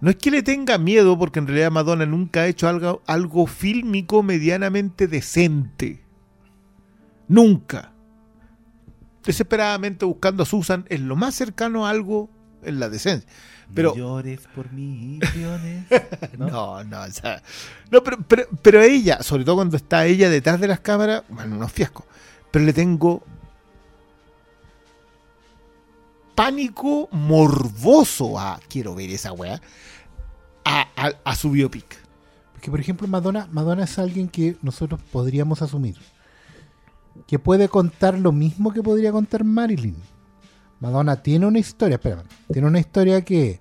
No 0.00 0.10
es 0.10 0.16
que 0.16 0.30
le 0.30 0.42
tenga 0.42 0.76
miedo, 0.76 1.18
porque 1.18 1.38
en 1.38 1.46
realidad 1.46 1.70
Madonna 1.70 2.04
nunca 2.04 2.40
ha 2.40 2.46
hecho 2.46 2.68
algo, 2.68 3.02
algo 3.06 3.46
fílmico 3.46 4.22
medianamente 4.22 5.06
decente. 5.08 6.02
Nunca. 7.28 7.93
Desesperadamente 9.24 10.04
buscando 10.04 10.42
a 10.42 10.46
Susan 10.46 10.84
es 10.88 11.00
lo 11.00 11.16
más 11.16 11.34
cercano 11.34 11.86
a 11.86 11.90
algo 11.90 12.30
en 12.62 12.80
la 12.80 12.88
decencia. 12.88 13.28
Pero, 13.72 13.90
No 13.90 13.96
llores 13.96 14.40
por 14.54 14.70
millones. 14.72 15.86
¿no? 16.38 16.48
no, 16.48 16.84
no, 16.84 17.00
o 17.02 17.10
sea, 17.10 17.42
no, 17.90 18.02
pero, 18.04 18.18
pero, 18.28 18.46
pero 18.62 18.82
ella, 18.82 19.22
sobre 19.22 19.44
todo 19.44 19.56
cuando 19.56 19.76
está 19.76 20.06
ella 20.06 20.28
detrás 20.28 20.60
de 20.60 20.68
las 20.68 20.80
cámaras, 20.80 21.22
bueno, 21.28 21.56
unos 21.56 21.72
fiascos. 21.72 22.04
Pero 22.50 22.64
le 22.64 22.72
tengo 22.72 23.24
pánico 26.34 27.08
morboso 27.12 28.38
a 28.38 28.60
quiero 28.68 28.94
ver 28.94 29.10
esa 29.10 29.32
weá 29.32 29.60
a, 30.64 30.88
a, 30.96 31.12
a 31.24 31.36
su 31.36 31.50
biopic. 31.50 31.96
Porque, 32.52 32.70
por 32.70 32.80
ejemplo, 32.80 33.06
Madonna, 33.08 33.48
Madonna 33.52 33.84
es 33.84 33.98
alguien 33.98 34.28
que 34.28 34.56
nosotros 34.62 35.00
podríamos 35.12 35.62
asumir. 35.62 35.96
Que 37.26 37.38
puede 37.38 37.68
contar 37.68 38.18
lo 38.18 38.32
mismo 38.32 38.72
que 38.72 38.82
podría 38.82 39.12
contar 39.12 39.44
Marilyn. 39.44 39.96
Madonna 40.80 41.16
tiene 41.16 41.46
una 41.46 41.58
historia, 41.58 41.94
espérame, 41.94 42.24
tiene 42.52 42.68
una 42.68 42.78
historia 42.78 43.22
que 43.22 43.60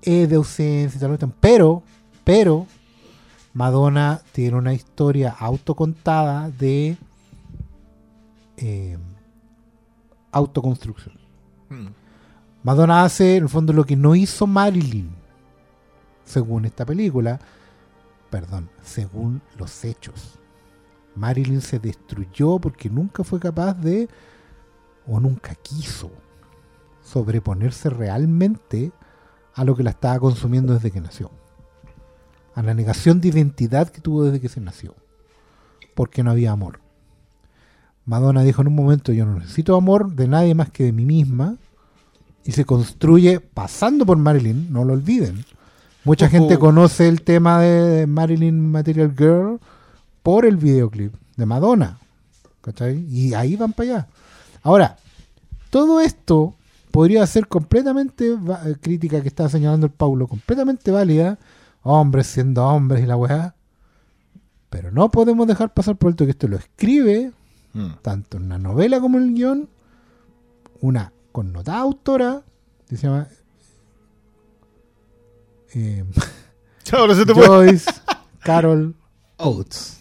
es 0.00 0.28
de 0.28 0.36
ausencia 0.36 0.96
y 0.96 1.00
tal, 1.00 1.18
tal, 1.18 1.34
pero, 1.40 1.82
pero, 2.24 2.66
Madonna 3.52 4.22
tiene 4.32 4.56
una 4.56 4.72
historia 4.72 5.34
autocontada 5.38 6.50
de 6.50 6.96
eh, 8.56 8.96
autoconstrucción. 10.30 11.14
Madonna 12.62 13.04
hace, 13.04 13.36
en 13.36 13.44
el 13.44 13.48
fondo, 13.48 13.72
lo 13.72 13.84
que 13.84 13.96
no 13.96 14.14
hizo 14.14 14.46
Marilyn, 14.46 15.10
según 16.24 16.64
esta 16.64 16.84
película, 16.84 17.40
perdón, 18.30 18.68
según 18.82 19.40
los 19.58 19.84
hechos. 19.84 20.38
Marilyn 21.16 21.62
se 21.62 21.78
destruyó 21.78 22.58
porque 22.58 22.90
nunca 22.90 23.24
fue 23.24 23.40
capaz 23.40 23.74
de, 23.74 24.08
o 25.06 25.18
nunca 25.18 25.54
quiso, 25.54 26.10
sobreponerse 27.02 27.90
realmente 27.90 28.92
a 29.54 29.64
lo 29.64 29.74
que 29.74 29.82
la 29.82 29.90
estaba 29.90 30.18
consumiendo 30.20 30.74
desde 30.74 30.90
que 30.90 31.00
nació. 31.00 31.30
A 32.54 32.62
la 32.62 32.74
negación 32.74 33.20
de 33.20 33.28
identidad 33.28 33.88
que 33.88 34.00
tuvo 34.00 34.24
desde 34.24 34.40
que 34.40 34.48
se 34.48 34.60
nació. 34.60 34.94
Porque 35.94 36.22
no 36.22 36.30
había 36.30 36.52
amor. 36.52 36.80
Madonna 38.04 38.42
dijo 38.42 38.62
en 38.62 38.68
un 38.68 38.74
momento, 38.74 39.12
yo 39.12 39.26
no 39.26 39.38
necesito 39.38 39.76
amor 39.76 40.12
de 40.12 40.28
nadie 40.28 40.54
más 40.54 40.70
que 40.70 40.84
de 40.84 40.92
mí 40.92 41.04
misma. 41.04 41.56
Y 42.44 42.52
se 42.52 42.64
construye 42.64 43.40
pasando 43.40 44.06
por 44.06 44.16
Marilyn, 44.18 44.72
no 44.72 44.84
lo 44.84 44.92
olviden. 44.92 45.44
Mucha 46.04 46.28
gente 46.28 46.58
conoce 46.58 47.08
el 47.08 47.22
tema 47.22 47.60
de 47.60 48.06
Marilyn 48.06 48.70
Material 48.70 49.12
Girl 49.16 49.58
por 50.26 50.44
el 50.44 50.56
videoclip 50.56 51.14
de 51.36 51.46
Madonna. 51.46 52.00
¿Cachai? 52.60 52.98
Y 53.08 53.32
ahí 53.34 53.54
van 53.54 53.72
para 53.72 53.88
allá. 53.90 54.08
Ahora, 54.64 54.96
todo 55.70 56.00
esto 56.00 56.56
podría 56.90 57.24
ser 57.28 57.46
completamente 57.46 58.32
eh, 58.32 58.74
crítica 58.80 59.22
que 59.22 59.28
estaba 59.28 59.48
señalando 59.48 59.86
el 59.86 59.92
Paulo, 59.92 60.26
completamente 60.26 60.90
válida, 60.90 61.38
hombres 61.84 62.26
siendo 62.26 62.66
hombres 62.66 63.04
y 63.04 63.06
la 63.06 63.16
weá. 63.16 63.54
Pero 64.68 64.90
no 64.90 65.12
podemos 65.12 65.46
dejar 65.46 65.72
pasar 65.72 65.94
por 65.94 66.10
alto 66.10 66.24
que 66.24 66.32
esto 66.32 66.48
lo 66.48 66.56
escribe, 66.56 67.30
Mm. 67.72 67.98
tanto 68.02 68.38
en 68.38 68.48
la 68.48 68.58
novela 68.58 69.00
como 69.00 69.18
en 69.18 69.24
el 69.24 69.34
guion, 69.34 69.68
una 70.80 71.12
connotada 71.30 71.78
autora, 71.78 72.42
que 72.88 72.96
se 72.96 73.06
llama 73.06 73.28
eh, 75.74 76.04
Ahora 76.92 77.14
se 77.14 77.24
te. 77.26 77.32
Joyce 77.46 77.88
Carol 78.40 78.96
Oates, 79.36 80.00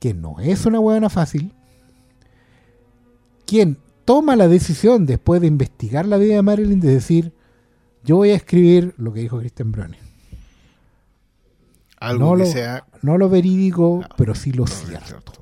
que 0.00 0.12
no 0.14 0.40
es 0.40 0.66
una 0.66 0.80
huevona 0.80 1.08
fácil, 1.10 1.52
quien 3.46 3.78
toma 4.04 4.34
la 4.34 4.48
decisión 4.48 5.06
después 5.06 5.40
de 5.40 5.46
investigar 5.46 6.06
la 6.06 6.16
vida 6.16 6.34
de 6.34 6.42
Marilyn 6.42 6.80
de 6.80 6.92
decir, 6.92 7.32
yo 8.02 8.16
voy 8.16 8.30
a 8.30 8.34
escribir 8.36 8.94
lo 8.96 9.12
que 9.12 9.20
dijo 9.20 9.38
Christian 9.38 9.70
Brone. 9.72 9.98
Algo 11.98 12.30
no 12.30 12.32
que 12.36 12.44
lo- 12.44 12.50
sea. 12.52 12.84
No 13.02 13.18
lo 13.18 13.28
verídico, 13.28 14.00
No, 14.02 14.08
pero 14.16 14.34
sí 14.34 14.52
lo 14.52 14.64
no, 14.64 14.70
cierto. 14.70 15.06
cierto. 15.06 15.32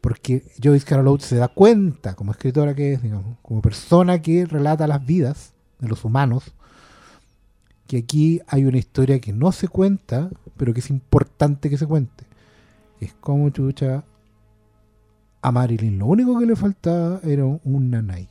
Porque 0.00 0.44
Joyce 0.62 0.86
Carol 0.86 1.08
Oates 1.08 1.26
se 1.26 1.36
da 1.36 1.48
cuenta, 1.48 2.14
como 2.14 2.32
escritora 2.32 2.74
que 2.74 2.94
es, 2.94 3.02
digamos, 3.02 3.36
como 3.42 3.60
persona 3.60 4.22
que 4.22 4.46
relata 4.46 4.86
las 4.86 5.04
vidas 5.04 5.52
de 5.78 5.88
los 5.88 6.04
humanos, 6.04 6.52
que 7.86 7.98
aquí 7.98 8.40
hay 8.46 8.64
una 8.64 8.78
historia 8.78 9.20
que 9.20 9.32
no 9.32 9.50
se 9.52 9.68
cuenta, 9.68 10.30
pero 10.56 10.72
que 10.72 10.80
es 10.80 10.90
importante 10.90 11.68
que 11.68 11.76
se 11.76 11.86
cuente. 11.86 12.24
Es 13.00 13.14
como 13.14 13.48
chucha 13.50 14.04
A 15.42 15.50
Marilyn 15.52 15.98
lo 15.98 16.06
único 16.06 16.38
que 16.38 16.46
le 16.46 16.54
faltaba 16.56 17.20
era 17.24 17.44
un 17.44 17.90
nanay. 17.90 18.28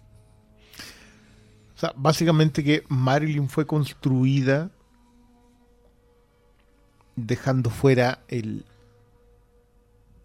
O 1.75 1.79
sea, 1.79 1.93
básicamente 1.95 2.63
que 2.63 2.83
Marilyn 2.89 3.49
fue 3.49 3.65
construida 3.65 4.69
dejando 7.15 7.69
fuera 7.69 8.23
el 8.27 8.65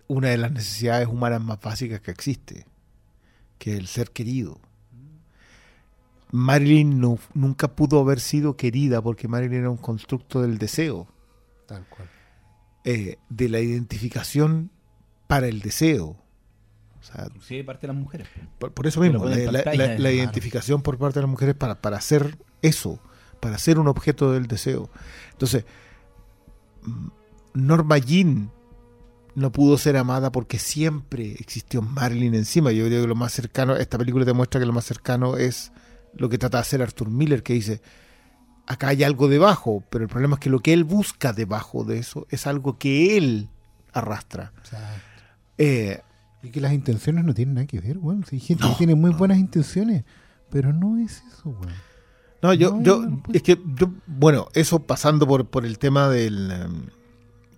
una 0.07 0.29
de 0.29 0.37
las 0.37 0.53
necesidades 0.53 1.09
humanas 1.09 1.41
más 1.41 1.59
básicas 1.61 2.01
que 2.01 2.11
existe, 2.11 2.66
que 3.59 3.73
es 3.73 3.79
el 3.79 3.87
ser 3.87 4.11
querido. 4.11 4.61
Marilyn 6.31 7.01
no- 7.01 7.19
nunca 7.33 7.69
pudo 7.69 8.01
haber 8.01 8.21
sido 8.21 8.57
querida 8.57 9.01
porque 9.01 9.29
Marilyn 9.29 9.61
era 9.61 9.71
un 9.71 9.77
constructo 9.79 10.43
del 10.43 10.59
deseo, 10.59 11.07
Tal 11.66 11.87
cual. 11.89 12.11
Eh, 12.85 13.16
de 13.28 13.48
la 13.48 13.61
identificación 13.61 14.70
para 15.27 15.48
el 15.48 15.61
deseo. 15.61 16.16
O 17.01 17.02
sea, 17.02 17.28
Sí, 17.40 17.56
de 17.56 17.65
parte 17.65 17.86
de 17.86 17.93
las 17.93 18.02
mujeres. 18.02 18.28
por, 18.59 18.73
por 18.73 18.86
eso 18.86 19.01
mismo, 19.01 19.20
ponen 19.20 19.52
la, 19.52 20.12
identificación 20.12 20.82
por 20.82 20.98
parte 20.98 21.19
de 21.19 21.23
las 21.23 21.31
mujeres 21.31 21.55
para, 21.55 21.81
para 21.81 21.97
hacer 21.97 22.36
eso, 22.62 23.01
para 23.40 23.59
ser 23.59 23.78
un 23.78 23.89
objeto 23.89 24.32
del 24.32 24.47
deseo. 24.47 24.90
Entonces, 25.32 25.65
mm, 26.82 27.09
Norma 27.55 27.98
Jean 27.98 28.51
no 29.35 29.51
pudo 29.51 29.78
ser 29.78 29.97
amada 29.97 30.31
porque 30.31 30.59
siempre 30.59 31.32
existió 31.32 31.82
Marilyn 31.82 32.35
encima. 32.35 32.73
Yo 32.73 32.86
creo 32.86 33.02
que 33.02 33.09
lo 33.09 33.15
más 33.15 33.32
cercano, 33.32 33.77
esta 33.77 33.98
película 33.98 34.24
demuestra 34.24 34.61
que 34.61 34.66
lo 34.66 34.73
más 34.73 34.85
cercano 34.85 35.36
es 35.36 35.73
lo 36.15 36.28
que 36.28 36.39
trata 36.39 36.59
de 36.59 36.62
hacer 36.62 36.82
Arthur 36.82 37.11
Miller, 37.11 37.43
que 37.43 37.55
dice, 37.55 37.81
acá 38.66 38.89
hay 38.89 39.03
algo 39.05 39.28
debajo, 39.28 39.82
pero 39.91 40.05
el 40.05 40.11
problema 40.11 40.35
es 40.35 40.41
que 40.41 40.51
lo 40.51 40.61
que 40.61 40.73
él 40.73 40.85
busca 40.85 41.32
debajo 41.32 41.85
de 41.85 41.99
eso 41.99 42.27
es 42.31 42.47
algo 42.47 42.78
que 42.78 43.16
él 43.16 43.49
arrastra. 43.93 44.53
Eh, 45.59 46.01
Y 46.43 46.51
que 46.51 46.61
las 46.61 46.73
intenciones 46.74 47.24
no 47.24 47.32
tienen 47.32 47.55
nada 47.55 47.66
que 47.66 47.81
ver, 47.81 47.97
weón. 47.99 48.24
Si 48.27 48.36
hay 48.36 48.41
gente 48.41 48.65
No, 48.65 48.70
que 48.73 48.77
tiene 48.77 48.95
muy 48.95 49.12
buenas 49.12 49.39
intenciones, 49.39 50.05
pero 50.51 50.73
no 50.74 50.99
es 50.99 51.23
eso, 51.32 51.49
weón. 51.51 51.73
No, 52.43 52.53
yo, 52.53 52.73
No, 52.77 52.82
yo, 52.82 53.07
es 53.32 53.43
que, 53.43 53.59
yo- 53.77 53.91
bueno, 54.07 54.49
eso 54.53 54.81
pasando 54.81 55.27
por, 55.27 55.47
por 55.49 55.65
el 55.65 55.78
tema 55.78 56.11
del, 56.11 56.51
em, 56.51 56.82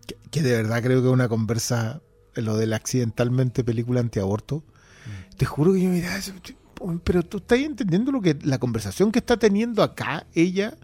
que, 0.07 0.17
que 0.31 0.43
de 0.43 0.53
verdad 0.53 0.83
creo 0.85 1.01
que 1.03 1.09
es 1.09 1.13
una 1.13 1.29
conversa, 1.29 2.01
eh, 2.37 2.43
lo 2.43 2.57
del 2.57 2.73
accidentalmente 2.75 3.65
película 3.65 3.99
antiaborto, 3.99 4.59
Mm. 5.05 5.37
te 5.37 5.47
juro 5.47 5.73
que 5.73 5.83
yo 5.83 5.91
miraba 5.91 6.17
eso, 6.19 6.33
"Uy, 6.81 7.01
pero 7.03 7.25
tú 7.25 7.39
estás 7.39 7.59
entendiendo 7.59 8.13
lo 8.13 8.21
que, 8.21 8.39
la 8.43 8.59
conversación 8.59 9.11
que 9.11 9.19
está 9.19 9.37
teniendo 9.37 9.83
acá 9.83 10.27
ella, 10.35 10.75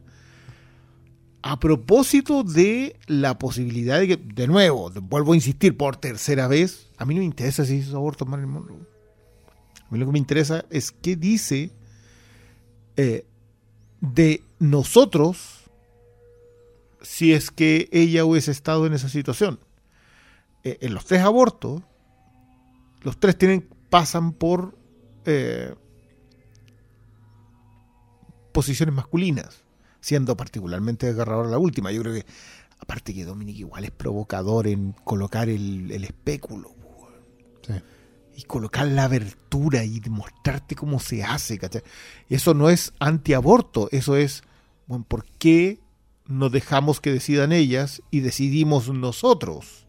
a 1.42 1.58
propósito 1.58 2.44
de 2.44 2.96
la 3.06 3.38
posibilidad 3.38 3.98
de 3.98 4.08
que, 4.08 4.16
de 4.16 4.46
nuevo, 4.46 4.90
vuelvo 5.02 5.32
a 5.32 5.36
insistir 5.36 5.76
por 5.76 5.96
tercera 5.96 6.46
vez, 6.46 6.88
a 6.98 7.04
mí 7.04 7.14
no 7.14 7.20
me 7.20 7.26
interesa 7.26 7.64
si 7.64 7.76
hizo 7.76 7.96
aborto 7.96 8.24
Marilyn 8.24 8.52
Monroe. 8.52 8.78
A 8.78 9.86
mí 9.90 9.98
lo 9.98 10.06
que 10.06 10.12
me 10.12 10.18
interesa 10.18 10.64
es 10.70 10.92
qué 10.92 11.16
dice 11.16 11.72
eh, 12.96 13.26
de 14.00 14.42
nosotros 14.58 15.62
si 17.02 17.32
es 17.32 17.50
que 17.50 17.88
ella 17.90 18.24
hubiese 18.24 18.52
estado 18.52 18.86
en 18.86 18.94
esa 18.94 19.08
situación. 19.08 19.58
Eh, 20.64 20.78
en 20.80 20.94
los 20.94 21.04
tres 21.04 21.22
abortos, 21.22 21.82
los 23.02 23.18
tres 23.18 23.36
tienen, 23.36 23.68
pasan 23.90 24.32
por 24.32 24.76
eh, 25.24 25.74
posiciones 28.52 28.94
masculinas, 28.94 29.61
siendo 30.02 30.36
particularmente 30.36 31.06
desgarradora 31.06 31.48
la 31.48 31.58
última. 31.58 31.90
Yo 31.90 32.02
creo 32.02 32.12
que, 32.14 32.26
aparte 32.78 33.14
que 33.14 33.24
Dominic 33.24 33.56
igual 33.56 33.84
es 33.84 33.90
provocador 33.90 34.66
en 34.66 34.92
colocar 35.04 35.48
el, 35.48 35.90
el 35.90 36.04
espéculo 36.04 36.74
Sí. 37.66 37.74
y 38.36 38.42
colocar 38.42 38.88
la 38.88 39.04
abertura 39.04 39.84
y 39.84 40.00
mostrarte 40.10 40.74
cómo 40.74 40.98
se 40.98 41.22
hace, 41.22 41.58
¿cachai? 41.58 41.82
Eso 42.28 42.54
no 42.54 42.68
es 42.70 42.92
antiaborto, 42.98 43.88
eso 43.92 44.16
es, 44.16 44.42
bueno, 44.88 45.04
¿por 45.06 45.24
qué 45.38 45.78
no 46.26 46.50
dejamos 46.50 47.00
que 47.00 47.12
decidan 47.12 47.52
ellas 47.52 48.02
y 48.10 48.18
decidimos 48.18 48.88
nosotros? 48.88 49.86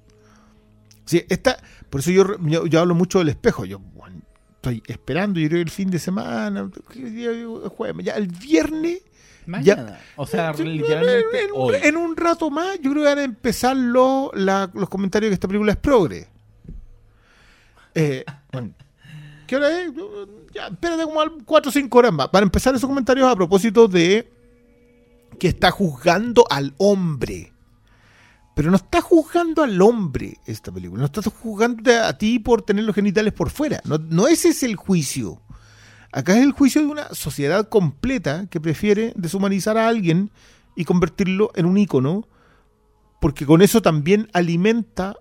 Sí, 1.05 1.25
esta, 1.29 1.57
por 1.89 2.01
eso 2.01 2.11
yo, 2.11 2.37
yo, 2.41 2.67
yo 2.67 2.79
hablo 2.79 2.93
mucho 2.93 3.17
del 3.17 3.29
espejo, 3.29 3.65
yo 3.65 3.79
bueno, 3.79 4.21
estoy 4.55 4.83
esperando, 4.85 5.39
yo 5.39 5.47
creo 5.49 5.57
que 5.57 5.63
el 5.63 5.69
fin 5.71 5.89
de 5.89 5.97
semana, 5.97 6.69
¿qué 6.91 7.09
día? 7.09 7.31
jueves, 7.75 8.05
ya 8.05 8.13
el 8.13 8.27
viernes, 8.27 9.01
Mañana. 9.45 9.99
O 10.15 10.25
sea, 10.25 10.53
literalmente 10.53 11.43
en, 11.45 11.51
un- 11.51 11.57
hoy. 11.61 11.75
en 11.83 11.97
un 11.97 12.15
rato 12.15 12.49
más, 12.49 12.75
yo 12.81 12.91
creo 12.91 13.03
que 13.03 13.09
van 13.09 13.19
a 13.19 13.23
empezar 13.23 13.75
lo- 13.75 14.31
la- 14.33 14.69
los 14.73 14.89
comentarios 14.89 15.29
que 15.29 15.33
esta 15.35 15.47
película 15.47 15.71
es 15.71 15.77
progre. 15.77 16.27
Eh, 17.95 18.23
bueno, 18.51 18.71
¿Qué 19.45 19.57
hora 19.57 19.81
es? 19.81 19.91
Ya, 20.53 20.67
espérate 20.67 21.03
como 21.03 21.19
4 21.45 21.69
o 21.69 21.71
5 21.71 21.97
horas 21.99 22.13
más. 22.13 22.29
Van 22.31 22.43
a 22.43 22.45
empezar 22.45 22.73
esos 22.73 22.89
comentarios 22.89 23.27
a 23.27 23.35
propósito 23.35 23.87
de 23.87 24.31
que 25.39 25.49
está 25.49 25.69
juzgando 25.69 26.45
al 26.49 26.73
hombre. 26.77 27.51
Pero 28.55 28.69
no 28.71 28.77
está 28.77 29.01
juzgando 29.01 29.61
al 29.63 29.79
hombre 29.81 30.37
esta 30.45 30.71
película. 30.71 31.01
No 31.01 31.05
está 31.05 31.21
juzgando 31.29 31.91
a 32.03 32.17
ti 32.17 32.39
por 32.39 32.61
tener 32.61 32.83
los 32.85 32.95
genitales 32.95 33.33
por 33.33 33.49
fuera. 33.49 33.81
No, 33.83 33.97
no 33.97 34.27
ese 34.27 34.49
es 34.49 34.63
el 34.63 34.75
juicio. 34.75 35.41
Acá 36.13 36.37
es 36.37 36.43
el 36.43 36.51
juicio 36.51 36.81
de 36.81 36.87
una 36.87 37.09
sociedad 37.09 37.67
completa 37.67 38.45
que 38.45 38.61
prefiere 38.61 39.13
deshumanizar 39.15 39.79
a 39.79 39.87
alguien 39.87 40.29
y 40.75 40.85
convertirlo 40.85 41.51
en 41.55 41.65
un 41.65 41.75
ícono, 41.75 42.27
porque 43.19 43.47
con 43.47 43.63
eso 43.63 43.81
también 43.81 44.29
alimenta 44.31 45.15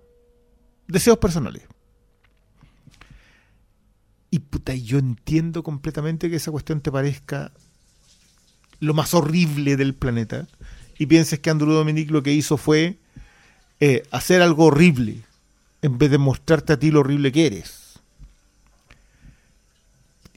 deseos 0.87 1.17
personales. 1.17 1.63
Y 4.29 4.37
puta, 4.39 4.75
yo 4.75 4.99
entiendo 4.99 5.63
completamente 5.63 6.29
que 6.29 6.35
esa 6.35 6.51
cuestión 6.51 6.79
te 6.81 6.91
parezca 6.91 7.51
lo 8.79 8.93
más 8.93 9.15
horrible 9.15 9.77
del 9.77 9.95
planeta 9.95 10.47
y 10.99 11.07
pienses 11.07 11.39
que 11.39 11.49
Andrew 11.49 11.71
Dominic 11.71 12.11
lo 12.11 12.21
que 12.21 12.33
hizo 12.33 12.57
fue 12.57 12.99
eh, 13.79 14.03
hacer 14.11 14.43
algo 14.43 14.65
horrible 14.65 15.23
en 15.81 15.97
vez 15.97 16.11
de 16.11 16.19
mostrarte 16.19 16.73
a 16.73 16.77
ti 16.77 16.91
lo 16.91 16.99
horrible 16.99 17.31
que 17.31 17.47
eres. 17.47 17.82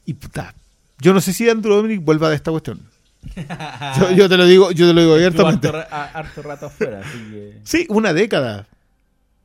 Y 0.07 0.13
puta, 0.13 0.55
yo 0.99 1.13
no 1.13 1.19
sé 1.21 1.33
si 1.33 1.47
Andrew 1.49 1.75
Dominic 1.75 2.01
vuelva 2.03 2.29
de 2.29 2.37
esta 2.37 2.49
cuestión. 2.49 2.79
Yo, 3.99 4.11
yo 4.11 4.29
te 4.29 4.37
lo 4.37 4.45
digo, 4.45 4.71
yo 4.71 4.87
te 4.87 4.93
lo 4.93 5.01
digo 5.01 5.13
abiertamente. 5.15 5.67
harto, 5.67 5.85
harto 5.91 6.41
rato 6.41 6.65
afuera, 6.67 7.01
así 7.01 7.19
que. 7.29 7.59
Sí, 7.63 7.85
una 7.89 8.13
década 8.13 8.65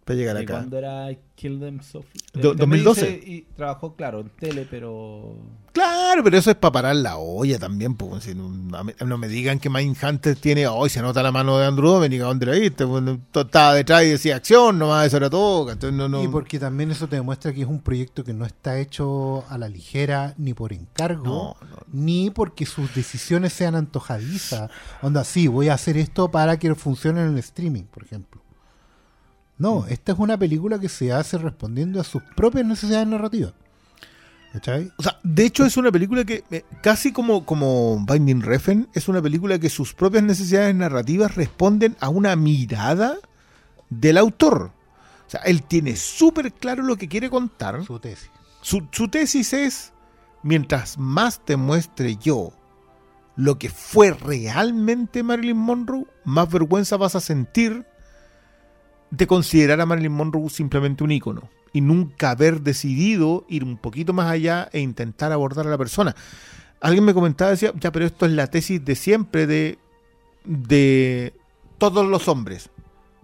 para 0.04 0.18
llegar 0.18 0.36
¿De 0.36 0.42
acá. 0.42 0.54
cuándo 0.54 0.78
era 0.78 1.08
Kill 1.34 1.60
Them 1.60 1.80
Softly? 1.80 2.20
Do- 2.34 2.52
Eh, 2.52 2.56
2012. 2.56 3.06
dice- 3.06 3.30
Y 3.30 3.42
trabajó, 3.56 3.94
claro, 3.94 4.20
en 4.20 4.28
tele, 4.30 4.66
pero. 4.70 5.36
Claro, 5.72 6.22
pero 6.22 6.36
eso 6.36 6.50
es 6.50 6.56
para 6.56 6.72
parar 6.72 6.96
la 6.96 7.16
olla 7.16 7.58
también. 7.58 7.94
Pues, 7.94 8.24
si 8.24 8.34
no, 8.34 8.48
me 9.18 9.28
digan 9.28 9.58
que 9.58 9.70
Mindhunter 9.70 10.36
tiene, 10.36 10.66
hoy 10.66 10.90
se 10.90 11.00
nota 11.00 11.22
la 11.22 11.32
mano 11.32 11.56
de 11.56 11.64
Andrew 11.64 11.88
Dominic, 11.92 12.20
¿a 12.20 12.24
dónde 12.26 12.44
la 12.44 12.52
viste? 12.52 12.84
Estaba 13.34 13.72
detrás 13.74 14.04
y 14.04 14.08
decía 14.08 14.36
acción, 14.36 14.78
nomás 14.78 15.06
eso 15.06 15.16
era 15.16 15.30
todo. 15.30 15.70
Entonces, 15.72 15.96
no, 15.96 16.10
no, 16.10 16.22
Y 16.22 16.28
porque 16.28 16.58
también 16.58 16.90
eso 16.90 17.08
te 17.08 17.16
demuestra 17.16 17.54
que 17.54 17.62
es 17.62 17.66
un 17.68 17.80
proyecto 17.80 18.22
que 18.22 18.34
no 18.34 18.44
está 18.44 18.78
hecho 18.80 19.44
a 19.48 19.56
la 19.56 19.68
ligera, 19.70 20.34
ni 20.36 20.52
por 20.52 20.74
encargo, 20.74 21.24
No, 21.24 21.66
no. 21.70 21.76
ni 21.90 22.28
porque 22.30 22.66
sus 22.66 22.94
decisiones 22.94 23.54
sean 23.54 23.74
antojadizas. 23.74 24.70
Onda, 25.00 25.24
sí, 25.24 25.46
voy 25.46 25.68
a 25.70 25.74
hacer 25.74 25.96
esto 25.96 26.30
para 26.30 26.58
que 26.58 26.74
funcione 26.74 27.22
en 27.22 27.28
el 27.28 27.38
streaming, 27.38 27.84
por 27.84 28.02
ejemplo. 28.04 28.41
No, 29.62 29.86
esta 29.86 30.10
es 30.10 30.18
una 30.18 30.36
película 30.36 30.80
que 30.80 30.89
se 30.89 31.12
hace 31.12 31.39
respondiendo 31.39 32.01
a 32.01 32.05
sus 32.05 32.20
propias 32.34 32.66
necesidades 32.66 33.06
narrativas. 33.06 33.55
¿Cachai? 34.52 34.90
O 34.98 35.05
sea, 35.05 35.20
de 35.22 35.44
hecho 35.44 35.64
es 35.64 35.76
una 35.76 35.93
película 35.93 36.24
que, 36.24 36.43
eh, 36.51 36.64
casi 36.82 37.12
como, 37.12 37.47
como 37.47 38.05
Binding 38.05 38.43
Refn, 38.43 38.89
es 38.93 39.06
una 39.06 39.22
película 39.22 39.60
que 39.60 39.70
sus 39.70 39.94
propias 39.94 40.24
necesidades 40.24 40.74
narrativas 40.74 41.36
responden 41.36 41.97
a 42.01 42.09
una 42.09 42.34
mirada 42.34 43.18
del 43.89 44.18
autor. 44.18 44.72
O 45.28 45.30
sea, 45.30 45.43
él 45.43 45.62
tiene 45.62 45.94
súper 45.94 46.52
claro 46.52 46.82
lo 46.82 46.97
que 46.97 47.06
quiere 47.06 47.30
contar. 47.30 47.84
Su 47.84 48.01
tesis. 48.01 48.30
Su, 48.62 48.89
su 48.90 49.06
tesis 49.06 49.52
es, 49.52 49.93
mientras 50.43 50.98
más 50.98 51.39
te 51.44 51.56
muestre 51.56 52.16
yo 52.16 52.52
lo 53.36 53.59
que 53.60 53.70
fue 53.70 54.10
realmente 54.10 55.22
Marilyn 55.22 55.56
Monroe, 55.56 56.06
más 56.24 56.51
vergüenza 56.51 56.97
vas 56.97 57.14
a 57.14 57.20
sentir 57.20 57.86
de 59.12 59.26
considerar 59.26 59.78
a 59.80 59.86
Marilyn 59.86 60.12
Monroe 60.12 60.48
simplemente 60.48 61.05
un 61.05 61.12
ícono 61.12 61.51
y 61.72 61.82
nunca 61.82 62.30
haber 62.30 62.62
decidido 62.62 63.44
ir 63.47 63.62
un 63.62 63.76
poquito 63.76 64.14
más 64.14 64.30
allá 64.30 64.70
e 64.72 64.80
intentar 64.80 65.32
abordar 65.32 65.66
a 65.66 65.70
la 65.70 65.78
persona. 65.78 66.16
Alguien 66.80 67.05
me 67.05 67.14
comentaba, 67.14 67.51
decía, 67.51 67.72
ya, 67.78 67.93
pero 67.93 68.06
esto 68.06 68.24
es 68.24 68.32
la 68.32 68.47
tesis 68.47 68.82
de 68.82 68.94
siempre 68.94 69.47
de, 69.47 69.78
de 70.44 71.34
todos 71.76 72.06
los 72.06 72.26
hombres. 72.26 72.70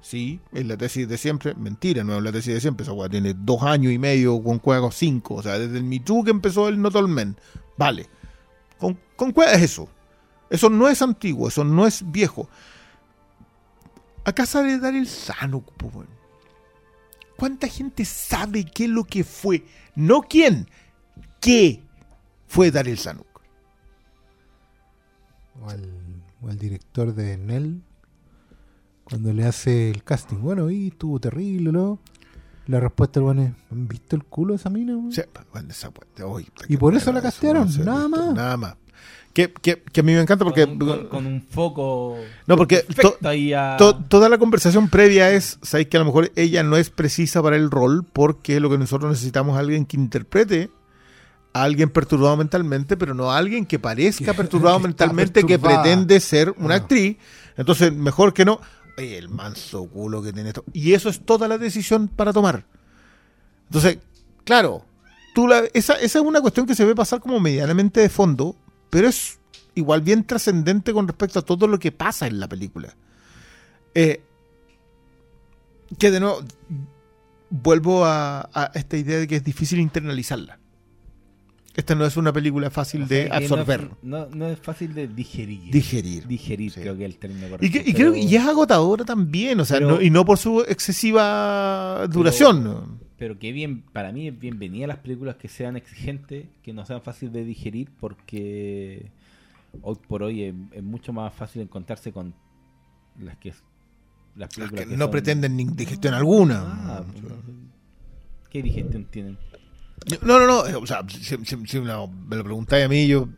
Sí, 0.03 0.41
es 0.53 0.67
la 0.67 0.77
tesis 0.77 1.09
de 1.09 1.17
siempre. 1.17 1.55
Mentira, 1.55 2.05
no 2.05 2.17
es 2.17 2.23
la 2.23 2.33
tesis 2.33 2.55
de 2.55 2.61
siempre. 2.61 2.85
Esa 2.85 2.93
weá 2.93 3.09
tiene 3.09 3.35
dos 3.35 3.63
años 3.63 3.93
y 3.93 3.99
medio 3.99 4.41
con 4.43 4.59
juegos 4.59 4.95
cinco. 4.95 5.37
O 5.37 5.43
sea, 5.43 5.59
desde 5.59 5.79
el 5.79 6.05
Too 6.05 6.23
que 6.23 6.31
empezó 6.31 6.69
el 6.69 6.81
Not 6.81 6.95
Men. 7.09 7.35
Vale. 7.77 8.07
Con, 8.79 8.99
con 9.17 9.33
cueva 9.33 9.53
es 9.53 9.63
eso. 9.63 9.89
Eso 10.51 10.71
no 10.71 10.89
es 10.89 11.03
antiguo, 11.03 11.49
eso 11.49 11.65
no 11.65 11.87
es 11.87 12.11
viejo. 12.11 12.49
Acá 14.29 14.45
sale 14.45 14.79
dar 14.79 14.95
el 14.95 15.07
sano. 15.07 15.65
¿cuánta 17.35 17.67
gente 17.67 18.05
sabe 18.05 18.67
qué 18.67 18.85
es 18.85 18.91
lo 18.91 19.05
que 19.05 19.25
fue? 19.25 19.65
No 19.95 20.21
quién, 20.21 20.69
qué 21.41 21.83
fue 22.47 22.71
Daryl 22.71 22.99
Zanuck. 22.99 23.41
O 25.63 25.71
al, 25.71 25.91
o 26.43 26.49
al 26.51 26.59
director 26.59 27.15
de 27.15 27.39
Nell, 27.39 27.81
cuando 29.05 29.33
le 29.33 29.47
hace 29.47 29.91
el 29.91 30.05
casting. 30.05 30.43
Bueno, 30.43 30.71
y 30.71 30.89
estuvo 30.89 31.19
terrible, 31.19 31.73
¿no? 31.73 31.99
La 32.69 32.79
respuesta 32.81 33.19
del 33.19 33.25
bueno 33.25 33.43
es, 33.43 33.51
¿han 33.73 33.89
visto 33.89 34.15
el 34.15 34.23
culo 34.25 34.53
de 34.53 34.59
esa 34.59 34.71
mina? 34.71 34.93
weón?" 34.95 35.09
O 35.09 35.13
sea, 35.13 35.25
bueno, 35.53 35.69
esa- 35.71 35.91
oye, 36.25 36.47
Y 36.69 36.77
por 36.77 36.95
eso 36.95 37.11
la 37.13 37.19
eso 37.19 37.27
castearon, 37.29 37.69
nada 37.85 38.05
visto, 38.07 38.09
más. 38.27 38.35
Nada 38.35 38.57
más. 38.57 38.75
Que, 39.33 39.53
que- 39.53 39.83
que 39.83 40.01
a 40.01 40.03
mí 40.03 40.13
me 40.15 40.21
encanta 40.21 40.45
porque... 40.45 40.67
con, 40.67 40.79
con- 40.79 41.07
con 41.09 41.27
un 41.27 41.43
foco. 41.43 42.17
No, 42.47 42.57
porque 42.57 42.85
to- 43.01 43.17
ahí 43.25 43.53
a- 43.53 43.77
To- 43.79 43.97
toda 43.97 44.29
la 44.29 44.37
conversación 44.39 44.89
previa 44.89 45.31
es, 45.31 45.59
sabéis 45.63 45.89
que 45.89 45.97
a 45.97 46.01
lo 46.01 46.07
mejor 46.07 46.31
ella 46.37 46.63
no 46.63 46.77
es 46.77 46.91
precisa 46.91 47.43
para 47.43 47.57
el 47.57 47.71
rol 47.71 48.05
porque 48.05 48.61
lo 48.61 48.69
que 48.71 48.79
nosotros 48.79 49.11
necesitamos 49.11 49.55
es 49.55 49.61
alguien 49.61 49.85
que 49.87 49.97
interprete 49.97 50.71
a 51.55 51.63
alguien 51.63 51.89
perturbado 51.89 52.37
mentalmente, 52.37 52.97
pero 52.97 53.15
no 53.15 53.31
a 53.31 53.39
alguien 53.39 53.65
que 53.65 53.79
parezca 53.79 54.35
perturbado 54.35 54.79
mentalmente 54.81 55.45
que 55.45 55.59
pretende 55.59 56.21
ser 56.21 56.55
una 56.59 56.75
Ah. 56.75 56.79
actriz. 56.79 57.17
Entonces, 57.57 57.93
mejor 57.93 58.33
que 58.35 58.45
no. 58.45 58.61
El 58.99 59.29
manso 59.29 59.89
culo 59.89 60.23
que 60.23 60.33
tiene 60.33 60.51
esto. 60.51 60.65
Y 60.73 60.93
eso 60.93 61.09
es 61.09 61.25
toda 61.25 61.47
la 61.49 61.57
decisión 61.57 62.09
para 62.09 62.33
tomar. 62.33 62.67
Entonces, 63.67 63.99
claro, 64.45 64.85
tú 65.35 65.49
esa, 65.73 65.95
esa 65.95 66.19
es 66.19 66.25
una 66.25 66.41
cuestión 66.41 66.67
que 66.67 66.75
se 66.75 66.85
ve 66.85 66.95
pasar 66.95 67.21
como 67.21 67.39
medianamente 67.39 68.01
de 68.01 68.09
fondo, 68.09 68.57
pero 68.91 69.09
es 69.09 69.39
igual 69.75 70.03
bien 70.03 70.25
trascendente 70.25 70.93
con 70.93 71.07
respecto 71.07 71.39
a 71.39 71.43
todo 71.43 71.69
lo 71.69 71.79
que 71.79 71.93
pasa 71.93 72.27
en 72.27 72.41
la 72.41 72.49
película. 72.49 72.97
Eh, 73.95 74.21
que 75.99 76.11
de 76.11 76.21
nuevo, 76.21 76.43
vuelvo 77.51 78.05
a 78.05 78.71
esta 78.75 78.97
idea 78.97 79.19
de 79.19 79.29
que 79.29 79.37
es 79.37 79.45
difícil 79.45 79.79
internalizarla. 79.79 80.59
Esta 81.77 81.95
no 81.95 82.05
es 82.05 82.17
una 82.17 82.33
película 82.33 82.71
fácil 82.71 83.03
o 83.03 83.07
sea, 83.07 83.23
de 83.25 83.29
no 83.29 83.35
absorber, 83.37 83.91
No, 84.03 84.27
no 84.27 84.49
es 84.49 84.59
fácil 84.59 84.95
de 84.95 85.07
digerir. 85.07 85.71
digerir. 85.71 86.27
Digerir, 86.27 86.73
Sí. 86.73 86.81
creo 86.81 86.97
que 86.97 87.05
es 87.05 87.11
el 87.13 87.19
término 87.19 87.47
Y, 87.47 87.51
correcto. 87.51 87.79
que, 87.85 87.91
y 87.91 87.95
creo 87.95 88.13
que 88.13 88.21
es 88.37 88.43
agotadora 88.47 89.05
también, 89.05 89.61
o 89.61 89.65
sea, 89.65 89.77
Pero- 89.79 89.91
no- 89.93 90.03
y 90.03 90.11
no 90.11 90.25
por 90.25 90.39
su 90.39 90.63
excesiva 90.63 92.07
duración. 92.09 92.99
Pero 93.17 93.39
que 93.39 93.53
bien, 93.53 93.83
para 93.93 94.11
mí 94.13 94.29
es 94.29 94.39
bienvenida 94.39 94.87
las 94.89 94.99
películas 94.99 95.37
que 95.37 95.49
sean 95.49 95.77
exigentes, 95.77 96.47
que 96.63 96.73
no 96.73 96.85
sean 96.85 97.01
fáciles 97.03 97.33
de 97.33 97.45
digerir, 97.45 97.91
porque 98.01 99.11
hoy 99.83 99.97
por 100.09 100.23
hoy 100.25 100.43
es, 100.45 100.55
es 100.73 100.83
mucho 100.83 101.13
más 101.13 101.33
fácil 101.35 101.63
encontrarse 101.63 102.13
con 102.13 102.35
las 103.21 103.37
que 103.39 103.51
las 103.51 103.63
Las 104.37 104.49
películas 104.55 104.85
que 104.85 104.91
que 104.91 104.97
no 104.97 105.05
son- 105.05 105.11
pretenden 105.13 105.57
ni 105.57 105.65
digestión 105.65 106.15
alguna. 106.15 106.61
Ah, 106.65 107.05
¿Qué 108.51 108.63
digestión 108.63 109.05
tienen? 109.05 109.37
No, 110.23 110.39
no, 110.39 110.47
no. 110.47 110.67
eh, 110.67 110.75
O 110.75 110.87
sea, 110.87 111.03
si, 111.09 111.37
me 111.81 111.95
lo 111.95 112.11
preguntáis 112.45 112.85
a 112.85 112.89
mí, 112.89 113.07
yo 113.07 113.29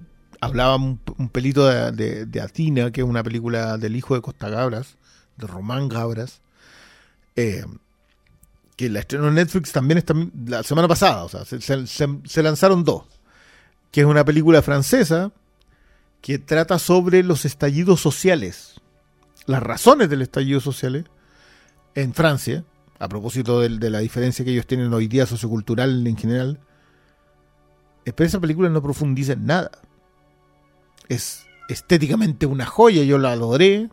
hablaba 0.41 0.77
un, 0.77 0.99
pelito 1.33 1.67
de, 1.67 2.41
Atina, 2.43 2.91
que 2.91 3.01
es 3.03 3.07
una 3.07 3.23
película 3.23 3.77
del 3.79 3.97
hijo 3.97 4.15
de 4.15 4.23
Costa 4.23 4.49
Gabras, 4.49 4.97
de 5.37 5.47
Román 5.47 5.89
Gabras, 5.89 6.41
eh, 7.37 7.65
que 8.77 8.89
la 8.89 9.01
estrenó 9.01 9.29
en 9.29 9.35
Netflix 9.35 9.73
también 9.73 9.99
esta, 9.99 10.15
la 10.47 10.63
semana 10.63 10.89
pasada. 10.89 11.25
O 11.25 11.29
sea, 11.29 11.45
se, 11.45 11.61
se- 11.61 11.87
se- 11.87 12.19
se 12.25 12.43
lanzaron 12.43 12.85
dos. 12.85 13.05
Que 13.93 14.03
es 14.03 14.07
una 14.07 14.25
película 14.25 14.63
francesa 14.63 15.33
que 16.23 16.39
trata 16.39 16.79
sobre 16.79 17.23
los 17.23 17.45
estallidos 17.45 18.01
sociales, 18.01 18.81
las 19.47 19.63
razones 19.63 20.09
del 20.11 20.23
estallido 20.23 20.61
social 20.61 21.09
en 21.95 22.15
Francia 22.15 22.65
a 23.01 23.09
propósito 23.09 23.61
de, 23.61 23.91
la 23.91 23.99
diferencia 24.01 24.45
que 24.45 24.53
ellos 24.53 24.67
tienen 24.67 24.93
hoy 24.93 25.09
día 25.09 25.25
sociocultural 25.25 26.07
en 26.07 26.17
general, 26.19 26.61
pero 28.05 28.27
esa 28.27 28.41
película 28.41 28.69
no 28.69 28.83
profundiza 28.83 29.33
en 29.33 29.47
nada. 29.47 29.71
Es 31.09 31.47
estéticamente 31.69 32.45
una 32.45 32.67
joya, 32.67 33.03
yo 33.03 33.17
la 33.17 33.33
adoré, 33.33 33.89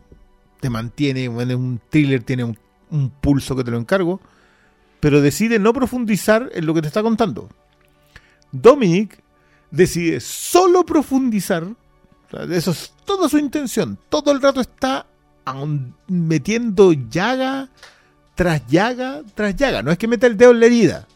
te 0.60 0.68
mantiene, 0.68 1.28
bueno, 1.28 1.52
es 1.52 1.58
un 1.58 1.80
thriller, 1.88 2.22
tiene 2.22 2.44
un, 2.44 2.58
un 2.90 3.08
pulso 3.08 3.56
que 3.56 3.64
te 3.64 3.70
lo 3.70 3.78
encargo, 3.78 4.20
pero 5.00 5.22
decide 5.22 5.58
no 5.58 5.72
profundizar 5.72 6.50
en 6.52 6.66
lo 6.66 6.74
que 6.74 6.82
te 6.82 6.88
está 6.88 7.02
contando. 7.02 7.48
Dominic 8.52 9.22
decide 9.70 10.20
solo 10.20 10.84
profundizar, 10.84 11.66
eso 12.50 12.72
es 12.72 12.92
toda 13.06 13.30
su 13.30 13.38
intención, 13.38 13.98
todo 14.10 14.32
el 14.32 14.42
rato 14.42 14.60
está 14.60 15.06
metiendo 16.08 16.92
llaga 16.92 17.70
tras 18.38 18.64
llaga 18.68 19.22
tras 19.34 19.56
llaga. 19.56 19.82
No 19.82 19.90
es 19.90 19.98
que 19.98 20.06
meta 20.06 20.28
el 20.28 20.36
dedo 20.36 20.52
en 20.52 20.60
la 20.60 20.66
herida. 20.66 21.08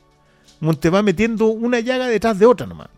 Como 0.59 0.75
Te 0.75 0.91
va 0.91 1.03
metiendo 1.05 1.47
una 1.47 1.79
llaga 1.79 2.09
detrás 2.09 2.37
de 2.37 2.47
otra 2.47 2.67
nomás. 2.67 2.89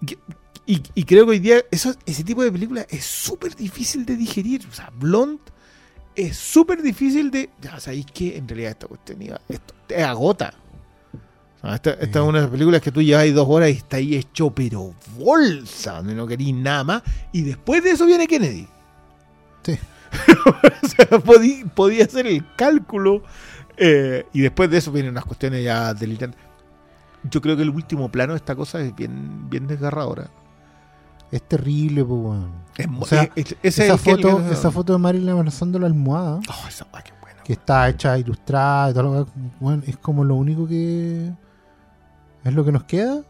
Y, 0.00 0.72
y- 0.72 0.82
y 0.94 1.04
creo 1.04 1.26
que 1.26 1.32
hoy 1.32 1.38
día 1.38 1.62
eso, 1.70 1.94
ese 2.06 2.24
tipo 2.24 2.42
de 2.42 2.50
película 2.50 2.86
es 2.88 3.04
súper 3.04 3.54
difícil 3.54 4.06
de 4.06 4.16
digerir. 4.16 4.66
O 4.70 4.72
sea, 4.74 4.90
Blonde 4.98 5.42
es 6.14 6.38
súper 6.38 6.80
difícil 6.80 7.30
de... 7.30 7.50
Ya 7.60 7.78
sabéis 7.78 8.06
que 8.06 8.34
en 8.34 8.48
realidad 8.48 8.70
esta 8.70 8.86
cuestión 8.86 9.20
iba- 9.20 9.40
esto 9.46 9.74
te 9.86 10.02
agota. 10.02 10.54
Esta, 11.62 11.90
es 11.92 12.16
una 12.16 12.38
de 12.38 12.44
las 12.44 12.50
películas 12.50 12.80
que 12.80 12.92
tú 12.92 13.02
llevas 13.02 13.30
dos 13.34 13.46
horas 13.46 13.68
y 13.68 13.72
está 13.72 13.98
ahí 13.98 14.14
hecho 14.14 14.50
pero 14.54 14.94
bolsa, 15.18 15.96
donde 15.98 16.14
no 16.14 16.26
querís 16.26 16.54
nada 16.54 16.82
más. 16.84 17.02
Y 17.32 17.42
después 17.42 17.84
de 17.84 17.90
eso 17.90 18.06
viene 18.06 18.26
Kennedy. 18.26 18.66
Sí. 19.64 19.78
o 20.84 20.88
sea, 20.88 21.06
podí- 21.20 21.68
podía 21.70 22.04
hacer 22.04 22.26
el 22.26 22.44
cálculo 22.56 23.22
eh, 23.76 24.26
y 24.32 24.40
después 24.40 24.70
de 24.70 24.78
eso 24.78 24.92
vienen 24.92 25.12
unas 25.12 25.24
cuestiones 25.24 25.62
ya 25.64 25.92
delirantes. 25.94 26.40
Yo 27.24 27.40
creo 27.40 27.56
que 27.56 27.62
el 27.62 27.70
último 27.70 28.08
plano 28.10 28.32
de 28.34 28.38
esta 28.38 28.54
cosa 28.54 28.80
es 28.80 28.94
bien, 28.94 29.50
bien 29.50 29.66
desgarradora. 29.66 30.30
Es 31.32 31.42
terrible, 31.42 32.04
pues, 32.04 32.20
weón. 32.20 32.52
Es 32.76 32.88
mo- 32.88 33.02
O 33.02 33.06
sea, 33.06 33.24
es- 33.34 33.52
es- 33.52 33.56
ese 33.62 33.86
esa, 33.86 33.96
que- 34.02 34.10
foto, 34.12 34.40
esa 34.52 34.70
foto 34.70 34.92
de 34.92 34.98
Marilyn 35.00 35.30
abrazando 35.30 35.78
la 35.78 35.86
almohada, 35.86 36.40
Oh, 36.48 36.68
esa 36.68 36.86
weá, 36.92 37.02
qué 37.02 37.12
buena. 37.20 37.42
que 37.42 37.54
está 37.54 37.88
hecha 37.88 38.16
ilustrada 38.16 38.90
y 38.90 38.94
todo 38.94 39.02
lo 39.02 39.26
que- 39.82 39.90
es 39.90 39.96
como 39.96 40.22
lo 40.24 40.36
único 40.36 40.68
que. 40.68 41.32
¿Es 42.44 42.54
lo 42.54 42.64
que 42.64 42.70
nos 42.70 42.84
queda? 42.84 43.22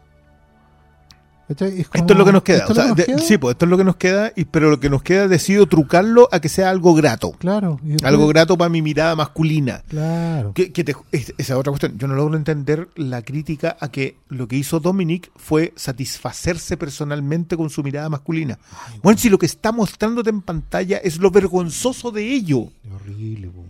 Es 1.49 1.87
como- 1.87 2.01
Esto 2.01 2.13
es 2.13 2.19
lo 2.19 2.25
que 2.25 2.31
nos 2.33 2.43
queda. 2.43 2.57
¿esto 2.57 2.69
o 2.69 2.71
es 2.73 2.77
lo 2.77 2.83
sea, 2.83 2.83
que 2.83 2.89
nos 2.89 2.97
de- 2.97 3.05
queda? 3.05 3.17
sí, 3.19 3.37
pues 3.37 3.53
esto 3.53 3.65
es 3.65 3.69
lo 3.69 3.77
que 3.77 3.83
nos 3.85 3.95
queda, 3.95 4.31
y, 4.35 4.43
pero 4.45 4.69
lo 4.69 4.79
que 4.81 4.89
nos 4.89 5.01
queda 5.01 5.27
decido 5.29 5.65
trucarlo 5.65 6.27
a 6.31 6.41
que 6.41 6.49
sea 6.49 6.69
algo 6.69 6.93
grato. 6.93 7.31
Claro. 7.39 7.79
Algo 8.03 8.27
grato 8.27 8.57
para 8.57 8.67
mi 8.69 8.81
mirada 8.81 9.15
masculina. 9.15 9.81
Claro. 9.87 10.51
Que, 10.53 10.73
que 10.73 10.83
te- 10.83 10.95
es- 11.13 11.33
esa 11.37 11.53
es 11.53 11.57
otra 11.59 11.71
cuestión. 11.71 11.97
Yo 11.97 12.07
no 12.09 12.15
logro 12.15 12.35
entender 12.35 12.89
la 12.95 13.21
crítica 13.21 13.77
a 13.79 13.89
que 13.89 14.17
lo 14.27 14.47
que 14.49 14.57
hizo 14.57 14.81
Dominic 14.81 15.31
fue 15.37 15.71
satisfacerse 15.77 16.75
personalmente 16.75 17.55
con 17.55 17.69
su 17.69 17.81
mirada 17.81 18.09
masculina. 18.09 18.59
bueno, 19.01 19.17
si 19.17 19.29
lo 19.29 19.37
que 19.37 19.45
está 19.45 19.71
mostrándote 19.71 20.29
en 20.29 20.41
pantalla 20.41 20.97
es 20.97 21.17
lo 21.17 21.31
vergonzoso 21.31 22.11
de 22.11 22.23
ello. 22.29 22.67
Es 22.83 22.91
horrible, 22.91 23.47
po. 23.47 23.63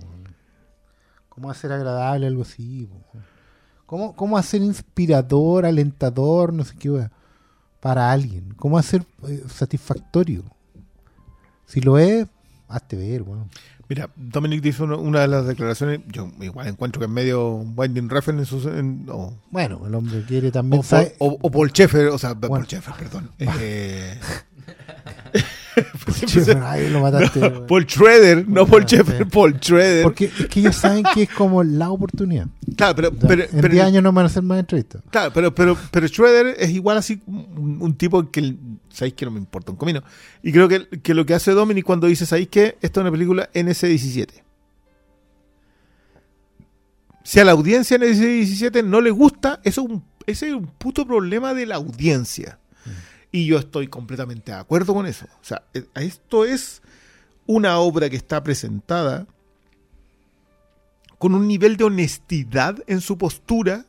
¿Cómo 1.30 1.52
hacer 1.52 1.72
agradable 1.72 2.26
algo 2.26 2.42
así? 2.42 2.88
po? 2.90 3.20
¿Cómo, 3.86 4.16
¿Cómo 4.16 4.38
hacer 4.38 4.62
inspirador, 4.64 5.66
alentador, 5.66 6.52
no 6.52 6.64
sé 6.66 6.74
qué, 6.78 6.90
weón, 6.90 7.12
para 7.80 8.12
alguien? 8.12 8.54
¿Cómo 8.58 8.78
hacer 8.78 9.06
eh, 9.28 9.44
satisfactorio? 9.50 10.44
Si 11.66 11.82
lo 11.82 11.98
es, 11.98 12.28
hazte 12.68 12.96
ver, 12.96 13.24
weón. 13.24 13.50
Mira, 13.90 14.10
Dominic 14.18 14.62
dice 14.62 14.84
una, 14.84 14.98
una 14.98 15.22
de 15.22 15.28
las 15.30 15.48
declaraciones, 15.48 16.02
yo 16.08 16.30
igual 16.42 16.68
encuentro 16.68 17.00
que 17.00 17.06
es 17.06 17.12
medio 17.12 17.52
winding 17.56 18.10
refn 18.10 18.40
en 18.40 18.46
sus... 18.46 18.66
en- 18.66 19.06
o, 19.10 19.34
Bueno, 19.50 19.88
el 19.88 19.96
hombre 19.96 20.24
quiere 20.28 20.52
también... 20.52 20.84
Sabe- 20.84 21.16
o- 21.20 21.38
o 21.42 21.50
Paul 21.52 21.70
Schaeffer, 21.70 22.08
o 22.08 22.18
sea, 22.18 22.36
Paul 22.36 22.50
Bueno. 22.50 22.66
Schaeffer, 22.66 22.94
perdón. 22.96 23.32
Eh, 23.40 24.20
Ahí 26.64 26.90
lo 26.90 27.02
mataste, 27.02 27.40
weón. 27.40 27.66
Paul 27.68 27.86
Schroeder, 27.88 28.48
no 28.48 28.66
Paul. 28.66 28.86
Paul 29.32 29.60
Schroeder. 29.60 30.04
Porque 30.04 30.26
es 30.26 30.48
que 30.48 30.60
ellos 30.62 30.76
saben 30.76 31.04
que 31.14 31.24
es 31.24 31.30
como 31.30 31.64
la 31.64 31.90
oportunidad. 31.90 32.48
Claro, 32.76 32.96
pero, 32.96 33.10
O 33.10 33.20
sea, 33.20 33.28
pero, 33.28 33.44
en 33.44 33.50
pero- 33.62 33.70
10 33.74 33.84
años 33.86 34.04
no 34.04 34.12
van 34.14 34.24
a 34.24 34.28
hacer 34.28 34.44
más 34.44 34.60
entrevistas. 34.60 35.02
Claro, 35.10 35.32
pero, 35.34 35.54
pero, 35.54 35.78
pero 35.92 36.08
Schroeder 36.08 36.56
es 36.60 36.70
igual 36.72 36.98
así 36.98 37.22
un, 37.28 37.78
un 37.82 37.96
tipo 37.96 38.30
que 38.32 38.56
sabéis 38.90 39.14
que 39.16 39.26
no 39.26 39.32
me 39.32 39.40
importa 39.40 39.72
un 39.72 39.78
comino. 39.78 40.02
Y 40.44 40.52
creo 40.52 40.68
que, 40.68 40.88
que 41.02 41.14
lo 41.14 41.26
que 41.26 41.34
hace 41.34 41.52
Dominic 41.52 41.86
cuando 41.86 42.08
dice, 42.08 42.26
sabéis 42.26 42.48
que 42.50 42.78
esta 42.82 43.00
es 43.00 43.04
una 43.04 43.12
película 43.12 43.50
NC-17. 43.54 44.28
Si 47.24 47.40
a 47.40 47.46
la 47.46 47.52
audiencia 47.52 47.98
NC-17 47.98 48.84
no 48.86 49.02
le 49.02 49.12
gusta, 49.12 49.60
eso 49.64 49.82
es 49.82 49.90
un, 49.90 50.04
ese 50.26 50.48
es 50.48 50.54
un 50.54 50.68
puto 50.68 51.06
problema 51.06 51.54
de 51.54 51.66
la 51.66 51.76
audiencia. 51.76 52.60
Y 53.32 53.46
yo 53.46 53.58
estoy 53.58 53.88
completamente 53.88 54.52
de 54.52 54.58
acuerdo 54.58 54.94
con 54.94 55.06
eso. 55.06 55.26
O 55.26 55.44
sea, 55.44 55.64
eh, 55.74 55.86
esto 55.96 56.46
es 56.46 56.82
una 57.46 57.80
obra 57.80 58.10
que 58.10 58.16
está 58.16 58.44
presentada 58.44 59.28
con 61.18 61.34
un 61.34 61.48
nivel 61.48 61.78
de 61.78 61.86
honestidad 61.86 62.78
en 62.88 63.02
su 63.02 63.18
postura 63.18 63.86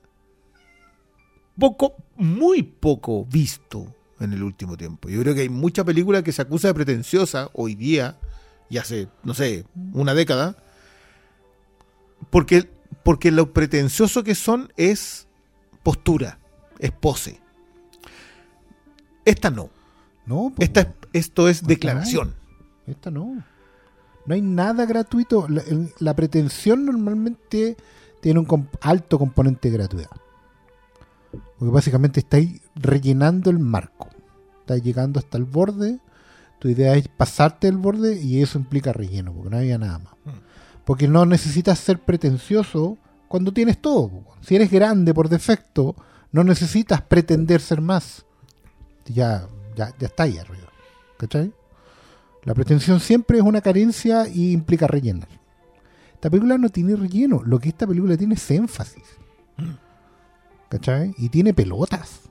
poco, 1.58 1.96
muy 2.16 2.62
poco 2.62 3.24
visto 3.24 3.94
en 4.20 4.32
el 4.32 4.42
último 4.42 4.76
tiempo. 4.76 5.08
Yo 5.08 5.20
creo 5.20 5.34
que 5.34 5.42
hay 5.42 5.48
mucha 5.48 5.84
película 5.84 6.22
que 6.22 6.32
se 6.32 6.42
acusa 6.42 6.68
de 6.68 6.74
pretenciosa 6.74 7.50
hoy 7.52 7.74
día, 7.74 8.18
y 8.70 8.78
hace, 8.78 9.08
no 9.24 9.34
sé, 9.34 9.64
una 9.92 10.14
década, 10.14 10.56
porque, 12.30 12.68
porque 13.02 13.30
lo 13.30 13.52
pretencioso 13.52 14.24
que 14.24 14.34
son 14.34 14.72
es 14.76 15.26
postura, 15.82 16.38
es 16.78 16.92
pose. 16.92 17.40
Esta 19.28 19.50
no. 19.50 19.68
No, 20.26 20.52
pues, 20.54 20.68
Esta, 20.68 20.80
es- 20.82 20.88
esto 21.12 21.48
es 21.48 21.62
no. 21.62 21.68
declaración. 21.68 22.34
Esta 22.86 23.10
no. 23.10 23.42
No 24.26 24.34
hay 24.34 24.42
nada 24.42 24.84
gratuito. 24.86 25.46
La, 25.48 25.62
la 26.00 26.14
pretensión 26.14 26.84
normalmente 26.84 27.76
tiene 28.20 28.40
un 28.40 28.46
comp- 28.46 28.78
alto 28.80 29.18
componente 29.18 29.70
de 29.70 29.76
gratuidad. 29.78 30.10
Porque 31.58 31.72
básicamente 31.72 32.20
estáis 32.20 32.60
rellenando 32.74 33.50
el 33.50 33.58
marco. 33.58 34.08
Estáis 34.60 34.82
llegando 34.82 35.18
hasta 35.18 35.38
el 35.38 35.44
borde. 35.44 35.98
Tu 36.58 36.68
idea 36.68 36.94
es 36.94 37.08
pasarte 37.08 37.68
el 37.68 37.76
borde 37.76 38.20
y 38.20 38.42
eso 38.42 38.58
implica 38.58 38.92
relleno, 38.92 39.32
porque 39.32 39.50
no 39.50 39.56
había 39.58 39.78
nada 39.78 39.98
más. 39.98 40.14
Porque 40.84 41.06
no 41.08 41.24
necesitas 41.26 41.78
ser 41.78 41.98
pretencioso 42.00 42.98
cuando 43.28 43.52
tienes 43.52 43.80
todo. 43.80 44.10
Si 44.40 44.56
eres 44.56 44.70
grande 44.70 45.14
por 45.14 45.28
defecto, 45.28 45.94
no 46.32 46.44
necesitas 46.44 47.02
pretender 47.02 47.60
ser 47.60 47.80
más. 47.80 48.24
Ya, 49.08 49.48
ya, 49.76 49.94
ya 49.98 50.06
está 50.06 50.24
ahí 50.24 50.38
arriba. 50.38 50.68
¿Cachai? 51.18 51.52
La 52.44 52.54
pretensión 52.54 53.00
siempre 53.00 53.38
es 53.38 53.44
una 53.44 53.60
carencia 53.60 54.28
y 54.28 54.52
implica 54.52 54.86
rellenar. 54.86 55.28
Esta 56.14 56.30
película 56.30 56.58
no 56.58 56.68
tiene 56.68 56.96
relleno. 56.96 57.42
Lo 57.44 57.58
que 57.58 57.68
esta 57.68 57.86
película 57.86 58.16
tiene 58.16 58.34
es 58.34 58.50
énfasis. 58.50 59.04
¿Cachai? 60.68 61.14
Y 61.18 61.28
tiene 61.28 61.54
pelotas. 61.54 62.22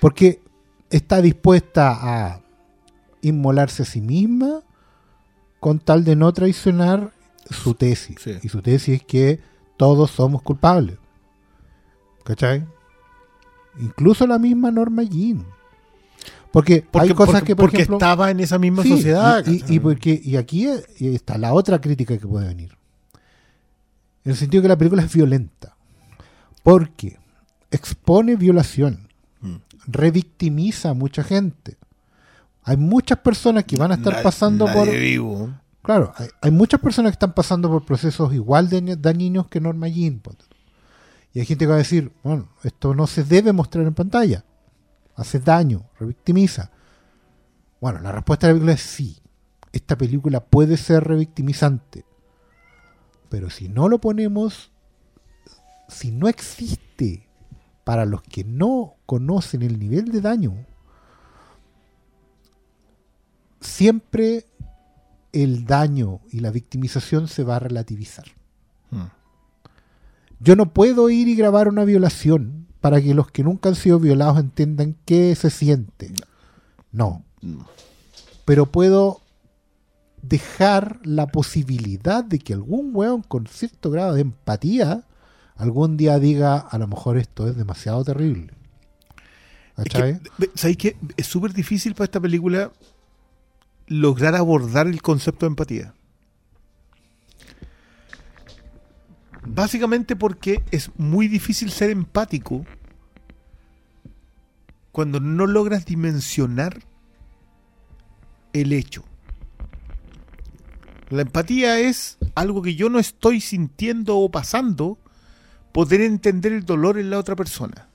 Porque 0.00 0.42
está 0.90 1.20
dispuesta 1.20 1.96
a 2.00 2.40
inmolarse 3.22 3.82
a 3.82 3.86
sí 3.86 4.00
misma 4.00 4.62
con 5.60 5.78
tal 5.80 6.04
de 6.04 6.14
no 6.16 6.32
traicionar 6.32 7.12
su 7.50 7.74
tesis. 7.74 8.16
Sí. 8.20 8.38
Y 8.42 8.48
su 8.48 8.62
tesis 8.62 9.00
es 9.00 9.02
que 9.04 9.40
todos 9.76 10.10
somos 10.10 10.42
culpables. 10.42 10.98
¿Cachai? 12.24 12.66
Incluso 13.78 14.26
la 14.26 14.38
misma 14.38 14.70
Norma 14.70 15.02
Jean. 15.02 15.46
Porque, 16.56 16.86
Porque, 16.90 17.08
hay 17.10 17.14
cosas 17.14 17.32
porque- 17.34 17.46
que, 17.48 17.56
por 17.56 17.64
porque 17.66 17.76
ejemplo, 17.76 17.96
estaba 17.98 18.30
en 18.30 18.40
esa 18.40 18.58
misma 18.58 18.82
Sí, 18.82 18.88
sociedad. 18.88 19.44
Y, 19.46 19.50
y- 19.56 19.60
¿cachai? 19.60 19.76
y 19.76 19.80
porque, 19.80 20.20
y 20.24 20.36
aquí 20.36 20.66
eh, 20.66 20.82
está 21.00 21.36
la 21.36 21.52
otra 21.52 21.82
crítica 21.82 22.16
que 22.16 22.26
puede 22.26 22.48
venir. 22.48 22.72
En 24.24 24.30
el 24.30 24.36
sentido 24.38 24.62
que 24.62 24.68
la 24.68 24.78
película 24.78 25.02
es 25.02 25.12
violenta. 25.12 25.76
Porque 26.62 27.18
expone 27.70 28.36
violación. 28.36 29.08
Mm. 29.42 29.56
Revictimiza 29.86 30.90
a 30.90 30.94
mucha 30.94 31.22
gente. 31.22 31.76
Hay 32.64 32.78
muchas 32.78 33.18
personas 33.18 33.64
que 33.64 33.76
van 33.76 33.92
a 33.92 33.96
estar 33.96 34.14
Nadie- 34.14 34.22
pasando 34.24 34.64
nadie 34.64 34.78
por. 34.78 34.90
vivo. 34.90 35.50
Claro, 35.82 36.14
hay, 36.16 36.28
hay 36.40 36.50
muchas 36.52 36.80
personas 36.80 37.10
que 37.12 37.16
están 37.16 37.34
pasando 37.34 37.68
por 37.68 37.84
procesos 37.84 38.32
igual 38.32 38.70
de 38.70 38.82
dañi- 38.82 38.96
dañinos 38.96 39.46
que 39.48 39.60
Norma 39.60 39.88
Jean. 39.88 40.22
Y 41.34 41.40
hay 41.40 41.44
gente 41.44 41.64
que 41.66 41.68
va 41.68 41.74
a 41.74 41.78
decir, 41.78 42.10
bueno, 42.24 42.48
esto 42.64 42.94
no 42.94 43.06
se 43.06 43.24
debe 43.24 43.52
mostrar 43.52 43.86
en 43.86 43.92
pantalla. 43.92 44.42
Hace 45.16 45.40
daño, 45.40 45.88
revictimiza. 45.98 46.70
Bueno, 47.80 48.00
la 48.00 48.12
respuesta 48.12 48.46
de 48.46 48.52
la 48.52 48.56
película 48.56 48.74
es 48.74 48.82
sí. 48.82 49.18
Esta 49.72 49.96
película 49.96 50.40
puede 50.40 50.76
ser 50.76 51.04
revictimizante. 51.04 52.04
Pero 53.28 53.50
si 53.50 53.68
no 53.68 53.88
lo 53.88 53.98
ponemos, 53.98 54.70
si 55.88 56.10
no 56.10 56.28
existe 56.28 57.28
para 57.84 58.04
los 58.04 58.22
que 58.22 58.44
no 58.44 58.94
conocen 59.06 59.62
el 59.62 59.78
nivel 59.78 60.12
de 60.12 60.20
daño, 60.20 60.66
siempre 63.60 64.46
el 65.32 65.64
daño 65.64 66.20
y 66.30 66.40
la 66.40 66.50
victimización 66.50 67.28
se 67.28 67.42
va 67.42 67.56
a 67.56 67.60
relativizar. 67.60 68.26
Mm. 68.90 69.04
Yo 70.40 70.56
no 70.56 70.72
puedo 70.72 71.08
ir 71.10 71.28
y 71.28 71.36
grabar 71.36 71.68
una 71.68 71.84
violación 71.84 72.65
para 72.86 73.02
que 73.02 73.14
los 73.14 73.32
que 73.32 73.42
nunca 73.42 73.68
han 73.68 73.74
sido 73.74 73.98
violados 73.98 74.38
entiendan 74.38 74.94
qué 75.04 75.34
se 75.34 75.50
siente. 75.50 76.14
No. 76.92 77.24
Pero 78.44 78.66
puedo 78.66 79.22
dejar 80.22 81.00
la 81.02 81.26
posibilidad 81.26 82.22
de 82.22 82.38
que 82.38 82.52
algún 82.52 82.92
weón 82.94 83.22
con 83.22 83.48
cierto 83.48 83.90
grado 83.90 84.14
de 84.14 84.20
empatía 84.20 85.02
algún 85.56 85.96
día 85.96 86.20
diga, 86.20 86.58
a 86.58 86.78
lo 86.78 86.86
mejor 86.86 87.16
esto 87.16 87.48
es 87.48 87.56
demasiado 87.56 88.04
terrible. 88.04 88.52
Que, 89.90 90.20
¿Sabéis 90.54 90.76
qué? 90.76 90.96
Es 91.16 91.26
súper 91.26 91.54
difícil 91.54 91.96
para 91.96 92.04
esta 92.04 92.20
película 92.20 92.70
lograr 93.88 94.36
abordar 94.36 94.86
el 94.86 95.02
concepto 95.02 95.44
de 95.44 95.48
empatía. 95.48 95.92
Básicamente 99.46 100.16
porque 100.16 100.62
es 100.70 100.90
muy 100.98 101.28
difícil 101.28 101.70
ser 101.70 101.90
empático 101.90 102.64
cuando 104.92 105.20
no 105.20 105.46
logras 105.46 105.86
dimensionar 105.86 106.80
el 108.52 108.72
hecho. 108.72 109.04
La 111.10 111.22
empatía 111.22 111.78
es 111.78 112.18
algo 112.34 112.62
que 112.62 112.74
yo 112.74 112.88
no 112.88 112.98
estoy 112.98 113.40
sintiendo 113.40 114.18
o 114.18 114.30
pasando, 114.30 114.98
poder 115.72 116.00
entender 116.00 116.52
el 116.52 116.64
dolor 116.64 116.98
en 116.98 117.10
la 117.10 117.18
otra 117.18 117.36
persona. 117.36 117.88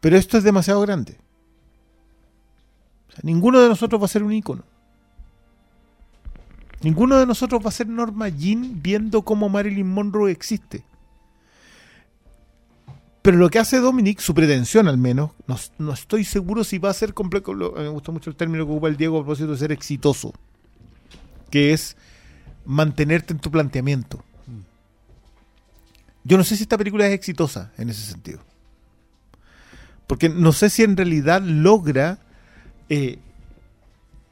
Pero 0.00 0.16
esto 0.16 0.38
es 0.38 0.44
demasiado 0.44 0.80
grande. 0.80 1.18
Ninguno 3.22 3.60
de 3.60 3.68
nosotros 3.68 4.00
va 4.00 4.04
a 4.04 4.08
ser 4.08 4.22
un 4.22 4.32
ícono. 4.32 4.62
Ninguno 6.82 7.18
de 7.18 7.26
nosotros 7.26 7.62
va 7.64 7.68
a 7.68 7.72
ser 7.72 7.88
Norma 7.88 8.28
Jean 8.28 8.80
viendo 8.82 9.22
cómo 9.22 9.48
Marilyn 9.48 9.88
Monroe 9.90 10.30
existe. 10.30 10.84
Pero 13.22 13.36
lo 13.36 13.50
que 13.50 13.58
hace 13.58 13.78
Dominic, 13.80 14.20
su 14.20 14.32
pretensión 14.32 14.86
al 14.88 14.96
menos, 14.96 15.32
no, 15.78 15.92
estoy 15.92 16.24
seguro 16.24 16.62
si 16.64 16.78
va 16.78 16.90
a 16.90 16.94
ser 16.94 17.14
completo. 17.14 17.52
lo- 17.52 17.72
Me 17.72 17.88
gusta 17.88 18.12
mucho 18.12 18.30
el 18.30 18.36
término 18.36 18.64
que 18.64 18.70
ocupa 18.72 18.88
el 18.88 18.96
Diego 18.96 19.16
a 19.18 19.20
propósito 19.22 19.50
de 19.52 19.58
ser 19.58 19.72
exitoso. 19.72 20.32
Que 21.50 21.72
es 21.72 21.96
mantenerte 22.64 23.32
en 23.32 23.40
tu 23.40 23.50
planteamiento. 23.50 24.22
Yo 26.24 26.36
no 26.36 26.44
sé 26.44 26.56
si 26.56 26.62
esta 26.62 26.78
película 26.78 27.06
es 27.06 27.12
exitosa 27.14 27.72
en 27.76 27.88
ese 27.90 28.02
sentido. 28.02 28.40
Porque 30.06 30.28
no 30.28 30.52
sé 30.52 30.70
si 30.70 30.82
en 30.84 30.96
realidad 30.96 31.42
logra 31.42 32.18
eh, 32.88 33.18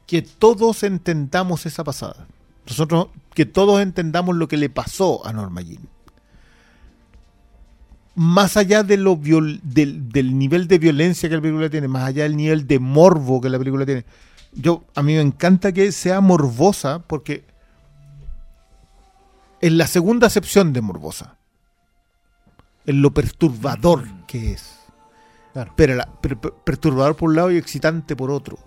que 0.07 0.21
todos 0.21 0.83
entendamos 0.83 1.65
esa 1.65 1.83
pasada. 1.83 2.27
Nosotros, 2.67 3.07
que 3.33 3.45
todos 3.45 3.81
entendamos 3.81 4.35
lo 4.35 4.47
que 4.47 4.57
le 4.57 4.69
pasó 4.69 5.25
a 5.25 5.31
Norma 5.33 5.61
Jean. 5.61 5.87
Más 8.15 8.57
allá 8.57 8.83
de 8.83 8.97
lo 8.97 9.15
viol- 9.15 9.59
del, 9.63 10.09
del 10.09 10.37
nivel 10.37 10.67
de 10.67 10.79
violencia 10.79 11.29
que 11.29 11.35
la 11.35 11.41
película 11.41 11.69
tiene, 11.69 11.87
más 11.87 12.03
allá 12.03 12.23
del 12.23 12.35
nivel 12.35 12.67
de 12.67 12.79
morbo 12.79 13.39
que 13.39 13.49
la 13.49 13.59
película 13.59 13.85
tiene. 13.85 14.05
Yo, 14.53 14.83
a 14.95 15.03
mí 15.03 15.13
me 15.13 15.21
encanta 15.21 15.71
que 15.71 15.91
sea 15.91 16.19
morbosa 16.19 16.99
porque 17.05 17.45
en 19.61 19.77
la 19.77 19.85
segunda 19.87 20.27
acepción 20.27 20.73
de 20.73 20.81
morbosa. 20.81 21.35
En 22.85 23.01
lo 23.01 23.13
perturbador 23.13 24.05
que 24.27 24.53
es 24.53 24.79
Claro. 25.53 25.73
pero, 25.75 25.95
la- 25.95 26.05
per- 26.21 26.37
per- 26.37 26.53
perturbador 26.53 27.15
por 27.15 27.29
un 27.29 27.35
lado 27.35 27.51
y 27.51 27.57
excitante 27.57 28.15
por 28.15 28.31
otro. 28.31 28.57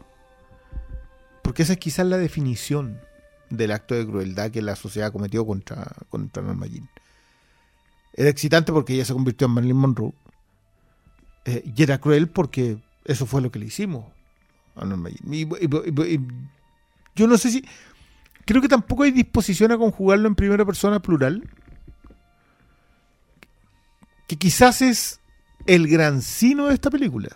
Porque 1.42 1.62
esa 1.62 1.72
es 1.72 1.78
quizás 1.78 2.06
la 2.06 2.18
definición 2.18 3.00
del 3.50 3.72
acto 3.72 3.94
de 3.94 4.06
crueldad 4.06 4.50
que 4.50 4.62
la 4.62 4.76
sociedad 4.76 5.12
cometió 5.12 5.44
contra, 5.44 5.92
contra 6.08 6.42
Norma 6.42 6.66
Jean. 6.66 6.88
Era 8.14 8.28
excitante 8.30 8.72
porque 8.72 8.94
ella 8.94 9.04
se 9.04 9.12
convirtió 9.12 9.46
en 9.46 9.52
Marilyn 9.54 9.76
Monroe. 9.76 10.12
eh, 11.44 11.62
y 11.76 11.82
era 11.82 11.98
cruel 11.98 12.28
porque 12.28 12.78
eso 13.04 13.26
fue 13.26 13.40
lo 13.42 13.50
que 13.50 13.58
le 13.58 13.66
hicimos 13.66 14.04
a 14.76 14.84
Norma. 14.84 15.10
Y- 15.10 15.46
yo 17.16 17.26
no 17.26 17.36
sé 17.38 17.50
si... 17.50 17.64
Creo 18.46 18.62
que 18.62 18.68
tampoco 18.68 19.02
hay 19.04 19.10
disposición 19.10 19.70
a 19.72 19.78
conjugarlo 19.78 20.26
en 20.28 20.34
primera 20.34 20.64
persona 20.64 21.00
plural. 21.00 21.48
Que 24.26 24.36
quizás 24.36 24.80
es 24.82 25.20
el 25.66 25.88
gran 25.88 26.22
sino 26.22 26.66
de 26.68 26.74
esta 26.74 26.90
película. 26.90 27.28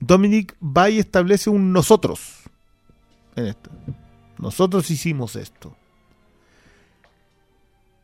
Dominic 0.00 0.56
va 0.62 0.88
y 0.90 0.98
establece 0.98 1.50
un 1.50 1.72
nosotros 1.72 2.36
en 3.36 3.46
esto. 3.46 3.70
Nosotros 4.40 4.90
hicimos 4.90 5.36
esto. 5.36 5.76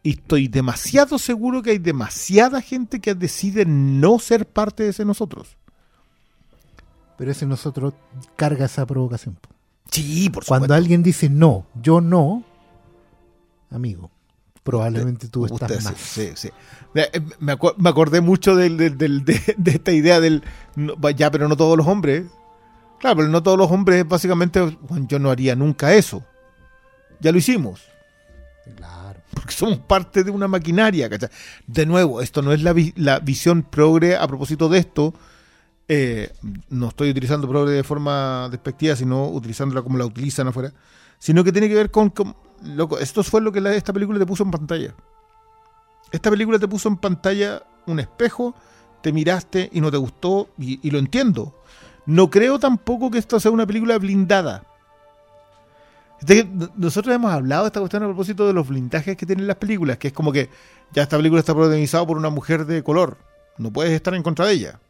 Y 0.03 0.11
estoy 0.11 0.47
demasiado 0.49 1.19
seguro 1.19 1.63
que 1.63 1.71
hay 1.71 1.79
demasiada 1.79 2.61
gente 2.61 3.01
que 3.01 3.15
decide 3.15 3.65
no 3.67 4.19
ser 4.19 4.47
parte 4.47 4.85
de 4.85 4.91
ese 4.91 5.05
nosotros. 5.05 5.57
Pero 7.19 7.31
ese 7.33 7.47
nosotros 7.47 7.95
carga 8.37 8.67
esa 8.67 8.87
provocación. 8.87 9.39
Sí, 9.91 10.31
por 10.31 10.45
Cuando 10.45 10.75
alguien 10.75 11.03
dice 11.03 11.29
no, 11.31 11.67
yo 11.83 12.01
no, 12.01 12.45
amigo, 13.71 14.11
probablemente 14.63 15.29
tú 15.29 15.45
Usted 15.45 15.71
estás 15.71 15.79
sí, 15.79 15.85
más. 15.85 15.97
sí, 16.01 16.31
sí. 16.35 16.51
Me, 16.93 17.03
eh, 17.13 17.21
me 17.79 17.89
acordé 17.89 18.21
mucho 18.21 18.55
del, 18.55 18.77
del- 18.77 18.99
del- 18.99 19.25
de, 19.25 19.55
de 19.57 19.71
esta 19.71 19.93
idea 19.93 20.21
del 20.21 20.43
ya, 21.17 21.31
pero 21.31 21.49
no 21.49 21.57
todos 21.57 21.77
los 21.77 21.87
hombres. 21.87 22.27
Claro, 23.01 23.17
pero 23.17 23.29
no 23.29 23.43
todos 23.43 23.59
los 23.59 23.71
hombres, 23.71 24.07
básicamente, 24.09 24.61
bueno, 24.61 25.07
yo 25.09 25.19
no 25.19 25.31
haría 25.31 25.55
nunca 25.55 25.95
eso. 25.95 26.25
Ya 27.21 27.33
lo 27.33 27.39
hicimos. 27.39 27.83
Claro. 28.77 29.21
porque 29.33 29.53
somos 29.53 29.79
parte 29.79 30.25
de 30.25 30.31
una 30.33 30.49
maquinaria, 30.49 31.09
¿cachai? 31.09 31.29
De 31.69 31.87
nuevo, 31.87 32.21
esto 32.21 32.43
no 32.43 32.53
es 32.53 32.63
la, 32.63 32.73
vi- 32.73 32.93
la 32.97 33.21
visión 33.21 33.63
progre 33.63 34.17
a 34.17 34.27
propósito 34.27 34.69
de 34.69 34.79
esto. 34.79 35.15
eh, 35.89 36.33
no 36.69 36.89
estoy 36.89 37.11
utilizando 37.11 37.49
progre 37.49 37.73
de 37.73 37.85
forma 37.85 38.49
despectiva, 38.51 38.97
sino 38.97 39.29
utilizándola 39.29 39.83
como 39.83 39.99
la 39.99 40.05
utilizan 40.07 40.49
afuera. 40.49 40.73
Sino 41.21 41.45
que 41.45 41.53
tiene 41.53 41.69
que 41.69 41.75
ver 41.77 41.91
con. 41.93 42.11
con- 42.11 42.35
loco, 42.65 42.99
esto 42.99 43.23
fue 43.23 43.41
lo 43.41 43.53
que 43.53 43.61
la- 43.61 43.73
esta 43.75 43.93
película 43.93 44.19
te 44.19 44.27
puso 44.27 44.43
en 44.43 44.51
pantalla. 44.51 44.95
Esta 46.11 46.29
película 46.31 46.59
te 46.59 46.67
puso 46.67 46.89
en 46.89 46.97
pantalla 46.97 47.63
un 47.87 48.01
espejo, 48.01 48.55
te 49.03 49.13
miraste 49.13 49.69
y 49.73 49.81
no 49.81 49.91
te 49.93 49.97
gustó, 49.97 50.49
y, 50.59 50.81
y 50.87 50.91
lo 50.91 50.99
entiendo. 50.99 51.63
No 52.07 52.31
creo 52.31 52.59
tampoco 52.59 53.11
que 53.11 53.19
esto 53.19 53.39
sea 53.41 53.51
una 53.51 53.67
película 53.67 53.99
blindada. 53.99 54.63
Nosotros 56.77 57.15
hemos 57.15 57.31
hablado 57.33 57.65
de 57.65 57.69
esta 57.69 57.81
cuestión 57.81 58.03
a 58.03 58.07
propósito 58.07 58.47
de 58.47 58.53
los 58.55 58.67
blindajes 58.67 59.17
que 59.17 59.27
tienen 59.27 59.47
las 59.47 59.57
películas, 59.57 59.99
que 59.99 60.09
es 60.09 60.15
como 60.15 60.33
que 60.33 60.49
ya 60.93 61.03
esta 61.03 61.17
película 61.17 61.41
está 61.41 61.55
protagonizada 61.55 62.07
por 62.07 62.17
una 62.17 62.31
mujer 62.31 62.65
de 62.65 62.83
color. 62.83 63.19
No 63.59 63.71
puedes 63.71 63.93
estar 63.93 64.15
en 64.15 64.23
contra 64.23 64.47
de 64.47 64.53
ella. 64.53 64.81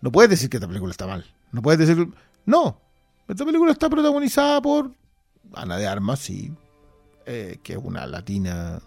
No 0.00 0.12
puedes 0.12 0.30
decir 0.30 0.48
que 0.48 0.58
esta 0.58 0.68
película 0.68 0.92
está 0.92 1.06
mal. 1.06 1.24
No 1.50 1.60
puedes 1.62 1.78
decir. 1.86 2.08
No. 2.46 2.78
Esta 3.28 3.44
película 3.44 3.72
está 3.72 3.88
protagonizada 3.90 4.60
por 4.62 4.92
Ana 5.54 5.76
de 5.76 5.86
Armas, 5.86 6.18
sí. 6.20 6.52
eh, 7.26 7.58
que 7.62 7.74
es 7.74 7.78
una 7.82 8.06
latina 8.06 8.80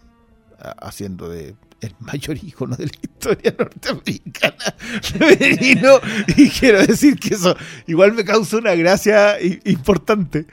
a- 0.59 0.87
haciendo 0.87 1.29
de 1.29 1.55
el 1.85 1.95
mayor 1.99 2.37
ícono 2.41 2.75
de 2.75 2.85
la 2.85 2.91
historia 3.01 3.55
norteamericana 3.57 4.75
femenino. 5.01 5.99
Y 6.35 6.49
quiero 6.49 6.85
decir 6.85 7.19
que 7.19 7.35
eso 7.35 7.55
igual 7.87 8.13
me 8.13 8.23
causa 8.23 8.57
una 8.57 8.75
gracia 8.75 9.37
importante. 9.65 10.45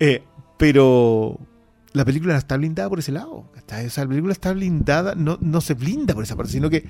Eh, 0.00 0.22
pero 0.56 1.38
la 1.92 2.04
película 2.04 2.36
está 2.36 2.56
blindada 2.56 2.88
por 2.88 2.98
ese 2.98 3.12
lado. 3.12 3.32
O 3.32 3.90
sea, 3.90 4.04
la 4.04 4.08
película 4.08 4.32
está 4.32 4.52
blindada, 4.52 5.14
no, 5.14 5.38
no 5.40 5.60
se 5.60 5.74
blinda 5.74 6.14
por 6.14 6.24
esa 6.24 6.36
parte, 6.36 6.52
sino 6.52 6.68
que 6.68 6.84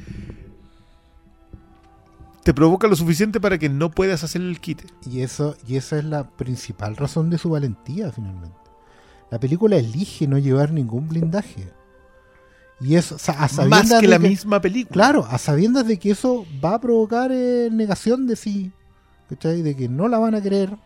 te 2.43 2.53
provoca 2.53 2.89
lo 2.89 2.97
suficiente 2.97 3.41
para 3.41 3.59
que 3.59 3.69
no 3.69 3.91
puedas 3.91 4.25
hacer 4.25 4.43
el 4.43 4.61
quite. 4.61 4.85
Y, 5.07 5.21
eso, 5.21 5.57
y 5.67 5.77
esa 5.77 5.99
es 5.99 6.05
la 6.05 6.29
principal 6.29 6.97
razón 6.97 7.31
de 7.31 7.39
su 7.39 7.51
valentía, 7.51 8.11
finalmente. 8.11 8.57
La 9.31 9.39
película 9.39 9.77
elige 9.77 10.27
no 10.27 10.39
llevar 10.39 10.73
ningún 10.73 11.09
blindaje. 11.09 11.73
Y 12.83 12.97
eso, 12.97 13.15
o 13.15 13.19
sea, 13.19 13.35
a 13.35 13.43
Más 13.43 13.53
sabiendas 13.53 14.01
que 14.01 14.07
de 14.07 14.09
la 14.09 14.19
misma 14.19 14.61
película. 14.61 14.93
Claro, 14.93 15.27
a 15.31 15.39
sabiendas 15.39 15.87
de 15.87 15.99
que 15.99 16.11
eso 16.11 16.45
va 16.63 16.75
a 16.75 16.81
provocar 16.81 17.31
eh, 17.33 17.69
negación 17.71 18.27
de 18.27 18.35
sí. 18.35 18.73
¿Cachai? 19.29 19.63
De 19.63 19.77
que 19.77 19.89
no 19.89 20.09
la 20.09 20.19
van 20.19 20.35
a 20.35 20.43
querer. 20.43 20.77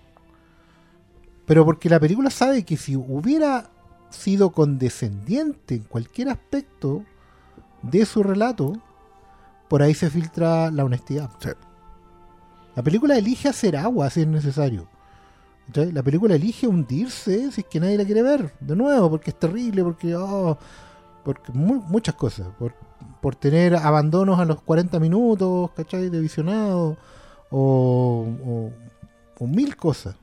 Pero 1.47 1.64
porque 1.64 1.89
la 1.89 1.98
película 1.98 2.28
sabe 2.28 2.64
que 2.64 2.77
si 2.77 2.97
hubiera 2.97 3.70
sido 4.10 4.51
condescendiente 4.51 5.77
en 5.77 5.85
cualquier 5.85 6.28
aspecto 6.28 7.02
de 7.82 8.05
su 8.05 8.23
relato, 8.23 8.74
por 9.68 9.82
ahí 9.82 9.94
se 9.94 10.10
filtra 10.10 10.70
la 10.70 10.85
honestidad. 10.85 11.31
Sí. 11.40 11.51
La 12.74 12.82
película 12.82 13.16
elige 13.16 13.48
hacer 13.48 13.74
agua 13.77 14.10
si 14.10 14.20
es 14.20 14.27
necesario. 14.27 14.86
¿Cachai? 15.68 15.93
La 15.93 16.02
película 16.02 16.35
elige 16.35 16.66
hundirse 16.66 17.51
si 17.52 17.62
es 17.62 17.66
que 17.66 17.81
nadie 17.81 17.97
la 17.97 18.05
quiere 18.05 18.23
ver. 18.23 18.52
De 18.60 18.77
nuevo, 18.77 19.09
porque 19.09 19.31
es 19.31 19.39
terrible, 19.39 19.82
porque... 19.82 20.14
oh, 20.14 20.59
mu- 21.52 21.82
muchas 21.88 22.14
cosas. 22.14 22.46
Por, 22.58 22.74
por 23.20 23.34
tener 23.36 23.74
abandonos 23.76 24.38
a 24.38 24.44
los 24.44 24.60
40 24.62 24.98
minutos, 25.00 25.70
¿cachai? 25.76 26.08
De 26.10 26.20
visionado. 26.20 26.96
O, 27.50 28.70
mil 29.40 29.76
cosas. 29.76 30.16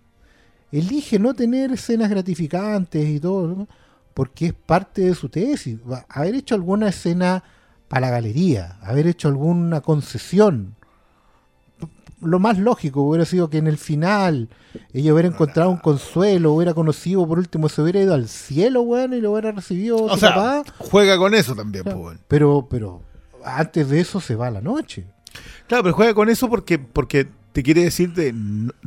Elige 0.71 1.19
no 1.19 1.34
tener 1.34 1.71
escenas 1.71 2.09
gratificantes 2.09 3.07
y 3.07 3.19
todo, 3.19 3.67
porque 4.13 4.47
es 4.47 4.53
parte 4.53 5.03
de 5.03 5.13
su 5.15 5.30
tesis. 5.30 5.77
Haber 6.09 6.35
hecho 6.35 6.55
alguna 6.55 6.89
escena 6.89 7.43
para 7.88 8.07
la 8.07 8.11
galería, 8.11 8.77
haber 8.81 9.05
hecho 9.07 9.27
alguna 9.27 9.81
concesión. 9.81 10.75
Lo 12.26 12.40
más 12.40 12.58
lógico 12.58 13.02
hubiera 13.04 13.26
sido 13.26 13.50
que 13.50 13.58
en 13.58 13.68
el 13.68 13.78
final 13.78 14.50
ella 14.94 15.14
hubiera 15.14 15.30
encontrado 15.30 15.70
un 15.70 15.78
consuelo, 15.78 16.54
hubiera 16.54 16.74
conocido, 16.74 17.28
por 17.28 17.38
último, 17.40 17.70
se 17.70 17.82
hubiera 17.82 18.02
ido 18.02 18.14
al 18.14 18.28
cielo, 18.28 18.82
weón, 18.82 19.14
y 19.14 19.22
lo 19.22 19.32
hubiera 19.32 19.52
recibido 19.52 20.04
O 20.04 20.10
su 20.14 20.20
sea, 20.20 20.30
papá. 20.36 20.64
juega 20.80 21.18
con 21.18 21.34
eso 21.34 21.56
también, 21.56 21.84
Claro. 21.84 22.00
pues. 22.02 22.20
Pero, 22.28 22.68
pero 22.70 23.02
antes 23.45 23.90
de 23.90 24.00
eso 24.00 24.20
se 24.22 24.36
va 24.36 24.50
la 24.52 24.62
noche. 24.62 25.06
Claro, 25.68 25.84
pero 25.84 25.95
juega 25.95 26.14
con 26.14 26.30
eso 26.30 26.50
porque, 26.50 26.80
porque 26.80 27.28
te 27.52 27.62
quiere 27.64 27.84
decir 27.84 28.14
de- 28.14 28.34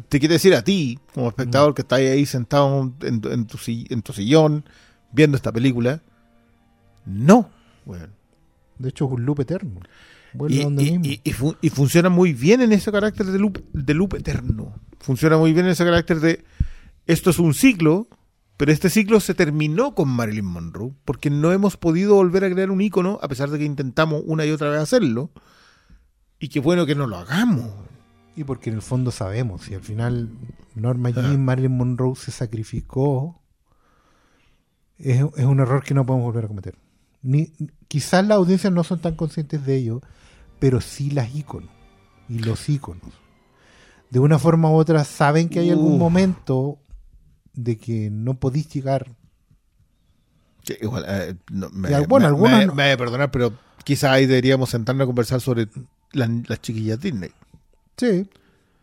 te 0.09 0.19
quiere 0.19 0.35
decir 0.35 0.55
a 0.55 0.63
ti, 0.63 0.99
como 1.15 1.29
espectador 1.29 1.75
que 1.75 1.83
está 1.83 1.97
ahí 1.97 2.27
sentado 2.27 2.93
en, 3.03 3.21
tu- 3.21 3.29
en 3.31 3.47
tu, 3.47 3.59
si- 3.59 3.87
en 3.91 4.03
tu 4.03 4.13
sillón 4.13 4.65
viendo 5.13 5.37
esta 5.37 5.53
película. 5.53 6.01
No. 7.05 7.49
Bueno. 7.85 8.09
De 8.79 8.89
hecho, 8.91 9.07
es 9.07 9.13
un 9.13 9.25
loop 9.25 9.41
eterno. 9.41 9.81
Vuelve 10.37 10.57
Y, 10.57 10.63
donde 10.63 10.83
y- 10.85 10.91
mismo. 10.99 11.05
y- 11.07 11.21
y 11.25 11.33
fu- 11.33 11.57
y 11.61 11.71
funciona 11.71 12.09
muy 12.09 12.33
bien 12.33 12.61
en 12.61 12.73
ese 12.73 12.91
carácter 12.93 13.27
de 13.27 13.39
loop, 13.39 13.59
de 13.73 13.95
loop 13.95 14.15
eterno. 14.15 14.75
Funciona 15.01 15.37
muy 15.39 15.53
bien 15.53 15.67
en 15.67 15.73
ese 15.73 15.85
carácter 15.85 16.21
de 16.21 16.45
esto 17.07 17.31
es 17.31 17.39
un 17.39 17.55
ciclo, 17.55 18.09
pero 18.57 18.73
este 18.73 18.91
ciclo 18.91 19.21
se 19.21 19.35
terminó 19.35 19.95
con 19.95 20.09
Marilyn 20.09 20.45
Monroe, 20.47 20.93
porque 21.05 21.31
no 21.31 21.53
hemos 21.53 21.77
podido 21.77 22.15
volver 22.15 22.45
a 22.45 22.51
crear 22.51 22.71
un 22.71 22.81
ícono, 22.81 23.19
a 23.23 23.29
pesar 23.29 23.51
de 23.51 23.59
que 23.59 23.65
intentamos 23.65 24.23
una 24.27 24.45
y 24.47 24.51
otra 24.51 24.71
vez 24.71 24.81
hacerlo. 24.81 25.31
Y 26.41 26.49
qué 26.49 26.61
bueno 26.61 26.85
que 26.87 26.95
no 26.95 27.07
lo 27.07 27.17
hagamos. 27.17 27.71
Y 28.35 28.45
porque 28.45 28.69
en 28.71 28.77
el 28.77 28.83
fondo 28.83 29.11
sabemos, 29.11 29.69
y 29.71 29.75
al 29.75 29.81
final 29.83 30.29
Norma 30.75 31.09
Jean, 31.11 31.43
Marilyn 31.45 31.77
Monroe 31.77 32.17
se 32.17 32.31
sacrificó, 32.33 33.41
es, 34.99 35.23
es 35.37 35.45
un 35.45 35.61
error 35.61 35.83
que 35.83 35.95
no 35.95 36.05
podemos 36.05 36.27
volver 36.27 36.45
a 36.45 36.49
cometer. 36.49 36.75
Ni, 37.23 37.53
quizás 37.89 38.27
las 38.27 38.37
audiencias 38.37 38.73
no 38.73 38.85
son 38.85 39.01
tan 39.01 39.15
conscientes 39.15 39.65
de 39.65 39.77
ello, 39.77 40.01
pero 40.59 40.81
sí 40.81 41.11
las 41.11 41.35
íconos 41.35 41.71
y 42.29 42.39
los 42.41 42.69
íconos. 42.69 43.13
De 44.11 44.19
una 44.19 44.39
forma 44.39 44.71
u 44.71 44.75
otra 44.75 45.05
saben 45.05 45.49
que 45.49 45.61
hay 45.61 45.71
algún 45.71 45.95
Uf. 45.95 45.99
momento 45.99 46.79
de 47.55 47.77
que 47.77 48.11
no 48.11 48.35
podéis 48.35 48.69
llegar. 48.73 49.15
Sí, 50.63 50.75
igual, 50.81 51.05
eh, 51.09 51.35
no, 51.51 51.71
me, 51.71 51.91
Y 51.91 51.95
al- 51.95 52.07
bueno, 52.07 52.25
me- 52.25 52.29
algunos 52.29 52.59
me- 52.59 52.67
no- 52.67 52.75
me 52.75 52.83
debe 52.85 52.97
perdonar, 52.99 53.31
pero 53.31 53.53
quizás 53.85 54.11
ahí 54.11 54.27
deberíamos 54.27 54.71
sentarnos 54.71 55.05
a 55.05 55.07
conversar 55.07 55.41
sobre 55.41 55.69
la- 56.13 56.29
las 56.49 56.61
chiquillas 56.61 57.01
Disney. 57.01 57.31
Sí, 57.97 58.29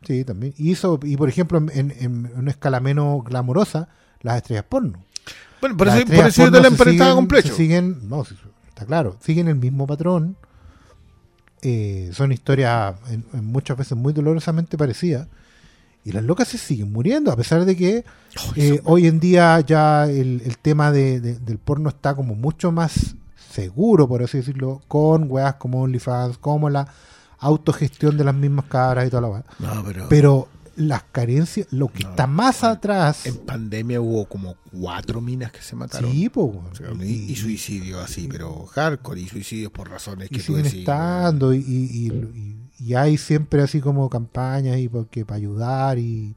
sí, 0.05 0.23
también. 0.23 0.53
Y, 0.57 0.71
eso, 0.71 0.99
y 1.03 1.17
por 1.17 1.27
ejemplo, 1.29 1.57
en, 1.57 1.91
en- 1.91 2.31
una 2.35 2.51
escala 2.51 2.79
menos 2.79 3.23
glamorosa, 3.23 3.89
las 4.21 4.37
estrellas 4.37 4.65
porno. 4.67 5.03
Bueno, 5.61 5.77
por 5.77 5.87
Las 5.87 5.97
eso, 5.97 6.05
por 6.05 6.13
estrellas 6.15 6.33
eso 6.37 6.45
yo 6.45 6.51
te 6.51 6.61
la 6.61 6.67
emparentaba 6.67 7.11
siguen- 7.11 7.15
con 7.15 7.27
Plecho. 7.27 7.53
siguen, 7.55 8.09
no, 8.09 8.21
está 8.67 8.85
claro, 8.85 9.17
siguen 9.21 9.47
el 9.47 9.55
mismo 9.55 9.85
patrón. 9.87 10.35
Eh, 11.65 12.09
son 12.13 12.31
historias 12.33 12.95
en- 13.09 13.23
en 13.33 13.45
muchas 13.45 13.77
veces 13.77 13.97
muy 13.97 14.11
dolorosamente 14.13 14.77
parecidas. 14.77 15.27
Y 16.05 16.11
las 16.11 16.23
locas 16.23 16.49
se 16.49 16.57
siguen 16.57 16.91
muriendo, 16.91 17.31
a 17.31 17.37
pesar 17.37 17.63
de 17.63 17.77
que 17.77 18.03
eh, 18.57 18.81
hoy 18.83 19.07
en 19.07 19.21
día 19.21 19.59
ya 19.61 20.05
el, 20.05 20.41
el 20.45 20.57
tema 20.57 20.91
de- 20.91 21.21
de- 21.21 21.39
del 21.39 21.57
porno 21.59 21.87
está 21.89 22.13
como 22.13 22.35
mucho 22.35 22.71
más 22.73 23.15
seguro, 23.51 24.07
por 24.07 24.21
así 24.21 24.39
decirlo, 24.39 24.81
con 24.89 25.31
weas 25.31 25.55
como 25.55 25.81
OnlyFans, 25.81 26.37
como 26.39 26.69
la 26.69 26.87
autogestión 27.39 28.17
de 28.17 28.23
las 28.23 28.35
mismas 28.35 28.65
cabras 28.65 29.07
y 29.07 29.09
toda 29.09 29.21
la 29.21 29.27
wea. 29.29 29.43
No, 29.59 29.83
pero, 29.85 30.09
Pero 30.09 30.47
las 30.75 31.03
carencias, 31.11 31.67
lo 31.71 31.87
que 31.87 32.03
No, 32.03 32.09
está 32.11 32.27
más 32.27 32.63
atrás. 32.63 33.25
en 33.25 33.37
pandemia 33.37 34.01
hubo 34.01 34.25
como 34.25 34.55
cuatro 34.71 35.21
minas 35.21 35.51
que 35.51 35.61
se 35.61 35.75
mataron. 35.75 36.11
Sí, 36.11 36.29
po, 36.29 36.45
weón. 36.45 36.67
O 36.71 36.75
sea, 36.75 36.91
y, 37.05 37.31
y 37.31 37.35
suicidios 37.35 38.03
así, 38.03 38.27
pero 38.29 38.65
hardcore 38.65 39.21
y 39.21 39.27
suicidios 39.27 39.71
por 39.71 39.89
razones 39.89 40.29
y 40.31 40.35
que 40.35 40.39
tú 40.41 40.47
siguen 40.47 40.63
decís. 40.63 40.79
estando 40.79 41.53
y, 41.53 41.59
y, 42.79 42.93
hay 42.95 43.17
siempre 43.17 43.61
así 43.61 43.79
como 43.79 44.09
campañas 44.09 44.77
y 44.77 44.89
porque 44.89 45.25
para 45.25 45.37
ayudar 45.37 45.97
y 45.99 46.35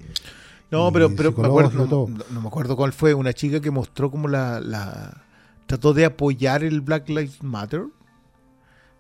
No, 0.71 0.93
pero, 0.93 1.15
pero 1.17 1.33
me 1.33 1.47
acuerdo, 1.47 1.87
no, 2.09 2.25
no 2.31 2.41
me 2.41 2.47
acuerdo 2.49 2.77
cuál 2.77 2.93
fue, 2.93 3.15
una 3.15 3.33
chica 3.33 3.61
que 3.61 3.71
mostró 3.71 4.11
como 4.11 4.29
la, 4.29 4.61
la 4.61 5.23
trató 5.67 5.93
de 5.93 6.05
apoyar 6.05 6.63
el 6.63 6.81
Black 6.83 7.09
Lives 7.09 7.43
Matter. 7.43 7.87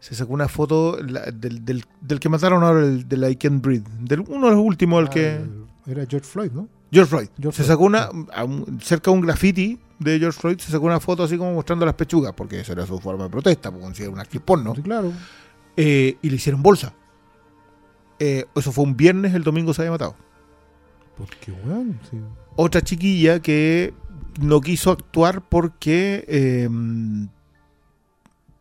Se 0.07 0.15
sacó 0.15 0.33
una 0.35 0.47
foto 0.47 0.99
la- 1.03 1.33
del, 1.33 1.65
del, 1.65 1.85
del 2.01 2.21
que 2.21 2.29
mataron 2.29 2.63
ahora, 2.63 2.81
el 2.85 3.09
del 3.09 3.29
I 3.29 3.35
Can't 3.35 3.61
Breathe, 3.61 3.89
del, 4.01 4.21
uno 4.21 4.47
de 4.47 4.55
los 4.55 4.65
últimos, 4.65 5.03
el 5.03 5.09
que... 5.09 5.41
Ah, 5.43 5.91
era 5.91 6.07
George 6.07 6.29
Floyd, 6.29 6.53
¿no? 6.53 6.69
George 6.93 7.11
Floyd. 7.11 7.29
George 7.41 7.57
se 7.57 7.65
Floyd. 7.65 7.75
sacó 7.75 7.85
una, 7.85 8.11
un- 8.45 8.79
cerca 8.81 9.11
de 9.11 9.17
un 9.17 9.23
graffiti 9.23 9.81
de 9.99 10.19
George 10.21 10.39
Floyd, 10.41 10.59
se 10.61 10.71
sacó 10.71 10.87
una 10.87 11.01
foto 11.01 11.25
así 11.25 11.37
como 11.37 11.55
mostrando 11.55 11.85
las 11.85 11.95
pechugas, 11.97 12.33
porque 12.35 12.61
eso 12.61 12.73
era 12.73 12.87
su 12.87 12.99
forma 13.01 13.25
de 13.25 13.31
protesta, 13.31 13.71
porque 13.71 13.85
considera 13.85 14.13
una 14.13 14.23
actriz 14.23 14.43
porno, 14.45 14.75
Sí, 14.77 14.83
claro. 14.83 15.13
eh, 15.77 16.17
y 16.23 16.31
le 16.31 16.37
hicieron 16.37 16.63
bolsa. 16.63 16.93
Eh, 18.21 18.45
eso 18.55 18.71
fue 18.73 18.85
un 18.85 18.97
viernes, 18.97 19.35
el 19.35 19.43
domingo 19.43 19.75
se 19.75 19.83
había 19.83 19.91
matado. 19.91 20.15
Porque, 21.17 21.51
weón, 21.53 21.99
sí. 22.11 22.17
Otra 22.57 22.81
chiquilla 22.81 23.41
que 23.41 23.93
no 24.41 24.61
quiso 24.61 24.91
actuar 24.93 25.43
porque 25.49 26.25
eh, 26.29 26.69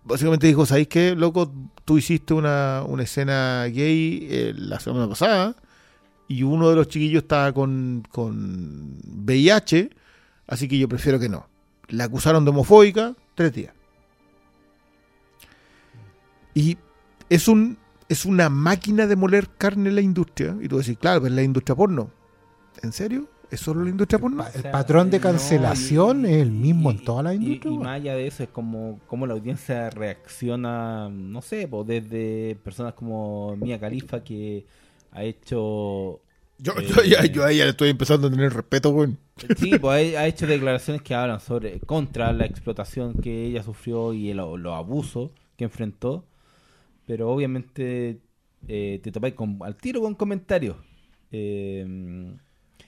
básicamente 0.06 0.48
dijo, 0.48 0.66
¿sabéis 0.66 0.88
qué, 0.88 1.16
loco? 1.16 1.52
Tú 1.84 1.98
hiciste 1.98 2.34
una, 2.34 2.84
una 2.88 3.04
escena 3.04 3.66
gay 3.66 4.28
eh, 4.30 4.54
la 4.56 4.80
semana 4.80 5.10
pasada 5.10 5.56
y 6.28 6.44
uno 6.44 6.70
de 6.70 6.76
los 6.76 6.88
chiquillos 6.88 7.24
estaba 7.24 7.52
con, 7.54 8.04
con 8.10 8.98
VIH, 9.06 9.90
así 10.48 10.68
que 10.68 10.78
yo 10.78 10.88
prefiero 10.88 11.20
que 11.20 11.30
no. 11.30 11.48
la 11.90 12.06
acusaron 12.06 12.46
de 12.46 12.52
homofóbica, 12.52 13.16
tres 13.36 13.54
días. 13.54 13.74
Y 16.54 16.78
es 17.30 17.48
un 17.48 17.78
es 18.08 18.26
una 18.26 18.50
máquina 18.50 19.08
de 19.08 19.16
moler 19.16 19.50
carne 19.58 19.90
en 19.90 19.96
la 19.96 20.02
industria. 20.02 20.56
Y 20.62 20.68
tú 20.68 20.78
decís, 20.78 20.98
claro, 20.98 21.22
pero 21.22 21.34
es 21.34 21.36
la 21.36 21.44
industria 21.44 21.76
porno. 21.76 22.12
¿En 22.82 22.92
serio? 22.92 23.28
¿Es 23.56 23.62
solo 23.62 23.84
la 23.84 23.90
industria 23.90 24.20
porno? 24.20 24.44
El 24.54 24.62
patrón 24.72 25.10
de 25.10 25.18
no, 25.18 25.24
cancelación 25.24 26.26
y- 26.26 26.30
es 26.34 26.42
el 26.44 26.52
mismo 26.52 26.92
en 26.92 26.98
y- 26.98 27.04
toda 27.04 27.24
la 27.24 27.34
y- 27.34 27.38
industria. 27.38 27.70
Y, 27.70 27.74
weón. 27.74 27.84
más 27.84 27.96
allá 27.96 28.16
de 28.16 28.28
eso, 28.28 28.44
es 28.44 28.50
como, 28.50 29.00
como 29.08 29.26
la 29.28 29.34
audiencia 29.34 29.90
reacciona, 29.90 31.10
no 31.10 31.42
sé, 31.42 31.68
pues 31.68 31.88
desde 31.88 32.56
personas 32.64 32.94
como 32.94 33.56
Mia 33.58 33.80
Khalifa 33.80 34.24
que 34.24 34.66
ha 35.12 35.24
hecho. 35.24 36.22
Yo, 36.58 36.72
eh, 36.80 36.86
yo, 36.88 37.04
ya, 37.04 37.26
yo 37.26 37.44
a 37.44 37.52
ella 37.52 37.66
le 37.66 37.72
estoy 37.72 37.90
empezando 37.90 38.28
a 38.28 38.32
tener 38.32 38.54
respeto, 38.54 38.90
weón. 38.92 39.18
Sí, 39.58 39.78
pues 39.80 40.16
ha, 40.16 40.22
ha 40.22 40.28
hecho 40.28 40.48
declaraciones 40.48 41.02
que 41.02 41.14
hablan 41.14 41.40
sobre 41.42 41.80
contra 41.82 42.32
la 42.32 42.46
explotación 42.46 43.16
que 43.16 43.46
ella 43.48 43.62
sufrió 43.64 44.14
y 44.14 44.30
el- 44.30 44.38
los 44.38 44.74
abusos 44.74 45.32
que 45.58 45.66
enfrentó. 45.66 46.24
Pero 47.08 47.30
obviamente 47.30 48.20
eh, 48.68 49.00
te 49.04 49.12
topáis 49.12 49.34
con, 49.36 49.60
al 49.62 49.76
tiro 49.76 50.02
con 50.02 50.16
comentarios. 50.16 50.76
Eh, 51.32 51.86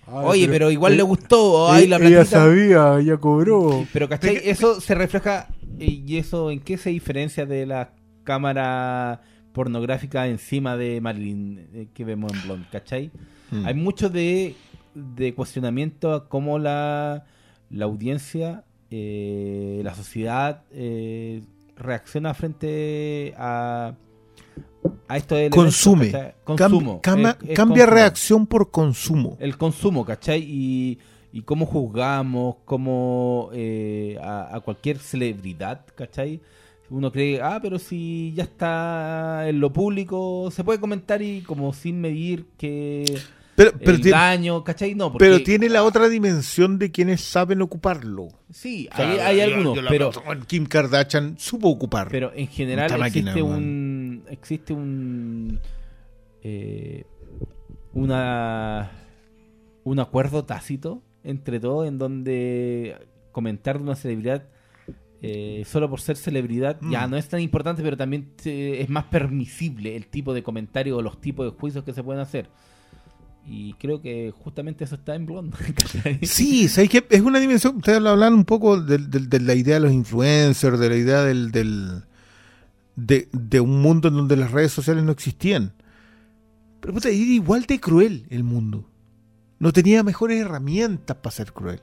Ay, 0.07 0.25
Oye, 0.25 0.47
pero, 0.47 0.71
igual 0.71 0.93
eh, 0.93 0.97
le 0.97 1.03
gustó. 1.03 1.71
Ay, 1.71 1.88
la 1.88 1.97
ella 1.97 2.07
platita. 2.21 2.25
sabía, 2.25 2.99
ella 2.99 3.17
cobró. 3.17 3.85
Pero, 3.91 4.07
¿cachai? 4.07 4.41
Eso 4.43 4.79
se 4.79 4.95
refleja. 4.95 5.47
¿Y 5.79 6.17
eso 6.17 6.49
en 6.49 6.59
qué 6.61 6.77
se 6.77 6.89
diferencia 6.89 7.45
de 7.45 7.65
la 7.65 7.93
cámara 8.23 9.21
pornográfica 9.53 10.27
encima 10.27 10.75
de 10.77 11.01
Marilyn 11.01 11.67
eh, 11.73 11.88
que 11.93 12.03
vemos 12.05 12.34
en 12.34 12.41
Blonde? 12.43 12.67
¿cachai? 12.71 13.11
Mm. 13.51 13.65
Hay 13.65 13.73
mucho 13.73 14.09
de, 14.09 14.55
de 14.95 15.34
cuestionamiento 15.35 16.13
a 16.13 16.27
cómo 16.29 16.57
la, 16.57 17.25
la 17.69 17.85
audiencia, 17.85 18.63
eh, 18.89 19.81
la 19.84 19.93
sociedad 19.93 20.63
eh, 20.71 21.43
reacciona 21.75 22.34
frente 22.34 23.34
a, 23.38 23.93
a 25.07 25.17
esto 25.17 25.35
del 25.35 25.49
Consume. 25.49 26.07
evento, 26.09 26.17
¿cachai? 26.19 26.34
Cam- 26.45 26.57
Consumo. 26.69 27.01
cama- 27.01 27.38
Es- 27.43 27.49
es 27.49 27.55
cambia 27.55 27.84
consumo 27.85 27.95
reacción 27.95 28.47
por 28.47 28.71
consumo. 28.71 29.38
el 29.39 29.57
consumo, 29.57 30.05
¿cachai? 30.05 30.41
Y, 30.43 30.99
y 31.34 31.41
cómo 31.41 31.65
juzgamos, 31.65 32.55
cómo 32.65 33.49
eh, 33.53 34.17
a, 34.21 34.55
a 34.55 34.59
cualquier 34.61 34.97
celebridad, 34.99 35.85
¿cachai? 35.95 36.39
Uno 36.89 37.11
cree, 37.11 37.41
ah, 37.41 37.59
pero 37.61 37.79
si 37.79 38.31
ya 38.35 38.43
está 38.43 39.43
en 39.49 39.59
lo 39.59 39.73
público, 39.73 40.49
se 40.51 40.63
puede 40.63 40.79
comentar 40.79 41.21
y 41.21 41.41
como 41.41 41.73
sin 41.73 41.99
medir 41.99 42.45
que 42.57 43.03
Pero, 43.55 43.71
pero, 43.77 43.91
el 43.91 44.01
tiene, 44.01 44.17
daño, 44.17 44.63
¿cachai? 44.63 44.95
No, 44.95 45.11
porque, 45.11 45.25
pero 45.25 45.43
tiene 45.43 45.67
la 45.67 45.84
otra 45.84 46.07
dimensión 46.07 46.79
de 46.79 46.89
quienes 46.91 47.19
saben 47.21 47.61
ocuparlo. 47.61 48.29
Sí, 48.53 48.88
O 48.93 48.95
sea, 48.95 49.09
hay, 49.11 49.19
hay 49.19 49.38
yo- 49.38 49.43
algunos, 49.57 49.75
yo 49.75 49.81
pero, 49.89 50.11
Kim 50.47 50.65
Kardashian 50.65 51.35
supo 51.38 51.67
ocupar. 51.67 52.07
pero 52.09 52.31
en 52.34 52.47
general 52.47 52.89
máquina, 52.97 53.31
existe 53.31 53.41
weón. 53.41 53.59
Un 54.18 54.23
existe 54.30 54.73
un 54.73 55.60
eh, 56.44 57.06
una 57.94 58.91
un 59.84 59.99
acuerdo 59.99 60.45
tácito 60.45 61.02
entre 61.23 61.60
todos 61.60 61.88
en 61.88 61.98
donde 61.98 62.95
comentar 63.31 63.77
de 63.77 63.84
una 63.84 63.95
celebridad 63.95 64.44
eh, 65.22 65.64
solo 65.65 65.89
por 65.89 65.99
ser 65.99 66.15
celebridad 66.15 66.77
ya 66.91 67.07
Mm. 67.07 67.11
no 67.11 67.18
es 67.18 67.27
tan 67.27 67.39
importante 67.41 67.81
pero 67.81 67.98
también 67.98 68.31
es 68.45 68.89
más 68.89 69.06
permisible 69.06 69.95
el 69.95 70.07
tipo 70.07 70.34
de 70.34 70.44
comentario 70.44 70.98
o 70.98 71.02
los 71.02 71.19
tipos 71.19 71.45
de 71.52 71.57
juicios 71.57 71.84
que 71.84 71.94
se 71.94 72.03
pueden 72.03 72.22
hacer 72.22 72.49
y 73.49 73.73
creo 73.76 74.02
que 74.02 74.31
justamente 74.38 74.84
eso 74.84 74.95
está 74.95 75.15
en 75.15 75.26
Blonde. 75.26 75.56
Sí, 76.23 76.68
¿sabes 76.68 76.89
qué? 76.89 77.06
Es 77.10 77.22
una 77.22 77.39
dimensión. 77.39 77.77
Ustedes 77.77 78.06
hablan 78.06 78.34
un 78.34 78.44
poco 78.44 78.81
de, 78.81 78.99
la 79.39 79.53
idea 79.56 79.76
de 79.76 79.80
los 79.80 79.94
influencers, 79.94 80.77
de 80.77 80.89
la 80.89 80.95
idea 80.98 81.23
del, 81.23 81.52
del- 81.53 82.03
de, 82.97 83.29
de 83.31 83.61
un 83.61 83.81
mundo 83.81 84.09
en 84.09 84.15
donde 84.15 84.35
las 84.35 84.51
redes 84.51 84.73
sociales 84.73 85.03
no 85.05 85.13
existían. 85.13 85.71
Pero 86.81 86.93
puta, 86.93 87.07
era 87.07 87.17
igual 87.17 87.63
de 87.63 87.79
cruel 87.79 88.25
el 88.29 88.43
mundo. 88.43 88.89
No 89.59 89.71
tenía 89.71 90.03
mejores 90.03 90.41
herramientas 90.41 91.15
para 91.17 91.33
ser 91.33 91.53
cruel. 91.53 91.79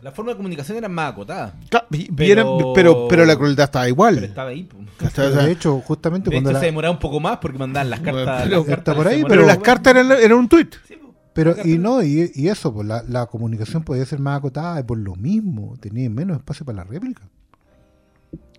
la 0.00 0.12
forma 0.12 0.30
de 0.30 0.36
comunicación 0.36 0.78
era 0.78 0.88
más 0.88 1.12
acotada 1.12 1.54
Pero- 1.68 1.86
era- 2.24 2.44
pero, 2.74 3.08
pero 3.08 3.24
la 3.26 3.36
crueldad 3.36 3.64
estaba 3.64 3.88
igual. 3.88 4.14
pero 4.14 4.26
estaba 4.26 4.50
ahí 4.50 4.68
de 5.46 5.50
hecho, 5.50 5.80
justamente 5.80 6.30
De 6.30 6.36
cuando 6.36 6.50
hecho, 6.50 6.54
la- 6.54 6.60
se 6.60 6.66
demoraba 6.66 6.92
un 6.94 7.00
poco 7.00 7.18
más 7.18 7.38
porque 7.38 7.58
mandaban 7.58 7.90
las 7.90 8.00
cartas. 8.00 8.42
pero- 8.44 8.56
las 8.58 8.66
cartas 8.66 8.78
está 8.78 8.94
por 8.94 9.08
ahí, 9.08 9.24
pero 9.28 9.44
las 9.44 9.58
cartas 9.58 9.94
eran, 9.96 10.12
eran 10.12 10.38
un 10.38 10.48
tweet. 10.48 10.68
Pero, 11.34 11.54
y 11.64 11.78
no, 11.78 12.02
y, 12.02 12.30
y 12.34 12.48
eso, 12.48 12.72
pues 12.74 12.86
la, 12.86 13.02
la 13.08 13.26
comunicación 13.26 13.82
podía 13.84 14.04
ser 14.04 14.18
más 14.20 14.38
acotada 14.38 14.78
y 14.80 14.82
por 14.84 14.98
lo 14.98 15.16
mismo 15.16 15.74
tenía 15.80 16.08
menos 16.10 16.36
espacio 16.36 16.64
para 16.66 16.76
la 16.76 16.84
réplica. 16.84 17.22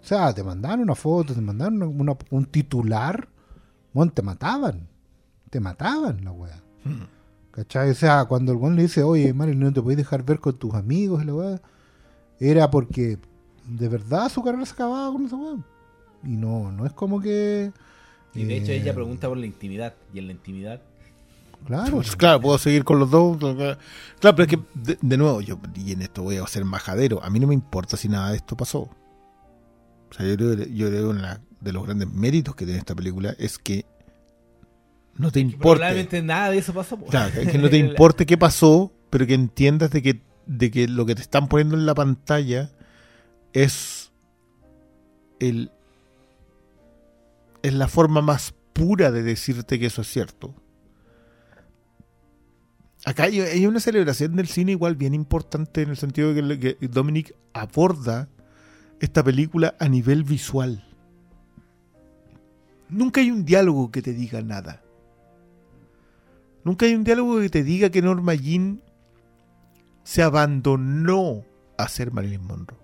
O 0.04 0.06
sea, 0.06 0.34
te 0.34 0.44
mandaban 0.44 0.82
una 0.82 0.96
foto, 0.96 1.34
te 1.34 1.40
mandaban 1.42 1.76
una- 1.82 1.88
una- 1.88 2.18
un 2.30 2.46
titular, 2.46 3.28
bueno, 3.94 4.12
te 4.12 4.22
mataban. 4.22 4.88
Te 5.50 5.60
mataban 5.62 6.24
la 6.26 6.32
wea. 6.32 6.62
¿Cachai? 7.52 7.92
O 7.92 7.96
sea, 7.96 8.26
cuando 8.26 8.52
el 8.52 8.58
weón 8.58 8.76
le 8.76 8.82
dice, 8.84 9.04
oye, 9.04 9.34
Mario, 9.34 9.56
no 9.56 9.72
te 9.72 9.82
puedes 9.82 9.98
dejar 9.98 10.24
ver 10.24 10.40
con 10.40 10.58
tus 10.58 10.74
amigos 10.74 11.22
y 11.24 11.26
la 11.28 11.34
wea, 11.36 11.62
era 12.40 12.70
porque 12.70 13.18
de 13.68 13.88
verdad 13.88 14.28
su 14.30 14.44
carrera 14.44 14.66
se 14.66 14.74
acababa 14.74 15.12
con 15.14 15.26
esa 15.26 15.36
wea. 15.38 15.58
Y 16.24 16.36
no, 16.36 16.72
no 16.72 16.86
es 16.86 16.94
como 16.94 17.22
que. 17.22 17.72
Y 18.34 18.44
de 18.46 18.58
hecho 18.58 18.72
eh, 18.72 18.78
ella 18.82 18.94
pregunta 18.94 19.30
por 19.30 19.38
la 19.38 19.46
intimidad. 19.46 19.94
Y 20.14 20.20
en 20.20 20.26
la 20.26 20.32
intimidad. 20.34 20.82
Claro, 21.66 21.98
Pues, 21.98 22.16
claro, 22.18 22.42
puedo 22.42 22.58
seguir 22.58 22.84
con 22.84 23.00
los 23.00 23.10
dos. 23.10 23.38
Claro, 23.38 23.78
pero 24.36 24.42
es 24.44 24.48
que, 24.48 24.60
de, 24.74 24.98
de 25.02 25.18
nuevo, 25.18 25.40
yo 25.40 25.60
y 25.76 25.92
en 25.94 26.02
esto 26.02 26.24
voy 26.24 26.38
a 26.38 26.48
ser 26.48 26.66
majadero. 26.66 27.24
A 27.24 27.30
mí 27.30 27.40
no 27.40 27.48
me 27.48 27.54
importa 27.54 27.96
si 27.96 28.10
nada 28.10 28.32
de 28.32 28.38
esto 28.38 28.58
pasó. 28.58 28.90
O 30.14 30.16
sea, 30.16 30.28
yo 30.28 30.36
creo, 30.36 30.54
yo 30.68 30.88
creo 30.90 31.10
que 31.10 31.18
una 31.18 31.42
de 31.60 31.74
los 31.74 31.84
grandes 31.84 32.08
méritos 32.12 32.56
que 32.56 32.66
tiene 32.66 32.78
esta 32.78 32.94
película 32.94 33.36
es 33.40 33.58
que 33.58 33.86
no 35.16 35.32
te 35.32 35.40
importe. 35.40 35.80
Probablemente 35.80 36.22
nada 36.22 36.52
de 36.52 36.60
eso 36.60 36.74
pasó. 36.74 36.98
po. 36.98 37.08
Claro, 37.08 37.40
es 37.40 37.50
que 37.50 37.58
no 37.58 37.70
te 37.70 37.78
importe 37.80 38.26
qué 38.28 38.38
pasó, 38.38 38.92
pero 39.10 39.26
que 39.26 39.34
entiendas 39.34 39.90
de 39.90 40.04
que, 40.04 40.22
de 40.46 40.70
que 40.70 40.88
lo 40.88 41.08
que 41.08 41.16
te 41.16 41.22
están 41.22 41.48
poniendo 41.48 41.76
en 41.76 41.88
la 41.88 41.96
pantalla 41.96 42.72
es 43.54 44.12
el 45.40 45.72
es 47.64 47.74
la 47.74 47.88
forma 47.88 48.22
más 48.22 48.54
pura 48.74 49.12
de 49.12 49.24
decirte 49.24 49.80
que 49.80 49.88
eso 49.88 50.02
es 50.02 50.08
cierto. 50.12 50.54
Acá 53.06 53.24
hay, 53.24 53.40
hay 53.40 53.66
una 53.66 53.80
celebración 53.80 54.36
del 54.36 54.48
cine 54.48 54.74
igual 54.74 54.96
bien 54.96 55.14
importante 55.14 55.82
en 55.82 55.90
el 55.90 55.98
sentido 55.98 56.34
de 56.34 56.60
que, 56.60 56.78
que 56.78 56.88
Dominic 56.88 57.34
aborda 57.54 58.30
esta 59.04 59.22
película 59.22 59.76
a 59.82 59.90
nivel 59.90 60.24
visual. 60.24 60.82
Nunca 62.88 63.20
hay 63.20 63.32
un 63.32 63.44
diálogo 63.44 63.92
que 63.92 64.02
te 64.02 64.14
diga 64.14 64.42
nada. 64.42 64.82
Nunca 66.64 66.86
hay 66.86 66.96
un 66.96 67.04
diálogo 67.04 67.42
que 67.42 67.50
te 67.50 67.66
diga 67.66 67.90
que 67.90 68.02
Norma 68.02 68.34
Jean 68.34 68.82
se 70.04 70.24
abandonó 70.24 71.44
a 71.78 71.90
ser 71.90 72.14
Marilyn 72.14 72.46
Monroe. 72.46 72.80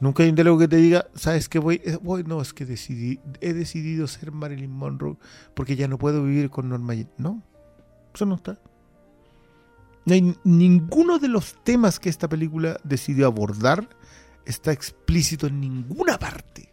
Nunca 0.00 0.22
hay 0.22 0.30
un 0.30 0.34
diálogo 0.34 0.60
que 0.60 0.68
te 0.68 0.76
diga, 0.76 1.06
¿sabes 1.14 1.50
qué 1.50 1.58
voy? 1.58 1.82
Eh, 1.84 1.98
no, 2.26 2.40
es 2.40 2.54
que 2.54 2.64
decidí, 2.64 3.20
he 3.42 3.52
decidido 3.52 4.06
ser 4.06 4.32
Marilyn 4.32 4.72
Monroe 4.72 5.18
porque 5.52 5.76
ya 5.76 5.88
no 5.88 5.98
puedo 5.98 6.24
vivir 6.24 6.48
con 6.48 6.70
Norma 6.70 6.94
Jean. 6.94 7.10
No, 7.18 7.42
eso 8.14 8.24
no 8.24 8.36
está. 8.36 8.58
No 10.06 10.14
hay 10.14 10.34
ninguno 10.42 11.18
de 11.18 11.28
los 11.28 11.62
temas 11.64 12.00
que 12.00 12.08
esta 12.08 12.30
película 12.30 12.80
decidió 12.82 13.26
abordar 13.26 13.90
está 14.46 14.72
explícito 14.72 15.46
en 15.46 15.60
ninguna 15.60 16.18
parte. 16.18 16.68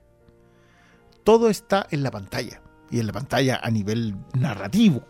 Todo 1.24 1.50
está 1.50 1.88
en 1.92 2.04
la 2.04 2.12
pantalla. 2.12 2.62
Y 2.92 3.00
en 3.00 3.08
la 3.08 3.14
pantalla 3.14 3.60
a 3.62 3.70
nivel 3.70 4.16
narrativo. 4.34 5.04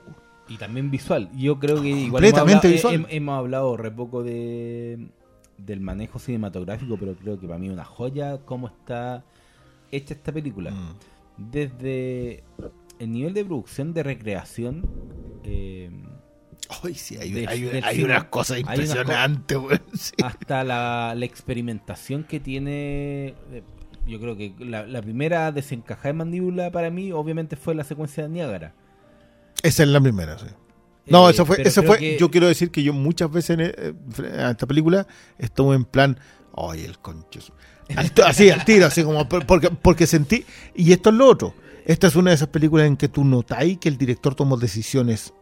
Y 0.49 0.57
también 0.57 0.91
visual. 0.91 1.30
Yo 1.38 1.60
creo 1.60 1.81
que 1.81 1.88
igual 1.90 2.23
Completamente 2.23 2.68
hemos 2.68 2.84
hablado, 2.86 2.98
visual. 2.98 3.11
he- 3.11 3.15
hemos 3.18 3.38
hablado 3.38 3.77
re 3.77 3.91
poco 3.91 4.23
de 4.23 5.07
del 5.57 5.81
manejo 5.81 6.19
cinematográfico, 6.19 6.95
pero 6.98 7.15
creo 7.15 7.38
que 7.40 7.45
para 7.45 7.60
mí 7.60 7.68
es 7.68 7.73
una 7.73 7.84
joya 7.84 8.38
cómo 8.45 8.68
está 8.68 9.23
hecha 9.91 10.14
esta 10.14 10.31
película. 10.31 10.72
Mm. 10.72 10.95
Desde 11.52 12.44
el 12.98 13.11
nivel 13.11 13.34
de 13.34 13.45
producción 13.45 13.94
de 13.94 14.03
recreación. 14.03 14.90
eh, 15.44 15.90
Ay, 16.84 16.94
sí, 16.94 17.18
hay, 17.18 17.32
De- 17.32 17.48
hay- 17.48 17.62
del 17.62 17.84
hay 17.84 18.04
unas 18.04 18.26
cosas 18.26 18.60
impresionantes, 18.60 19.58
weón. 19.58 19.82
Sí. 19.94 20.14
hasta 20.24 20.64
la, 20.64 21.14
la 21.16 21.26
experimentación 21.26 22.24
que 22.24 22.40
tiene. 22.40 23.30
eh, 23.52 23.64
Yo 24.08 24.20
creo 24.20 24.38
que 24.38 24.54
la, 24.60 24.86
la 24.86 25.02
primera 25.02 25.52
desencajada 25.52 26.10
de 26.10 26.14
mandíbula 26.14 26.72
para 26.72 26.90
mí, 26.91 27.12
obviamente, 27.12 27.56
fue 27.56 27.74
la 27.76 27.84
secuencia 27.84 28.24
de 28.24 28.30
Niágara. 28.30 28.74
Esa 29.64 29.84
es 29.84 29.90
la 29.90 30.00
primera, 30.00 30.38
sí. 30.38 30.46
No, 31.08 31.28
Eh, 31.28 31.32
eso 31.32 31.46
fue, 31.46 31.62
eso 31.64 31.82
fue. 31.84 31.98
que- 31.98 32.18
Yo 32.20 32.30
quiero 32.30 32.48
decir 32.48 32.70
que 32.70 32.84
yo 32.84 32.94
muchas 32.94 33.32
veces 33.32 33.50
en, 33.58 33.62
eh, 33.62 33.94
en 34.20 34.40
esta 34.52 34.68
película 34.68 35.08
estuve 35.40 35.76
en 35.76 35.86
plan, 35.86 36.20
ay, 36.56 36.84
el 36.86 37.00
concho. 37.00 37.41
su-". 37.41 37.54
Al 37.96 38.12
to- 38.12 38.26
Así, 38.26 38.52
al 38.52 38.64
tiro, 38.64 38.86
así 38.86 39.04
como 39.04 39.28
por- 39.28 39.46
porque, 39.48 39.70
porque 39.72 40.06
sentí. 40.06 40.46
Y 40.76 40.91
esto 40.94 41.10
es 41.10 41.16
lo 41.16 41.28
otro. 41.28 41.56
Esta 41.86 42.06
es 42.06 42.16
una 42.16 42.30
de 42.30 42.36
esas 42.36 42.50
películas 42.50 42.86
en 42.86 42.96
que 42.96 43.08
tú 43.08 43.24
notáis 43.24 43.80
que 43.80 43.90
el 43.90 43.98
director 43.98 44.36
tomó 44.36 44.56
decisiones 44.58 45.34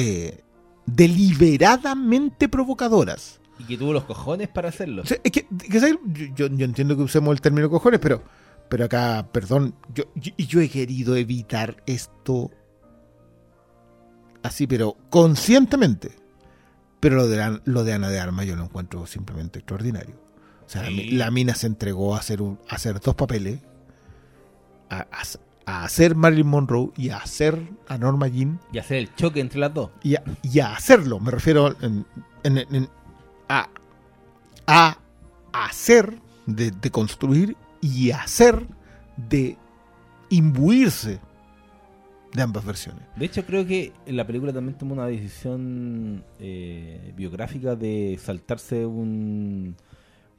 eh, 0.00 0.44
deliberadamente 0.86 2.48
provocadoras. 2.48 3.40
Y 3.58 3.64
que 3.64 3.76
tuvo 3.76 3.92
los 3.92 4.04
cojones 4.04 4.48
para 4.48 4.68
hacerlo. 4.68 5.02
O 5.02 5.06
sea, 5.06 5.18
es 5.24 5.32
que, 5.32 5.46
yo, 6.34 6.46
entiendo 6.46 6.96
que 6.96 7.02
usemos 7.02 7.32
el 7.32 7.40
término 7.40 7.68
cojones, 7.68 7.98
pero, 8.00 8.22
pero 8.68 8.84
acá, 8.84 9.26
perdón, 9.32 9.74
yo, 9.94 10.04
yo- 10.14 10.60
he 10.60 10.68
querido 10.68 11.16
evitar 11.16 11.82
esto 11.86 12.50
así, 14.42 14.66
pero 14.66 14.96
conscientemente. 15.10 16.12
Pero 17.00 17.16
lo 17.16 17.28
de, 17.28 17.60
lo 17.64 17.84
de 17.84 17.92
Ana 17.92 18.08
de 18.08 18.18
Armas 18.20 18.46
yo 18.46 18.56
lo 18.56 18.64
encuentro 18.64 19.06
simplemente 19.06 19.58
extraordinario. 19.60 20.14
O 20.66 20.68
sea, 20.70 20.88
la 20.90 21.30
mina 21.30 21.54
se 21.54 21.66
entregó 21.66 22.14
a 22.14 22.18
hacer, 22.18 22.42
un- 22.42 22.58
a 22.68 22.74
hacer 22.76 23.00
dos 23.00 23.14
papeles, 23.14 23.60
a, 24.90 25.00
a- 25.00 25.47
a 25.70 25.84
hacer 25.84 26.14
Marilyn 26.14 26.46
Monroe 26.46 26.90
y 26.96 27.10
a 27.10 27.18
hacer 27.18 27.58
a 27.88 27.98
Norma 27.98 28.26
Jean 28.28 28.58
Y 28.72 28.78
hacer 28.78 28.96
el 28.96 29.14
choque 29.14 29.40
entre 29.40 29.58
las 29.60 29.74
dos. 29.74 29.90
y 30.02 30.14
a, 30.14 30.22
y 30.42 30.60
a 30.60 30.74
hacerlo. 30.74 31.20
Me 31.20 31.30
refiero 31.30 31.74
en- 31.82 32.06
en- 32.42 32.58
en- 32.74 32.88
a, 33.50 33.68
a 34.66 34.98
hacer, 35.52 36.18
de, 36.46 36.70
de 36.70 36.90
construir 36.90 37.56
y 37.82 38.10
hacer 38.10 38.66
de 39.16 39.56
imbuirse 40.30 41.18
de 42.34 42.42
ambas 42.42 42.64
versiones. 42.64 43.02
De 43.16 43.24
hecho, 43.26 43.44
creo 43.44 43.66
que 43.66 43.92
la 44.06 44.26
película 44.26 44.52
también 44.52 44.76
tomó 44.78 44.92
una 44.94 45.06
decisión 45.06 46.24
eh, 46.38 47.12
biográfica 47.16 47.74
de 47.76 48.18
saltarse 48.22 48.84
un, 48.86 49.74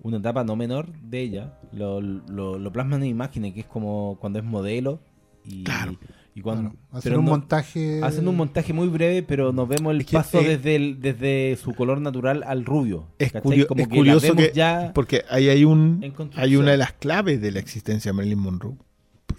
una 0.02 0.18
etapa 0.18 0.44
no 0.44 0.56
menor 0.56 0.92
de 0.94 1.22
ella. 1.22 1.60
Lo, 1.72 2.00
lo, 2.02 2.58
lo 2.60 2.72
plasman 2.72 3.02
en 3.04 3.10
imágenes, 3.10 3.54
que 3.54 3.62
es 3.62 3.66
como 3.66 4.18
cuando 4.20 4.40
es 4.40 4.46
modelo. 4.46 5.00
Y, 5.46 5.64
Claro. 5.64 5.98
y 6.36 6.42
cuando, 6.42 6.70
Claro, 6.72 6.80
hacen 6.92 7.02
pero 7.04 7.20
un 7.20 7.26
no- 7.26 7.32
montaje. 7.32 8.02
hacen 8.04 8.28
un 8.28 8.36
montaje 8.38 8.74
muy 8.74 8.88
breve, 8.88 9.24
pero 9.24 9.52
nos 9.52 9.68
vemos 9.68 9.94
el 9.94 10.02
Es 10.02 10.08
que, 10.08 10.14
paso 10.18 10.40
eh, 10.42 10.58
desde, 10.58 10.76
el- 10.76 11.00
desde 11.02 11.58
su 11.62 11.74
color 11.74 12.00
natural 12.02 12.44
al 12.46 12.66
rubio. 12.66 13.08
Es, 13.20 13.32
curio- 13.34 13.68
Como 13.68 13.82
es 13.82 13.88
que 13.88 13.96
curioso 13.96 14.36
que, 14.36 14.52
ya 14.54 14.92
porque 14.94 15.24
ahí 15.30 15.50
hay 15.50 15.66
un 15.66 16.04
hay 16.36 16.56
una 16.56 16.72
de 16.72 16.78
las 16.78 16.94
claves 16.94 17.42
de 17.42 17.52
la 17.52 17.60
existencia 17.60 18.10
de 18.12 18.14
Marilyn 18.16 18.40
Monroe, 18.40 18.76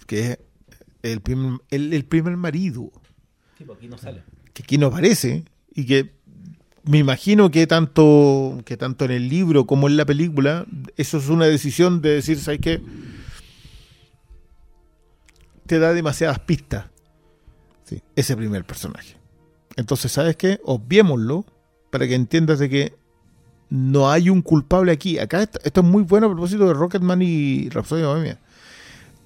que 0.07 0.19
es 0.31 0.39
el 1.03 1.21
primer, 1.21 1.59
el, 1.69 1.93
el 1.93 2.05
primer 2.05 2.35
marido, 2.37 2.91
Sí, 3.57 3.65
aquí 3.73 3.87
no 3.87 3.97
sale. 3.97 4.23
que 4.53 4.63
aquí 4.63 4.77
no 4.77 4.87
aparece 4.87 5.45
y 5.73 5.85
que 5.85 6.11
me 6.83 6.97
imagino 6.97 7.51
que 7.51 7.67
tanto 7.67 8.59
que 8.65 8.75
tanto 8.75 9.05
en 9.05 9.11
el 9.11 9.29
libro 9.29 9.65
como 9.67 9.87
en 9.87 9.97
la 9.97 10.05
película 10.05 10.65
eso 10.97 11.19
es 11.19 11.29
una 11.29 11.45
decisión 11.45 12.01
de 12.01 12.09
decir 12.09 12.37
sabes 12.39 12.59
qué 12.59 12.81
te 15.75 15.79
da 15.79 15.93
demasiadas 15.93 16.39
pistas. 16.39 16.85
Sí. 17.83 18.01
ese 18.15 18.37
primer 18.37 18.63
personaje. 18.63 19.17
Entonces 19.75 20.11
sabes 20.11 20.37
qué 20.37 20.61
obviémoslo 20.63 21.45
para 21.89 22.07
que 22.07 22.15
entiendas 22.15 22.59
de 22.59 22.69
que 22.69 22.95
no 23.69 24.09
hay 24.09 24.29
un 24.29 24.41
culpable 24.41 24.93
aquí. 24.93 25.19
Acá 25.19 25.41
esto, 25.43 25.59
esto 25.63 25.81
es 25.81 25.87
muy 25.87 26.03
bueno 26.03 26.27
a 26.27 26.29
propósito 26.29 26.67
de 26.67 26.73
Rocketman 26.73 27.21
y 27.21 27.69
Rhapsody 27.69 28.03
Bohemia 28.03 28.39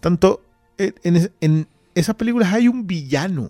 tanto 0.05 0.43
en 0.77 1.67
esas 1.95 2.13
películas 2.13 2.53
hay 2.53 2.67
un 2.67 2.85
villano. 2.85 3.49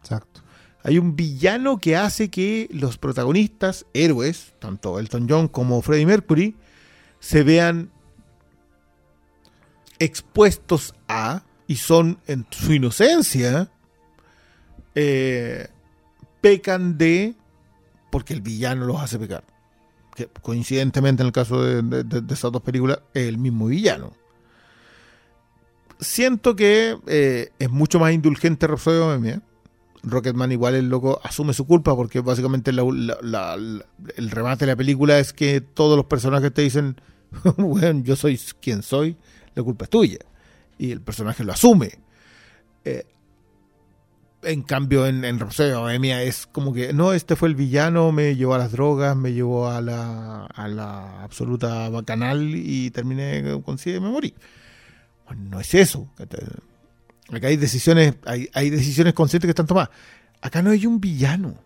Exacto. 0.00 0.40
hay 0.84 0.98
un 0.98 1.16
villano 1.16 1.78
que 1.78 1.96
hace 1.96 2.30
que 2.30 2.68
los 2.70 2.96
protagonistas, 2.96 3.86
héroes, 3.92 4.54
tanto 4.60 5.00
Elton 5.00 5.26
John 5.28 5.48
como 5.48 5.82
Freddie 5.82 6.06
Mercury, 6.06 6.54
se 7.18 7.42
vean 7.42 7.90
expuestos 9.98 10.94
a 11.08 11.42
y 11.70 11.76
son 11.76 12.18
en 12.26 12.44
su 12.50 12.72
inocencia 12.72 13.70
eh, 14.96 15.68
pecan 16.40 16.98
de 16.98 17.34
porque 18.10 18.32
el 18.34 18.40
villano 18.40 18.86
los 18.86 19.00
hace 19.00 19.20
pecar. 19.20 19.44
Que 20.16 20.26
coincidentemente 20.42 21.22
en 21.22 21.28
el 21.28 21.32
caso 21.32 21.62
de, 21.62 22.02
de- 22.02 22.34
esas 22.34 22.50
dos 22.50 22.62
películas 22.62 22.98
es 23.14 23.28
el 23.28 23.38
mismo 23.38 23.66
villano. 23.66 24.12
Siento 26.00 26.56
que 26.56 26.96
eh, 27.06 27.50
es 27.58 27.70
mucho 27.70 28.00
más 28.00 28.12
indulgente 28.12 28.66
Rhapsody 28.66 28.98
Bohemia. 28.98 29.42
Rocketman 30.02 30.50
igual 30.50 30.74
el 30.74 30.88
loco 30.88 31.20
asume 31.22 31.52
su 31.52 31.66
culpa 31.66 31.94
porque 31.94 32.20
básicamente 32.20 32.70
el 32.72 34.30
remate 34.30 34.64
de 34.64 34.72
la 34.72 34.76
película 34.76 35.18
es 35.20 35.32
que 35.34 35.60
todos 35.60 35.96
los 35.96 36.06
personajes 36.06 36.52
te 36.52 36.62
dicen, 36.62 37.00
bueno, 37.58 38.02
yo 38.02 38.16
soy 38.16 38.38
quien 38.60 38.82
soy, 38.82 39.16
la 39.54 39.62
culpa 39.62 39.84
es 39.84 39.90
tuya. 39.90 40.18
Y 40.80 40.92
el 40.92 41.02
personaje 41.02 41.44
lo 41.44 41.52
asume. 41.52 41.98
Eh, 42.86 43.04
en 44.42 44.62
cambio, 44.62 45.06
en, 45.06 45.26
en 45.26 45.38
Rhapsody 45.38 45.72
Bohemia 45.74 46.22
es 46.22 46.46
como 46.46 46.72
que, 46.72 46.94
no, 46.94 47.12
este 47.12 47.36
fue 47.36 47.48
el 47.50 47.54
villano, 47.54 48.12
me 48.12 48.34
llevó 48.34 48.54
a 48.54 48.58
las 48.58 48.72
drogas, 48.72 49.14
me 49.14 49.34
llevó 49.34 49.68
a 49.68 49.82
la, 49.82 50.46
a 50.46 50.68
la 50.68 51.22
absoluta 51.22 51.90
bacanal 51.90 52.54
y 52.54 52.90
terminé 52.92 53.60
con 53.62 53.76
sí 53.76 53.90
y 53.90 54.00
me 54.00 54.08
morí. 54.08 54.32
Bueno, 55.26 55.42
no 55.50 55.60
es 55.60 55.74
eso. 55.74 56.08
Acá 57.30 57.48
hay 57.48 57.58
decisiones, 57.58 58.14
hay, 58.24 58.48
hay 58.54 58.70
decisiones 58.70 59.12
conscientes 59.12 59.46
que 59.48 59.52
están 59.52 59.66
tomadas. 59.66 59.90
Acá 60.40 60.62
no 60.62 60.70
hay 60.70 60.86
un 60.86 60.98
villano. 60.98 61.56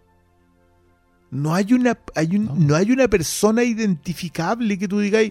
No 1.30 1.54
hay 1.54 1.72
una, 1.72 1.96
hay 2.16 2.34
un, 2.34 2.46
No. 2.46 2.54
no. 2.56 2.74
hay 2.74 2.90
una 2.90 3.06
persona 3.06 3.62
identificable 3.62 4.76
que 4.76 4.88
tú 4.88 4.98
digas, 4.98 5.22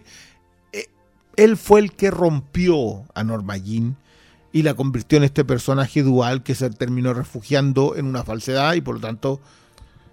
él 1.38 1.58
fue 1.58 1.80
el 1.80 1.92
que 1.94 2.12
rompió 2.12 3.04
a 3.14 3.24
Norma 3.24 3.58
Jean 3.58 3.98
y 4.52 4.62
la 4.64 4.76
convirtió 4.76 5.18
en 5.18 5.24
este 5.24 5.44
personaje 5.44 6.04
dual 6.04 6.44
que 6.44 6.54
se 6.56 6.70
terminó 6.70 7.14
refugiando 7.14 7.96
en 7.96 8.06
una 8.06 8.24
falsedad 8.24 8.74
y 8.76 8.82
por 8.82 8.96
lo 8.96 9.02
tanto 9.02 9.42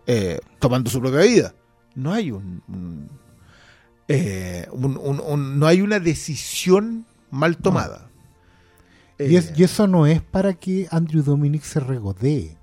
eh, 0.07 0.41
tomando 0.59 0.91
su 0.91 1.01
propia 1.01 1.21
vida. 1.21 1.55
No 1.95 2.13
hay 2.13 2.31
un, 2.31 2.63
un- 2.69 3.09
eh, 4.09 4.67
un- 4.73 5.59
no 5.59 5.67
hay 5.67 5.83
una 5.83 6.01
decisión 6.01 7.05
mal 7.31 7.57
tomada. 7.59 8.09
Y, 9.19 9.37
es- 9.37 9.51
Eh, 9.51 9.55
y 9.59 9.63
eso 9.65 9.87
no 9.87 10.07
es 10.07 10.23
para 10.23 10.55
que 10.55 10.89
Andrew 10.91 11.23
Dominic 11.23 11.63
se 11.63 11.79
regodee 11.81 12.57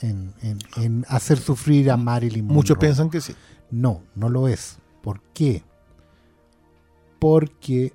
en, 0.00 0.34
en- 0.42 0.58
en 0.76 1.06
hacer 1.08 1.38
sufrir 1.38 1.90
a 1.90 1.96
Marilyn 1.96 2.44
Monroe. 2.44 2.54
muchos 2.56 2.78
piensan 2.78 3.08
que 3.10 3.20
sí. 3.20 3.34
No, 3.70 4.02
no 4.16 4.28
lo 4.28 4.48
es. 4.48 4.78
¿Por 5.02 5.20
qué? 5.32 5.62
Porque 7.18 7.92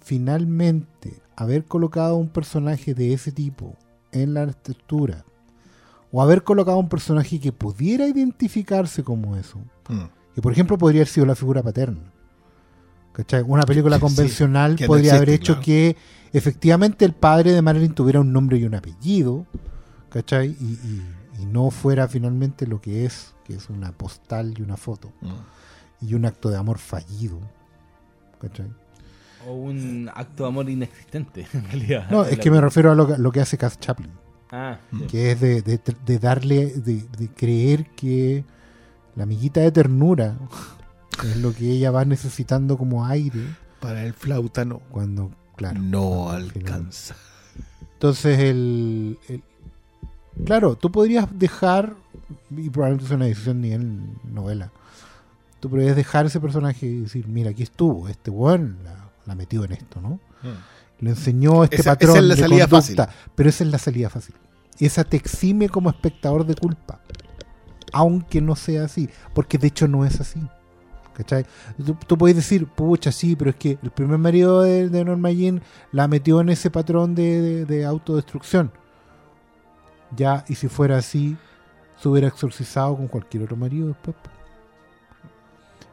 finalmente 0.00 1.20
haber 1.36 1.64
colocado 1.64 2.16
un 2.16 2.28
personaje 2.28 2.94
de 2.94 3.12
ese 3.12 3.32
tipo 3.32 3.76
en 4.12 4.34
la 4.34 4.44
estructura 4.44 5.24
o 6.12 6.20
haber 6.22 6.42
colocado 6.42 6.78
un 6.78 6.88
personaje 6.88 7.38
que 7.38 7.52
pudiera 7.52 8.06
identificarse 8.06 9.04
como 9.04 9.36
eso, 9.36 9.58
Mm. 9.88 10.04
que 10.34 10.42
por 10.42 10.52
ejemplo 10.52 10.76
podría 10.76 11.00
haber 11.00 11.08
sido 11.08 11.26
la 11.26 11.34
figura 11.36 11.62
paterna. 11.62 12.12
¿Cachai? 13.12 13.42
Una 13.46 13.62
película 13.62 13.96
Sí, 13.98 14.00
convencional 14.00 14.76
no 14.80 14.86
podría 14.86 15.16
haber 15.16 15.30
hecho 15.30 15.54
claro. 15.54 15.64
que 15.64 15.96
efectivamente 16.32 17.04
el 17.04 17.12
padre 17.12 17.52
de 17.52 17.62
Marilyn 17.62 17.92
tuviera 17.94 18.20
un 18.20 18.32
nombre 18.32 18.58
y 18.58 18.64
un 18.64 18.74
apellido, 18.74 19.46
¿cachai? 20.08 20.56
Y, 20.60 20.64
y- 20.64 21.42
y 21.42 21.46
no 21.46 21.70
fuera 21.70 22.06
finalmente 22.08 22.66
lo 22.66 22.80
que 22.80 23.04
es, 23.06 23.34
que 23.44 23.54
es 23.54 23.68
una 23.70 23.92
postal 23.92 24.54
y 24.58 24.62
una 24.62 24.76
foto, 24.76 25.12
Mm. 25.20 25.28
Y 26.00 26.14
un 26.14 26.24
acto 26.24 26.48
de 26.50 26.56
amor 26.56 26.78
fallido, 26.78 27.38
¿cachai? 28.40 28.70
O 29.46 29.54
un 29.54 30.10
acto 30.14 30.42
de 30.44 30.48
amor 30.48 30.68
inexistente, 30.68 31.46
en 31.52 31.64
realidad. 31.64 32.10
No, 32.10 32.24
es 32.24 32.38
que 32.38 32.50
me 32.50 32.60
refiero 32.60 32.90
a 32.92 32.94
lo 32.94 33.06
que, 33.06 33.18
lo 33.18 33.32
que 33.32 33.40
hace 33.40 33.56
Cass 33.58 33.78
Chaplin, 33.80 34.10
Ah, 34.52 34.78
sí. 34.90 35.06
que 35.06 35.32
es 35.32 35.40
de, 35.40 35.62
de- 35.62 35.80
de 36.04 36.18
darle, 36.18 36.66
de, 36.74 37.04
de 37.16 37.28
creer 37.28 37.86
que 37.90 38.44
la 39.14 39.22
amiguita 39.22 39.60
de 39.60 39.70
ternura 39.70 40.36
es 41.24 41.36
lo 41.36 41.52
que 41.54 41.70
ella 41.70 41.90
va 41.90 42.04
necesitando 42.04 42.76
como 42.76 43.06
aire 43.06 43.40
Para 43.80 44.02
el 44.04 44.12
flauta 44.12 44.64
no. 44.64 44.80
cuando, 44.90 45.30
claro, 45.56 45.80
no 45.80 46.30
alcanza. 46.30 47.14
Entonces, 47.94 48.38
el, 48.40 49.18
el- 49.28 49.42
Claro, 50.46 50.74
tú 50.76 50.90
podrías 50.90 51.26
dejar, 51.38 51.94
y 52.50 52.70
probablemente 52.70 53.04
es 53.04 53.10
una 53.10 53.26
decisión 53.26 53.60
ni 53.60 53.72
en 53.72 54.16
novela, 54.32 54.72
tú 55.60 55.70
podrías 55.70 55.94
dejar 55.96 56.26
ese 56.26 56.40
personaje 56.40 56.86
y 56.86 57.00
decir, 57.02 57.28
mira, 57.28 57.50
aquí 57.50 57.62
estuvo, 57.62 58.08
este 58.08 58.30
weón 58.30 58.78
la, 58.82 59.10
la 59.26 59.34
metió 59.34 59.62
en 59.64 59.72
esto, 59.72 60.00
¿no? 60.00 60.18
Le 60.98 61.10
enseñó 61.10 61.64
este 61.64 61.76
Esa- 61.76 61.92
patrón 61.92 62.10
esa 62.10 62.18
es 62.20 62.24
la 62.26 62.34
de 62.34 62.40
salida 62.40 62.66
conducta, 62.68 63.08
pero 63.34 63.48
esa 63.48 63.64
es 63.64 63.70
la 63.70 63.78
salida 63.78 64.10
fácil. 64.10 64.34
Y 64.78 64.86
esa 64.86 65.04
te 65.04 65.16
exime 65.16 65.68
como 65.68 65.90
espectador 65.90 66.44
de 66.46 66.54
culpa, 66.54 67.00
aunque 67.92 68.40
no 68.40 68.56
sea 68.56 68.84
así, 68.84 69.08
porque 69.34 69.58
de 69.58 69.68
hecho 69.68 69.86
no 69.88 70.04
es 70.04 70.20
así. 70.20 70.40
¿Cachai? 71.12 71.44
Tú, 71.84 71.94
tú 72.06 72.16
puedes 72.16 72.36
decir, 72.36 72.66
pucha, 72.66 73.12
sí, 73.12 73.36
pero 73.36 73.50
es 73.50 73.56
que 73.56 73.78
el 73.82 73.90
primer 73.90 74.16
marido 74.16 74.62
de, 74.62 74.88
de 74.88 75.04
Norma 75.04 75.30
Jean 75.30 75.60
la 75.92 76.08
metió 76.08 76.40
en 76.40 76.48
ese 76.48 76.70
patrón 76.70 77.14
de, 77.14 77.42
de- 77.42 77.64
de 77.66 77.84
autodestrucción. 77.84 78.72
Ya, 80.16 80.44
y 80.48 80.54
si 80.54 80.68
fuera 80.68 80.96
así, 80.96 81.36
se 82.00 82.08
hubiera 82.08 82.28
exorcizado 82.28 82.96
con 82.96 83.06
cualquier 83.08 83.42
otro 83.44 83.56
marido 83.56 83.88
después. 83.88 84.16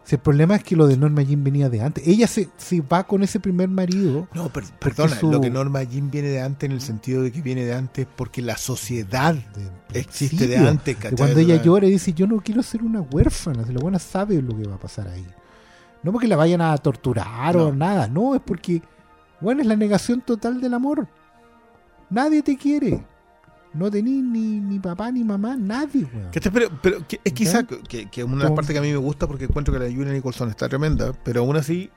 Si 0.07 0.15
el 0.15 0.21
problema 0.21 0.55
es 0.55 0.63
que 0.63 0.77
lo 0.77 0.87
de 0.87 0.95
Norma 0.95 1.21
Jean 1.21 1.43
venía 1.43 1.69
de 1.69 1.81
antes. 1.81 2.07
Ella 2.07 2.27
se, 2.27 2.47
se 2.55 2.79
va 2.79 3.03
con 3.03 3.23
ese 3.23 3.41
primer 3.41 3.67
marido. 3.67 4.25
No, 4.33 4.47
per- 4.47 4.63
perdona, 4.79 5.15
su- 5.19 5.29
lo 5.29 5.41
que 5.41 5.49
Norma 5.49 5.83
Jean 5.83 6.09
viene 6.09 6.29
de 6.29 6.41
antes 6.41 6.69
en 6.69 6.71
el 6.71 6.79
sentido 6.79 7.23
de 7.23 7.31
que 7.33 7.41
viene 7.41 7.65
de 7.65 7.73
antes 7.73 8.07
porque 8.15 8.41
la 8.41 8.55
sociedad 8.55 9.35
de 9.35 9.99
existe 9.99 10.47
de 10.47 10.57
antes, 10.57 10.95
cuando 11.17 11.39
ella 11.41 11.61
llora 11.61 11.87
y 11.87 11.91
dice, 11.91 12.13
yo 12.13 12.25
no 12.25 12.37
quiero 12.39 12.63
ser 12.63 12.83
una 12.83 13.01
huérfana. 13.01 13.65
Si 13.65 13.73
la 13.73 13.81
buena 13.81 13.99
sabe 13.99 14.41
lo 14.41 14.55
que 14.55 14.65
va 14.65 14.75
a 14.75 14.79
pasar 14.79 15.09
ahí. 15.09 15.27
No 16.03 16.13
porque 16.13 16.27
la 16.29 16.37
vayan 16.37 16.61
a 16.61 16.77
torturar 16.77 17.57
o 17.57 17.73
nada. 17.73 18.07
No, 18.07 18.33
es 18.33 18.41
porque, 18.41 18.81
bueno, 19.41 19.59
es 19.59 19.67
la 19.67 19.75
negación 19.75 20.21
total 20.21 20.61
del 20.61 20.73
amor. 20.73 21.05
Nadie 22.09 22.41
te 22.43 22.55
quiere. 22.55 23.03
No 23.77 23.91
tenés 23.91 24.23
ni, 24.23 24.59
ni 24.59 24.79
papá 24.79 25.11
ni 25.11 25.23
mamá, 25.23 25.55
nadie, 25.55 26.05
weón. 26.13 26.31
¿Cachai? 26.31 26.51
Pero, 26.51 26.69
pero 26.81 27.07
que- 27.07 27.19
es 27.23 27.33
quizá 27.33 27.63
que, 27.63 28.07
que 28.09 28.23
una 28.23 28.37
de 28.37 28.43
las 28.45 28.51
partes 28.53 28.73
que 28.73 28.79
a 28.79 28.81
mí 28.81 28.91
me 28.91 28.97
gusta 28.97 29.27
porque 29.27 29.45
encuentro 29.45 29.73
que 29.73 29.79
la 29.79 29.85
Julia 29.93 30.13
Nicholson 30.13 30.49
está 30.49 30.67
tremenda, 30.67 31.13
pero 31.23 31.41
aún 31.41 31.55
así 31.57 31.89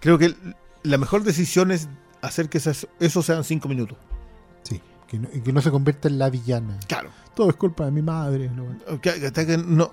creo 0.00 0.18
que 0.18 0.34
la 0.82 0.98
mejor 0.98 1.22
decisión 1.24 1.70
es 1.70 1.88
hacer 2.22 2.48
que 2.48 2.58
esas- 2.58 2.88
eso 3.00 3.22
sean 3.22 3.44
cinco 3.44 3.68
minutos. 3.68 3.98
Sí, 4.62 4.80
que 5.06 5.18
no, 5.18 5.28
y 5.32 5.40
que 5.40 5.52
no 5.52 5.60
se 5.60 5.70
convierta 5.70 6.08
en 6.08 6.18
la 6.18 6.30
villana. 6.30 6.78
Claro. 6.86 7.10
Todo 7.34 7.50
es 7.50 7.56
culpa 7.56 7.84
de 7.84 7.90
mi 7.90 8.02
madre. 8.02 8.48
¿no? 8.50 9.00
Que- 9.00 9.20
que- 9.32 9.46
que 9.46 9.58
no- 9.58 9.92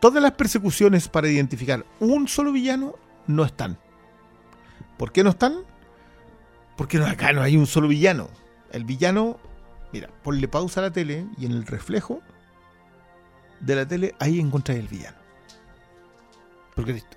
todas 0.00 0.22
las 0.22 0.32
persecuciones 0.32 1.08
para 1.08 1.28
identificar 1.28 1.84
un 2.00 2.28
solo 2.28 2.52
villano 2.52 2.94
no 3.26 3.44
están. 3.44 3.78
¿Por 4.98 5.12
qué 5.12 5.24
no 5.24 5.30
están? 5.30 5.54
Porque 6.76 6.98
no, 6.98 7.06
acá 7.06 7.32
no 7.32 7.42
hay 7.42 7.56
un 7.56 7.66
solo 7.66 7.88
villano. 7.88 8.28
El 8.70 8.84
villano, 8.84 9.38
mira, 9.96 10.10
ponle 10.22 10.46
pausa 10.48 10.80
a 10.80 10.84
la 10.84 10.90
tele 10.90 11.26
y 11.38 11.46
en 11.46 11.52
el 11.52 11.66
reflejo 11.66 12.20
de 13.60 13.74
la 13.76 13.86
tele 13.86 14.14
ahí 14.18 14.38
encontráis 14.40 14.80
el 14.80 14.88
villano. 14.88 15.16
Porque 16.74 16.92
listo. 16.92 17.16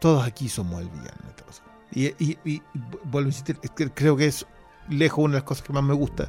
Todos 0.00 0.26
aquí 0.26 0.48
somos 0.48 0.80
el 0.80 0.88
villano 0.88 1.18
en 1.22 1.28
esta 1.30 1.44
cosa. 1.44 1.62
Y, 1.92 2.06
y- 2.24 2.38
y- 2.44 2.62
vuelvo 3.04 3.26
a 3.28 3.30
insistir, 3.30 3.58
creo 3.94 4.16
que 4.16 4.26
es 4.26 4.46
lejos 4.88 5.24
una 5.24 5.34
de 5.34 5.40
las 5.40 5.44
cosas 5.44 5.64
que 5.66 5.72
más 5.72 5.82
me 5.84 5.94
gusta 5.94 6.28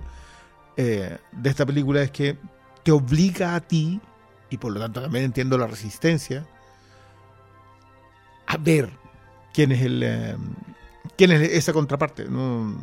eh, 0.77 1.17
de 1.31 1.49
esta 1.49 1.65
película 1.65 2.01
es 2.01 2.11
que 2.11 2.37
te 2.83 2.91
obliga 2.91 3.55
a 3.55 3.61
ti, 3.61 3.99
y 4.49 4.57
por 4.57 4.71
lo 4.73 4.79
tanto 4.79 5.01
también 5.01 5.25
entiendo 5.25 5.57
la 5.57 5.67
resistencia, 5.67 6.45
a 8.47 8.57
ver 8.57 8.89
quién 9.53 9.71
es 9.71 9.81
el 9.81 10.03
eh, 10.03 10.37
quién 11.17 11.31
es 11.31 11.41
esa 11.51 11.71
contraparte. 11.73 12.25
¿no? 12.25 12.75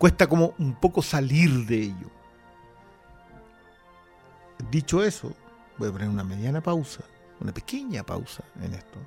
Cuesta 0.00 0.26
como 0.26 0.54
un 0.58 0.72
poco 0.76 1.02
salir 1.02 1.66
de 1.66 1.76
ello. 1.76 2.10
Dicho 4.70 5.04
eso, 5.04 5.34
voy 5.76 5.90
a 5.90 5.92
poner 5.92 6.08
una 6.08 6.24
mediana 6.24 6.62
pausa, 6.62 7.04
una 7.38 7.52
pequeña 7.52 8.02
pausa 8.02 8.42
en 8.62 8.72
esto, 8.72 8.98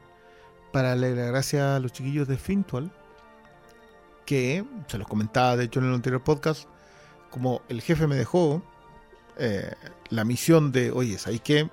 para 0.71 0.89
darle 0.89 1.15
las 1.15 1.29
gracias 1.29 1.63
a 1.63 1.79
los 1.79 1.93
chiquillos 1.93 2.27
de 2.27 2.37
Fintual, 2.37 2.91
que 4.23 4.63
se 4.85 4.99
los 4.99 5.07
comentaba 5.07 5.57
de 5.57 5.63
hecho 5.63 5.79
en 5.79 5.87
el 5.87 5.95
anterior 5.95 6.23
podcast, 6.23 6.65
como 7.31 7.63
el 7.69 7.81
jefe 7.81 8.05
me 8.05 8.15
dejó 8.15 8.61
eh, 9.39 9.73
la 10.09 10.23
misión 10.25 10.71
de, 10.71 10.91
oye, 10.91 11.17
¿sabéis 11.17 11.41
qué? 11.41 11.71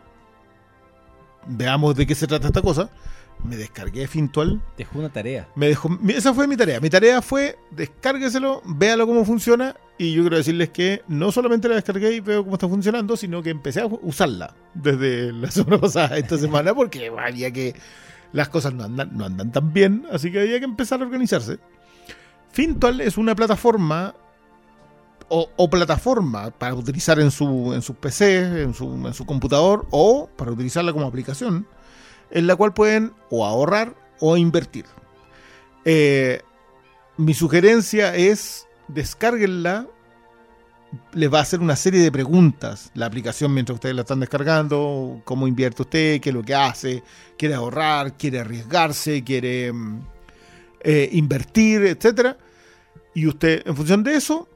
Veamos 1.46 1.94
de 1.94 2.06
qué 2.06 2.14
se 2.14 2.26
trata 2.26 2.46
esta 2.46 2.62
cosa. 2.62 2.88
Me 3.44 3.56
descargué 3.56 4.06
Fintual. 4.06 4.60
Dejó 4.76 4.98
una 4.98 5.10
tarea. 5.10 5.48
Me 5.54 5.68
dejó, 5.68 5.98
esa 6.08 6.34
fue 6.34 6.46
mi 6.46 6.56
tarea. 6.56 6.80
Mi 6.80 6.90
tarea 6.90 7.22
fue 7.22 7.58
descárgueselo, 7.70 8.62
véalo 8.64 9.06
cómo 9.06 9.24
funciona. 9.24 9.76
Y 9.98 10.12
yo 10.12 10.22
quiero 10.22 10.36
decirles 10.36 10.70
que 10.70 11.02
no 11.08 11.32
solamente 11.32 11.68
la 11.68 11.76
descargué 11.76 12.12
y 12.12 12.20
veo 12.20 12.44
cómo 12.44 12.54
está 12.56 12.68
funcionando, 12.68 13.16
sino 13.16 13.42
que 13.42 13.50
empecé 13.50 13.80
a 13.80 13.86
usarla 13.86 14.54
desde 14.74 15.32
la 15.32 15.50
semana 15.50 15.80
pasada, 15.80 16.18
esta 16.18 16.38
semana, 16.38 16.74
porque 16.74 17.10
había 17.18 17.50
que. 17.50 17.74
Las 18.32 18.48
cosas 18.48 18.72
no 18.72 18.84
andan, 18.84 19.10
no 19.16 19.24
andan 19.24 19.50
tan 19.50 19.72
bien, 19.72 20.06
así 20.12 20.30
que 20.30 20.40
había 20.40 20.60
que 20.60 20.64
empezar 20.64 21.00
a 21.00 21.04
organizarse. 21.04 21.58
Fintual 22.52 23.00
es 23.00 23.18
una 23.18 23.34
plataforma 23.34 24.14
o, 25.28 25.48
o 25.56 25.70
plataforma 25.70 26.50
para 26.50 26.74
utilizar 26.74 27.18
en 27.18 27.30
su, 27.30 27.72
en 27.72 27.82
sus 27.82 27.96
en 28.20 28.74
su, 28.74 29.06
en 29.06 29.14
su 29.14 29.24
computador, 29.26 29.86
o 29.90 30.28
para 30.36 30.52
utilizarla 30.52 30.92
como 30.92 31.06
aplicación, 31.06 31.66
en 32.30 32.46
la 32.46 32.56
cual 32.56 32.74
pueden 32.74 33.12
o 33.30 33.44
ahorrar 33.46 33.94
o 34.20 34.36
invertir. 34.36 34.84
Eh, 35.84 36.40
mi 37.16 37.34
sugerencia 37.34 38.14
es 38.14 38.66
descárguenla. 38.88 39.86
Les 41.12 41.32
va 41.32 41.38
a 41.38 41.42
hacer 41.42 41.60
una 41.60 41.76
serie 41.76 42.00
de 42.00 42.10
preguntas 42.10 42.90
la 42.94 43.06
aplicación 43.06 43.54
mientras 43.54 43.76
ustedes 43.76 43.94
la 43.94 44.02
están 44.02 44.20
descargando. 44.20 45.20
Cómo 45.24 45.46
invierte 45.46 45.82
usted, 45.82 46.20
qué 46.20 46.30
es 46.30 46.34
lo 46.34 46.42
que 46.42 46.54
hace, 46.54 47.02
quiere 47.38 47.54
ahorrar, 47.54 48.16
quiere 48.16 48.40
arriesgarse, 48.40 49.22
quiere 49.22 49.72
mm, 49.72 50.00
eh, 50.80 51.08
invertir, 51.12 51.82
etcétera. 51.82 52.36
Y 53.14 53.26
usted, 53.26 53.62
en 53.66 53.76
función 53.76 54.02
de 54.02 54.14
eso, 54.14 54.48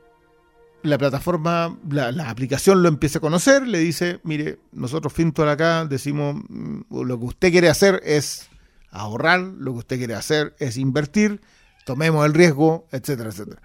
la 0.85 0.99
plataforma, 0.99 1.79
la, 1.91 2.29
aplicación 2.29 2.83
lo 2.83 2.89
empieza 2.89 3.19
a 3.19 3.21
conocer, 3.23 3.67
le 3.67 3.79
dice, 3.79 4.21
mire, 4.23 4.59
nosotros 4.71 5.15
Fintual 5.15 5.49
acá 5.49 5.87
decimos, 5.87 6.37
mm, 6.47 6.83
lo 6.91 7.19
que 7.19 7.25
usted 7.25 7.51
quiere 7.51 7.71
hacer 7.71 8.03
es 8.05 8.49
ahorrar, 8.91 9.41
lo 9.41 9.73
que 9.73 9.79
usted 9.79 9.97
quiere 9.97 10.15
hacer 10.15 10.55
es 10.59 10.77
invertir, 10.77 11.41
tomemos 11.87 12.27
el 12.27 12.35
riesgo, 12.35 12.87
etcétera, 12.93 13.31
etcétera. 13.31 13.63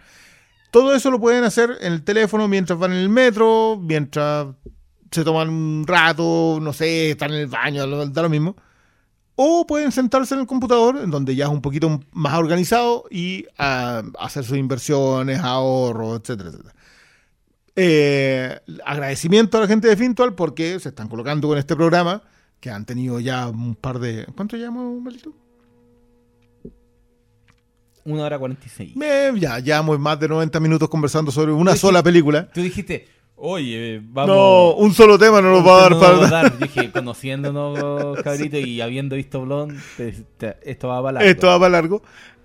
Todo 0.72 0.96
eso 0.96 1.12
lo 1.12 1.20
pueden 1.20 1.44
hacer 1.44 1.78
en 1.82 1.92
el 1.92 2.04
teléfono 2.04 2.48
mientras 2.48 2.80
van 2.80 2.92
en 2.94 3.00
el 3.00 3.10
metro, 3.10 3.78
mientras 3.78 4.48
se 5.12 5.24
toman 5.26 5.50
un 5.50 5.86
rato, 5.86 6.60
no 6.62 6.72
sé, 6.72 7.12
están 7.12 7.34
en 7.34 7.40
el 7.40 7.48
baño, 7.48 7.86
da 8.08 8.22
lo 8.22 8.30
mismo. 8.30 8.56
O 9.36 9.68
pueden 9.68 9.92
sentarse 9.92 10.36
en 10.36 10.42
el 10.42 10.48
computador, 10.48 11.02
en 11.04 11.12
donde 11.12 11.36
ya 11.36 11.46
es 11.46 11.52
un 11.52 11.62
poquito 11.62 12.00
más 12.14 12.36
organizado, 12.36 13.04
y 13.12 13.46
ah, 13.58 14.04
hacer 14.20 14.46
sus 14.46 14.58
inversiones, 14.58 15.40
ahorros, 15.40 16.22
etcétera, 16.22 16.50
etcétera. 16.50 16.79
Eh, 17.82 18.60
agradecimiento 18.86 19.58
a 19.58 19.62
la 19.62 19.68
gente 19.68 19.88
de 19.88 19.96
Fintual 19.96 20.36
porque 20.36 20.78
se 20.82 20.90
están 20.90 21.08
colocando 21.08 21.48
con 21.48 21.58
este 21.58 21.78
programa, 21.78 22.22
que 22.60 22.70
han 22.70 22.86
tenido 22.86 23.22
ya 23.22 23.48
un 23.48 23.74
par 23.76 24.00
de... 24.00 24.26
¿Cuánto 24.36 24.58
llevamos, 24.58 25.02
Malito? 25.02 25.32
Una 28.06 28.24
hora 28.24 28.40
cuarenta 28.40 28.66
y 28.66 28.70
seis. 28.70 28.94
Ya 29.40 29.60
llevamos 29.60 30.00
más 30.00 30.20
de 30.20 30.28
90 30.28 30.60
minutos 30.60 30.90
conversando 30.90 31.32
sobre 31.32 31.52
una 31.52 31.76
sola 31.76 32.02
película. 32.02 32.50
Tú 32.52 32.62
dijiste, 32.62 33.08
oye, 33.36 34.02
vamos. 34.04 34.36
No, 34.36 34.72
un 34.76 34.94
solo 34.94 35.18
tema 35.20 35.42
no 35.42 35.52
nos 35.52 35.66
va 35.66 35.78
a 35.78 35.82
dar 35.84 35.92
no 35.92 36.00
para... 36.00 36.14
nos 36.14 36.22
va 36.24 36.28
a 36.40 36.44
dar. 36.44 36.58
Dije, 36.60 36.92
conociéndonos, 36.92 38.22
cabrito, 38.24 38.58
y 38.58 38.82
habiendo 38.82 39.16
visto 39.16 39.68
te- 39.96 40.58
esto 40.64 40.88
va 40.88 41.02
para 41.02 41.14
largo. 41.14 41.30
Esto 41.30 41.48
va 41.48 41.60
para 41.60 41.70
largo. 41.70 42.02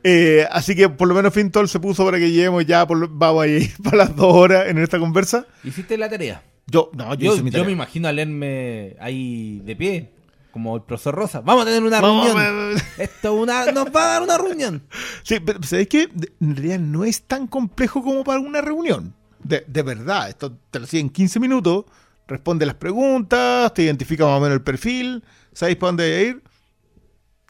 Eh, 0.07 0.47
así 0.53 0.77
que 0.77 0.91
por 0.91 1.09
lo 1.09 1.15
menos 1.15 1.33
Fintol 1.33 1.67
se 1.69 1.81
puso 1.81 2.05
para 2.05 2.19
que 2.19 2.31
lleguemos 2.31 2.65
ya, 2.67 2.87
por 2.87 3.09
vamos 3.09 3.43
a 3.43 3.47
ir 3.47 3.71
para 3.83 3.97
las 3.97 4.15
dos 4.15 4.35
horas 4.35 4.67
en 4.69 4.77
esta 4.79 4.99
conversa. 4.99 5.47
¿Hiciste 5.65 5.97
la 5.97 6.11
tarea? 6.11 6.43
Yo, 6.67 6.91
no, 6.95 7.15
yo, 7.15 7.21
Yo, 7.27 7.33
hice 7.35 7.43
mi 7.43 7.51
yo 7.51 7.55
tarea. 7.55 7.67
me 7.67 7.73
imagino 7.73 8.09
a 8.09 8.13
leerme 8.13 8.97
ahí 9.01 9.61
de 9.65 9.77
pie, 9.77 10.11
como 10.51 10.77
el 10.77 10.83
profesor 10.83 11.15
Rosa. 11.15 11.41
Vamos 11.41 11.63
a 11.63 11.67
tener 11.67 11.83
una 11.83 12.01
Vamos, 12.03 12.33
reunión. 12.35 12.83
Esto 12.99 13.35
una, 13.35 13.73
nos 13.73 13.87
va 13.87 14.05
a 14.05 14.09
dar 14.13 14.23
una 14.23 14.37
reunión. 14.39 14.83
Sí, 15.23 15.41
pero 15.41 15.63
¿sabes 15.63 15.89
qué? 15.89 16.09
En 16.41 16.55
realidad 16.57 16.79
no 16.81 17.05
es 17.05 17.23
tan 17.23 17.47
complejo 17.47 18.03
como 18.03 18.25
para 18.25 18.41
una 18.41 18.61
reunión. 18.61 19.15
De, 19.43 19.65
de 19.67 19.83
verdad, 19.83 20.29
esto 20.29 20.57
te 20.71 20.79
lo 20.79 20.85
hacía 20.85 21.01
en 21.01 21.09
15 21.11 21.41
minutos, 21.41 21.85
responde 22.29 22.65
las 22.67 22.75
preguntas, 22.77 23.73
te 23.73 23.83
identifica 23.85 24.25
más 24.27 24.39
o 24.39 24.41
menos 24.41 24.57
el 24.57 24.63
perfil, 24.63 25.23
sabéis 25.53 25.77
para 25.79 25.89
dónde 25.89 26.25
ir. 26.29 26.43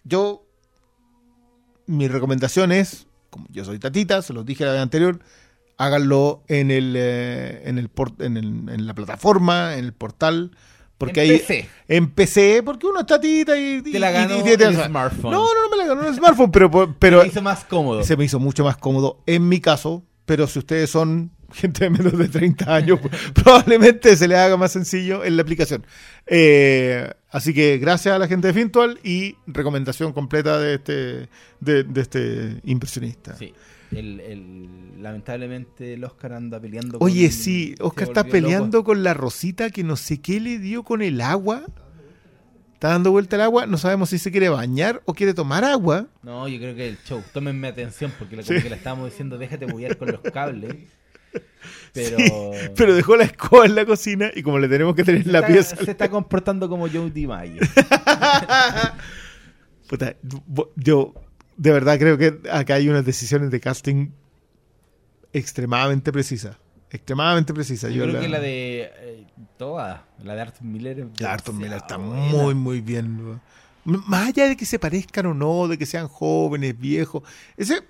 Yo, 0.04 0.43
mi 1.86 2.08
recomendación 2.08 2.72
es, 2.72 3.06
como 3.30 3.46
yo 3.50 3.64
soy 3.64 3.78
tatita, 3.78 4.22
se 4.22 4.32
los 4.32 4.44
dije 4.46 4.64
la 4.64 4.72
vez 4.72 4.80
anterior, 4.80 5.18
háganlo 5.76 6.42
en 6.48 6.70
el, 6.70 6.94
eh, 6.96 7.62
en, 7.68 7.78
el 7.78 7.88
port- 7.88 8.20
en, 8.22 8.36
el- 8.36 8.68
en 8.68 8.86
la 8.86 8.94
plataforma, 8.94 9.76
en 9.76 9.84
el 9.84 9.92
portal. 9.92 10.50
Porque 10.96 11.24
En 11.24 11.30
ahí, 11.32 11.38
PC. 11.38 11.68
En 11.88 12.10
PC, 12.12 12.62
porque 12.64 12.86
uno 12.86 13.00
es 13.00 13.06
tatita 13.06 13.58
y, 13.58 13.82
Te 13.82 13.98
la 13.98 14.10
y- 14.10 14.14
ganó 14.14 14.36
y 14.46 14.48
el 14.50 14.76
smartphone. 14.84 15.32
No, 15.32 15.42
no, 15.42 15.62
no 15.64 15.70
me 15.70 15.76
la 15.76 15.86
ganó 15.86 16.06
el 16.08 16.14
smartphone, 16.14 16.50
pero, 16.52 16.94
pero, 16.98 17.22
Me 17.22 17.26
hizo 17.28 17.42
más 17.42 17.64
cómodo. 17.64 18.04
se 18.04 18.16
me 18.16 18.24
hizo 18.24 18.38
mucho 18.38 18.62
más 18.64 18.76
cómodo 18.76 19.20
en 19.26 19.48
mi 19.48 19.60
caso, 19.60 20.04
pero 20.24 20.46
si 20.46 20.60
ustedes 20.60 20.90
son 20.90 21.32
gente 21.54 21.84
de 21.84 21.90
menos 21.90 22.16
de 22.18 22.28
30 22.28 22.74
años, 22.74 22.98
probablemente 23.34 24.16
se 24.16 24.28
les 24.28 24.38
haga 24.38 24.56
más 24.56 24.72
sencillo 24.72 25.24
en 25.24 25.36
la 25.36 25.42
aplicación. 25.42 25.86
Eh, 26.26 27.10
así 27.30 27.54
que 27.54 27.78
gracias 27.78 28.14
a 28.14 28.18
la 28.18 28.26
gente 28.28 28.48
de 28.48 28.54
Fintual 28.54 28.98
y 29.02 29.36
recomendación 29.46 30.12
completa 30.12 30.58
de 30.58 30.74
este, 30.74 31.28
de, 31.60 31.84
de 31.84 32.00
este 32.00 32.60
inversionista. 32.64 33.36
Sí. 33.36 33.52
El, 33.92 34.18
el- 34.20 35.02
lamentablemente 35.02 35.94
el 35.94 36.02
Oscar 36.04 36.32
anda 36.32 36.58
peleando 36.58 36.98
Oye, 37.00 37.28
con- 37.28 37.32
sí, 37.36 37.74
Oscar 37.80 38.08
está 38.08 38.24
peleando 38.24 38.78
loco. 38.78 38.86
con 38.86 39.02
la 39.04 39.14
Rosita 39.14 39.70
que 39.70 39.84
no 39.84 39.96
sé 39.96 40.20
qué 40.20 40.40
le 40.40 40.58
dio 40.58 40.82
con 40.82 41.02
el 41.02 41.20
agua. 41.20 41.62
Está 42.72 42.88
dando 42.88 43.12
vuelta 43.12 43.36
el 43.36 43.42
agua, 43.42 43.66
no 43.66 43.78
sabemos 43.78 44.10
si 44.10 44.18
se 44.18 44.30
quiere 44.30 44.48
bañar 44.48 45.00
o 45.04 45.14
quiere 45.14 45.32
tomar 45.32 45.64
agua. 45.64 46.06
No, 46.22 46.48
yo 46.48 46.58
creo 46.58 46.74
que 46.74 46.88
el 46.88 46.98
show. 47.04 47.22
Tómenme 47.32 47.68
atención 47.68 48.12
porque 48.18 48.36
la, 48.36 48.42
como 48.42 48.60
que 48.60 48.68
le 48.68 48.76
estábamos 48.76 49.10
diciendo, 49.10 49.38
déjate 49.38 49.66
bullar 49.66 49.96
con 49.96 50.08
los 50.10 50.20
cables. 50.20 50.74
Pero, 51.92 52.16
Pero 52.74 52.94
dejó 52.94 53.14
la 53.16 53.24
escoba 53.24 53.66
en 53.66 53.74
la 53.76 53.86
cocina 53.86 54.30
y 54.34 54.42
como 54.42 54.58
le 54.58 54.68
tenemos 54.68 54.96
que 54.96 55.04
tener 55.04 55.22
en 55.24 55.32
la 55.32 55.38
está- 55.40 55.52
pieza. 55.52 55.76
se 55.76 55.90
está 55.92 56.08
comportando 56.10 56.68
como 56.68 56.88
Joe 56.88 57.08
DiMaggio. 57.10 57.62
Puta, 59.88 60.16
yo 60.76 61.14
de 61.56 61.72
verdad 61.72 61.98
creo 61.98 62.18
que 62.18 62.40
acá 62.50 62.74
hay 62.74 62.88
unas 62.88 63.04
decisiones 63.04 63.50
de 63.50 63.60
casting 63.60 64.08
extremadamente 65.32 66.12
precisas. 66.12 66.56
Extremadamente 66.90 67.52
precisas. 67.52 67.92
Yo 67.92 68.04
Yo 68.04 68.10
creo 68.10 68.22
que 68.22 68.28
la 68.28 68.40
de 68.40 68.90
eh, 68.96 69.26
toda, 69.56 70.06
la 70.22 70.34
de 70.34 70.40
Arthur 70.42 70.64
Miller. 70.64 71.06
La 71.18 71.32
Arthur 71.32 71.54
Miller 71.54 71.78
está 71.78 71.96
buena. 71.96 72.22
muy, 72.26 72.54
muy 72.54 72.80
bien. 72.80 73.40
Más 73.84 74.28
allá 74.28 74.48
de 74.48 74.56
que 74.56 74.64
se 74.64 74.78
parezcan 74.78 75.26
o 75.26 75.34
no, 75.34 75.68
de 75.68 75.76
que 75.76 75.86
sean 75.86 76.08
jóvenes, 76.08 76.78
viejos. 76.78 77.22
Ese, 77.56 77.82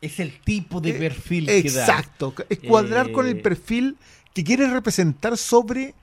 Es 0.00 0.18
el 0.20 0.40
tipo 0.40 0.80
de 0.80 0.90
Eh, 0.90 0.94
perfil 0.94 1.46
que 1.46 1.62
da. 1.70 1.80
exacto. 1.82 2.34
Es 2.48 2.58
cuadrar 2.60 3.08
Eh, 3.08 3.12
con 3.12 3.26
el 3.26 3.40
perfil 3.40 3.96
que 4.34 4.44
quiere 4.44 4.68
representar 4.70 5.36
sobre 5.36 5.94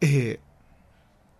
eh, 0.00 0.38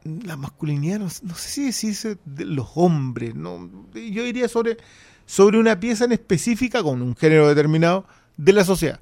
la 0.05 0.37
masculinidad. 0.37 0.99
No, 0.99 1.07
no 1.23 1.35
sé 1.35 1.49
si 1.49 1.65
decirse 1.65 2.19
de 2.25 2.45
los 2.45 2.69
hombres. 2.75 3.35
No, 3.35 3.69
yo 3.95 4.25
diría 4.25 4.49
sobre, 4.49 4.77
sobre 5.25 5.59
una 5.59 5.79
pieza 5.81 6.05
en 6.05 6.13
específica 6.13 6.83
con 6.83 7.03
un 7.03 7.17
género 7.17 7.49
determinado 7.49 8.07
de 8.37 8.53
la 8.53 8.65
sociedad. 8.65 9.01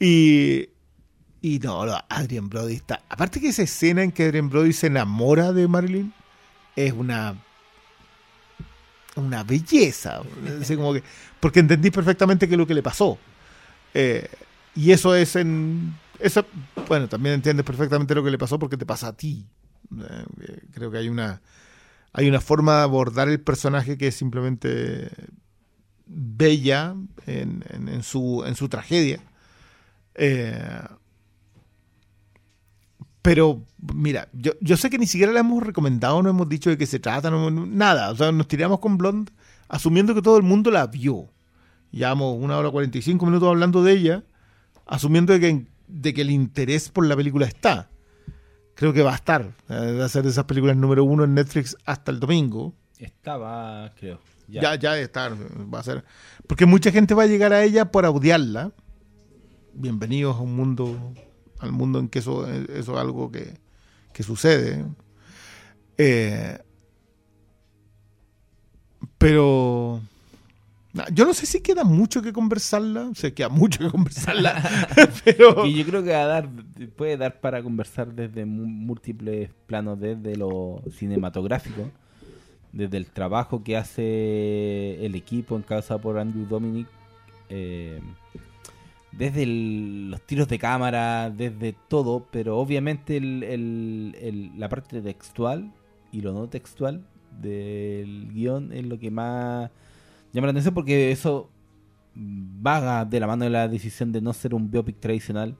Y, 0.00 0.68
y 1.40 1.58
no, 1.60 1.86
no, 1.86 1.96
Adrian 2.08 2.48
Brody 2.48 2.74
está. 2.74 3.02
Aparte 3.08 3.40
que 3.40 3.48
esa 3.48 3.62
escena 3.62 4.02
en 4.02 4.10
que 4.12 4.24
Adrian 4.24 4.48
Brody 4.50 4.72
se 4.72 4.88
enamora 4.88 5.52
de 5.52 5.68
Marilyn 5.68 6.12
es 6.76 6.92
una. 6.92 7.36
Una 9.16 9.44
belleza. 9.44 10.22
Porque 11.40 11.60
entendí 11.60 11.90
perfectamente 11.90 12.48
qué 12.48 12.54
es 12.54 12.58
lo 12.58 12.66
que 12.66 12.74
le 12.74 12.82
pasó. 12.82 13.18
Eh, 13.94 14.28
y 14.74 14.92
eso 14.92 15.14
es 15.14 15.36
en. 15.36 15.94
Bueno, 16.88 17.08
también 17.08 17.34
entiendes 17.34 17.66
perfectamente 17.66 18.14
lo 18.14 18.24
que 18.24 18.30
le 18.30 18.38
pasó 18.38 18.58
porque 18.58 18.76
te 18.76 18.86
pasa 18.86 19.08
a 19.08 19.16
ti. 19.16 19.46
Eh, 19.90 20.60
creo 20.72 20.90
que 20.90 20.98
hay 20.98 21.08
una. 21.08 21.42
Hay 22.14 22.28
una 22.28 22.40
forma 22.40 22.78
de 22.78 22.82
abordar 22.82 23.28
el 23.28 23.40
personaje 23.40 23.96
que 23.96 24.08
es 24.08 24.14
simplemente 24.14 25.10
bella 26.06 26.94
en 27.26 28.02
su, 28.02 28.44
en 28.46 28.54
su 28.54 28.68
tragedia. 28.68 29.20
Eh, 30.14 30.82
pero, 33.22 33.62
mira, 33.94 34.28
yo, 34.32 34.52
yo 34.60 34.76
sé 34.76 34.90
que 34.90 34.98
ni 34.98 35.06
siquiera 35.06 35.32
le 35.32 35.40
hemos 35.40 35.62
recomendado, 35.62 36.22
no 36.22 36.30
hemos 36.30 36.48
dicho 36.48 36.70
de 36.70 36.76
qué 36.76 36.86
se 36.86 36.98
trata, 36.98 37.30
no, 37.30 37.50
nada. 37.50 38.10
O 38.10 38.16
sea, 38.16 38.32
nos 38.32 38.48
tiramos 38.48 38.80
con 38.80 38.98
Blonde 38.98 39.32
asumiendo 39.68 40.14
que 40.14 40.22
todo 40.22 40.36
el 40.36 40.42
mundo 40.42 40.70
la 40.70 40.86
vio. 40.86 41.28
Llevamos 41.92 42.36
una 42.40 42.58
hora 42.58 42.70
45 42.70 43.24
minutos 43.26 43.48
hablando 43.48 43.82
de 43.84 43.92
ella, 43.92 44.24
asumiendo 44.86 45.32
de 45.32 45.40
que, 45.40 45.66
de 45.88 46.14
que 46.14 46.22
el 46.22 46.30
interés 46.30 46.88
por 46.88 47.06
la 47.06 47.14
película 47.16 47.46
está. 47.46 47.88
Creo 48.74 48.92
que 48.92 49.02
va 49.02 49.12
a 49.12 49.16
estar. 49.16 49.42
eh, 49.68 49.96
Va 50.00 50.06
a 50.06 50.08
ser 50.08 50.22
de 50.24 50.30
esas 50.30 50.44
películas 50.44 50.76
número 50.76 51.04
uno 51.04 51.24
en 51.24 51.34
Netflix 51.34 51.76
hasta 51.84 52.10
el 52.10 52.18
domingo. 52.20 52.74
Estaba, 52.98 53.92
creo. 53.98 54.18
Ya, 54.48 54.74
ya 54.74 54.92
debe 54.92 55.04
estar. 55.04 55.34
Va 55.72 55.80
a 55.80 55.82
ser. 55.82 56.04
Porque 56.46 56.66
mucha 56.66 56.90
gente 56.90 57.14
va 57.14 57.22
a 57.24 57.26
llegar 57.26 57.52
a 57.52 57.62
ella 57.62 57.90
por 57.90 58.04
audiarla. 58.06 58.72
Bienvenidos 59.74 60.36
a 60.36 60.40
un 60.40 60.54
mundo, 60.56 61.14
al 61.62 61.72
mundo 61.72 61.98
en 61.98 62.08
que 62.08 62.18
eso, 62.18 62.46
eso 62.46 62.92
es 62.92 62.98
algo 62.98 63.30
que, 63.30 63.54
que 64.12 64.22
sucede. 64.22 64.84
Eh, 65.96 66.58
pero 69.18 70.00
nah, 70.92 71.06
yo 71.12 71.24
no 71.24 71.34
sé 71.34 71.46
si 71.46 71.60
queda 71.60 71.84
mucho 71.84 72.22
que 72.22 72.32
conversarla. 72.32 73.08
O 73.08 73.14
sea, 73.14 73.32
queda 73.32 73.48
mucho 73.48 73.78
que 73.78 73.90
conversarla. 73.90 74.88
pero 75.24 75.64
Y 75.66 75.74
yo 75.74 75.84
creo 75.86 76.02
que 76.02 76.14
a 76.14 76.26
dar, 76.26 76.48
puede 76.96 77.16
dar 77.16 77.40
para 77.40 77.62
conversar 77.62 78.12
desde 78.12 78.44
múltiples 78.44 79.50
planos, 79.66 80.00
desde 80.00 80.36
lo 80.36 80.82
cinematográfico, 80.98 81.90
desde 82.72 82.96
el 82.96 83.06
trabajo 83.06 83.62
que 83.62 83.76
hace 83.76 85.04
el 85.04 85.14
equipo 85.14 85.56
encabezado 85.56 86.00
por 86.00 86.18
Andrew 86.18 86.46
Dominic, 86.46 86.88
eh, 87.48 88.00
desde 89.12 89.46
los 89.46 90.20
tiros 90.26 90.48
de 90.48 90.58
cámara, 90.58 91.30
desde 91.30 91.74
todo, 91.88 92.26
pero 92.30 92.58
obviamente 92.58 93.16
el- 93.18 94.52
la 94.58 94.68
parte 94.68 95.02
textual 95.02 95.72
y 96.12 96.20
lo 96.22 96.32
no 96.32 96.48
textual 96.48 97.04
del 97.40 98.28
guion 98.32 98.72
es 98.72 98.84
lo 98.86 98.98
que 98.98 99.10
más 99.10 99.70
llama 100.32 100.46
la 100.48 100.50
atención 100.52 100.74
porque 100.74 101.10
eso 101.12 101.50
vaga 102.14 103.04
de 103.04 103.20
la 103.20 103.26
mano 103.26 103.44
de 103.44 103.50
la 103.50 103.68
decisión 103.68 104.12
de 104.12 104.20
no 104.20 104.32
ser 104.32 104.54
un 104.54 104.70
biopic 104.70 104.98
tradicional, 105.00 105.56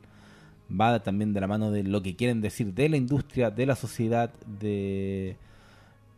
va 0.70 1.02
también 1.02 1.32
de 1.32 1.40
la 1.40 1.46
mano 1.46 1.70
de 1.70 1.82
lo 1.84 2.02
que 2.02 2.16
quieren 2.16 2.40
decir 2.40 2.74
de 2.74 2.88
la 2.88 2.96
industria, 2.96 3.50
de 3.50 3.66
la 3.66 3.76
sociedad, 3.76 4.32
de, 4.60 5.36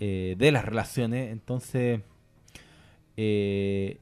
eh, 0.01 0.37
de 0.39 0.53
las 0.53 0.65
relaciones. 0.65 1.33
Entonces, 1.33 2.01
eh, 3.17 3.99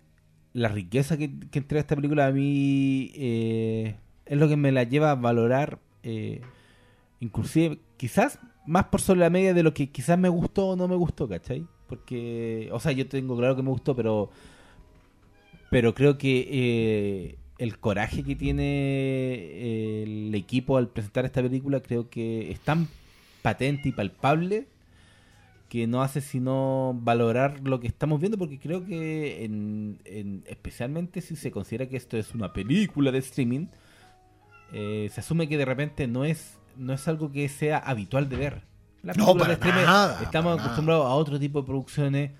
la 0.52 0.68
riqueza 0.68 1.16
que, 1.16 1.30
que 1.50 1.58
entrega 1.58 1.80
esta 1.80 1.96
película 1.96 2.26
a 2.26 2.32
mí 2.32 3.10
eh, 3.14 3.96
es 4.26 4.38
lo 4.38 4.48
que 4.48 4.56
me 4.56 4.72
la 4.72 4.84
lleva 4.84 5.10
a 5.10 5.14
valorar, 5.14 5.78
eh, 6.02 6.40
inclusive 7.20 7.78
quizás 7.96 8.38
más 8.66 8.84
por 8.86 9.00
sobre 9.00 9.20
la 9.20 9.30
media 9.30 9.54
de 9.54 9.62
lo 9.62 9.74
que 9.74 9.90
quizás 9.90 10.18
me 10.18 10.28
gustó 10.28 10.68
o 10.68 10.76
no 10.76 10.88
me 10.88 10.96
gustó, 10.96 11.28
¿cachai? 11.28 11.66
Porque, 11.88 12.68
o 12.72 12.80
sea, 12.80 12.92
yo 12.92 13.06
tengo 13.08 13.36
claro 13.36 13.56
que 13.56 13.62
me 13.62 13.70
gustó, 13.70 13.94
pero 13.96 14.30
pero 15.72 15.94
creo 15.94 16.18
que 16.18 16.48
eh, 16.50 17.38
el 17.56 17.78
coraje 17.78 18.22
que 18.22 18.36
tiene 18.36 18.62
eh, 18.64 20.02
el 20.02 20.34
equipo 20.34 20.76
al 20.76 20.88
presentar 20.88 21.24
esta 21.24 21.42
película 21.42 21.80
creo 21.80 22.10
que 22.10 22.50
es 22.50 22.60
tan 22.60 22.88
patente 23.40 23.88
y 23.88 23.92
palpable 23.92 24.66
que 25.72 25.86
no 25.86 26.02
hace 26.02 26.20
sino 26.20 26.94
valorar 27.00 27.60
lo 27.64 27.80
que 27.80 27.86
estamos 27.86 28.20
viendo 28.20 28.36
porque 28.36 28.58
creo 28.58 28.84
que 28.84 29.42
en, 29.42 29.98
en- 30.04 30.44
especialmente 30.46 31.22
si 31.22 31.34
se 31.34 31.50
considera 31.50 31.88
que 31.88 31.96
esto 31.96 32.18
es 32.18 32.34
una 32.34 32.52
película 32.52 33.10
de 33.10 33.16
streaming 33.16 33.68
eh, 34.74 35.08
se 35.10 35.20
asume 35.20 35.48
que 35.48 35.56
de 35.56 35.64
repente 35.64 36.06
no 36.06 36.26
es 36.26 36.58
no 36.76 36.92
es 36.92 37.08
algo 37.08 37.32
que 37.32 37.48
sea 37.48 37.78
habitual 37.78 38.28
de 38.28 38.36
ver. 38.36 38.62
Las 39.02 39.16
No, 39.16 39.34
para 39.34 39.56
de 39.56 39.70
nada, 39.70 40.20
estamos 40.22 40.52
para 40.56 40.64
acostumbrados 40.64 41.06
a 41.06 41.14
otro 41.14 41.38
tipo 41.40 41.62
de 41.62 41.66
producciones 41.66 42.32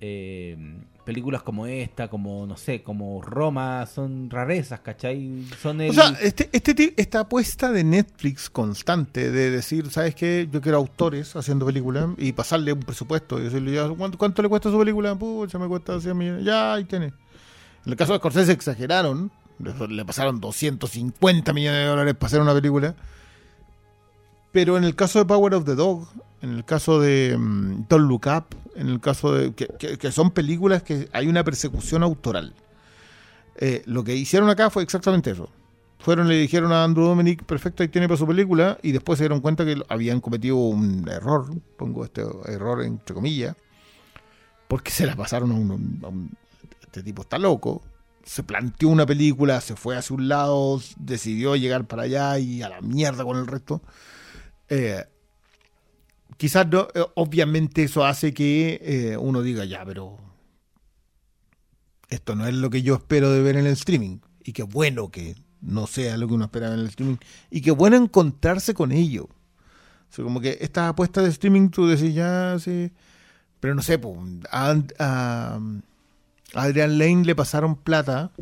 eh, 0.00 0.56
películas 1.04 1.42
como 1.42 1.66
esta, 1.66 2.08
como 2.08 2.46
no 2.46 2.56
sé, 2.56 2.82
como 2.82 3.20
Roma, 3.20 3.86
son 3.86 4.30
rarezas, 4.30 4.80
¿cachai? 4.80 5.44
Son 5.60 5.80
el... 5.80 5.90
O 5.90 5.92
sea, 5.92 6.16
este, 6.20 6.48
este, 6.52 6.94
esta 6.96 7.20
apuesta 7.20 7.70
de 7.72 7.84
Netflix 7.84 8.48
constante 8.48 9.30
de 9.30 9.50
decir, 9.50 9.90
¿sabes 9.90 10.14
qué? 10.14 10.48
Yo 10.50 10.60
quiero 10.60 10.78
autores 10.78 11.34
haciendo 11.36 11.66
películas 11.66 12.10
y 12.16 12.32
pasarle 12.32 12.72
un 12.72 12.80
presupuesto 12.80 13.38
y 13.38 13.44
decirle, 13.44 13.72
ya, 13.72 13.88
¿cuánto, 13.88 14.18
cuánto 14.18 14.42
le 14.42 14.48
cuesta 14.48 14.70
su 14.70 14.78
película? 14.78 15.14
Pucha, 15.16 15.58
me 15.58 15.68
cuesta 15.68 16.00
100 16.00 16.16
millones. 16.16 16.44
Ya, 16.44 16.74
ahí 16.74 16.84
tiene. 16.84 17.06
En 17.06 17.92
el 17.92 17.96
caso 17.96 18.12
de 18.12 18.18
Scorsese 18.18 18.52
exageraron, 18.52 19.30
le, 19.58 19.88
le 19.88 20.04
pasaron 20.04 20.40
250 20.40 21.52
millones 21.52 21.80
de 21.80 21.86
dólares 21.86 22.14
para 22.14 22.26
hacer 22.26 22.40
una 22.40 22.54
película. 22.54 22.94
Pero 24.52 24.76
en 24.76 24.84
el 24.84 24.94
caso 24.96 25.18
de 25.20 25.24
Power 25.26 25.54
of 25.54 25.64
the 25.64 25.74
Dog, 25.74 26.08
en 26.42 26.50
el 26.50 26.64
caso 26.64 27.00
de 27.00 27.36
mm, 27.38 27.86
Don't 27.88 28.08
Look 28.08 28.26
Up, 28.26 28.56
en 28.74 28.88
el 28.88 29.00
caso 29.00 29.32
de. 29.34 29.52
que, 29.52 30.12
son 30.12 30.30
películas 30.30 30.82
que 30.82 31.08
hay 31.12 31.28
una 31.28 31.44
persecución 31.44 32.02
autoral. 32.02 32.54
Eh, 33.56 33.82
lo 33.86 34.02
que 34.04 34.14
hicieron 34.14 34.48
acá 34.48 34.70
fue 34.70 34.82
exactamente 34.82 35.30
eso. 35.30 35.50
Fueron, 35.98 36.28
le 36.28 36.36
dijeron 36.36 36.72
a 36.72 36.82
Andrew 36.82 37.04
Dominic, 37.04 37.44
perfecto, 37.44 37.82
ahí 37.82 37.88
tiene 37.90 38.08
para 38.08 38.16
su 38.16 38.26
película, 38.26 38.78
y 38.82 38.92
después 38.92 39.18
se 39.18 39.24
dieron 39.24 39.40
cuenta 39.40 39.66
que 39.66 39.82
habían 39.88 40.20
cometido 40.20 40.56
un 40.56 41.06
error, 41.06 41.46
pongo 41.76 42.04
este 42.04 42.22
error 42.46 42.82
entre 42.82 43.14
comillas, 43.14 43.54
porque 44.66 44.90
se 44.90 45.04
la 45.04 45.14
pasaron 45.14 45.50
a 45.52 45.54
un- 45.54 46.30
Este 46.80 47.02
tipo 47.02 47.22
está 47.22 47.38
loco. 47.38 47.82
Se 48.24 48.42
planteó 48.42 48.88
una 48.88 49.04
película, 49.04 49.60
se 49.60 49.76
fue 49.76 49.96
hacia 49.96 50.16
un 50.16 50.28
lado, 50.28 50.80
decidió 50.98 51.54
llegar 51.54 51.84
para 51.84 52.02
allá 52.04 52.38
y 52.38 52.62
a 52.62 52.68
la 52.68 52.80
mierda 52.80 53.22
con 53.24 53.36
el 53.36 53.46
resto. 53.46 53.82
Eh, 54.70 55.04
quizás 56.36 56.66
eh, 56.72 57.04
obviamente 57.16 57.82
eso 57.82 58.04
hace 58.04 58.32
que 58.32 58.80
eh, 58.82 59.16
uno 59.18 59.42
diga, 59.42 59.64
ya, 59.64 59.84
pero 59.84 60.16
esto 62.08 62.34
no 62.34 62.46
es 62.46 62.54
lo 62.54 62.70
que 62.70 62.82
yo 62.82 62.94
espero 62.94 63.30
de 63.30 63.42
ver 63.42 63.56
en 63.56 63.66
el 63.66 63.72
streaming. 63.72 64.18
Y 64.42 64.52
qué 64.52 64.62
bueno 64.62 65.10
que 65.10 65.36
no 65.60 65.86
sea 65.86 66.16
lo 66.16 66.26
que 66.26 66.34
uno 66.34 66.44
esperaba 66.44 66.74
en 66.74 66.80
el 66.80 66.86
streaming. 66.86 67.16
Y 67.50 67.60
qué 67.60 67.72
bueno 67.72 67.96
encontrarse 67.96 68.72
con 68.72 68.92
ello. 68.92 69.24
O 69.24 70.12
sea, 70.12 70.24
como 70.24 70.40
que 70.40 70.58
estas 70.60 70.88
apuestas 70.88 71.24
de 71.24 71.30
streaming 71.30 71.68
tú 71.68 71.86
decís, 71.86 72.14
ya, 72.14 72.56
sí. 72.58 72.90
Pero 73.60 73.74
no 73.74 73.82
sé, 73.82 74.00
a, 74.50 75.60
Adrian 76.54 76.98
Lane 76.98 77.24
le 77.24 77.34
pasaron 77.34 77.76
plata 77.76 78.32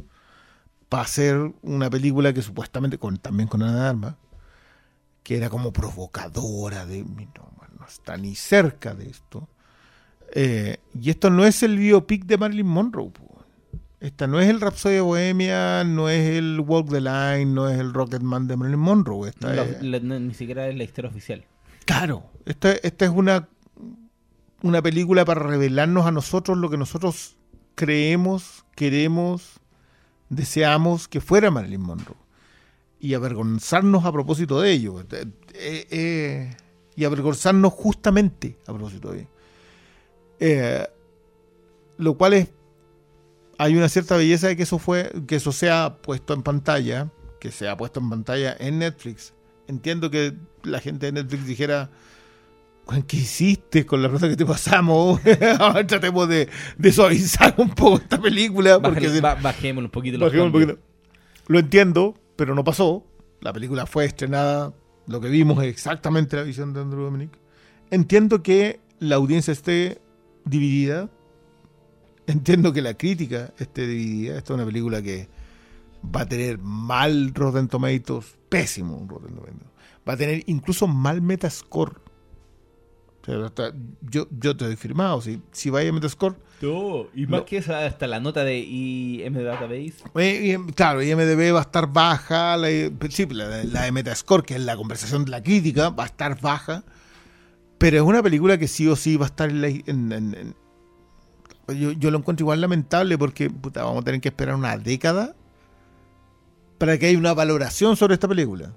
para 0.88 1.02
hacer 1.02 1.52
una 1.62 1.90
película 1.90 2.32
que 2.32 2.42
supuestamente, 2.42 2.98
con, 2.98 3.18
también 3.18 3.48
con 3.48 3.62
Ana 3.62 3.82
de 3.82 3.88
Armas, 3.88 4.14
que 5.28 5.36
era 5.36 5.50
como 5.50 5.74
provocadora 5.74 6.86
de 6.86 7.04
no, 7.04 7.52
no 7.78 7.86
está 7.86 8.16
ni 8.16 8.34
cerca 8.34 8.94
de 8.94 9.10
esto. 9.10 9.46
Eh, 10.34 10.78
y 10.98 11.10
esto 11.10 11.28
no 11.28 11.44
es 11.44 11.62
el 11.62 11.76
biopic 11.76 12.24
de 12.24 12.38
Marilyn 12.38 12.66
Monroe. 12.66 13.12
Esta 14.00 14.26
no 14.26 14.40
es 14.40 14.48
el 14.48 14.58
Rhapsody 14.58 15.00
Bohemia, 15.00 15.84
no 15.84 16.08
es 16.08 16.30
el 16.36 16.60
Walk 16.60 16.88
the 16.88 17.02
Line, 17.02 17.44
no 17.44 17.68
es 17.68 17.78
el 17.78 17.92
Rocketman 17.92 18.46
de 18.48 18.56
Marilyn 18.56 18.80
Monroe. 18.80 19.28
Esta 19.28 19.54
es- 19.64 20.02
no- 20.02 20.18
ni 20.18 20.32
siquiera 20.32 20.66
es 20.66 20.74
la 20.78 20.84
historia 20.84 21.10
oficial. 21.10 21.44
Claro, 21.84 22.22
esta, 22.46 22.72
esta 22.72 23.04
es 23.04 23.10
una, 23.10 23.48
una 24.62 24.80
película 24.80 25.26
para 25.26 25.42
revelarnos 25.42 26.06
a 26.06 26.10
nosotros 26.10 26.56
lo 26.56 26.70
que 26.70 26.78
nosotros 26.78 27.36
creemos, 27.74 28.64
queremos, 28.74 29.60
deseamos 30.30 31.06
que 31.06 31.20
fuera 31.20 31.50
Marilyn 31.50 31.82
Monroe. 31.82 32.16
Y 33.00 33.14
avergonzarnos 33.14 34.04
a 34.04 34.12
propósito 34.12 34.60
de 34.60 34.72
ello. 34.72 35.00
Eh, 35.00 35.24
eh, 35.54 35.86
eh, 35.90 36.56
y 36.96 37.04
avergonzarnos 37.04 37.72
justamente 37.72 38.56
a 38.66 38.72
propósito 38.72 39.12
de 39.12 39.20
ello. 39.20 39.28
Eh, 40.40 40.86
lo 41.96 42.14
cual 42.16 42.34
es. 42.34 42.48
Hay 43.58 43.76
una 43.76 43.88
cierta 43.88 44.16
belleza 44.16 44.48
de 44.48 44.56
que 44.56 44.62
eso 44.64 44.78
fue. 44.78 45.10
que 45.26 45.36
eso 45.36 45.52
sea 45.52 45.98
puesto 46.02 46.32
en 46.34 46.42
pantalla. 46.42 47.08
Que 47.40 47.50
sea 47.52 47.76
puesto 47.76 48.00
en 48.00 48.10
pantalla 48.10 48.56
en 48.58 48.78
Netflix. 48.80 49.32
Entiendo 49.68 50.10
que 50.10 50.34
la 50.64 50.80
gente 50.80 51.06
de 51.06 51.12
Netflix 51.12 51.46
dijera. 51.46 51.90
"Juan, 52.86 53.02
¿Qué 53.02 53.18
hiciste 53.18 53.84
con 53.86 54.02
la 54.02 54.08
plata 54.08 54.28
que 54.28 54.36
te 54.36 54.46
pasamos? 54.46 55.20
Ahora 55.60 55.86
tratemos 55.86 56.28
de, 56.28 56.48
de 56.78 56.92
suavizar 56.92 57.54
un 57.58 57.70
poco 57.70 57.98
esta 57.98 58.18
película. 58.20 58.80
Porque 58.80 59.00
Bájale- 59.08 59.14
si- 59.14 59.20
ba- 59.20 59.34
bajemos 59.36 59.84
un 59.84 59.90
poquito 59.90 60.18
los 60.18 60.28
Bajemos 60.28 60.46
un 60.46 60.52
poquito. 60.52 60.78
Lo 61.48 61.58
entiendo, 61.58 62.14
pero 62.38 62.54
no 62.54 62.62
pasó. 62.62 63.04
La 63.40 63.52
película 63.52 63.84
fue 63.84 64.04
estrenada. 64.04 64.72
Lo 65.08 65.20
que 65.20 65.28
vimos 65.28 65.60
es 65.64 65.70
exactamente 65.70 66.36
la 66.36 66.44
visión 66.44 66.72
de 66.72 66.80
Andrew 66.80 67.02
Dominic. 67.02 67.36
Entiendo 67.90 68.44
que 68.44 68.78
la 69.00 69.16
audiencia 69.16 69.50
esté 69.50 70.00
dividida. 70.44 71.10
Entiendo 72.28 72.72
que 72.72 72.80
la 72.80 72.94
crítica 72.94 73.52
esté 73.58 73.88
dividida. 73.88 74.38
Esta 74.38 74.52
es 74.52 74.54
una 74.54 74.64
película 74.64 75.02
que 75.02 75.28
va 76.14 76.20
a 76.20 76.26
tener 76.26 76.58
mal 76.58 77.34
Rotten 77.34 77.66
Tomatoes, 77.66 78.36
pésimo 78.48 79.04
Rotten 79.08 79.34
Tomatoes. 79.34 79.72
Va 80.08 80.12
a 80.12 80.16
tener 80.16 80.44
incluso 80.46 80.86
mal 80.86 81.20
Metascore. 81.20 81.96
Yo, 83.26 84.28
yo 84.30 84.56
te 84.56 84.64
doy 84.64 84.76
firmado. 84.76 85.20
Si, 85.22 85.42
si 85.50 85.70
vaya 85.70 85.90
a 85.90 85.92
Metascore, 85.92 86.36
No, 86.60 87.06
y 87.14 87.26
más 87.26 87.40
No. 87.40 87.44
que 87.46 87.58
eso, 87.58 87.74
hasta 87.74 88.06
la 88.08 88.18
nota 88.20 88.42
de 88.44 88.58
IM 88.58 89.32
Database. 89.44 89.94
Eh, 90.16 90.56
y, 90.58 90.72
claro, 90.72 91.02
IMDB 91.02 91.54
va 91.54 91.60
a 91.60 91.62
estar 91.62 91.86
baja, 91.92 92.56
la, 92.56 92.68
sí, 93.10 93.26
la, 93.30 93.62
la 93.64 93.82
de 93.84 93.92
Metascore, 93.92 94.42
que 94.42 94.54
es 94.56 94.60
la 94.62 94.76
conversación 94.76 95.24
de 95.24 95.30
la 95.30 95.42
crítica, 95.42 95.90
va 95.90 96.02
a 96.04 96.06
estar 96.06 96.40
baja, 96.40 96.82
pero 97.78 97.96
es 97.98 98.02
una 98.02 98.22
película 98.24 98.58
que 98.58 98.66
sí 98.66 98.88
o 98.88 98.96
sí 98.96 99.16
va 99.16 99.26
a 99.26 99.28
estar 99.28 99.50
en... 99.50 99.60
la- 99.60 99.68
en- 99.68 100.12
en- 100.12 100.54
yo, 101.78 101.92
yo 101.92 102.10
lo 102.10 102.18
encuentro 102.18 102.44
igual 102.44 102.60
lamentable 102.62 103.18
porque 103.18 103.50
puta, 103.50 103.84
vamos 103.84 104.00
a 104.00 104.04
tener 104.04 104.20
que 104.22 104.28
esperar 104.30 104.54
una 104.54 104.76
década 104.78 105.36
para 106.78 106.96
que 106.98 107.06
haya 107.06 107.18
una 107.18 107.34
valoración 107.34 107.94
sobre 107.96 108.14
esta 108.14 108.26
película. 108.26 108.72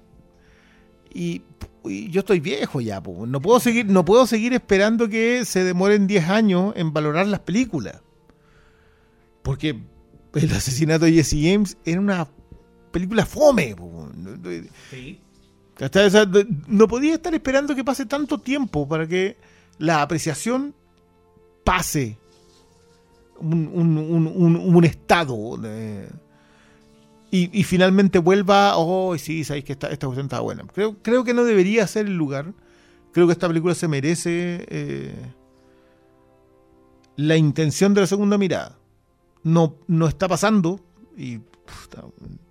Y 1.14 1.40
yo 1.84 2.20
estoy 2.20 2.40
viejo 2.40 2.80
ya, 2.80 3.02
po. 3.02 3.26
no 3.26 3.40
puedo 3.40 3.58
seguir 3.60 3.86
no 3.86 4.04
puedo 4.04 4.26
seguir 4.26 4.52
esperando 4.52 5.08
que 5.08 5.44
se 5.44 5.64
demoren 5.64 6.06
10 6.06 6.28
años 6.28 6.72
en 6.76 6.92
valorar 6.92 7.26
las 7.26 7.40
películas. 7.40 8.00
Porque 9.42 9.80
el 10.34 10.52
asesinato 10.52 11.04
de 11.06 11.12
Jesse 11.12 11.36
James 11.42 11.76
era 11.84 12.00
una 12.00 12.28
película 12.92 13.26
fome. 13.26 13.74
po. 13.76 14.08
Sí. 14.90 15.20
No 16.68 16.86
podía 16.86 17.14
estar 17.14 17.34
esperando 17.34 17.74
que 17.74 17.82
pase 17.84 18.06
tanto 18.06 18.38
tiempo 18.38 18.86
para 18.86 19.06
que 19.06 19.36
la 19.78 20.02
apreciación 20.02 20.74
pase 21.64 22.18
un, 23.38 23.68
un- 23.72 23.98
un- 23.98 24.26
un- 24.28 24.56
un 24.76 24.84
estado 24.84 25.56
de- 25.56 26.08
y, 27.34 27.48
y 27.58 27.64
finalmente 27.64 28.18
vuelva, 28.18 28.76
oh, 28.76 29.16
sí, 29.16 29.42
sabéis 29.42 29.64
que 29.64 29.72
esta, 29.72 29.88
esta 29.88 30.06
cuestión 30.06 30.26
está 30.26 30.40
buena. 30.40 30.64
Creo, 30.64 30.98
creo 31.00 31.24
que 31.24 31.32
no 31.32 31.44
debería 31.44 31.86
ser 31.86 32.04
el 32.04 32.14
lugar. 32.14 32.52
Creo 33.10 33.26
que 33.26 33.32
esta 33.32 33.48
película 33.48 33.74
se 33.74 33.88
merece 33.88 34.66
eh, 34.68 35.14
la 37.16 37.38
intención 37.38 37.94
de 37.94 38.02
la 38.02 38.06
segunda 38.06 38.36
mirada. 38.36 38.78
No, 39.44 39.76
no 39.88 40.08
está 40.08 40.28
pasando 40.28 40.78
y 41.16 41.40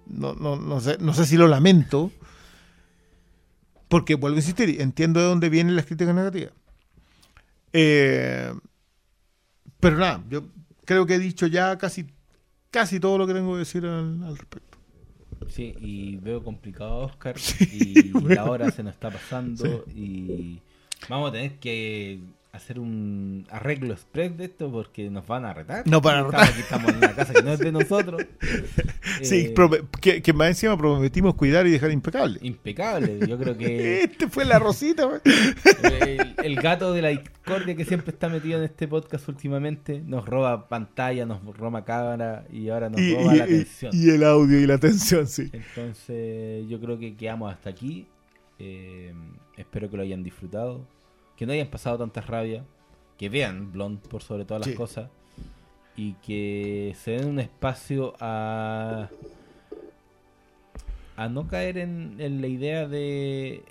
no, 0.07 0.81
sé, 0.81 0.97
no 0.99 1.13
sé 1.13 1.27
si 1.27 1.37
lo 1.37 1.47
lamento. 1.47 2.11
Porque 3.87 4.15
vuelvo 4.15 4.37
a 4.37 4.39
insistir, 4.39 4.81
entiendo 4.81 5.19
de 5.19 5.27
dónde 5.27 5.49
vienen 5.49 5.75
las 5.75 5.85
críticas 5.85 6.15
negativas. 6.15 6.53
Eh, 7.71 8.51
pero 9.79 9.97
nada, 9.97 10.23
yo 10.27 10.43
creo 10.85 11.05
que 11.05 11.15
he 11.15 11.19
dicho 11.19 11.45
ya 11.45 11.77
casi, 11.77 12.07
casi 12.71 12.99
todo 12.99 13.19
lo 13.19 13.27
que 13.27 13.35
tengo 13.35 13.53
que 13.53 13.59
decir 13.59 13.85
al 13.85 14.35
respecto. 14.35 14.70
Sí, 15.49 15.75
y 15.79 16.17
veo 16.17 16.43
complicado 16.43 16.91
a 16.91 17.05
Oscar. 17.05 17.35
y 17.71 18.09
bueno. 18.11 18.29
la 18.29 18.45
hora 18.45 18.71
se 18.71 18.83
nos 18.83 18.93
está 18.93 19.09
pasando. 19.09 19.85
Y 19.95 20.59
vamos 21.09 21.29
a 21.29 21.31
tener 21.33 21.59
que 21.59 22.19
hacer 22.53 22.79
un 22.79 23.47
arreglo 23.49 23.93
express 23.93 24.37
de 24.37 24.43
esto 24.45 24.69
porque 24.69 25.09
nos 25.09 25.25
van 25.25 25.45
a 25.45 25.53
retar. 25.53 25.87
Nos 25.87 26.01
van 26.01 26.15
a 26.15 26.19
Estamos 26.19 26.33
retar. 26.33 26.49
aquí, 26.53 26.59
estamos 26.61 26.89
en 26.91 26.97
una 26.97 27.13
casa 27.15 27.33
que 27.33 27.43
no 27.43 27.53
es 27.53 27.59
de 27.59 27.71
nosotros. 27.71 28.21
Sí, 29.21 29.53
Eh, 29.55 29.83
que, 30.01 30.21
que 30.21 30.33
más 30.33 30.49
encima 30.49 30.77
prometimos 30.77 31.35
cuidar 31.35 31.65
y 31.65 31.71
dejar 31.71 31.91
impecable. 31.91 32.39
impecable. 32.41 33.19
Yo 33.25 33.37
creo 33.39 33.57
que 33.57 34.03
Este 34.03 34.27
fue 34.27 34.43
la 34.43 34.59
rosita. 34.59 35.09
el, 35.83 36.35
el 36.43 36.55
gato 36.57 36.91
de 36.93 37.01
la 37.01 37.07
discordia 37.09 37.75
que 37.75 37.85
siempre 37.85 38.11
está 38.11 38.27
metido 38.27 38.57
en 38.59 38.65
este 38.65 38.87
podcast 38.87 39.27
últimamente 39.29 40.01
nos 40.05 40.25
roba 40.25 40.67
pantalla, 40.67 41.25
nos 41.25 41.41
roba 41.57 41.85
cámara 41.85 42.45
y 42.51 42.67
ahora 42.69 42.89
nos 42.89 42.99
y, 42.99 43.15
roba 43.15 43.33
y- 43.33 43.37
la 43.37 43.43
atención. 43.45 43.91
y 43.95 44.09
el 44.09 44.23
audio 44.25 44.59
y 44.59 44.67
la 44.67 44.73
atención, 44.75 45.25
sí. 45.27 45.49
Entonces 45.53 46.67
yo 46.67 46.79
creo 46.81 46.99
que 46.99 47.15
quedamos 47.15 47.51
hasta 47.53 47.69
aquí. 47.69 48.07
Eh, 48.59 49.13
espero 49.57 49.89
que 49.89 49.95
lo 49.97 50.03
hayan 50.03 50.21
disfrutado. 50.21 50.85
Que 51.41 51.47
no 51.47 51.53
hayan 51.53 51.69
pasado 51.69 51.97
tanta 51.97 52.21
rabia. 52.21 52.63
Que 53.17 53.27
vean 53.27 53.71
Blonde 53.71 54.07
por 54.07 54.21
sobre 54.21 54.45
todas 54.45 54.61
las 54.61 54.69
Sí. 54.69 54.75
cosas. 54.75 55.09
Y 55.97 56.13
que 56.23 56.93
se 56.99 57.13
den 57.13 57.27
un 57.29 57.39
espacio 57.39 58.13
a... 58.19 59.09
A 61.17 61.29
no 61.29 61.47
caer 61.47 61.79
en, 61.79 62.17
en 62.19 62.41
la 62.41 62.47
idea 62.47 62.87
de... 62.87 63.63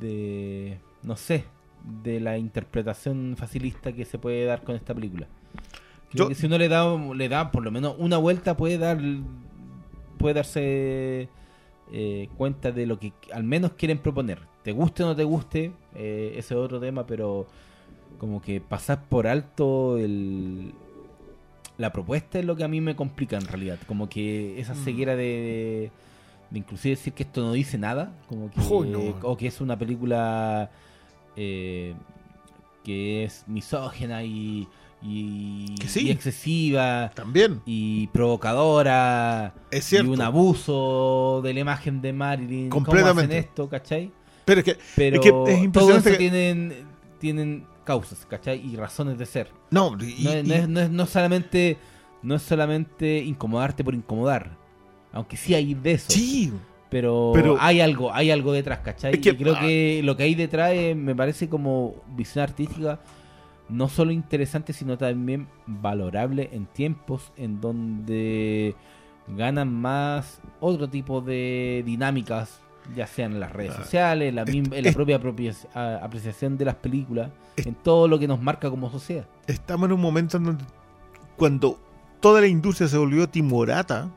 De... 0.00 0.80
No 1.04 1.14
sé. 1.14 1.44
De 2.02 2.18
la 2.18 2.36
interpretación 2.36 3.36
facilista 3.38 3.92
que 3.92 4.04
se 4.04 4.18
puede 4.18 4.44
dar 4.44 4.64
con 4.64 4.74
esta 4.74 4.94
película. 4.96 5.28
Creo 6.10 6.24
Yo- 6.24 6.28
que 6.30 6.34
si 6.34 6.46
uno 6.46 6.58
le 6.58 6.68
da, 6.68 6.84
le 7.14 7.28
da 7.28 7.52
por 7.52 7.62
lo 7.62 7.70
menos 7.70 7.94
una 7.96 8.16
vuelta 8.16 8.56
puede 8.56 8.76
dar 8.76 8.98
puede 10.18 10.34
darse 10.34 11.28
eh, 11.92 12.28
cuenta 12.36 12.72
de 12.72 12.86
lo 12.86 12.98
que 12.98 13.12
al 13.32 13.44
menos 13.44 13.74
quieren 13.74 13.98
proponer. 13.98 14.50
Te 14.62 14.72
guste 14.72 15.02
o 15.02 15.06
no 15.06 15.16
te 15.16 15.24
guste, 15.24 15.72
eh, 15.94 16.30
ese 16.36 16.54
es 16.54 16.60
otro 16.60 16.78
tema, 16.80 17.04
pero 17.06 17.46
como 18.18 18.40
que 18.40 18.60
pasar 18.60 19.02
por 19.04 19.26
alto 19.26 19.98
el, 19.98 20.72
la 21.78 21.92
propuesta 21.92 22.38
es 22.38 22.44
lo 22.44 22.54
que 22.54 22.62
a 22.64 22.68
mí 22.68 22.80
me 22.80 22.94
complica 22.94 23.36
en 23.36 23.46
realidad. 23.46 23.78
Como 23.88 24.08
que 24.08 24.60
esa 24.60 24.74
ceguera 24.74 25.16
de, 25.16 25.90
de 26.50 26.58
inclusive 26.58 26.94
decir 26.94 27.12
que 27.12 27.24
esto 27.24 27.40
no 27.42 27.52
dice 27.52 27.76
nada, 27.78 28.12
como 28.28 28.50
que, 28.50 28.60
no. 28.60 29.16
o 29.22 29.36
que 29.36 29.48
es 29.48 29.60
una 29.60 29.76
película 29.76 30.70
eh, 31.36 31.94
que 32.84 33.24
es 33.24 33.44
misógena 33.48 34.22
y, 34.22 34.68
y, 35.02 35.74
Que 35.76 35.88
sí. 35.88 36.06
y 36.06 36.10
excesiva 36.12 37.10
También. 37.14 37.60
y 37.66 38.06
provocadora 38.08 39.54
Es 39.72 39.86
cierto. 39.86 40.10
y 40.10 40.14
un 40.14 40.20
abuso 40.22 41.40
de 41.42 41.54
la 41.54 41.60
imagen 41.60 42.00
de 42.00 42.12
Marilyn. 42.12 42.68
¿Cómo 42.68 42.84
Completamente. 42.86 43.36
hacen 43.38 43.44
esto, 43.48 43.68
cachai? 43.68 44.12
Pero 44.44 44.60
es 44.60 44.64
que, 44.64 44.78
Pero 44.96 45.16
es, 45.16 45.22
que 45.22 45.28
es 45.28 45.32
todo 45.34 45.50
impresionante 45.50 46.08
eso 46.10 46.18
que- 46.18 46.30
tienen, 46.30 46.74
tienen 47.18 47.66
causas, 47.84 48.26
¿cachai? 48.28 48.60
Y 48.66 48.76
razones 48.76 49.18
de 49.18 49.26
ser. 49.26 49.50
No, 49.70 49.96
y- 50.00 50.24
No, 50.24 50.30
es- 50.32 50.44
no 50.46 50.54
es, 50.54 50.68
no 50.68 50.80
es- 50.80 50.90
no 50.90 51.06
solamente 51.06 51.76
no 52.22 52.36
es 52.36 52.42
solamente 52.42 53.18
incomodarte 53.18 53.82
por 53.82 53.94
incomodar. 53.94 54.56
Aunque 55.12 55.36
sí 55.36 55.54
hay 55.54 55.74
de 55.74 55.92
eso. 55.92 56.10
sí, 56.12 56.52
Pero, 56.88 57.30
Pero- 57.34 57.56
hay 57.58 57.80
algo, 57.80 58.12
hay 58.12 58.30
algo 58.30 58.52
detrás, 58.52 58.80
¿cachai? 58.80 59.14
Es 59.14 59.20
que- 59.20 59.30
y 59.30 59.36
creo 59.36 59.54
ah. 59.56 59.60
que 59.60 60.02
lo 60.04 60.14
que 60.16 60.24
hay 60.24 60.34
detrás 60.34 60.72
me 60.94 61.14
parece 61.16 61.48
como 61.48 61.94
visión 62.14 62.42
artística 62.42 63.00
no 63.70 63.88
solo 63.88 64.10
interesante, 64.12 64.74
sino 64.74 64.98
también 64.98 65.48
valorable 65.66 66.50
en 66.52 66.66
tiempos 66.66 67.32
en 67.38 67.60
donde 67.62 68.74
ganan 69.26 69.72
más 69.72 70.40
otro 70.60 70.88
tipo 70.90 71.22
de 71.22 71.82
dinámicas, 71.86 72.60
ya 72.96 73.06
sean 73.06 73.32
en 73.32 73.40
las 73.40 73.52
redes 73.52 73.72
Ah. 73.76 73.82
sociales, 73.82 74.34
la, 74.34 74.44
la 74.44 74.92
propia 74.92 75.16
apreciación 76.02 76.58
de 76.58 76.64
las 76.64 76.74
películas, 76.76 77.30
en 77.56 77.74
todo 77.74 78.08
lo 78.08 78.18
que 78.18 78.26
nos 78.28 78.40
marca 78.40 78.70
como 78.70 78.90
sociedad. 78.90 79.26
estamos 79.46 79.86
en 79.86 79.92
un 79.92 80.00
momento 80.00 80.36
en 80.36 80.44
donde 80.44 80.64
cuando 81.36 81.78
toda 82.20 82.40
la 82.40 82.46
industria 82.46 82.88
se 82.88 82.96
volvió 82.98 83.28
timorata, 83.28 84.08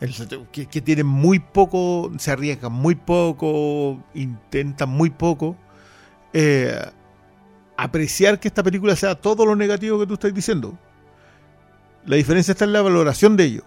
el 0.00 0.14
que, 0.50 0.66
que 0.66 0.80
tienen 0.80 1.06
muy 1.06 1.38
poco, 1.38 2.10
se 2.18 2.30
arriesgan 2.30 2.72
muy 2.72 2.94
poco, 2.94 4.02
intentan 4.14 4.88
muy 4.88 5.10
poco, 5.10 5.56
eh, 6.32 6.74
apreciar 7.76 8.40
que 8.40 8.48
esta 8.48 8.62
película 8.62 8.96
sea 8.96 9.14
todo 9.14 9.44
lo 9.44 9.54
negativo 9.56 9.98
que 9.98 10.06
tú 10.06 10.14
estás 10.14 10.32
diciendo, 10.32 10.74
La 12.06 12.16
diferencia 12.16 12.52
está 12.52 12.64
en 12.64 12.72
la 12.72 12.80
valoración 12.80 13.36
de 13.36 13.44
ello. 13.44 13.62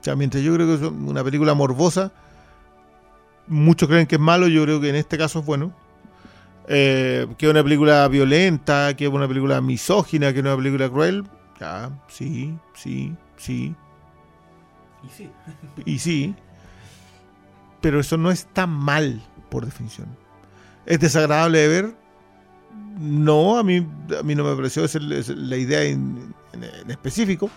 O 0.00 0.04
sea, 0.04 0.14
mientras 0.14 0.42
yo 0.42 0.54
creo 0.54 0.66
que 0.68 0.74
es 0.74 0.80
una 0.82 1.22
película 1.24 1.52
morbosa, 1.54 2.12
muchos 3.46 3.88
creen 3.88 4.06
que 4.06 4.16
es 4.16 4.20
malo, 4.20 4.48
yo 4.48 4.62
creo 4.64 4.80
que 4.80 4.88
en 4.90 4.96
este 4.96 5.18
caso 5.18 5.40
es 5.40 5.46
bueno. 5.46 5.72
Eh, 6.68 7.26
que 7.38 7.46
es 7.46 7.50
una 7.50 7.62
película 7.62 8.06
violenta, 8.08 8.94
que 8.96 9.06
es 9.06 9.10
una 9.12 9.28
película 9.28 9.60
misógina, 9.60 10.32
que 10.32 10.38
es 10.40 10.44
una 10.44 10.56
película 10.56 10.88
cruel. 10.88 11.24
Ya, 11.60 11.90
sí, 12.08 12.56
sí, 12.74 13.14
sí. 13.36 13.74
Y 15.04 15.08
sí. 15.10 15.30
Y 15.84 15.98
sí. 15.98 16.34
Pero 17.80 18.00
eso 18.00 18.16
no 18.16 18.30
está 18.30 18.66
mal, 18.66 19.22
por 19.50 19.64
definición. 19.64 20.08
¿Es 20.86 21.00
desagradable 21.00 21.58
de 21.60 21.68
ver? 21.68 21.94
No, 22.98 23.58
a 23.58 23.64
mí, 23.64 23.86
a 24.18 24.22
mí 24.22 24.34
no 24.34 24.44
me 24.44 24.54
pareció 24.54 24.84
esa 24.84 24.98
es 24.98 25.28
la 25.28 25.56
idea 25.56 25.82
en, 25.84 26.34
en- 26.52 26.64
en 26.64 26.90
específico. 26.90 27.50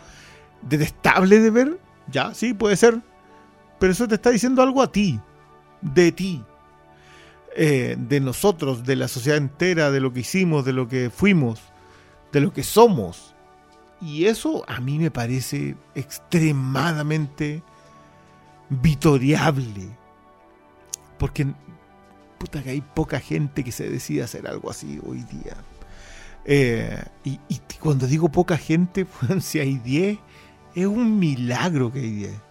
¿Detestable 0.61 1.39
de 1.39 1.49
ver? 1.51 1.79
Ya, 2.11 2.33
sí, 2.33 2.53
puede 2.53 2.75
ser. 2.75 3.01
Pero 3.79 3.91
eso 3.93 4.07
te 4.07 4.15
está 4.15 4.31
diciendo 4.31 4.61
algo 4.61 4.81
a 4.81 4.91
ti. 4.91 5.19
De 5.81 6.11
ti. 6.11 6.43
Eh, 7.57 7.95
de 7.97 8.19
nosotros, 8.19 8.83
de 8.83 8.97
la 8.97 9.07
sociedad 9.07 9.37
entera, 9.37 9.89
de 9.89 10.01
lo 10.01 10.11
que 10.11 10.19
hicimos, 10.19 10.65
de 10.65 10.73
lo 10.73 10.89
que 10.89 11.09
fuimos, 11.09 11.61
de 12.33 12.41
lo 12.41 12.51
que 12.51 12.63
somos. 12.63 13.33
Y 14.01 14.25
eso 14.25 14.65
a 14.67 14.81
mí 14.81 14.99
me 14.99 15.09
parece 15.09 15.77
extremadamente 15.95 17.63
vitoriable. 18.69 19.87
Porque, 21.17 21.47
puta, 22.37 22.61
que 22.61 22.71
hay 22.71 22.81
poca 22.81 23.21
gente 23.21 23.63
que 23.63 23.71
se 23.71 23.89
decide 23.89 24.23
hacer 24.23 24.47
algo 24.47 24.69
así 24.69 24.99
hoy 25.05 25.23
día. 25.23 25.55
Eh, 26.43 27.01
y, 27.23 27.39
y 27.47 27.59
cuando 27.79 28.05
digo 28.05 28.29
poca 28.29 28.57
gente, 28.57 29.07
si 29.39 29.59
hay 29.59 29.77
10, 29.77 30.19
es 30.75 30.85
un 30.85 31.17
milagro 31.17 31.89
que 31.91 31.99
hay 31.99 32.11
10. 32.11 32.44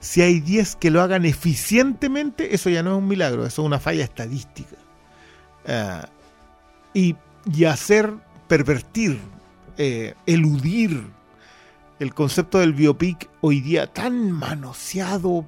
Si 0.00 0.22
hay 0.22 0.40
10 0.40 0.76
que 0.76 0.90
lo 0.90 1.00
hagan 1.02 1.24
eficientemente, 1.24 2.54
eso 2.54 2.70
ya 2.70 2.82
no 2.82 2.92
es 2.92 2.98
un 2.98 3.08
milagro, 3.08 3.44
eso 3.46 3.62
es 3.62 3.66
una 3.66 3.78
falla 3.80 4.04
estadística. 4.04 4.76
Eh, 5.64 6.02
y, 6.94 7.16
y 7.52 7.64
hacer 7.64 8.14
pervertir, 8.48 9.18
eh, 9.78 10.14
eludir 10.26 11.02
el 11.98 12.14
concepto 12.14 12.58
del 12.58 12.74
biopic 12.74 13.28
hoy 13.40 13.60
día 13.60 13.86
tan 13.92 14.30
manoseado 14.32 15.46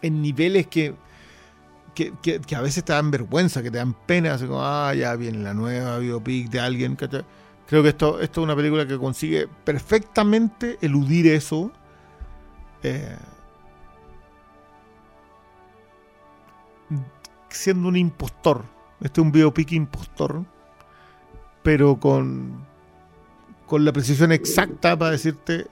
en 0.00 0.20
niveles 0.22 0.66
que, 0.66 0.94
que, 1.94 2.12
que- 2.22 2.40
que 2.40 2.56
a 2.56 2.60
veces 2.60 2.84
te 2.84 2.92
dan 2.92 3.10
vergüenza, 3.10 3.62
que 3.62 3.70
te 3.70 3.78
dan 3.78 3.94
pena, 3.94 4.34
así 4.34 4.46
como, 4.46 4.62
ah, 4.62 4.92
ya 4.94 5.14
viene 5.16 5.38
la 5.38 5.54
nueva 5.54 5.98
biopic 5.98 6.50
de 6.50 6.60
alguien. 6.60 6.96
¿cachai? 6.96 7.24
Creo 7.66 7.82
que 7.82 7.90
esto, 7.90 8.20
esto 8.20 8.40
es 8.40 8.44
una 8.44 8.56
película 8.56 8.86
que 8.86 8.98
consigue 8.98 9.48
perfectamente 9.64 10.78
eludir 10.80 11.26
eso. 11.28 11.70
Eh, 12.82 13.16
siendo 17.48 17.88
un 17.88 17.96
impostor. 17.96 18.64
Este 19.00 19.20
es 19.20 19.24
un 19.26 19.32
biopic 19.32 19.72
impostor, 19.72 20.44
pero 21.62 21.98
con, 21.98 22.64
con 23.66 23.84
la 23.84 23.92
precisión 23.92 24.30
exacta 24.32 24.96
para 24.96 25.10
decirte 25.12 25.66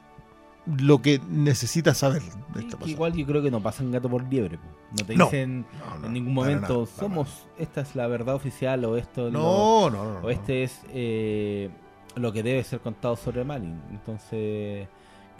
lo 0.79 1.01
que 1.01 1.21
necesitas 1.29 1.99
saber 1.99 2.23
de 2.55 2.61
esta 2.61 2.77
igual 2.87 3.15
yo 3.15 3.25
creo 3.27 3.43
que 3.43 3.51
no 3.51 3.63
pasan 3.63 3.91
gato 3.91 4.09
por 4.11 4.23
liebre. 4.25 4.59
No 4.99 5.07
te 5.07 5.17
No. 5.17 5.25
dicen 5.27 5.65
No, 5.89 5.99
no, 6.01 6.07
en 6.09 6.13
ningún 6.13 6.35
momento, 6.35 6.75
nada, 6.83 6.87
somos, 6.87 7.47
esta 7.59 7.81
es 7.81 7.95
la 7.97 8.07
verdad 8.09 8.35
oficial 8.35 8.85
o 8.85 8.97
esto 8.97 9.29
es 9.29 9.33
lo- 9.33 9.41
No, 9.41 9.91
no, 9.91 10.05
no. 10.05 10.21
no. 10.21 10.27
o 10.27 10.31
este 10.31 10.65
es 10.65 10.81
eh, 10.89 11.71
lo 12.17 12.33
que 12.33 12.43
debe 12.43 12.63
ser 12.65 12.81
contado 12.81 13.17
sobre 13.17 13.45
Malin. 13.45 13.81
Entonces, 13.91 14.89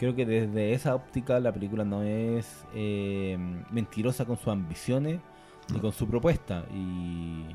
creo 0.01 0.15
que 0.15 0.25
desde 0.25 0.73
esa 0.73 0.95
óptica 0.95 1.39
la 1.39 1.53
película 1.53 1.85
no 1.85 2.01
es 2.01 2.65
eh, 2.73 3.37
mentirosa 3.69 4.25
con 4.25 4.35
sus 4.35 4.47
ambiciones 4.47 5.19
ni 5.71 5.79
con 5.79 5.91
su 5.93 6.07
propuesta. 6.07 6.65
Y, 6.73 7.45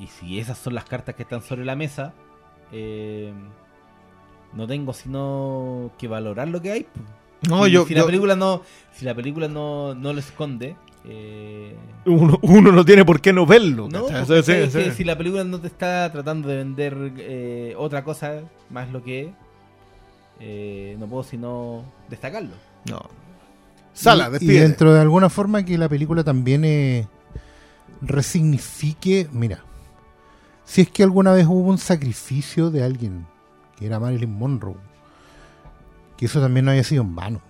y 0.00 0.06
si 0.06 0.38
esas 0.38 0.56
son 0.56 0.72
las 0.72 0.84
cartas 0.84 1.16
que 1.16 1.24
están 1.24 1.42
sobre 1.42 1.64
la 1.64 1.74
mesa, 1.74 2.14
eh, 2.70 3.32
no 4.52 4.68
tengo 4.68 4.92
sino 4.92 5.90
que 5.98 6.06
valorar 6.06 6.46
lo 6.46 6.62
que 6.62 6.70
hay. 6.70 6.86
No, 7.48 7.64
si, 7.64 7.72
yo, 7.72 7.84
si 7.86 7.94
yo- 7.94 8.02
la 8.02 8.06
película 8.06 8.36
no 8.36 8.62
si 8.92 9.04
la 9.04 9.14
película 9.16 9.48
no, 9.48 9.96
no 9.96 10.12
lo 10.12 10.20
esconde 10.20 10.76
eh, 11.04 11.74
uno, 12.04 12.38
uno 12.42 12.70
no 12.70 12.84
tiene 12.84 13.04
por 13.04 13.20
qué 13.20 13.32
no 13.32 13.46
verlo. 13.46 13.88
no, 13.90 14.06
sí. 14.84 14.90
si 14.92 15.02
la 15.02 15.18
película 15.18 15.42
no 15.42 15.58
te 15.58 15.66
está 15.66 16.12
tratando 16.12 16.48
de 16.48 16.56
vender 16.58 17.12
eh, 17.16 17.74
otra 17.76 18.04
cosa 18.04 18.42
más 18.68 18.92
lo 18.92 19.02
que 19.02 19.20
es 19.22 19.28
eh, 20.40 20.96
no 20.98 21.06
puedo 21.06 21.22
sino 21.22 21.84
destacarlo 22.08 22.54
No. 22.86 23.00
Sala, 23.92 24.24
y, 24.24 24.28
y 24.28 24.32
despide. 24.32 24.60
dentro 24.62 24.94
de 24.94 25.00
alguna 25.00 25.28
forma 25.28 25.62
que 25.64 25.76
la 25.76 25.88
película 25.88 26.24
también 26.24 26.64
eh, 26.64 27.06
resignifique, 28.00 29.28
mira, 29.32 29.60
si 30.64 30.82
es 30.82 30.90
que 30.90 31.02
alguna 31.02 31.32
vez 31.32 31.46
hubo 31.46 31.68
un 31.68 31.78
sacrificio 31.78 32.70
de 32.70 32.82
alguien, 32.84 33.26
que 33.76 33.86
era 33.86 33.98
Marilyn 34.00 34.32
Monroe, 34.32 34.76
que 36.16 36.26
eso 36.26 36.40
también 36.40 36.64
no 36.66 36.70
haya 36.70 36.84
sido 36.84 37.02
en 37.02 37.14
vano. 37.14 37.40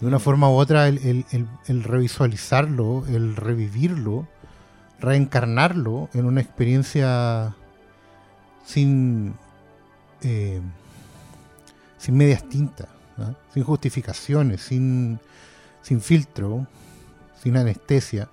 De 0.00 0.06
una 0.06 0.18
forma 0.18 0.50
u 0.50 0.54
otra, 0.54 0.88
el, 0.88 0.98
el- 0.98 1.24
el- 1.30 1.48
el 1.68 1.82
revisualizarlo, 1.84 3.04
el 3.06 3.36
revivirlo, 3.36 4.26
reencarnarlo 5.00 6.08
en 6.14 6.24
una 6.26 6.40
experiencia 6.40 7.54
sin, 8.66 9.34
eh, 10.22 10.60
sin 12.04 12.18
medias 12.18 12.46
tintas, 12.46 12.88
sin 13.54 13.64
justificaciones, 13.64 14.60
sin, 14.60 15.18
sin 15.80 16.02
filtro, 16.02 16.66
sin 17.42 17.56
anestesia, 17.56 18.28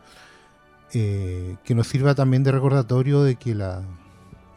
eh, 0.94 1.56
que 1.64 1.74
nos 1.74 1.88
sirva 1.88 2.14
también 2.14 2.44
de 2.44 2.52
recordatorio 2.52 3.24
de 3.24 3.38
que 3.38 3.56
la, 3.56 3.82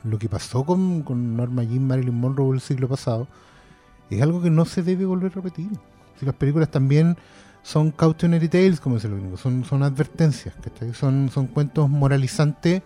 lo 0.03 0.19
que 0.19 0.29
pasó 0.29 0.65
con, 0.65 1.03
con 1.03 1.37
Norma 1.37 1.63
Jean 1.63 1.87
Marilyn 1.87 2.13
Monroe 2.19 2.57
el 2.57 2.61
siglo 2.61 2.89
pasado 2.89 3.29
es 4.11 4.21
algo 4.21 4.43
que 4.43 4.51
no 4.51 4.65
se 4.65 4.83
debe 4.83 5.05
volver 5.05 5.31
a 5.31 5.35
repetir. 5.37 5.71
Si 6.19 6.27
las 6.27 6.35
películas 6.35 6.69
también 6.73 7.17
son 7.63 7.93
cautionary 7.93 8.49
tales, 8.49 8.81
como 8.81 8.97
dice 8.97 9.07
el 9.07 9.15
gringo, 9.15 9.37
son, 9.37 9.65
son 9.65 9.85
advertencias, 9.85 10.57
¿cachai? 10.61 10.93
Son, 10.93 11.31
son 11.33 11.47
cuentos 11.47 11.89
moralizantes 11.89 12.83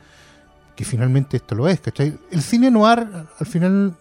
que 0.77 0.85
finalmente 0.85 1.39
esto 1.39 1.55
lo 1.55 1.69
es, 1.69 1.81
¿cachai? 1.81 2.19
El 2.31 2.43
cine 2.43 2.71
noir, 2.71 3.09
al 3.39 3.47
final, 3.47 3.97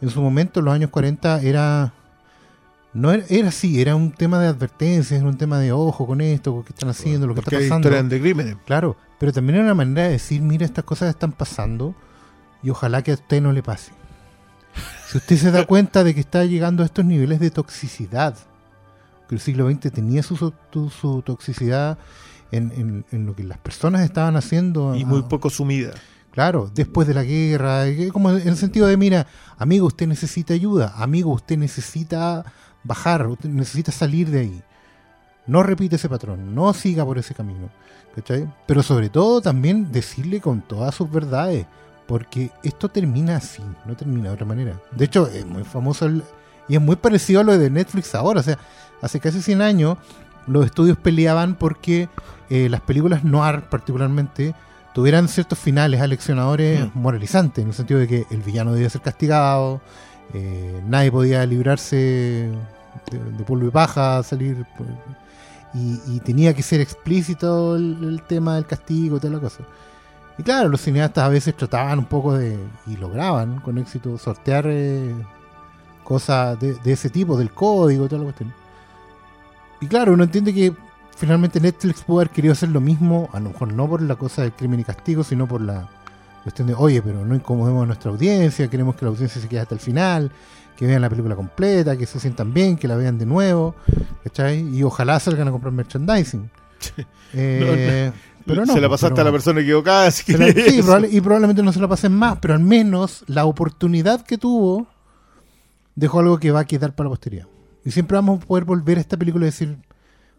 en 0.00 0.10
su 0.10 0.20
momento, 0.22 0.60
en 0.60 0.66
los 0.66 0.74
años 0.74 0.90
40, 0.90 1.42
era 1.42 1.92
no 2.92 3.12
era, 3.12 3.24
era 3.28 3.48
así, 3.48 3.80
era 3.80 3.94
un 3.94 4.10
tema 4.10 4.40
de 4.40 4.48
advertencias, 4.48 5.20
era 5.20 5.28
un 5.28 5.36
tema 5.38 5.58
de 5.58 5.70
ojo 5.72 6.06
con 6.06 6.20
esto, 6.20 6.52
con 6.52 6.64
qué 6.64 6.70
están 6.72 6.88
haciendo, 6.88 7.26
lo 7.28 7.34
que 7.34 7.42
Porque 7.42 7.56
está 7.56 7.76
pasando. 7.78 8.08
de 8.08 8.20
crímenes. 8.20 8.56
Claro, 8.66 8.96
pero 9.18 9.32
también 9.32 9.56
era 9.56 9.64
una 9.66 9.74
manera 9.74 10.04
de 10.06 10.12
decir, 10.14 10.42
mira, 10.42 10.64
estas 10.64 10.84
cosas 10.84 11.08
están 11.10 11.30
pasando 11.32 11.94
y 12.62 12.70
ojalá 12.70 13.02
que 13.02 13.12
a 13.12 13.14
usted 13.14 13.40
no 13.40 13.52
le 13.52 13.62
pase. 13.62 13.92
Si 15.08 15.18
usted 15.18 15.36
se 15.36 15.50
da 15.52 15.66
cuenta 15.66 16.02
de 16.04 16.14
que 16.14 16.20
está 16.20 16.44
llegando 16.44 16.82
a 16.82 16.86
estos 16.86 17.04
niveles 17.04 17.38
de 17.40 17.50
toxicidad, 17.50 18.34
que 19.28 19.34
el 19.36 19.40
siglo 19.40 19.70
XX 19.70 19.92
tenía 19.92 20.22
su, 20.24 20.36
su, 20.36 20.52
su 20.90 21.22
toxicidad 21.22 21.96
en, 22.50 22.72
en- 22.72 23.04
en 23.12 23.26
lo 23.26 23.36
que 23.36 23.44
las 23.44 23.58
personas 23.58 24.02
estaban 24.02 24.36
haciendo. 24.36 24.94
Y 24.96 25.04
muy 25.04 25.22
poco 25.22 25.50
sumida. 25.50 25.92
Claro, 26.32 26.70
después 26.72 27.08
de 27.08 27.14
la 27.14 27.24
guerra, 27.24 27.86
eh, 27.88 28.10
como 28.12 28.30
en 28.30 28.46
el 28.46 28.56
sentido 28.56 28.86
de, 28.86 28.96
mira, 28.96 29.26
amigo, 29.58 29.86
usted 29.86 30.06
necesita 30.06 30.54
ayuda, 30.54 30.94
amigo, 30.96 31.32
usted 31.32 31.58
necesita 31.58 32.44
bajar, 32.84 33.26
usted 33.26 33.48
necesita 33.48 33.90
salir 33.90 34.30
de 34.30 34.40
ahí. 34.40 34.62
No 35.46 35.62
repite 35.64 35.96
ese 35.96 36.08
patrón, 36.08 36.54
no 36.54 36.72
siga 36.72 37.04
por 37.04 37.18
ese 37.18 37.34
camino. 37.34 37.68
¿cachai? 38.14 38.48
Pero 38.66 38.82
sobre 38.82 39.08
todo 39.08 39.40
también 39.40 39.90
decirle 39.92 40.40
con 40.40 40.62
todas 40.62 40.94
sus 40.94 41.10
verdades, 41.10 41.66
porque 42.06 42.50
esto 42.64 42.88
termina 42.88 43.36
así, 43.36 43.62
no 43.86 43.96
termina 43.96 44.28
de 44.28 44.34
otra 44.34 44.46
manera. 44.46 44.80
De 44.92 45.04
hecho, 45.04 45.26
es 45.28 45.46
muy 45.46 45.62
famoso 45.64 46.06
el- 46.06 46.24
y 46.68 46.74
es 46.74 46.80
muy 46.80 46.96
parecido 46.96 47.40
a 47.40 47.44
lo 47.44 47.56
de 47.56 47.70
Netflix 47.70 48.14
ahora. 48.14 48.40
O 48.40 48.42
sea, 48.42 48.58
hace 49.00 49.20
casi 49.20 49.42
100 49.42 49.62
años 49.62 49.96
los 50.46 50.64
estudios 50.66 50.96
peleaban 50.98 51.54
porque 51.54 52.08
eh, 52.48 52.68
las 52.68 52.80
películas 52.80 53.22
noir 53.22 53.62
particularmente 53.70 54.54
tuvieran 54.94 55.28
ciertos 55.28 55.58
finales 55.58 56.00
aleccionadores 56.00 56.86
Mm. 56.94 56.98
moralizantes, 56.98 57.62
en 57.62 57.68
el 57.68 57.74
sentido 57.74 58.00
de 58.00 58.08
que 58.08 58.26
el 58.30 58.42
villano 58.42 58.72
debía 58.72 58.90
ser 58.90 59.00
castigado, 59.02 59.80
eh, 60.34 60.80
nadie 60.86 61.10
podía 61.12 61.44
librarse 61.46 61.96
de, 63.10 63.18
de 63.38 63.44
polvo 63.44 63.66
y 63.68 63.70
paja, 63.70 64.22
salir... 64.22 64.64
por- 64.76 64.86
y, 65.72 66.00
y 66.08 66.18
tenía 66.20 66.52
que 66.52 66.64
ser 66.64 66.80
explícito 66.80 67.76
el, 67.76 67.96
el 68.02 68.22
tema 68.22 68.56
del 68.56 68.66
castigo 68.66 69.16
y 69.16 69.20
toda 69.20 69.34
la 69.34 69.38
cosa. 69.40 69.62
Y 70.36 70.42
claro, 70.42 70.68
los 70.68 70.80
cineastas 70.80 71.22
a 71.24 71.28
veces 71.28 71.56
trataban 71.56 72.00
un 72.00 72.06
poco 72.06 72.34
de, 72.34 72.58
y 72.88 72.96
lograban 72.96 73.60
con 73.60 73.78
éxito, 73.78 74.18
sortear 74.18 74.64
eh, 74.66 75.14
cosas 76.02 76.58
de, 76.58 76.74
de 76.74 76.92
ese 76.92 77.08
tipo, 77.08 77.36
del 77.38 77.52
código 77.52 78.04
y 78.06 78.08
toda 78.08 78.18
la 78.18 78.24
cuestión. 78.24 78.52
Y 79.80 79.86
claro, 79.86 80.12
uno 80.14 80.24
entiende 80.24 80.52
que 80.52 80.72
finalmente 81.20 81.60
Netflix 81.60 82.02
pudo 82.02 82.18
haber 82.20 82.30
querido 82.30 82.52
hacer 82.52 82.70
lo 82.70 82.80
mismo, 82.80 83.28
a 83.32 83.38
lo 83.38 83.50
mejor 83.50 83.72
no 83.72 83.88
por 83.88 84.02
la 84.02 84.16
cosa 84.16 84.42
del 84.42 84.52
crimen 84.52 84.80
y 84.80 84.84
castigo, 84.84 85.22
sino 85.22 85.46
por 85.46 85.60
la 85.60 85.88
Cuestión 86.42 86.68
de, 86.68 86.74
oye, 86.74 87.02
pero 87.02 87.22
no 87.26 87.34
incomodemos 87.34 87.82
a 87.82 87.86
nuestra 87.86 88.10
audiencia, 88.10 88.66
queremos 88.68 88.96
que 88.96 89.04
la 89.04 89.10
audiencia 89.10 89.42
se 89.42 89.46
quede 89.46 89.60
hasta 89.60 89.74
el 89.74 89.80
final, 89.80 90.32
que 90.74 90.86
vean 90.86 91.02
la 91.02 91.10
película 91.10 91.36
completa, 91.36 91.98
que 91.98 92.06
se 92.06 92.18
sientan 92.18 92.54
bien, 92.54 92.78
que 92.78 92.88
la 92.88 92.96
vean 92.96 93.18
de 93.18 93.26
nuevo, 93.26 93.74
¿cachai? 94.24 94.60
Y 94.74 94.82
ojalá 94.82 95.20
salgan 95.20 95.48
a 95.48 95.50
comprar 95.50 95.72
merchandising. 95.74 96.50
Eh, 97.34 98.10
Pero 98.46 98.64
no, 98.64 98.72
se 98.72 98.80
la 98.80 98.88
pasaste 98.88 99.14
pero- 99.16 99.22
a 99.22 99.24
la 99.26 99.32
persona 99.32 99.60
equivocada. 99.60 100.06
así 100.06 100.24
que 100.24 100.38
la- 100.38 100.46
sí, 100.46 100.80
probable- 100.82 101.08
y 101.12 101.20
probablemente 101.20 101.62
no 101.62 101.72
se 101.74 101.78
la 101.80 101.88
pasen 101.88 102.12
más, 102.12 102.38
pero 102.40 102.54
al 102.54 102.60
menos 102.60 103.22
la 103.26 103.44
oportunidad 103.44 104.22
que 104.24 104.38
tuvo 104.38 104.86
dejó 105.94 106.20
algo 106.20 106.38
que 106.38 106.50
va 106.52 106.60
a 106.60 106.64
quedar 106.64 106.94
para 106.94 107.08
la 107.08 107.10
posteridad. 107.10 107.46
Y 107.84 107.90
siempre 107.90 108.14
vamos 108.16 108.42
a 108.42 108.46
poder 108.46 108.64
volver 108.64 108.96
a 108.96 109.02
esta 109.02 109.18
película 109.18 109.44
y 109.44 109.50
decir, 109.50 109.76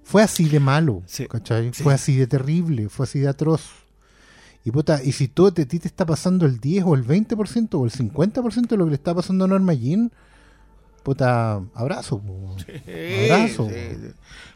fue 0.03 0.23
así 0.23 0.45
de 0.49 0.59
malo, 0.59 1.03
Sí, 1.05 1.27
¿cachai? 1.27 1.71
sí. 1.73 1.83
Fue 1.83 1.93
así 1.93 2.15
de 2.17 2.27
terrible, 2.27 2.89
fue 2.89 3.05
así 3.05 3.19
de 3.19 3.27
atroz. 3.29 3.69
Y 4.63 4.71
puta, 4.71 5.01
y 5.03 5.11
si 5.13 5.27
todo 5.27 5.51
te, 5.53 5.65
ti 5.65 5.79
te 5.79 5.87
está 5.87 6.05
pasando 6.05 6.45
el 6.45 6.59
10 6.59 6.83
o 6.85 6.93
el 6.95 7.03
20% 7.05 7.69
o 7.79 7.85
el 7.85 7.91
50% 7.91 8.67
de 8.67 8.77
lo 8.77 8.85
que 8.85 8.89
le 8.91 8.95
está 8.95 9.13
pasando 9.15 9.45
a 9.45 9.47
Norma 9.47 9.73
Jean, 9.73 10.11
puta, 11.03 11.61
abrazo. 11.73 12.19
po. 12.19 12.55
Abrazo. 13.23 13.67
Sí, 13.69 13.75
sí. 14.01 14.07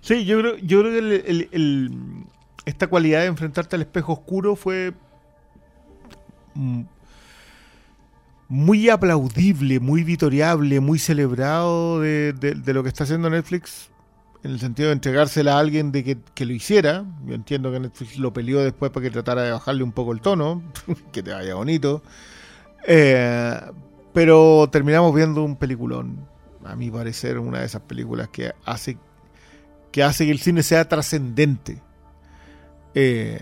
Sí, 0.01 0.25
yo 0.25 0.37
creo, 0.39 0.57
yo 0.57 0.81
creo 0.81 0.91
que 0.91 0.97
el- 0.99 1.11
el- 1.25 1.49
el- 1.51 1.91
esta 2.65 2.85
cualidad 2.87 3.21
de 3.21 3.25
enfrentarte 3.27 3.75
al 3.75 3.81
espejo 3.83 4.13
oscuro 4.13 4.55
fue 4.55 4.93
mm, 6.53 6.81
muy 8.47 8.89
aplaudible, 8.89 9.79
muy 9.79 10.03
vitoriable, 10.03 10.79
muy 10.79 10.99
celebrado 10.99 11.99
de, 11.99 12.33
de- 12.33 12.53
de 12.55 12.73
lo 12.73 12.83
que 12.83 12.89
está 12.89 13.03
haciendo 13.05 13.29
Netflix, 13.29 13.89
en 14.45 14.51
el 14.51 14.59
sentido 14.59 14.89
de 14.89 14.93
entregársela 14.93 15.55
a 15.55 15.59
alguien 15.59 15.91
de 15.91 16.03
que, 16.03 16.17
que 16.35 16.45
lo 16.45 16.53
hiciera. 16.53 17.03
Yo 17.25 17.33
entiendo 17.33 17.71
que 17.71 17.79
Netflix 17.79 18.19
lo 18.19 18.31
peleó 18.31 18.61
después 18.61 18.91
para 18.91 19.03
que 19.03 19.09
tratara 19.09 19.41
de 19.41 19.51
bajarle 19.51 19.81
un 19.81 19.91
poco 19.91 20.11
el 20.11 20.21
tono, 20.21 20.61
que 21.11 21.23
te 21.23 21.33
vaya 21.33 21.55
bonito. 21.55 22.03
Eh, 22.85 23.59
pero 24.13 24.69
terminamos 24.71 25.15
viendo 25.15 25.43
un 25.43 25.55
peliculón, 25.55 26.27
a 26.63 26.75
mi 26.75 26.91
parecer, 26.91 27.39
una 27.39 27.61
de 27.61 27.65
esas 27.65 27.81
películas 27.81 28.29
que 28.29 28.53
hace 28.65 28.99
que 29.91 30.03
hace 30.03 30.25
que 30.25 30.31
el 30.31 30.39
cine 30.39 30.61
sea 30.61 30.87
trascendente. 30.87 31.81
Eh, 32.93 33.41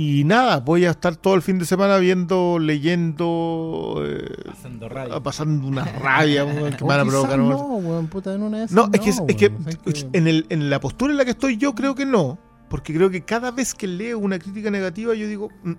y 0.00 0.22
nada, 0.24 0.60
voy 0.60 0.84
a 0.84 0.90
estar 0.90 1.16
todo 1.16 1.34
el 1.34 1.42
fin 1.42 1.58
de 1.58 1.64
semana 1.64 1.98
viendo, 1.98 2.58
leyendo, 2.60 4.02
eh, 4.06 4.28
Pasando 4.46 4.88
radio. 4.88 5.22
pasando 5.22 5.66
una 5.66 5.84
rabia 5.84 6.46
que 6.46 6.52
me 6.52 6.60
van 6.88 7.00
a 7.00 7.02
O 7.02 7.06
quizás 7.06 7.06
provocar. 7.24 7.38
no, 7.38 7.56
weón, 7.78 8.06
puta, 8.06 8.34
en 8.34 8.42
una 8.42 8.58
de 8.58 8.64
esas 8.66 8.74
No, 8.76 8.88
es 8.92 9.00
que, 9.00 9.10
es 9.10 9.36
que 9.36 9.46
weón, 9.48 9.64
¿sabes 9.64 9.78
qué? 10.04 10.06
en, 10.18 10.28
el- 10.28 10.46
en 10.50 10.70
la 10.70 10.80
postura 10.80 11.10
en 11.12 11.16
la 11.18 11.24
que 11.24 11.32
estoy 11.32 11.56
yo 11.56 11.74
creo 11.74 11.94
que 11.94 12.06
no. 12.06 12.38
Porque 12.68 12.94
creo 12.94 13.08
que 13.10 13.22
cada 13.22 13.50
vez 13.50 13.74
que 13.74 13.86
leo 13.86 14.18
una 14.18 14.38
crítica 14.38 14.70
negativa 14.70 15.14
yo 15.14 15.26
digo, 15.26 15.48
"Mm, 15.64 15.72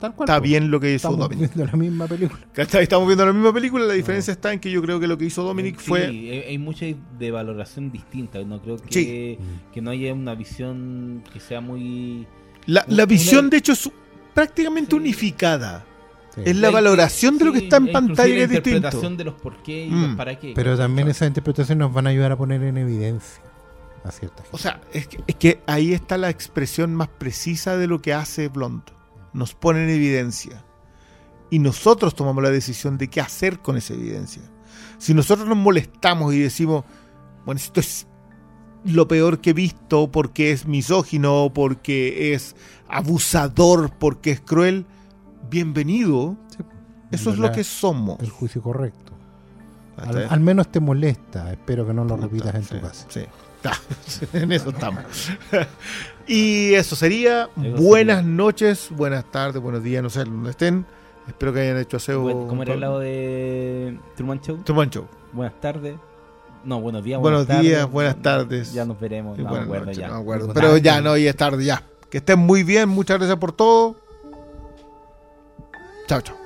Tal 0.00 0.14
cual, 0.14 0.28
está 0.28 0.38
bien 0.40 0.70
lo 0.70 0.78
que 0.80 0.88
hizo 0.94 1.08
Estamos 1.08 1.18
Dominic. 1.18 1.52
viendo 1.54 1.72
la 1.72 1.76
misma 1.78 2.06
película. 2.06 2.40
Estamos 2.56 3.06
viendo 3.08 3.26
la 3.26 3.32
misma 3.32 3.52
película, 3.52 3.84
la 3.84 3.94
diferencia 3.94 4.32
está 4.32 4.52
en 4.52 4.60
que 4.60 4.70
yo 4.70 4.80
creo 4.80 4.98
que 5.00 5.06
lo 5.08 5.18
que 5.18 5.24
hizo 5.26 5.42
Dominic 5.42 5.78
Sí, 5.80 5.86
fue... 5.88 6.06
hay, 6.06 6.28
hay 6.30 6.56
mucha 6.58 6.86
de 7.18 7.30
valoración 7.30 7.90
distinta. 7.92 8.40
No 8.44 8.62
creo 8.62 8.76
que, 8.78 8.90
Sí. 8.90 9.38
que 9.74 9.80
no 9.82 9.90
haya 9.90 10.12
una 10.14 10.34
visión 10.34 11.22
que 11.32 11.40
sea 11.40 11.60
muy. 11.60 12.26
La, 12.66 12.84
la 12.88 12.94
una- 12.94 13.06
visión, 13.06 13.50
de 13.50 13.56
hecho, 13.58 13.72
es 13.72 13.90
prácticamente 14.34 14.90
Sí. 14.92 14.96
unificada. 14.96 15.84
Sí. 16.34 16.42
Es 16.44 16.56
la 16.56 16.70
valoración 16.70 17.38
de 17.38 17.44
lo 17.46 17.52
que 17.52 17.58
está 17.60 17.78
en 17.78 17.88
e 17.88 17.92
pantalla 17.92 18.34
que 18.34 18.42
es 18.42 18.48
la 18.48 18.54
distinto. 18.54 18.76
interpretación 18.76 19.16
de 19.16 19.24
los 19.24 19.34
por 19.34 19.62
qué 19.62 19.86
y 19.86 19.90
Mm. 19.90 20.02
los 20.08 20.16
para 20.16 20.38
qué. 20.38 20.52
Pero 20.54 20.76
también 20.76 21.08
esas 21.08 21.28
interpretaciones 21.28 21.78
nos 21.80 21.92
van 21.92 22.06
a 22.06 22.10
ayudar 22.10 22.32
a 22.32 22.36
poner 22.36 22.62
en 22.62 22.76
evidencia 22.78 23.42
a 24.04 24.10
cierta 24.12 24.42
gente. 24.42 24.50
O 24.54 24.58
sea, 24.58 24.80
es 24.92 25.08
que, 25.08 25.18
es 25.26 25.34
que 25.36 25.60
ahí 25.66 25.92
está 25.92 26.16
la 26.18 26.30
expresión 26.30 26.94
más 26.94 27.08
precisa 27.08 27.76
de 27.76 27.86
lo 27.88 28.00
que 28.00 28.12
hace 28.14 28.48
Blond. 28.48 28.82
Nos 29.32 29.54
pone 29.54 29.82
en 29.84 29.90
evidencia. 29.90 30.64
Y 31.50 31.58
nosotros 31.58 32.14
tomamos 32.14 32.42
la 32.42 32.50
decisión 32.50 32.98
de 32.98 33.08
qué 33.08 33.20
hacer 33.20 33.60
con 33.60 33.76
esa 33.76 33.94
evidencia. 33.94 34.42
Si 34.98 35.14
nosotros 35.14 35.48
nos 35.48 35.56
molestamos 35.56 36.34
y 36.34 36.38
decimos, 36.40 36.84
bueno, 37.44 37.58
esto 37.58 37.80
es 37.80 38.06
lo 38.92 39.08
peor 39.08 39.40
que 39.40 39.50
he 39.50 39.54
visto 39.54 40.10
porque 40.10 40.52
es 40.52 40.66
misógino, 40.66 41.50
porque 41.54 42.34
es 42.34 42.56
abusador, 42.88 43.90
porque 43.98 44.30
es 44.32 44.40
cruel, 44.40 44.86
bienvenido. 45.50 46.36
Sí, 46.48 46.62
Eso 47.10 47.30
es 47.30 47.38
lo 47.38 47.52
que 47.52 47.64
somos. 47.64 48.20
el 48.20 48.30
juicio 48.30 48.62
correcto. 48.62 49.12
Al, 49.96 50.40
menos 50.40 50.70
te 50.70 50.78
molesta. 50.80 51.50
Espero 51.50 51.86
que 51.86 51.92
no 51.92 52.04
lo 52.04 52.14
Puta, 52.14 52.26
repitas 52.28 52.54
en 52.54 52.64
sí, 52.64 52.74
tu 52.74 52.80
casa. 52.80 53.06
Sí, 53.08 53.20
Ta, 53.60 53.72
en 54.32 54.52
eso 54.52 54.70
estamos. 54.70 55.02
y 56.28 56.74
eso 56.74 56.94
sería. 56.94 57.48
Eso 57.60 57.82
buenas 57.82 58.18
sería. 58.18 58.30
noches, 58.32 58.88
buenas 58.90 59.24
tardes, 59.30 59.60
buenos 59.60 59.82
días, 59.82 60.02
no 60.02 60.10
sé 60.10 60.24
donde 60.24 60.50
estén. 60.50 60.86
Espero 61.26 61.52
que 61.52 61.60
hayan 61.60 61.78
hecho 61.78 61.96
aseo. 61.96 62.46
¿Cómo 62.46 62.62
era 62.62 62.74
el 62.74 62.80
lado 62.80 63.00
de 63.00 63.98
Truman 64.16 64.40
Show? 64.40 64.58
Truman 64.64 64.88
Show. 64.90 65.06
Buenas 65.32 65.60
tardes. 65.60 65.96
No, 66.64 66.80
buenos 66.80 67.04
días. 67.04 67.20
Buenos 67.20 67.46
buenas 67.46 67.62
días, 67.62 67.78
tardes. 67.80 67.92
buenas 67.92 68.22
tardes. 68.22 68.72
Ya 68.72 68.84
nos 68.84 68.98
veremos. 69.00 69.38
Y 69.38 69.42
No 69.42 69.50
me 69.52 69.58
acuerdo 69.58 69.92
ya. 69.92 70.08
no 70.08 70.14
me 70.14 70.20
acuerdo. 70.20 70.52
Pero 70.54 70.76
ya, 70.76 71.00
no, 71.00 71.16
ya 71.16 71.30
es 71.30 71.36
tarde, 71.36 71.64
ya. 71.64 71.82
Que 72.10 72.18
estén 72.18 72.38
muy 72.38 72.62
bien, 72.62 72.88
muchas 72.88 73.18
gracias 73.18 73.38
por 73.38 73.52
todo. 73.52 73.96
Chao, 76.06 76.20
chao. 76.22 76.36